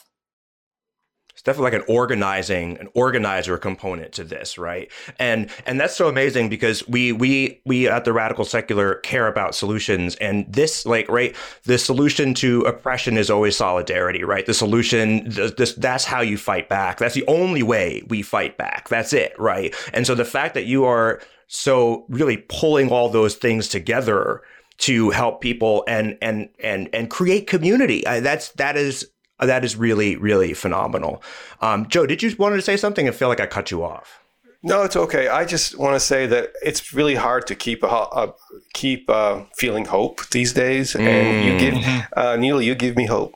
definitely 1.48 1.70
like 1.70 1.80
an 1.80 1.94
organizing 1.94 2.76
an 2.76 2.88
organizer 2.92 3.56
component 3.56 4.12
to 4.12 4.22
this 4.22 4.58
right? 4.58 4.90
And 5.18 5.50
and 5.64 5.80
that's 5.80 5.96
so 5.96 6.06
amazing 6.06 6.50
because 6.50 6.86
we 6.86 7.12
we 7.12 7.62
we 7.64 7.88
at 7.88 8.04
the 8.04 8.12
radical 8.12 8.44
secular 8.44 8.96
care 8.96 9.26
about 9.26 9.54
solutions 9.54 10.14
and 10.16 10.44
this 10.52 10.84
like 10.84 11.08
right 11.08 11.34
the 11.64 11.78
solution 11.78 12.34
to 12.34 12.60
oppression 12.62 13.16
is 13.16 13.30
always 13.30 13.56
solidarity 13.56 14.24
right? 14.24 14.44
The 14.44 14.52
solution 14.52 15.24
this 15.30 15.72
that's 15.72 16.04
how 16.04 16.20
you 16.20 16.36
fight 16.36 16.68
back. 16.68 16.98
That's 16.98 17.14
the 17.14 17.26
only 17.26 17.62
way 17.62 18.02
we 18.08 18.20
fight 18.20 18.58
back. 18.58 18.90
That's 18.90 19.14
it 19.14 19.32
right? 19.38 19.74
And 19.94 20.06
so 20.06 20.14
the 20.14 20.26
fact 20.26 20.52
that 20.52 20.66
you 20.66 20.84
are 20.84 21.22
so 21.46 22.04
really 22.10 22.44
pulling 22.50 22.90
all 22.90 23.08
those 23.08 23.36
things 23.36 23.68
together 23.68 24.42
to 24.78 25.08
help 25.10 25.40
people 25.40 25.82
and 25.88 26.18
and 26.20 26.50
and 26.62 26.90
and 26.92 27.08
create 27.08 27.46
community 27.46 28.06
I, 28.06 28.20
that's 28.20 28.50
that 28.52 28.76
is 28.76 29.08
that 29.40 29.64
is 29.64 29.76
really, 29.76 30.16
really 30.16 30.54
phenomenal. 30.54 31.22
Um, 31.60 31.88
Joe, 31.88 32.06
did 32.06 32.22
you 32.22 32.34
want 32.38 32.54
to 32.54 32.62
say 32.62 32.76
something? 32.76 33.08
I 33.08 33.12
feel 33.12 33.28
like 33.28 33.40
I 33.40 33.46
cut 33.46 33.70
you 33.70 33.82
off. 33.84 34.20
No, 34.62 34.82
it's 34.82 34.96
okay. 34.96 35.28
I 35.28 35.44
just 35.44 35.78
want 35.78 35.94
to 35.94 36.00
say 36.00 36.26
that 36.26 36.52
it's 36.62 36.92
really 36.92 37.14
hard 37.14 37.46
to 37.46 37.54
keep 37.54 37.84
a, 37.84 37.86
a 37.86 38.34
keep 38.74 39.08
uh, 39.08 39.44
feeling 39.56 39.84
hope 39.84 40.28
these 40.30 40.52
days, 40.52 40.96
and 40.96 41.06
mm. 41.06 41.44
you 41.44 41.58
give 41.58 41.74
mm-hmm. 41.74 42.18
uh, 42.18 42.36
Neil, 42.36 42.60
you 42.60 42.74
give 42.74 42.96
me 42.96 43.06
hope. 43.06 43.34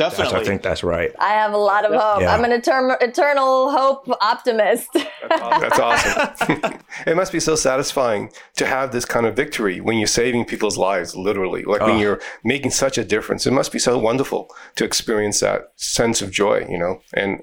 Definitely. 0.00 0.32
That's, 0.32 0.48
I 0.48 0.50
think 0.50 0.62
that's 0.62 0.82
right. 0.82 1.12
I 1.18 1.34
have 1.34 1.52
a 1.52 1.58
lot 1.58 1.84
of 1.84 1.92
hope. 1.92 2.22
Yeah. 2.22 2.34
I'm 2.34 2.42
an 2.42 2.52
eternal, 2.52 2.96
eternal 3.02 3.70
hope 3.70 4.08
optimist. 4.22 4.88
That's 5.28 5.78
awesome. 5.78 6.80
it 7.06 7.16
must 7.16 7.32
be 7.32 7.38
so 7.38 7.54
satisfying 7.54 8.32
to 8.56 8.64
have 8.64 8.92
this 8.92 9.04
kind 9.04 9.26
of 9.26 9.36
victory 9.36 9.78
when 9.82 9.98
you're 9.98 10.06
saving 10.06 10.46
people's 10.46 10.78
lives, 10.78 11.14
literally. 11.14 11.64
Like 11.64 11.82
oh. 11.82 11.88
when 11.88 11.98
you're 11.98 12.18
making 12.42 12.70
such 12.70 12.96
a 12.96 13.04
difference. 13.04 13.46
It 13.46 13.52
must 13.52 13.72
be 13.72 13.78
so 13.78 13.98
wonderful 13.98 14.48
to 14.76 14.86
experience 14.86 15.40
that 15.40 15.72
sense 15.76 16.22
of 16.22 16.30
joy, 16.30 16.66
you 16.66 16.78
know? 16.78 17.02
And 17.12 17.42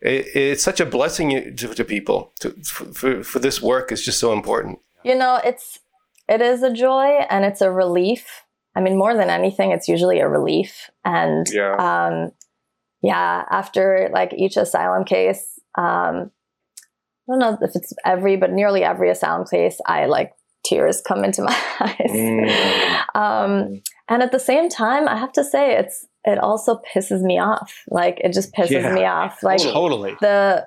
it, 0.00 0.28
it's 0.34 0.62
such 0.62 0.80
a 0.80 0.86
blessing 0.86 1.54
to, 1.56 1.74
to 1.74 1.84
people. 1.84 2.32
To, 2.40 2.52
for, 2.94 3.22
for 3.22 3.38
this 3.38 3.60
work 3.60 3.92
is 3.92 4.02
just 4.02 4.18
so 4.18 4.32
important. 4.32 4.78
You 5.04 5.14
know, 5.14 5.42
it's, 5.44 5.78
it 6.26 6.40
is 6.40 6.62
a 6.62 6.72
joy 6.72 7.26
and 7.28 7.44
it's 7.44 7.60
a 7.60 7.70
relief 7.70 8.41
I 8.74 8.80
mean, 8.80 8.96
more 8.96 9.14
than 9.14 9.30
anything, 9.30 9.72
it's 9.72 9.88
usually 9.88 10.20
a 10.20 10.28
relief. 10.28 10.90
And 11.04 11.46
yeah, 11.50 11.74
um, 11.76 12.32
yeah 13.02 13.44
after 13.50 14.10
like 14.12 14.32
each 14.32 14.56
asylum 14.56 15.04
case, 15.04 15.58
um, 15.76 16.30
I 17.28 17.32
don't 17.32 17.38
know 17.38 17.58
if 17.60 17.70
it's 17.74 17.92
every, 18.04 18.36
but 18.36 18.50
nearly 18.50 18.82
every 18.82 19.10
asylum 19.10 19.46
case, 19.46 19.78
I 19.86 20.06
like 20.06 20.32
tears 20.64 21.02
come 21.06 21.24
into 21.24 21.42
my 21.42 21.62
eyes. 21.80 22.10
Mm. 22.10 23.04
um, 23.14 23.82
and 24.08 24.22
at 24.22 24.32
the 24.32 24.40
same 24.40 24.68
time, 24.68 25.08
I 25.08 25.16
have 25.16 25.32
to 25.32 25.44
say, 25.44 25.76
it's 25.76 26.06
it 26.24 26.38
also 26.38 26.80
pisses 26.94 27.20
me 27.20 27.38
off. 27.38 27.82
Like 27.90 28.20
it 28.22 28.32
just 28.32 28.54
pisses 28.54 28.70
yeah. 28.70 28.94
me 28.94 29.04
off. 29.04 29.42
Like 29.42 29.60
totally 29.60 30.16
the 30.20 30.66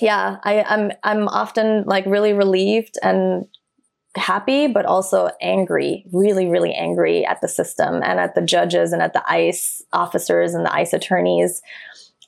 yeah, 0.00 0.36
I, 0.44 0.62
I'm 0.62 0.92
I'm 1.02 1.28
often 1.28 1.84
like 1.86 2.06
really 2.06 2.32
relieved 2.32 2.96
and 3.02 3.46
happy 4.16 4.66
but 4.66 4.86
also 4.86 5.30
angry 5.40 6.04
really 6.12 6.46
really 6.46 6.74
angry 6.74 7.24
at 7.26 7.40
the 7.40 7.48
system 7.48 8.02
and 8.02 8.18
at 8.18 8.34
the 8.34 8.42
judges 8.42 8.92
and 8.92 9.02
at 9.02 9.12
the 9.12 9.22
ice 9.30 9.82
officers 9.92 10.54
and 10.54 10.64
the 10.64 10.74
ice 10.74 10.92
attorneys 10.92 11.62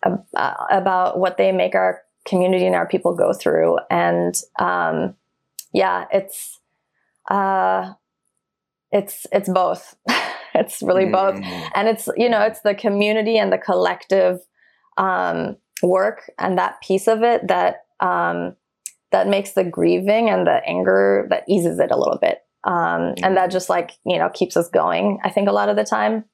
uh, 0.05 0.55
about 0.71 1.19
what 1.19 1.37
they 1.37 1.53
make 1.53 1.75
our 1.75 2.03
community 2.25 2.67
and 2.67 2.75
our 2.75 2.87
people 2.87 3.15
go 3.15 3.33
through. 3.33 3.79
And 3.91 4.35
um, 4.59 5.15
yeah 5.73 6.07
it's 6.13 6.59
uh, 7.31 7.93
it's 8.91 9.27
it's 9.33 9.49
both. 9.49 9.97
It's 10.53 10.83
really 10.83 11.05
mm. 11.05 11.13
both. 11.13 11.37
And 11.77 11.87
it's 11.87 12.09
you 12.17 12.29
know 12.29 12.43
it's 12.43 12.63
the 12.63 12.75
community 12.75 13.39
and 13.39 13.53
the 13.53 13.57
collective 13.57 14.41
um, 14.99 15.57
work 15.81 16.29
and 16.41 16.59
that 16.59 16.81
piece 16.83 17.07
of 17.07 17.23
it 17.23 17.47
that 17.47 17.85
um, 18.01 18.57
that 19.13 19.29
makes 19.29 19.53
the 19.53 19.65
grieving 19.65 20.31
and 20.31 20.47
the 20.47 20.61
anger 20.67 21.27
that 21.31 21.45
eases 21.49 21.79
it 21.79 21.91
a 21.91 21.99
little 21.99 22.19
bit 22.19 22.39
um, 22.65 23.15
and 23.23 23.37
that 23.37 23.49
mm. 23.49 23.53
just 23.53 23.69
like 23.69 23.93
you 24.05 24.19
know 24.19 24.29
keeps 24.31 24.57
us 24.57 24.69
going 24.69 25.19
i 25.25 25.31
think 25.31 25.49
a 25.49 25.53
lot 25.53 25.69
of 25.69 25.77
the 25.77 25.85
time 25.85 26.25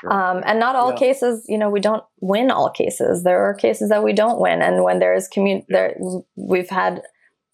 sure. 0.00 0.12
um, 0.12 0.42
and 0.46 0.60
not 0.60 0.76
all 0.76 0.90
yeah. 0.90 0.98
cases 0.98 1.44
you 1.48 1.58
know 1.58 1.70
we 1.70 1.80
don't 1.80 2.04
win 2.20 2.50
all 2.50 2.70
cases 2.70 3.22
there 3.22 3.40
are 3.40 3.54
cases 3.54 3.88
that 3.88 4.04
we 4.04 4.12
don't 4.12 4.40
win 4.40 4.62
and 4.62 4.82
when 4.82 4.98
there 4.98 5.14
is 5.14 5.28
community 5.28 5.66
there 5.68 5.96
we've 6.36 6.70
had 6.70 7.02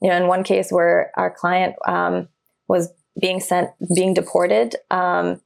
you 0.01 0.09
know 0.09 0.17
in 0.17 0.27
one 0.27 0.45
case 0.45 0.71
where 0.71 1.13
our 1.17 1.31
client 1.31 1.75
um, 1.87 2.29
was 2.69 2.93
being 3.21 3.41
sent 3.41 3.71
being 3.95 4.15
deported 4.15 4.75
um, 4.91 5.41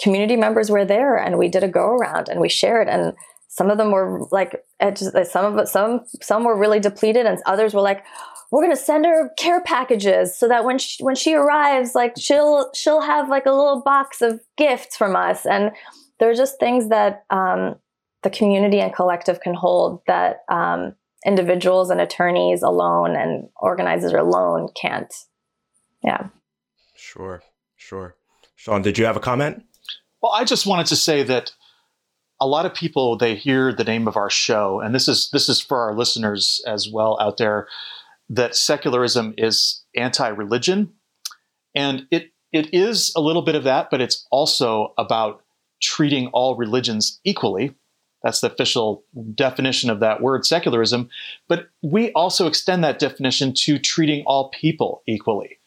community 0.00 0.36
members 0.36 0.70
were 0.70 0.84
there 0.84 1.16
and 1.16 1.38
we 1.38 1.48
did 1.48 1.64
a 1.64 1.68
go 1.68 1.86
around 1.86 2.28
and 2.28 2.40
we 2.40 2.48
shared 2.48 2.88
and 2.88 3.14
some 3.48 3.70
of 3.70 3.78
them 3.78 3.90
were 3.90 4.26
like 4.30 4.62
some 5.24 5.44
of 5.44 5.58
it 5.58 5.68
some 5.68 6.04
some 6.20 6.44
were 6.44 6.56
really 6.56 6.80
depleted 6.80 7.26
and 7.26 7.38
others 7.46 7.74
were 7.74 7.80
like 7.80 8.04
we're 8.50 8.62
going 8.62 8.74
to 8.74 8.82
send 8.82 9.04
her 9.04 9.30
care 9.38 9.60
packages 9.60 10.36
so 10.36 10.48
that 10.48 10.64
when 10.64 10.78
she, 10.78 11.02
when 11.02 11.14
she 11.14 11.34
arrives 11.34 11.94
like 11.94 12.14
she'll 12.18 12.70
she'll 12.72 13.00
have 13.00 13.28
like 13.28 13.46
a 13.46 13.52
little 13.52 13.82
box 13.82 14.22
of 14.22 14.40
gifts 14.56 14.96
from 14.96 15.16
us. 15.16 15.44
And 15.44 15.72
there 16.18 16.30
are 16.30 16.34
just 16.34 16.58
things 16.58 16.88
that 16.88 17.24
um, 17.30 17.76
the 18.22 18.30
community 18.30 18.80
and 18.80 18.94
collective 18.94 19.40
can 19.40 19.54
hold 19.54 20.02
that 20.06 20.38
um, 20.48 20.94
individuals 21.26 21.90
and 21.90 22.00
attorneys 22.00 22.62
alone 22.62 23.16
and 23.16 23.48
organizers 23.60 24.12
alone 24.12 24.68
can't. 24.80 25.12
Yeah. 26.02 26.28
Sure. 26.96 27.42
Sure. 27.76 28.16
Sean 28.56 28.82
did 28.82 28.98
you 28.98 29.04
have 29.04 29.16
a 29.16 29.20
comment? 29.20 29.64
Well 30.20 30.32
i 30.32 30.44
just 30.44 30.66
wanted 30.66 30.86
to 30.86 30.96
say 30.96 31.22
that 31.22 31.52
a 32.40 32.46
lot 32.46 32.66
of 32.66 32.74
people 32.74 33.16
they 33.16 33.34
hear 33.34 33.72
the 33.72 33.84
name 33.84 34.06
of 34.06 34.16
our 34.16 34.30
show, 34.30 34.80
and 34.80 34.94
this 34.94 35.08
is 35.08 35.30
this 35.32 35.48
is 35.48 35.60
for 35.60 35.78
our 35.80 35.94
listeners 35.94 36.62
as 36.66 36.88
well 36.90 37.18
out 37.20 37.36
there, 37.36 37.68
that 38.28 38.54
secularism 38.54 39.34
is 39.36 39.82
anti-religion, 39.96 40.92
and 41.74 42.06
it 42.10 42.32
it 42.52 42.72
is 42.72 43.12
a 43.16 43.20
little 43.20 43.42
bit 43.42 43.54
of 43.54 43.64
that, 43.64 43.90
but 43.90 44.00
it's 44.00 44.26
also 44.30 44.94
about 44.98 45.42
treating 45.82 46.28
all 46.28 46.56
religions 46.56 47.20
equally. 47.24 47.74
That's 48.22 48.40
the 48.40 48.50
official 48.50 49.04
definition 49.34 49.90
of 49.90 50.00
that 50.00 50.20
word, 50.20 50.44
secularism. 50.44 51.08
But 51.48 51.68
we 51.82 52.10
also 52.12 52.48
extend 52.48 52.82
that 52.82 52.98
definition 52.98 53.54
to 53.58 53.78
treating 53.78 54.24
all 54.26 54.48
people 54.48 55.02
equally 55.06 55.57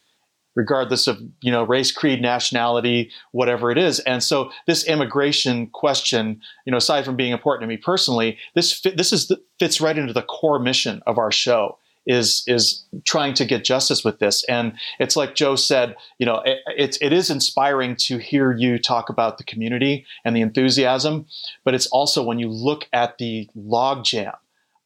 regardless 0.55 1.07
of 1.07 1.21
you 1.41 1.51
know 1.51 1.63
race 1.63 1.91
creed 1.91 2.21
nationality 2.21 3.11
whatever 3.31 3.71
it 3.71 3.77
is. 3.77 3.99
And 3.99 4.23
so 4.23 4.51
this 4.67 4.85
immigration 4.85 5.67
question 5.67 6.41
you 6.65 6.71
know 6.71 6.77
aside 6.77 7.05
from 7.05 7.15
being 7.15 7.31
important 7.31 7.63
to 7.63 7.67
me 7.67 7.77
personally 7.77 8.37
this 8.55 8.73
fit, 8.73 8.97
this 8.97 9.13
is 9.13 9.27
the, 9.27 9.41
fits 9.59 9.81
right 9.81 9.97
into 9.97 10.13
the 10.13 10.21
core 10.21 10.59
mission 10.59 11.01
of 11.07 11.17
our 11.17 11.31
show 11.31 11.77
is 12.07 12.43
is 12.47 12.83
trying 13.05 13.33
to 13.35 13.45
get 13.45 13.63
justice 13.63 14.03
with 14.03 14.19
this. 14.19 14.43
And 14.45 14.73
it's 14.99 15.15
like 15.15 15.35
joe 15.35 15.55
said 15.55 15.95
you 16.17 16.25
know 16.25 16.41
it, 16.45 16.59
it, 16.67 16.97
it 17.01 17.13
is 17.13 17.29
inspiring 17.29 17.95
to 17.97 18.17
hear 18.17 18.51
you 18.51 18.79
talk 18.79 19.09
about 19.09 19.37
the 19.37 19.43
community 19.43 20.05
and 20.25 20.35
the 20.35 20.41
enthusiasm 20.41 21.25
but 21.63 21.73
it's 21.73 21.87
also 21.87 22.23
when 22.23 22.39
you 22.39 22.49
look 22.49 22.87
at 22.91 23.17
the 23.17 23.47
logjam 23.55 24.35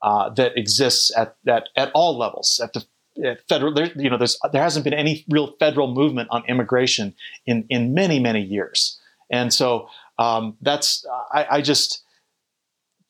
uh, 0.02 0.30
that 0.30 0.56
exists 0.56 1.12
at, 1.18 1.36
at, 1.48 1.70
at 1.76 1.92
all 1.96 2.18
levels 2.18 2.60
at 2.64 2.74
the 2.74 2.86
federal 3.48 3.74
there, 3.74 3.92
you 3.96 4.10
know 4.10 4.18
there's 4.18 4.38
there 4.52 4.62
hasn't 4.62 4.84
been 4.84 4.94
any 4.94 5.26
real 5.30 5.56
federal 5.60 5.94
movement 5.94 6.30
on 6.32 6.44
immigration 6.48 7.14
in 7.46 7.66
in 7.70 7.94
many 7.94 8.20
many 8.20 8.42
years. 8.42 9.00
And 9.32 9.54
so 9.54 9.90
um, 10.20 10.58
that's 10.62 11.06
I, 11.34 11.48
I, 11.52 11.62
just 11.62 12.04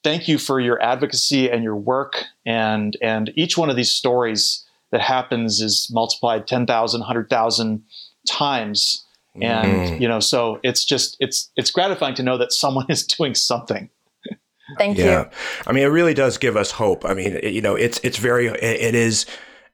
thank 0.03 0.27
you 0.27 0.37
for 0.37 0.59
your 0.59 0.81
advocacy 0.81 1.49
and 1.49 1.63
your 1.63 1.75
work. 1.75 2.23
And 2.45 2.97
and 3.01 3.31
each 3.35 3.57
one 3.57 3.69
of 3.69 3.75
these 3.75 3.91
stories 3.91 4.65
that 4.91 5.01
happens 5.01 5.61
is 5.61 5.89
multiplied 5.91 6.47
10,000 6.47 6.99
100,000 7.01 7.83
times. 8.27 9.05
And 9.41 9.89
mm. 9.89 10.01
you 10.01 10.07
know 10.07 10.21
so 10.21 10.59
it's 10.63 10.85
just 10.85 11.17
it's 11.19 11.51
it's 11.57 11.69
gratifying 11.69 12.15
to 12.15 12.23
know 12.23 12.37
that 12.37 12.53
someone 12.53 12.85
is 12.89 13.05
doing 13.05 13.35
something. 13.35 13.89
Thank 14.79 14.97
yeah. 14.97 15.25
you 15.25 15.29
i 15.67 15.73
mean 15.73 15.83
it 15.83 15.89
really 15.89 16.15
does 16.15 16.39
give 16.39 16.57
us 16.57 16.71
hope. 16.71 17.05
I 17.05 17.13
mean 17.13 17.33
it, 17.33 17.53
you 17.53 17.61
know 17.61 17.75
it's 17.75 17.99
it's 18.03 18.17
very 18.17 18.47
it, 18.47 18.63
it 18.63 18.95
is 18.95 19.25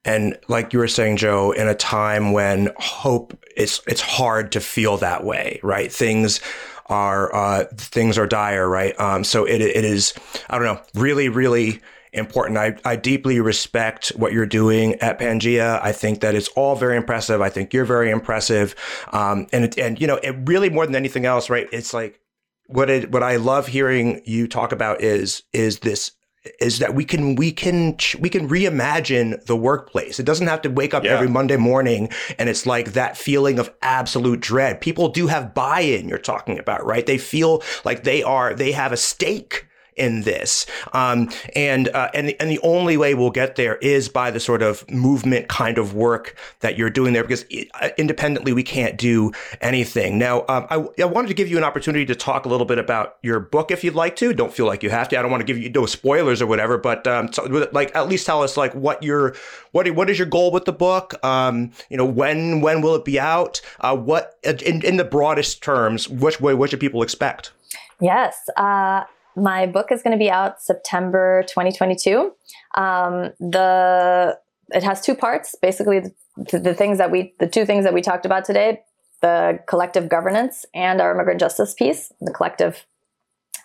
and 0.04 0.38
like 0.47 0.74
you 0.74 0.80
were 0.80 0.88
saying, 0.88 1.18
Joe, 1.18 1.52
in 1.52 1.68
a 1.68 1.76
time 1.76 2.32
when 2.32 2.72
hope 2.78 3.38
it's 3.56 3.82
it's 3.88 4.02
hard 4.02 4.52
to 4.54 4.60
feel 4.60 4.97
that 4.97 5.24
way, 5.24 5.60
right? 5.64 5.91
Things 5.91 6.39
are 6.88 7.34
uh, 7.34 7.66
things 7.76 8.18
are 8.18 8.28
dire, 8.28 8.68
right? 8.68 8.99
Um, 8.99 9.24
so 9.24 9.45
it 9.45 9.62
it 9.62 9.86
is 9.86 10.14
I 10.49 10.58
don't 10.58 10.66
know, 10.66 10.82
really, 10.99 11.30
really 11.30 11.82
important. 12.14 12.58
I, 12.58 12.76
I 12.84 12.95
deeply 12.95 13.39
respect 13.39 14.10
what 14.10 14.34
you're 14.34 14.45
doing 14.45 14.95
at 14.95 15.20
Pangea. 15.20 15.82
I 15.82 15.91
think 15.93 16.20
that 16.22 16.36
it's 16.36 16.49
all 16.49 16.76
very 16.76 16.97
impressive. 16.97 17.41
I 17.41 17.49
think 17.49 17.74
you're 17.74 17.86
very 17.86 18.10
impressive. 18.10 18.76
Um, 19.14 19.47
and 19.54 19.66
it, 19.66 19.78
and 19.78 19.99
you 19.99 20.08
know, 20.08 20.18
it 20.18 20.36
really 20.45 20.70
more 20.70 20.86
than 20.86 20.95
anything 20.95 21.26
else, 21.26 21.49
right? 21.49 21.68
It's 21.72 21.93
like 21.93 22.20
what 22.68 22.89
it 22.89 23.12
what 23.12 23.24
I 23.24 23.36
love 23.38 23.68
hearing 23.68 24.22
you 24.26 24.47
talk 24.47 24.72
about 24.72 25.02
is 25.02 25.43
is 25.54 25.80
this 25.80 26.12
is 26.60 26.80
that 26.80 26.96
we 26.96 27.06
can 27.06 27.36
we 27.36 27.52
can 27.52 27.98
we 28.20 28.30
can 28.30 28.50
reimagine 28.50 29.44
the 29.46 29.56
workplace. 29.56 30.20
It 30.20 30.26
doesn't 30.26 30.48
have 30.48 30.62
to 30.64 30.70
wake 30.70 30.94
up 30.94 31.04
yeah. 31.04 31.12
every 31.12 31.28
Monday 31.28 31.58
morning 31.58 32.10
and 32.39 32.50
it's 32.50 32.66
like 32.66 32.94
that 32.94 33.16
feeling 33.16 33.60
of 33.60 33.72
absolute 33.82 34.39
dread. 34.39 34.82
People 34.82 35.10
do 35.10 35.28
have 35.28 35.54
buy-in 35.54 36.10
you're 36.10 36.18
talking 36.18 36.58
about, 36.58 36.86
right? 36.86 37.06
They 37.06 37.20
feel 37.20 37.62
like 37.86 38.04
they 38.04 38.24
are 38.24 38.56
they 38.56 38.72
have 38.72 38.92
a 38.92 38.98
stake 38.98 39.68
in 39.96 40.22
this. 40.22 40.66
Um, 40.94 41.30
and, 41.56 41.89
uh, 41.89 42.10
and, 42.14 42.30
the, 42.30 42.42
and 42.42 42.50
the 42.50 42.60
only 42.60 42.98
way 42.98 43.14
we'll 43.14 43.32
get 43.32 43.56
there 43.56 43.76
is 43.78 44.10
by 44.10 44.32
the 44.32 44.39
sort 44.39 44.62
of 44.62 44.89
movement 44.89 45.48
kind 45.48 45.78
of 45.78 45.94
work 45.94 46.36
that 46.62 46.78
you're 46.78 46.89
doing 46.89 47.14
there, 47.14 47.24
because 47.24 47.46
uh, 47.82 47.89
independently 47.98 48.54
we 48.54 48.64
can't 48.64 48.98
do 48.98 49.32
anything. 49.60 50.18
Now, 50.18 50.46
um, 50.48 50.68
I, 50.70 50.86
I, 51.02 51.06
wanted 51.06 51.28
to 51.28 51.34
give 51.34 51.50
you 51.50 51.58
an 51.58 51.64
opportunity 51.64 52.06
to 52.06 52.16
talk 52.16 52.46
a 52.46 52.50
little 52.50 52.66
bit 52.66 52.80
about 52.80 53.18
your 53.22 53.39
book 53.39 53.72
if 53.72 53.84
you'd 53.84 53.96
like 53.96 54.16
to. 54.18 54.34
Don't 54.34 54.54
feel 54.54 54.66
like 54.66 54.84
you 54.84 54.89
have 54.89 55.10
to. 55.10 55.20
I 55.20 55.22
don't 55.22 55.32
want 55.32 55.42
to 55.42 55.46
give 55.46 55.58
you 55.58 55.70
no 55.70 55.86
spoilers 55.86 56.42
or 56.42 56.48
whatever, 56.48 56.78
but 56.78 57.06
um, 57.08 57.32
so, 57.34 57.44
like 57.72 57.96
at 57.96 58.08
least 58.08 58.26
tell 58.26 58.42
us 58.42 58.58
like 58.58 58.74
what 58.74 59.04
your 59.04 59.36
what 59.72 59.89
what 59.92 60.10
is 60.10 60.18
your 60.18 60.28
goal 60.28 60.52
with 60.52 60.66
the 60.66 60.74
book? 60.74 61.14
Um, 61.24 61.72
you 61.89 61.98
know, 61.98 62.06
when 62.06 62.62
when 62.62 62.82
will 62.82 62.96
it 62.96 63.06
be 63.06 63.20
out? 63.20 63.62
Uh, 63.82 63.96
what 63.96 64.39
in, 64.44 64.84
in 64.86 64.98
the 64.98 65.04
broadest 65.04 65.62
terms, 65.62 66.08
which 66.08 66.39
way 66.39 66.54
what 66.54 66.70
should 66.70 66.80
people 66.80 67.04
expect? 67.04 67.52
Yes. 68.00 68.36
Uh, 68.58 69.04
my 69.36 69.65
book 69.65 69.91
is 69.91 70.01
going 70.01 70.17
to 70.17 70.23
be 70.23 70.29
out 70.29 70.61
September 70.61 71.43
2022. 71.47 72.32
Um, 72.75 73.32
the 73.39 74.38
it 74.73 74.84
has 74.84 75.01
two 75.01 75.15
parts. 75.15 75.55
Basically, 75.61 75.99
the, 76.38 76.59
the, 76.59 76.73
things 76.73 76.97
that 76.97 77.11
we 77.11 77.34
the 77.39 77.47
two 77.47 77.65
things 77.65 77.84
that 77.84 77.93
we 77.93 78.01
talked 78.01 78.25
about 78.25 78.45
today: 78.45 78.82
the 79.21 79.59
collective 79.67 80.09
governance 80.09 80.65
and 80.73 81.01
our 81.01 81.13
immigrant 81.13 81.39
justice 81.39 81.73
piece, 81.73 82.11
the 82.21 82.32
collective. 82.32 82.86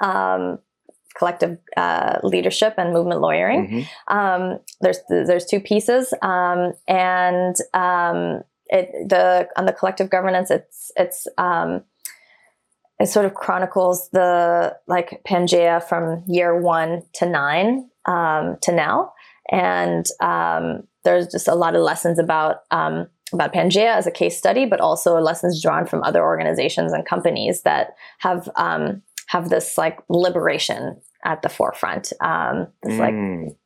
Um, 0.00 0.58
collective 1.16 1.56
uh, 1.78 2.18
leadership 2.22 2.74
and 2.76 2.92
movement 2.92 3.22
lawyering. 3.22 3.66
Mm-hmm. 3.66 4.14
Um, 4.14 4.58
there's 4.82 4.98
there's 5.08 5.46
two 5.46 5.60
pieces, 5.60 6.12
um, 6.20 6.74
and 6.86 7.56
um, 7.72 8.42
it 8.66 8.90
the 9.08 9.48
on 9.56 9.66
the 9.66 9.72
collective 9.72 10.10
governance, 10.10 10.50
it's 10.50 10.92
it's 10.96 11.26
um, 11.38 11.82
it 12.98 13.06
sort 13.06 13.26
of 13.26 13.34
chronicles 13.34 14.08
the 14.10 14.76
like 14.86 15.22
Pangea 15.28 15.82
from 15.82 16.22
year 16.26 16.58
one 16.58 17.02
to 17.14 17.26
nine 17.26 17.88
um, 18.06 18.56
to 18.62 18.72
now, 18.72 19.12
and 19.50 20.06
um, 20.20 20.82
there's 21.04 21.28
just 21.28 21.48
a 21.48 21.54
lot 21.54 21.74
of 21.74 21.82
lessons 21.82 22.18
about 22.18 22.62
um, 22.70 23.08
about 23.32 23.52
Pangea 23.52 23.94
as 23.94 24.06
a 24.06 24.10
case 24.10 24.38
study, 24.38 24.66
but 24.66 24.80
also 24.80 25.18
lessons 25.18 25.62
drawn 25.62 25.86
from 25.86 26.02
other 26.04 26.22
organizations 26.22 26.92
and 26.92 27.06
companies 27.06 27.62
that 27.62 27.94
have 28.18 28.48
um, 28.56 29.02
have 29.26 29.50
this 29.50 29.76
like 29.76 29.98
liberation 30.08 31.00
at 31.24 31.42
the 31.42 31.48
forefront. 31.48 32.12
Um, 32.20 32.68
this 32.82 32.94
mm. 32.94 32.98
like 33.46 33.56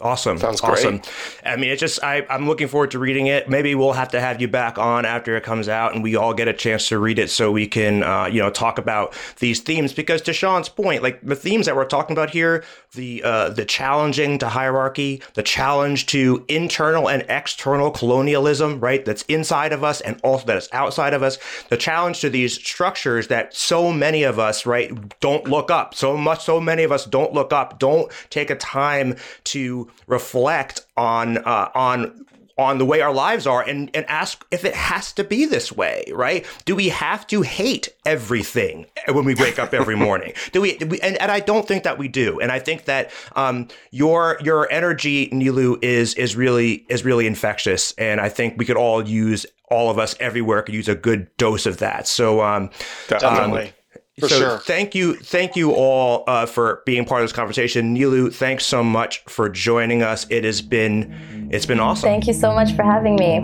Awesome. 0.00 0.38
Sounds 0.38 0.62
awesome. 0.62 0.98
great. 0.98 1.12
I 1.44 1.56
mean, 1.56 1.70
it's 1.70 1.80
just, 1.80 2.02
I, 2.02 2.26
I'm 2.30 2.46
looking 2.46 2.68
forward 2.68 2.92
to 2.92 2.98
reading 2.98 3.26
it. 3.26 3.50
Maybe 3.50 3.74
we'll 3.74 3.92
have 3.92 4.08
to 4.10 4.20
have 4.20 4.40
you 4.40 4.48
back 4.48 4.78
on 4.78 5.04
after 5.04 5.36
it 5.36 5.44
comes 5.44 5.68
out 5.68 5.94
and 5.94 6.02
we 6.02 6.16
all 6.16 6.32
get 6.32 6.48
a 6.48 6.54
chance 6.54 6.88
to 6.88 6.98
read 6.98 7.18
it 7.18 7.28
so 7.28 7.52
we 7.52 7.66
can, 7.66 8.02
uh, 8.02 8.24
you 8.24 8.40
know, 8.40 8.50
talk 8.50 8.78
about 8.78 9.14
these 9.40 9.60
themes. 9.60 9.92
Because 9.92 10.22
to 10.22 10.32
Sean's 10.32 10.70
point, 10.70 11.02
like 11.02 11.20
the 11.20 11.36
themes 11.36 11.66
that 11.66 11.76
we're 11.76 11.84
talking 11.84 12.16
about 12.16 12.30
here, 12.30 12.64
the, 12.92 13.22
uh, 13.22 13.50
the 13.50 13.64
challenging 13.66 14.38
to 14.38 14.48
hierarchy, 14.48 15.22
the 15.34 15.42
challenge 15.42 16.06
to 16.06 16.44
internal 16.48 17.08
and 17.08 17.24
external 17.28 17.90
colonialism, 17.90 18.80
right? 18.80 19.04
That's 19.04 19.22
inside 19.22 19.72
of 19.72 19.84
us 19.84 20.00
and 20.00 20.18
also 20.22 20.46
that 20.46 20.56
is 20.56 20.68
outside 20.72 21.12
of 21.12 21.22
us. 21.22 21.38
The 21.68 21.76
challenge 21.76 22.20
to 22.20 22.30
these 22.30 22.54
structures 22.54 23.28
that 23.28 23.54
so 23.54 23.92
many 23.92 24.22
of 24.22 24.38
us, 24.38 24.64
right, 24.64 24.90
don't 25.20 25.46
look 25.46 25.70
up. 25.70 25.94
So 25.94 26.16
much, 26.16 26.42
so 26.42 26.58
many 26.58 26.84
of 26.84 26.92
us 26.92 27.04
don't 27.04 27.34
look 27.34 27.52
up, 27.52 27.78
don't 27.78 28.10
take 28.30 28.48
a 28.48 28.56
time 28.56 29.16
to 29.44 29.89
reflect 30.06 30.86
on 30.96 31.38
uh, 31.38 31.70
on 31.74 32.26
on 32.60 32.76
the 32.76 32.84
way 32.84 33.00
our 33.00 33.12
lives 33.12 33.46
are 33.46 33.62
and, 33.62 33.90
and 33.94 34.04
ask 34.06 34.44
if 34.50 34.66
it 34.66 34.74
has 34.74 35.14
to 35.14 35.24
be 35.24 35.46
this 35.46 35.72
way, 35.72 36.04
right? 36.12 36.44
Do 36.66 36.76
we 36.76 36.90
have 36.90 37.26
to 37.28 37.40
hate 37.40 37.88
everything 38.04 38.84
when 39.08 39.24
we 39.24 39.34
wake 39.34 39.58
up 39.58 39.72
every 39.72 39.96
morning? 40.06 40.34
Do 40.52 40.60
we, 40.60 40.76
do 40.76 40.86
we 40.86 41.00
and, 41.00 41.16
and 41.16 41.30
I 41.30 41.40
don't 41.40 41.66
think 41.66 41.84
that 41.84 41.96
we 41.96 42.06
do. 42.06 42.38
And 42.38 42.52
I 42.52 42.58
think 42.58 42.84
that 42.84 43.10
um, 43.34 43.68
your 43.90 44.38
your 44.42 44.70
energy, 44.70 45.28
Nilou, 45.28 45.82
is 45.82 46.12
is 46.14 46.36
really 46.36 46.84
is 46.90 47.02
really 47.02 47.26
infectious. 47.26 47.92
And 47.92 48.20
I 48.20 48.28
think 48.28 48.58
we 48.58 48.66
could 48.66 48.76
all 48.76 49.08
use 49.08 49.46
all 49.70 49.88
of 49.88 49.98
us 49.98 50.14
everywhere 50.20 50.62
could 50.62 50.74
use 50.74 50.88
a 50.88 50.94
good 50.94 51.34
dose 51.38 51.64
of 51.64 51.78
that. 51.78 52.06
So 52.06 52.42
um, 52.42 52.70
Definitely. 53.08 53.72
For 54.20 54.28
so 54.28 54.38
sure. 54.38 54.58
thank 54.58 54.94
you, 54.94 55.14
thank 55.14 55.56
you 55.56 55.72
all 55.72 56.24
uh, 56.26 56.46
for 56.46 56.82
being 56.86 57.04
part 57.04 57.22
of 57.22 57.28
this 57.28 57.34
conversation. 57.34 57.96
Nilou, 57.96 58.32
thanks 58.32 58.64
so 58.66 58.84
much 58.84 59.24
for 59.24 59.48
joining 59.48 60.02
us. 60.02 60.26
It 60.30 60.44
has 60.44 60.62
been, 60.62 61.48
it's 61.50 61.66
been 61.66 61.80
awesome. 61.80 62.02
Thank 62.02 62.26
you 62.26 62.34
so 62.34 62.52
much 62.54 62.72
for 62.74 62.82
having 62.82 63.16
me. 63.16 63.36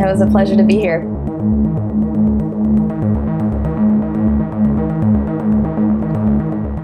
It 0.00 0.06
was 0.06 0.20
a 0.20 0.26
pleasure 0.26 0.56
to 0.56 0.64
be 0.64 0.78
here. 0.78 1.21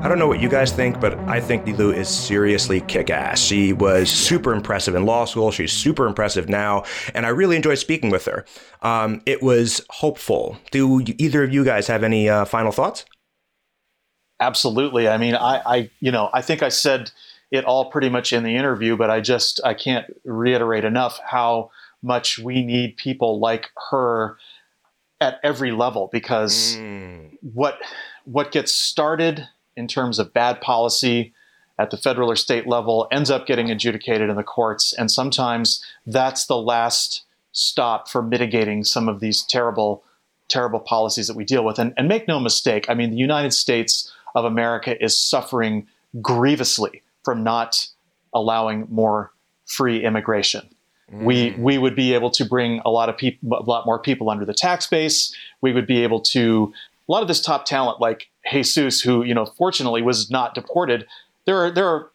I 0.09 0.11
don't 0.11 0.21
know 0.21 0.27
what 0.27 0.41
you 0.41 0.49
guys 0.49 0.73
think, 0.73 1.01
but 1.01 1.19
I 1.29 1.39
think 1.39 1.67
Nilou 1.67 1.95
is 1.95 2.09
seriously 2.09 2.81
kick 2.81 3.11
ass. 3.11 3.39
She 3.41 3.75
was 3.75 4.09
super 4.09 4.55
impressive 4.55 4.95
in 4.95 5.05
law 5.05 5.27
school. 5.27 5.51
She's 5.51 5.71
super 5.71 6.07
impressive 6.07 6.49
now. 6.49 6.85
And 7.15 7.27
I 7.27 7.29
really 7.29 7.57
enjoyed 7.57 7.77
speaking 7.77 8.09
with 8.09 8.25
her. 8.25 8.47
Um, 8.81 9.21
it 9.27 9.43
was 9.43 9.85
hopeful. 9.91 10.57
Do 10.71 11.03
you, 11.05 11.15
either 11.19 11.45
of 11.45 11.53
you 11.53 11.63
guys 11.63 11.89
have 11.89 12.03
any 12.03 12.27
uh, 12.27 12.47
final 12.47 12.73
thoughts? 12.73 13.05
Absolutely. 14.41 15.09
I 15.09 15.19
mean, 15.19 15.35
I, 15.35 15.61
I, 15.67 15.91
you 16.01 16.11
know, 16.11 16.31
I 16.33 16.41
think 16.41 16.63
I 16.63 16.71
said 16.71 17.11
it 17.51 17.67
all 17.67 17.91
pretty 17.91 18.09
much 18.09 18.33
in 18.33 18.45
the 18.45 18.57
interview, 18.57 18.97
but 18.97 19.11
I 19.11 19.21
just, 19.21 19.61
I 19.63 19.75
can't 19.75 20.07
reiterate 20.25 20.87
enough 20.87 21.21
how 21.23 21.71
much 22.03 22.39
we 22.39 22.65
need 22.65 22.97
people 22.97 23.41
like 23.41 23.69
her 23.91 24.39
at 25.21 25.39
every 25.45 25.71
level 25.71 26.09
because 26.11 26.79
Mm. 26.79 27.37
what, 27.53 27.79
what 28.25 28.53
gets 28.53 28.73
started 28.73 29.47
in 29.79 29.89
terms 29.89 30.19
of 30.19 30.35
bad 30.35 30.61
policy 30.61 31.33
at 31.79 31.91
the 31.91 31.97
federal 31.97 32.31
or 32.31 32.37
state 32.37 32.67
level 32.67 33.07
ends 33.13 33.31
up 33.31 33.47
getting 33.47 33.71
adjudicated 33.71 34.29
in 34.29 34.37
the 34.37 34.43
courts. 34.43 34.93
And 34.93 35.11
sometimes 35.11 35.83
that's 36.07 36.47
the 36.47 36.57
last 36.57 37.25
stop 37.53 38.09
for 38.09 38.23
mitigating 38.23 38.85
some 38.85 39.09
of 39.09 39.21
these 39.21 39.43
terrible, 39.43 40.03
terrible 40.49 40.81
policies 40.81 41.29
that 41.29 41.37
we 41.37 41.45
deal 41.45 41.65
with. 41.65 41.79
And, 41.79 41.95
and 41.97 42.09
make 42.09 42.27
no 42.27 42.41
mistake, 42.41 42.87
I 42.89 42.95
mean, 42.95 43.11
the 43.11 43.17
United 43.17 43.53
States 43.53 44.13
of 44.35 44.45
America 44.45 45.03
is 45.03 45.19
suffering 45.19 45.87
grievously 46.21 47.03
from 47.25 47.45
not 47.45 47.89
allowing 48.35 48.87
more 48.91 49.33
free 49.67 50.05
immigration. 50.05 50.69
Mm. 51.13 51.25
We 51.25 51.55
we 51.59 51.79
would 51.79 51.97
be 51.97 52.13
able 52.13 52.31
to 52.33 52.45
bring 52.45 52.81
a 52.85 52.91
lot 52.91 53.09
of 53.09 53.17
people, 53.17 53.59
a 53.59 53.63
lot 53.63 53.87
more 53.87 53.99
people 53.99 54.29
under 54.29 54.45
the 54.45 54.53
tax 54.55 54.87
base. 54.87 55.35
We 55.63 55.73
would 55.73 55.87
be 55.87 56.03
able 56.03 56.21
to 56.21 56.73
a 57.09 57.13
lot 57.13 57.23
of 57.23 57.29
this 57.29 57.41
top 57.41 57.65
talent, 57.65 58.01
like 58.01 58.29
Jesus, 58.51 59.01
who 59.01 59.23
you 59.23 59.35
know, 59.35 59.47
fortunately 59.47 60.03
was 60.03 60.31
not 60.31 60.55
deported. 60.55 61.07
There 61.47 61.57
are 61.57 61.71
there 61.71 61.89
are 61.89 62.11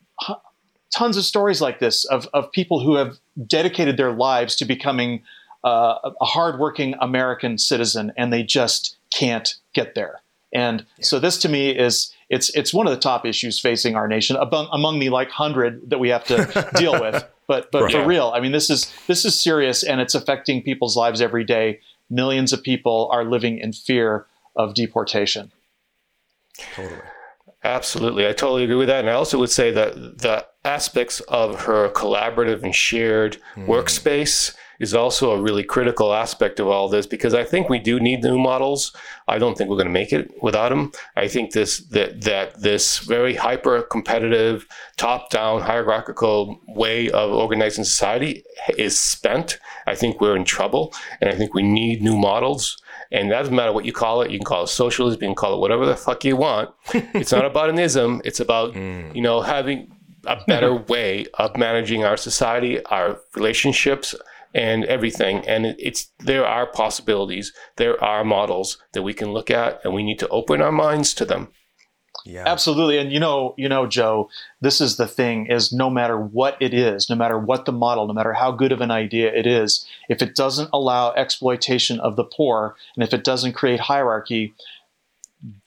tons 0.94 1.18
of 1.18 1.26
stories 1.26 1.62
like 1.62 1.80
this 1.80 2.06
of 2.06 2.28
of 2.34 2.52
people 2.52 2.80
who 2.80 2.96
have 2.96 3.18
dedicated 3.48 3.98
their 3.98 4.12
lives 4.12 4.56
to 4.58 4.66
becoming 4.66 5.24
uh, 5.64 6.12
a 6.22 6.26
hardworking 6.26 6.96
American 7.00 7.58
citizen, 7.58 8.12
and 8.18 8.32
they 8.32 8.44
just 8.44 8.98
can't 9.14 9.56
get 9.74 9.96
there. 9.96 10.22
And 10.54 10.86
so 11.02 11.20
this 11.20 11.38
to 11.40 11.50
me 11.50 11.72
is 11.72 12.14
it's 12.30 12.56
it's 12.56 12.74
one 12.74 12.86
of 12.86 12.94
the 12.94 13.00
top 13.00 13.26
issues 13.26 13.60
facing 13.60 13.96
our 13.96 14.08
nation 14.08 14.36
among, 14.36 14.68
among 14.72 15.00
the 15.00 15.10
like 15.10 15.30
hundred 15.30 15.90
that 15.90 16.00
we 16.00 16.10
have 16.10 16.26
to 16.26 16.70
deal 16.76 17.00
with. 17.00 17.26
But 17.48 17.72
but 17.72 17.92
for 17.92 18.06
real, 18.06 18.32
I 18.36 18.40
mean 18.40 18.52
this 18.52 18.70
is 18.70 18.94
this 19.08 19.26
is 19.26 19.40
serious 19.40 19.84
and 19.84 20.00
it's 20.00 20.16
affecting 20.16 20.62
people's 20.62 20.96
lives 20.96 21.22
every 21.22 21.44
day. 21.44 21.80
Millions 22.10 22.54
of 22.54 22.62
people 22.62 23.10
are 23.12 23.26
living 23.26 23.58
in 23.58 23.74
fear 23.74 24.28
of 24.56 24.76
deportation. 24.76 25.52
Totally. 26.58 27.02
Absolutely. 27.64 28.28
I 28.28 28.34
totally 28.34 28.66
agree 28.66 28.76
with 28.76 28.90
that. 28.90 29.00
And 29.00 29.10
I 29.10 29.14
also 29.14 29.40
would 29.40 29.50
say 29.50 29.72
that 29.72 29.96
the 29.96 30.46
aspects 30.66 31.22
of 31.22 31.62
her 31.62 31.90
collaborative 31.90 32.64
and 32.64 32.76
shared 32.76 33.38
hmm. 33.56 33.70
workspace 33.70 34.54
is 34.80 34.94
also 34.94 35.32
a 35.32 35.42
really 35.42 35.64
critical 35.64 36.14
aspect 36.14 36.60
of 36.60 36.68
all 36.68 36.90
this 36.90 37.06
because 37.06 37.34
I 37.34 37.46
think 37.46 37.70
we 37.70 37.80
do 37.80 38.00
need 38.00 38.22
new 38.22 38.38
models. 38.38 38.94
I 39.30 39.38
don't 39.38 39.58
think 39.58 39.70
we're 39.70 39.78
going 39.78 39.88
to 39.88 39.94
make 39.94 40.12
it 40.12 40.32
without 40.42 40.70
them. 40.70 40.92
I 41.16 41.28
think 41.30 41.52
this 41.52 41.80
that 41.90 42.22
that 42.22 42.62
this 42.62 43.00
very 43.00 43.36
hyper 43.36 43.82
competitive, 43.84 44.68
top 44.98 45.30
down 45.30 45.62
hierarchical 45.62 46.60
way 46.68 47.10
of 47.12 47.32
organizing 47.32 47.86
society 47.86 48.44
is 48.78 49.00
spent. 49.00 49.58
I 49.88 49.96
think 49.96 50.20
we're 50.20 50.36
in 50.36 50.46
trouble, 50.46 50.94
and 51.22 51.30
I 51.30 51.36
think 51.36 51.54
we 51.54 51.64
need 51.64 52.02
new 52.02 52.18
models. 52.18 52.78
And 53.14 53.32
that 53.32 53.38
doesn't 53.38 53.56
matter 53.56 53.72
what 53.72 53.86
you 53.86 53.94
call 53.94 54.24
it. 54.24 54.32
You 54.32 54.40
can 54.40 54.46
call 54.46 54.64
it 54.64 54.68
socialism. 54.68 55.22
You 55.22 55.28
can 55.30 55.36
call 55.36 55.54
it 55.54 55.60
whatever 55.60 55.86
the 55.86 55.96
fuck 55.96 56.26
you 56.26 56.36
want. 56.36 56.72
it's 56.94 57.32
not 57.32 57.46
about 57.46 57.70
an 57.70 57.78
ism. 57.78 58.22
It's 58.26 58.40
about 58.40 58.74
mm. 58.74 59.16
you 59.16 59.22
know 59.22 59.42
having 59.42 59.96
a 60.26 60.42
better 60.48 60.76
way 60.90 61.28
of 61.36 61.56
managing 61.56 62.04
our 62.04 62.18
society, 62.18 62.84
our 62.86 63.20
relationships, 63.36 64.16
and 64.56 64.84
everything. 64.86 65.48
And 65.48 65.76
it's 65.78 66.08
there 66.20 66.46
are 66.46 66.66
possibilities. 66.66 67.54
There 67.78 68.04
are 68.04 68.24
models 68.24 68.80
that 68.94 69.04
we 69.04 69.14
can 69.14 69.32
look 69.32 69.52
at, 69.52 69.80
and 69.84 69.94
we 69.94 70.04
need 70.04 70.20
to 70.20 70.28
open 70.30 70.62
our 70.62 70.72
minds 70.72 71.14
to 71.16 71.26
them. 71.26 71.50
Yeah. 72.26 72.44
Absolutely. 72.48 72.98
And 72.98 73.12
you 73.12 73.20
know, 73.20 73.54
you 73.58 73.68
know, 73.68 73.86
Joe, 73.86 74.30
this 74.62 74.80
is 74.80 74.98
the 74.98 75.08
thing 75.08 75.48
is 75.48 75.74
no 75.74 75.90
matter 75.90 76.18
what 76.18 76.56
it 76.62 76.74
is, 76.74 77.10
no 77.10 77.16
matter 77.16 77.38
what 77.38 77.66
the 77.66 77.72
model, 77.74 78.08
no 78.08 78.14
matter 78.14 78.34
how 78.34 78.52
good 78.52 78.72
of 78.72 78.80
an 78.82 78.92
idea 78.92 79.34
it 79.34 79.46
is, 79.46 79.86
if 80.10 80.22
it 80.22 80.36
doesn't 80.36 80.70
allow 80.72 81.12
exploitation 81.14 82.00
of 82.00 82.16
the 82.16 82.24
poor 82.24 82.76
and 82.96 83.04
if 83.04 83.14
it 83.14 83.24
doesn't 83.24 83.54
create 83.54 83.82
hierarchy, 83.82 84.54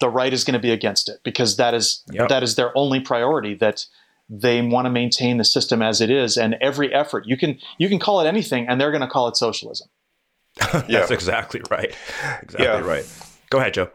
the 0.01 0.09
right 0.09 0.33
is 0.33 0.45
going 0.45 0.55
to 0.55 0.59
be 0.59 0.71
against 0.71 1.09
it 1.11 1.21
because 1.25 1.57
that 1.57 1.75
is 1.75 2.03
Yep. 2.11 2.29
that 2.31 2.43
is 2.43 2.55
their 2.55 2.77
only 2.77 3.01
priority 3.01 3.55
that 3.57 3.85
they 4.31 4.61
want 4.63 4.87
to 4.87 4.91
maintain 4.91 5.37
the 5.37 5.45
system 5.45 5.83
as 5.83 6.01
it 6.01 6.09
is 6.11 6.37
and 6.39 6.57
every 6.63 6.93
effort 6.95 7.27
you 7.27 7.37
can 7.37 7.59
you 7.79 7.89
can 7.89 7.99
call 7.99 8.21
it 8.21 8.27
anything 8.27 8.67
and 8.67 8.81
they're 8.81 8.91
going 8.91 9.03
to 9.03 9.07
call 9.07 9.29
it 9.29 9.37
socialism 9.37 9.89
That's 10.73 11.11
exactly 11.11 11.61
right. 11.71 11.95
Exactly 12.43 12.65
Yeah. 12.65 12.81
right. 12.81 13.07
Go 13.51 13.59
ahead, 13.59 13.75
Joe. 13.75 13.91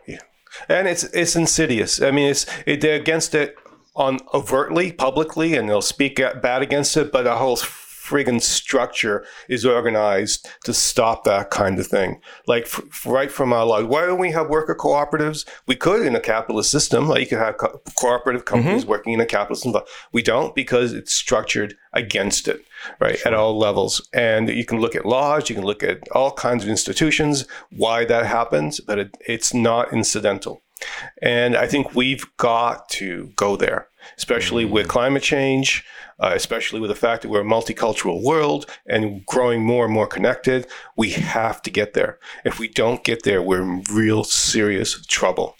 And 0.69 0.87
it's 0.87 1.03
it's 1.05 1.35
insidious. 1.35 2.01
I 2.01 2.11
mean, 2.11 2.29
it's 2.29 2.45
it, 2.65 2.81
they're 2.81 2.99
against 2.99 3.35
it 3.35 3.55
on 3.95 4.19
overtly, 4.33 4.91
publicly, 4.91 5.55
and 5.55 5.69
they'll 5.69 5.81
speak 5.81 6.21
bad 6.41 6.61
against 6.61 6.95
it. 6.97 7.11
But 7.11 7.23
the 7.23 7.35
whole 7.35 7.57
friggin' 7.57 8.41
structure 8.41 9.25
is 9.47 9.65
organized 9.65 10.47
to 10.65 10.73
stop 10.73 11.23
that 11.23 11.49
kind 11.49 11.79
of 11.79 11.87
thing. 11.87 12.19
Like 12.45 12.63
f- 12.63 13.05
right 13.05 13.31
from 13.31 13.53
our 13.53 13.65
law. 13.65 13.83
Why 13.83 14.05
don't 14.05 14.19
we 14.19 14.31
have 14.31 14.49
worker 14.49 14.75
cooperatives? 14.75 15.47
We 15.65 15.75
could 15.75 16.05
in 16.05 16.15
a 16.15 16.19
capitalist 16.19 16.71
system. 16.71 17.07
Like 17.07 17.21
you 17.21 17.27
could 17.27 17.37
have 17.37 17.57
co- 17.57 17.81
cooperative 17.97 18.45
companies 18.45 18.81
mm-hmm. 18.81 18.91
working 18.91 19.13
in 19.13 19.21
a 19.21 19.25
capitalist 19.25 19.63
system. 19.63 19.81
We 20.11 20.21
don't 20.21 20.53
because 20.55 20.93
it's 20.93 21.13
structured 21.13 21.75
against 21.93 22.47
it. 22.47 22.65
Right 22.99 23.19
at 23.25 23.33
all 23.33 23.57
levels, 23.57 24.07
and 24.13 24.49
you 24.49 24.65
can 24.65 24.79
look 24.79 24.95
at 24.95 25.05
laws, 25.05 25.49
you 25.49 25.55
can 25.55 25.65
look 25.65 25.83
at 25.83 26.07
all 26.11 26.31
kinds 26.31 26.63
of 26.63 26.69
institutions, 26.69 27.45
why 27.71 28.05
that 28.05 28.25
happens, 28.25 28.79
but 28.79 28.99
it, 28.99 29.17
it's 29.27 29.53
not 29.53 29.93
incidental. 29.93 30.63
And 31.21 31.55
I 31.55 31.67
think 31.67 31.95
we've 31.95 32.25
got 32.37 32.89
to 32.89 33.31
go 33.35 33.55
there, 33.55 33.87
especially 34.17 34.65
with 34.65 34.87
climate 34.87 35.23
change, 35.23 35.85
uh, 36.19 36.31
especially 36.33 36.79
with 36.79 36.89
the 36.89 36.95
fact 36.95 37.21
that 37.21 37.29
we're 37.29 37.41
a 37.41 37.43
multicultural 37.43 38.23
world 38.23 38.65
and 38.85 39.25
growing 39.25 39.63
more 39.63 39.85
and 39.85 39.93
more 39.93 40.07
connected. 40.07 40.67
We 40.95 41.11
have 41.11 41.61
to 41.63 41.69
get 41.69 41.93
there. 41.93 42.19
If 42.45 42.59
we 42.59 42.67
don't 42.67 43.03
get 43.03 43.23
there, 43.23 43.41
we're 43.41 43.61
in 43.61 43.83
real 43.91 44.23
serious 44.23 45.05
trouble. 45.05 45.55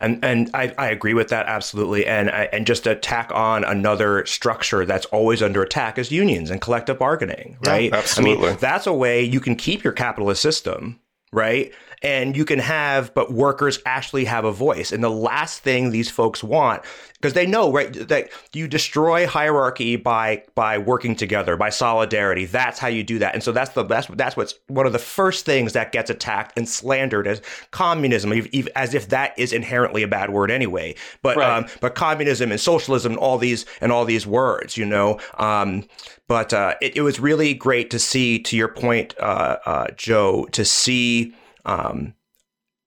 And 0.00 0.24
and 0.24 0.50
I, 0.54 0.74
I 0.76 0.88
agree 0.90 1.14
with 1.14 1.28
that 1.28 1.46
absolutely. 1.46 2.06
And 2.06 2.30
I- 2.30 2.48
and 2.52 2.66
just 2.66 2.84
to 2.84 2.94
tack 2.94 3.30
on 3.32 3.64
another 3.64 4.24
structure 4.26 4.84
that's 4.84 5.06
always 5.06 5.42
under 5.42 5.62
attack 5.62 5.98
is 5.98 6.10
unions 6.10 6.50
and 6.50 6.60
collective 6.60 6.98
bargaining, 6.98 7.56
right? 7.64 7.92
I 7.92 7.98
absolutely. 7.98 8.48
mean, 8.48 8.56
that's 8.60 8.86
a 8.86 8.92
way 8.92 9.22
you 9.22 9.40
can 9.40 9.56
keep 9.56 9.84
your 9.84 9.92
capitalist 9.92 10.42
system, 10.42 11.00
right? 11.32 11.72
And 12.04 12.36
you 12.36 12.44
can 12.44 12.58
have, 12.58 13.14
but 13.14 13.32
workers 13.32 13.78
actually 13.86 14.26
have 14.26 14.44
a 14.44 14.52
voice. 14.52 14.92
And 14.92 15.02
the 15.02 15.08
last 15.08 15.62
thing 15.62 15.90
these 15.90 16.10
folks 16.10 16.44
want, 16.44 16.82
because 17.14 17.32
they 17.32 17.46
know, 17.46 17.72
right, 17.72 17.90
that 18.08 18.28
you 18.52 18.68
destroy 18.68 19.26
hierarchy 19.26 19.96
by 19.96 20.42
by 20.54 20.76
working 20.76 21.16
together, 21.16 21.56
by 21.56 21.70
solidarity. 21.70 22.44
That's 22.44 22.78
how 22.78 22.88
you 22.88 23.02
do 23.02 23.18
that. 23.20 23.32
And 23.32 23.42
so 23.42 23.50
that's 23.50 23.70
the 23.70 23.84
that's 23.84 24.06
that's 24.08 24.36
what's 24.36 24.54
one 24.66 24.84
of 24.86 24.92
the 24.92 24.98
first 24.98 25.46
things 25.46 25.72
that 25.72 25.92
gets 25.92 26.10
attacked 26.10 26.58
and 26.58 26.68
slandered 26.68 27.26
as 27.26 27.40
communism, 27.70 28.32
as 28.76 28.92
if 28.92 29.08
that 29.08 29.32
is 29.38 29.54
inherently 29.54 30.02
a 30.02 30.08
bad 30.08 30.28
word 30.28 30.50
anyway. 30.50 30.94
But 31.22 31.38
right. 31.38 31.58
um, 31.58 31.66
but 31.80 31.94
communism 31.94 32.52
and 32.52 32.60
socialism, 32.60 33.12
and 33.12 33.18
all 33.18 33.38
these 33.38 33.64
and 33.80 33.90
all 33.90 34.04
these 34.04 34.26
words, 34.26 34.76
you 34.76 34.84
know. 34.84 35.18
Um, 35.38 35.84
but 36.28 36.52
uh, 36.52 36.74
it, 36.82 36.96
it 36.96 37.00
was 37.00 37.18
really 37.20 37.54
great 37.54 37.90
to 37.90 37.98
see, 37.98 38.38
to 38.40 38.56
your 38.56 38.68
point, 38.68 39.14
uh, 39.18 39.56
uh, 39.64 39.86
Joe, 39.96 40.46
to 40.52 40.64
see 40.64 41.34
um, 41.64 42.14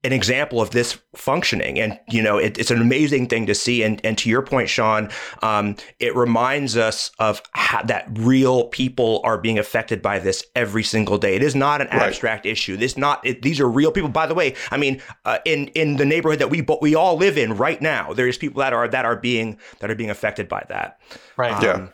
an 0.04 0.14
example 0.14 0.62
of 0.62 0.70
this 0.70 1.00
functioning. 1.16 1.80
And, 1.80 2.00
you 2.08 2.22
know, 2.22 2.38
it, 2.38 2.58
it's 2.60 2.70
an 2.72 2.80
amazing 2.80 3.28
thing 3.28 3.48
to 3.48 3.56
see. 3.56 3.84
And, 3.84 4.00
and 4.06 4.16
to 4.20 4.30
your 4.30 4.44
point, 4.44 4.70
Sean, 4.70 5.10
um, 5.42 5.76
it 6.00 6.16
reminds 6.16 6.78
us 6.78 7.12
of 7.18 7.42
how, 7.52 7.82
that 7.82 8.08
real 8.14 8.66
people 8.66 9.22
are 9.26 9.40
being 9.40 9.58
affected 9.58 10.02
by 10.02 10.20
this 10.20 10.46
every 10.56 10.84
single 10.84 11.18
day. 11.18 11.36
It 11.36 11.44
is 11.44 11.56
not 11.56 11.82
an 11.82 11.88
abstract 11.88 12.46
issue. 12.46 12.78
This 12.78 12.96
not, 12.96 13.26
it, 13.26 13.42
these 13.42 13.60
are 13.60 13.68
real 13.68 13.92
people. 13.92 14.10
By 14.10 14.28
the 14.28 14.36
way, 14.36 14.54
I 14.72 14.78
mean, 14.78 15.02
uh, 15.26 15.40
in, 15.46 15.68
in 15.70 15.98
the 15.98 16.06
neighborhood 16.06 16.40
that 16.40 16.52
we, 16.52 16.62
but 16.62 16.82
we 16.82 16.94
all 16.94 17.18
live 17.18 17.38
in 17.38 17.58
right 17.58 17.82
now, 17.82 18.14
there's 18.14 18.38
people 18.38 18.60
that 18.60 18.74
are, 18.74 18.88
that 18.88 19.04
are 19.04 19.18
being, 19.18 19.58
that 19.80 19.90
are 19.90 19.96
being 19.96 20.12
affected 20.12 20.48
by 20.48 20.64
that. 20.70 21.02
Right. 21.38 21.52
Um, 21.52 21.64
yeah. 21.64 21.88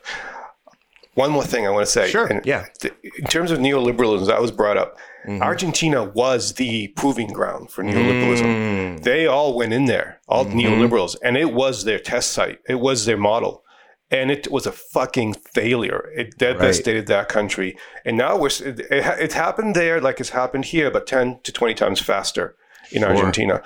One 1.16 1.32
more 1.32 1.46
thing 1.46 1.66
I 1.66 1.70
want 1.70 1.86
to 1.86 1.92
say. 1.92 2.10
Sure. 2.10 2.28
And 2.28 2.46
yeah. 2.46 2.66
Th- 2.80 2.94
in 3.02 3.26
terms 3.28 3.50
of 3.50 3.60
neoliberalism, 3.60 4.28
that 4.28 4.42
was 4.42 4.52
brought 4.52 4.78
up. 4.78 4.98
Mm-hmm. 5.26 5.42
Argentina 5.42 6.04
was 6.04 6.54
the 6.54 6.90
proving 6.90 7.32
ground 7.32 7.72
for 7.72 7.84
neoliberalism. 7.84 8.42
Mm. 8.42 9.04
They 9.04 9.26
all 9.26 9.56
went 9.56 9.74
in 9.74 9.86
there, 9.86 10.20
all 10.28 10.46
mm-hmm. 10.46 10.60
neoliberals, 10.60 11.16
and 11.24 11.38
it 11.38 11.54
was 11.54 11.86
their 11.86 12.00
test 12.00 12.32
site. 12.32 12.60
It 12.68 12.76
was 12.76 13.06
their 13.06 13.18
model. 13.18 13.64
And 14.12 14.30
it 14.30 14.52
was 14.52 14.68
a 14.68 14.72
fucking 14.72 15.34
failure. 15.34 16.12
It 16.16 16.38
devastated 16.38 17.00
right. 17.00 17.08
that 17.08 17.30
country. 17.30 17.76
And 18.06 18.16
now 18.16 18.38
we're, 18.38 18.48
it, 18.48 18.80
it, 18.82 18.86
it 18.92 19.34
happened 19.34 19.76
there 19.76 20.00
like 20.00 20.20
it's 20.20 20.30
happened 20.30 20.66
here, 20.66 20.92
but 20.92 21.08
10 21.08 21.40
to 21.42 21.52
20 21.52 21.74
times 21.74 22.00
faster 22.00 22.56
in 22.92 23.02
sure. 23.02 23.10
Argentina. 23.10 23.64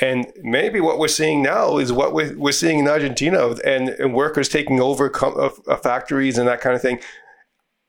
And 0.00 0.30
maybe 0.42 0.80
what 0.80 0.98
we're 0.98 1.08
seeing 1.08 1.42
now 1.42 1.78
is 1.78 1.92
what 1.92 2.12
we're, 2.12 2.36
we're 2.36 2.52
seeing 2.52 2.80
in 2.80 2.88
Argentina 2.88 3.48
and, 3.64 3.88
and 3.88 4.14
workers 4.14 4.48
taking 4.48 4.80
over 4.80 5.08
com- 5.08 5.38
uh, 5.38 5.76
factories 5.76 6.36
and 6.36 6.46
that 6.46 6.60
kind 6.60 6.76
of 6.76 6.82
thing. 6.82 7.00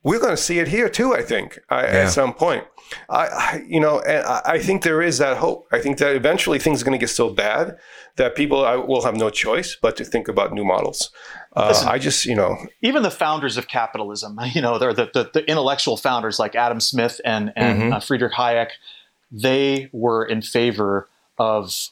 We're 0.03 0.19
going 0.19 0.31
to 0.31 0.41
see 0.41 0.59
it 0.59 0.69
here 0.69 0.89
too, 0.89 1.13
I 1.13 1.21
think, 1.21 1.59
yeah. 1.69 1.77
at 1.77 2.09
some 2.09 2.33
point. 2.33 2.65
I, 3.09 3.27
I, 3.27 3.63
you 3.67 3.81
know, 3.81 3.99
and 3.99 4.25
I, 4.25 4.41
I 4.45 4.59
think 4.59 4.83
there 4.83 5.01
is 5.01 5.17
that 5.17 5.37
hope. 5.37 5.67
I 5.73 5.79
think 5.79 5.97
that 5.97 6.15
eventually 6.15 6.59
things 6.59 6.81
are 6.81 6.85
going 6.85 6.97
to 6.97 7.03
get 7.03 7.09
so 7.09 7.29
bad 7.29 7.77
that 8.15 8.35
people 8.35 8.59
will 8.87 9.03
have 9.03 9.15
no 9.15 9.29
choice 9.29 9.75
but 9.81 9.97
to 9.97 10.05
think 10.05 10.29
about 10.29 10.53
new 10.53 10.63
models. 10.63 11.11
Uh, 11.55 11.67
Listen, 11.69 11.89
I 11.89 11.97
just, 11.97 12.25
you 12.25 12.35
know, 12.35 12.55
even 12.81 13.03
the 13.03 13.11
founders 13.11 13.57
of 13.57 13.67
capitalism, 13.67 14.39
you 14.53 14.61
know, 14.61 14.77
they're 14.77 14.93
the, 14.93 15.09
the, 15.13 15.29
the 15.33 15.49
intellectual 15.49 15.97
founders 15.97 16.39
like 16.39 16.55
Adam 16.55 16.79
Smith 16.79 17.19
and 17.25 17.51
and 17.55 17.81
mm-hmm. 17.81 17.93
uh, 17.93 17.99
Friedrich 17.99 18.33
Hayek 18.33 18.69
they 19.31 19.89
were 19.91 20.25
in 20.25 20.41
favor 20.41 21.09
of 21.37 21.89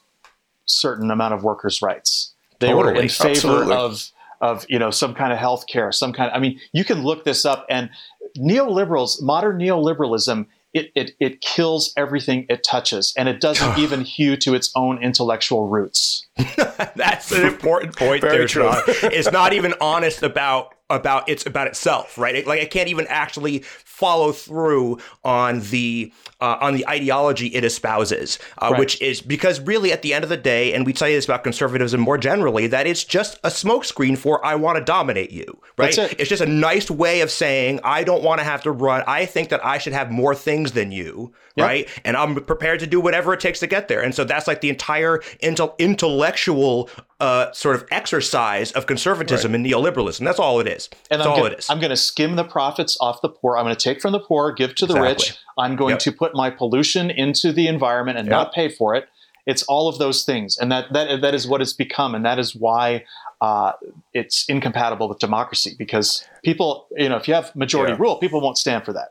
certain 0.65 1.11
amount 1.11 1.33
of 1.33 1.43
workers' 1.43 1.81
rights. 1.81 2.33
They 2.59 2.67
totally. 2.67 2.93
were 2.93 3.01
in 3.01 3.09
favor 3.09 3.29
Absolutely. 3.29 3.75
of 3.75 4.11
of 4.41 4.65
you 4.69 4.79
know 4.79 4.91
some 4.91 5.13
kind 5.13 5.31
of 5.33 5.39
health 5.39 5.67
care, 5.67 5.91
some 5.91 6.13
kind. 6.13 6.31
Of, 6.31 6.37
I 6.37 6.39
mean, 6.39 6.59
you 6.73 6.83
can 6.83 7.03
look 7.03 7.25
this 7.25 7.45
up. 7.45 7.65
And 7.69 7.89
neoliberals, 8.37 9.21
modern 9.21 9.57
neoliberalism, 9.57 10.45
it 10.73 10.91
it, 10.95 11.11
it 11.19 11.41
kills 11.41 11.93
everything 11.97 12.45
it 12.49 12.63
touches, 12.63 13.13
and 13.17 13.27
it 13.27 13.41
doesn't 13.41 13.77
even 13.79 14.01
hew 14.01 14.37
to 14.37 14.53
its 14.53 14.71
own 14.75 15.01
intellectual 15.01 15.67
roots. 15.67 16.27
That's 16.95 17.31
an 17.31 17.45
important 17.45 17.95
point 17.95 18.21
Very 18.21 18.37
there, 18.37 18.47
true. 18.47 18.71
Sean. 18.71 19.11
It's 19.11 19.31
not 19.31 19.53
even 19.53 19.73
honest 19.81 20.21
about 20.23 20.74
about 20.89 21.27
it's 21.27 21.45
about 21.45 21.67
itself, 21.67 22.17
right? 22.17 22.35
It, 22.35 22.47
like 22.47 22.61
it 22.61 22.69
can't 22.69 22.89
even 22.89 23.07
actually 23.09 23.59
follow 23.59 24.31
through 24.31 24.99
on 25.23 25.61
the 25.61 26.11
uh, 26.41 26.57
on 26.61 26.75
the 26.75 26.87
ideology 26.87 27.47
it 27.47 27.63
espouses, 27.63 28.37
uh, 28.61 28.69
right. 28.71 28.79
which 28.79 29.01
is 29.01 29.21
because 29.21 29.59
really 29.61 29.91
at 29.91 30.01
the 30.01 30.13
end 30.13 30.23
of 30.23 30.29
the 30.29 30.37
day, 30.37 30.73
and 30.73 30.85
we 30.85 30.93
say 30.93 31.15
this 31.15 31.25
about 31.25 31.43
conservatism 31.43 31.99
more 31.99 32.17
generally, 32.17 32.67
that 32.67 32.85
it's 32.85 33.03
just 33.03 33.39
a 33.43 33.49
smokescreen 33.49 34.17
for 34.17 34.45
I 34.45 34.55
want 34.55 34.77
to 34.77 34.83
dominate 34.83 35.31
you, 35.31 35.59
right? 35.77 35.97
It. 35.97 36.19
It's 36.19 36.29
just 36.29 36.41
a 36.41 36.45
nice 36.45 36.91
way 36.91 37.21
of 37.21 37.31
saying 37.31 37.79
I 37.83 38.03
don't 38.03 38.21
want 38.21 38.39
to 38.39 38.43
have 38.43 38.61
to 38.63 38.71
run. 38.71 39.03
I 39.07 39.25
think 39.25 39.49
that 39.49 39.65
I 39.65 39.77
should 39.79 39.93
have 39.93 40.11
more 40.11 40.35
things 40.35 40.73
than 40.73 40.91
you, 40.91 41.33
yep. 41.55 41.65
right? 41.65 41.89
And 42.03 42.15
I'm 42.15 42.35
prepared 42.35 42.81
to 42.81 42.87
do 42.87 42.99
whatever 42.99 43.33
it 43.33 43.39
takes 43.39 43.59
to 43.61 43.67
get 43.67 43.87
there. 43.87 44.01
And 44.01 44.13
so 44.13 44.23
that's 44.23 44.45
like 44.45 44.61
the 44.61 44.69
entire 44.69 45.19
intel- 45.41 45.77
intellectual 45.79 46.89
uh, 47.19 47.51
sort 47.53 47.75
of 47.75 47.85
exercise 47.91 48.73
of 48.73 48.87
conservatism 48.87 49.53
right. 49.53 49.55
and 49.55 49.65
neoliberalism. 49.65 50.25
That's 50.25 50.39
all 50.39 50.59
it 50.59 50.67
is. 50.67 50.74
And 51.09 51.19
That's 51.19 51.27
I'm 51.27 51.31
all 51.31 51.37
gonna, 51.37 51.53
it 51.53 51.59
is. 51.59 51.69
I'm 51.69 51.79
going 51.79 51.89
to 51.89 51.97
skim 51.97 52.35
the 52.35 52.43
profits 52.43 52.97
off 52.99 53.21
the 53.21 53.29
poor. 53.29 53.57
I'm 53.57 53.65
going 53.65 53.75
to 53.75 53.81
take 53.81 54.01
from 54.01 54.11
the 54.11 54.19
poor, 54.19 54.51
give 54.51 54.75
to 54.75 54.85
the 54.85 54.93
exactly. 54.95 55.09
rich. 55.09 55.37
I'm 55.57 55.75
going 55.75 55.93
yep. 55.93 55.99
to 55.99 56.11
put 56.11 56.35
my 56.35 56.49
pollution 56.49 57.09
into 57.09 57.51
the 57.51 57.67
environment 57.67 58.17
and 58.17 58.27
yep. 58.27 58.31
not 58.31 58.53
pay 58.53 58.69
for 58.69 58.95
it. 58.95 59.07
It's 59.45 59.63
all 59.63 59.87
of 59.87 59.99
those 59.99 60.25
things, 60.25 60.57
and 60.57 60.71
that 60.71 60.91
that 60.93 61.21
that 61.21 61.35
is 61.35 61.47
what 61.47 61.61
it's 61.61 61.73
become, 61.73 62.15
and 62.15 62.25
that 62.25 62.39
is 62.39 62.55
why 62.55 63.05
uh, 63.41 63.73
it's 64.11 64.43
incompatible 64.49 65.07
with 65.07 65.19
democracy. 65.19 65.75
Because 65.77 66.27
people, 66.43 66.87
you 66.97 67.09
know, 67.09 67.17
if 67.17 67.27
you 67.27 67.35
have 67.35 67.55
majority 67.55 67.93
yeah. 67.93 67.99
rule, 67.99 68.17
people 68.17 68.41
won't 68.41 68.57
stand 68.57 68.83
for 68.85 68.93
that. 68.93 69.09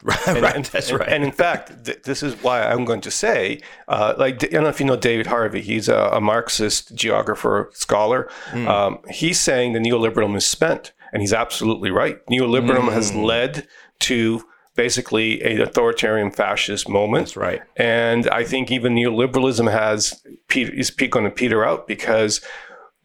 Right, 0.02 0.28
and, 0.28 0.42
right, 0.42 0.64
that's 0.64 0.90
right. 0.92 1.08
And 1.08 1.22
in 1.22 1.30
fact, 1.30 1.84
th- 1.84 2.04
this 2.04 2.22
is 2.22 2.34
why 2.42 2.62
I'm 2.62 2.86
going 2.86 3.02
to 3.02 3.10
say, 3.10 3.60
uh, 3.86 4.14
like, 4.16 4.42
I 4.42 4.46
don't 4.46 4.62
know 4.62 4.70
if 4.70 4.80
you 4.80 4.86
know 4.86 4.96
David 4.96 5.26
Harvey. 5.26 5.60
He's 5.60 5.90
a, 5.90 6.08
a 6.14 6.20
Marxist 6.22 6.94
geographer 6.94 7.70
scholar. 7.74 8.30
Mm. 8.52 8.66
Um, 8.66 8.98
he's 9.10 9.38
saying 9.38 9.74
the 9.74 9.78
neoliberalism 9.78 10.36
is 10.36 10.46
spent, 10.46 10.92
and 11.12 11.22
he's 11.22 11.32
absolutely 11.32 11.90
right. 11.90 12.18
Neoliberalism 12.26 12.88
mm. 12.88 12.92
has 12.92 13.14
led 13.14 13.66
to 14.00 14.42
basically 14.76 15.42
an 15.42 15.60
authoritarian 15.60 16.30
fascist 16.30 16.88
moment. 16.88 17.26
That's 17.26 17.36
right. 17.36 17.62
And 17.76 18.28
I 18.30 18.44
think 18.44 18.70
even 18.70 18.94
neoliberalism 18.94 19.70
has 19.70 20.22
is 20.54 20.90
going 20.90 21.24
to 21.24 21.30
peter 21.30 21.64
out 21.64 21.86
because 21.86 22.40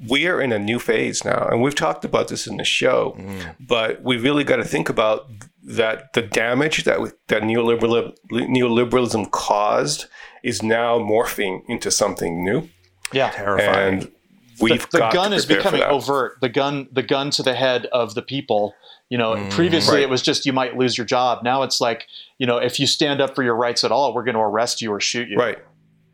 we 0.08 0.28
are 0.28 0.42
in 0.42 0.52
a 0.52 0.60
new 0.60 0.80
phase 0.80 1.24
now, 1.24 1.48
and 1.48 1.62
we've 1.62 1.76
talked 1.76 2.04
about 2.04 2.28
this 2.28 2.48
in 2.48 2.58
the 2.58 2.64
show. 2.64 3.16
Mm. 3.18 3.56
But 3.60 4.04
we 4.04 4.18
really 4.18 4.44
got 4.44 4.58
to 4.58 4.66
think 4.66 4.90
about 4.90 5.28
that 5.64 6.14
the 6.14 6.22
damage 6.22 6.84
that 6.84 7.00
that 7.28 7.44
neoliberal, 7.44 8.14
neoliberalism 8.32 9.32
caused 9.32 10.06
is 10.44 10.62
now 10.62 11.00
morphing 11.00 11.62
into 11.68 11.90
something 11.92 12.44
new. 12.44 12.70
Yeah, 13.14 13.32
terrifying. 13.32 14.04
And 14.04 14.12
we've 14.60 14.90
the, 14.90 14.98
the 15.00 15.10
gun 15.12 15.34
is 15.34 15.46
becoming 15.46 15.84
overt. 15.84 16.40
The 16.42 16.50
gun, 16.50 16.88
the 16.92 17.04
gun 17.04 17.30
to 17.32 17.44
the 17.44 17.54
head 17.54 17.86
of 17.88 18.16
the 18.16 18.22
people. 18.22 18.74
You 19.10 19.18
know, 19.18 19.36
mm, 19.36 19.52
previously 19.52 19.98
right. 19.98 20.04
it 20.04 20.10
was 20.10 20.22
just 20.22 20.46
you 20.46 20.54
might 20.54 20.76
lose 20.76 20.98
your 20.98 21.06
job. 21.06 21.44
Now 21.44 21.62
it's 21.64 21.80
like, 21.80 22.08
you 22.40 22.48
know, 22.48 22.58
if 22.58 22.80
you 22.80 22.88
stand 22.88 23.22
up 23.22 23.36
for 23.36 23.44
your 23.44 23.56
rights 23.56 23.84
at 23.84 23.92
all, 23.92 24.14
we're 24.14 24.24
going 24.24 24.36
to 24.36 24.42
arrest 24.42 24.82
you 24.82 24.92
or 24.92 25.00
shoot 25.00 25.30
you. 25.30 25.38
Right. 25.38 25.60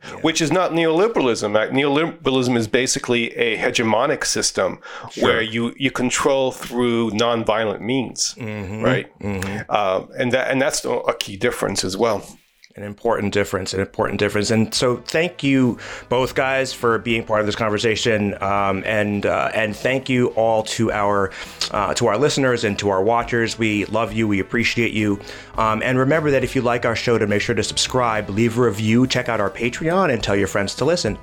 Yeah. 0.04 0.16
Which 0.16 0.42
is 0.42 0.52
not 0.52 0.72
neoliberalism. 0.72 1.72
Neoliberalism 1.72 2.58
is 2.58 2.68
basically 2.68 3.32
a 3.38 3.56
hegemonic 3.58 4.26
system 4.26 4.80
sure. 5.12 5.24
where 5.24 5.42
you, 5.42 5.76
you 5.78 5.92
control 5.92 6.52
through 6.52 7.12
nonviolent 7.12 7.82
means, 7.82 8.34
mm-hmm. 8.34 8.84
right? 8.84 9.20
Mm-hmm. 9.20 9.72
Um, 9.72 10.10
and 10.18 10.32
that 10.32 10.50
and 10.50 10.60
that's 10.60 10.84
a 10.84 11.14
key 11.20 11.38
difference 11.38 11.84
as 11.84 11.96
well 11.96 12.26
an 12.76 12.84
important 12.84 13.34
difference, 13.34 13.74
an 13.74 13.80
important 13.80 14.20
difference. 14.20 14.52
And 14.52 14.74
so, 14.74 14.98
thank 14.98 15.44
you 15.44 15.78
both 16.10 16.36
guys 16.36 16.74
for 16.74 16.98
being 16.98 17.24
part 17.24 17.40
of 17.40 17.46
this 17.46 17.56
conversation, 17.56 18.42
um, 18.42 18.84
and 18.86 19.26
uh, 19.26 19.52
and 19.54 19.76
thank 19.76 20.10
you 20.10 20.28
all 20.30 20.64
to 20.64 20.92
our 20.92 21.32
uh, 21.72 21.94
to 21.96 22.08
our 22.08 22.18
listeners 22.18 22.64
and 22.64 22.78
to 22.80 22.90
our 22.90 23.04
watchers. 23.04 23.58
We 23.58 23.86
love 23.86 24.14
you, 24.14 24.28
we 24.28 24.40
appreciate 24.40 24.94
you, 24.94 25.20
um, 25.56 25.82
and 25.84 25.98
remember 25.98 26.32
that 26.32 26.44
if 26.44 26.56
you 26.56 26.62
like 26.62 26.86
our 26.86 26.96
show, 26.96 27.18
to 27.18 27.28
make 27.28 27.42
sure 27.42 27.56
to 27.56 27.64
subscribe, 27.64 28.30
leave 28.30 28.58
a 28.58 28.62
review, 28.62 29.08
check 29.08 29.30
out 29.30 29.40
our 29.40 29.50
Patreon, 29.50 30.14
and 30.14 30.24
tell 30.24 30.36
your 30.36 30.48
friends 30.48 30.76
to 30.76 30.86
listen. 30.86 31.18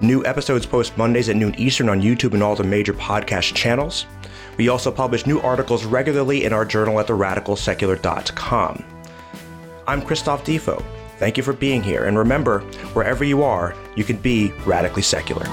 New 0.00 0.24
episodes 0.24 0.64
post 0.64 0.96
Mondays 0.96 1.28
at 1.28 1.34
noon 1.34 1.54
Eastern 1.58 1.88
on 1.88 2.00
YouTube 2.00 2.34
and 2.34 2.42
all 2.42 2.54
the 2.54 2.62
major 2.62 2.92
podcast 2.94 3.54
channels. 3.54 4.06
We 4.56 4.68
also 4.68 4.92
publish 4.92 5.26
new 5.26 5.40
articles 5.40 5.84
regularly 5.84 6.44
in 6.44 6.52
our 6.52 6.64
journal 6.64 7.00
at 7.00 7.06
theradicalsecular.com. 7.06 8.97
I'm 9.88 10.02
Christoph 10.02 10.44
Defoe. 10.44 10.84
Thank 11.16 11.38
you 11.38 11.42
for 11.42 11.54
being 11.54 11.82
here, 11.82 12.04
and 12.04 12.18
remember, 12.18 12.60
wherever 12.92 13.24
you 13.24 13.42
are, 13.42 13.74
you 13.96 14.04
can 14.04 14.18
be 14.18 14.52
radically 14.66 15.00
secular. 15.00 15.44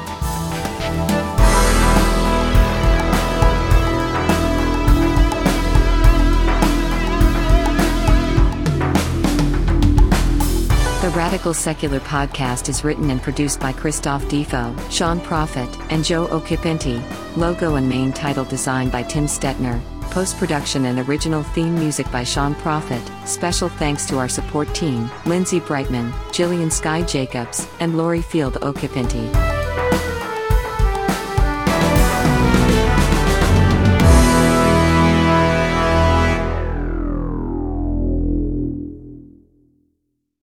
The 11.02 11.12
Radical 11.16 11.54
Secular 11.54 12.02
podcast 12.02 12.68
is 12.68 12.84
written 12.84 13.12
and 13.12 13.22
produced 13.22 13.62
by 13.62 13.72
Christoph 13.72 14.28
Defoe, 14.28 14.76
Sean 14.90 15.22
Prophet, 15.22 15.70
and 15.90 16.04
Joe 16.04 16.28
Okipinti. 16.28 17.02
Logo 17.38 17.76
and 17.76 17.88
main 17.88 18.12
title 18.12 18.44
designed 18.44 18.92
by 18.92 19.04
Tim 19.04 19.28
Stetner. 19.28 19.82
Post 20.12 20.38
production 20.38 20.86
and 20.86 21.00
original 21.08 21.44
theme 21.44 21.76
music 21.76 22.10
by 22.12 22.24
Sean 22.24 22.56
Prophet. 22.56 23.02
Special 23.26 23.70
thanks 23.70 24.06
to 24.08 24.18
our 24.18 24.30
support 24.30 24.74
team 24.74 25.10
Lindsay 25.26 25.60
Brightman, 25.60 26.12
Jillian 26.32 26.72
Sky 26.72 27.02
Jacobs, 27.04 27.68
and 27.80 27.98
Lori 27.98 28.22
Field 28.22 28.56
Okipinti. 28.56 29.55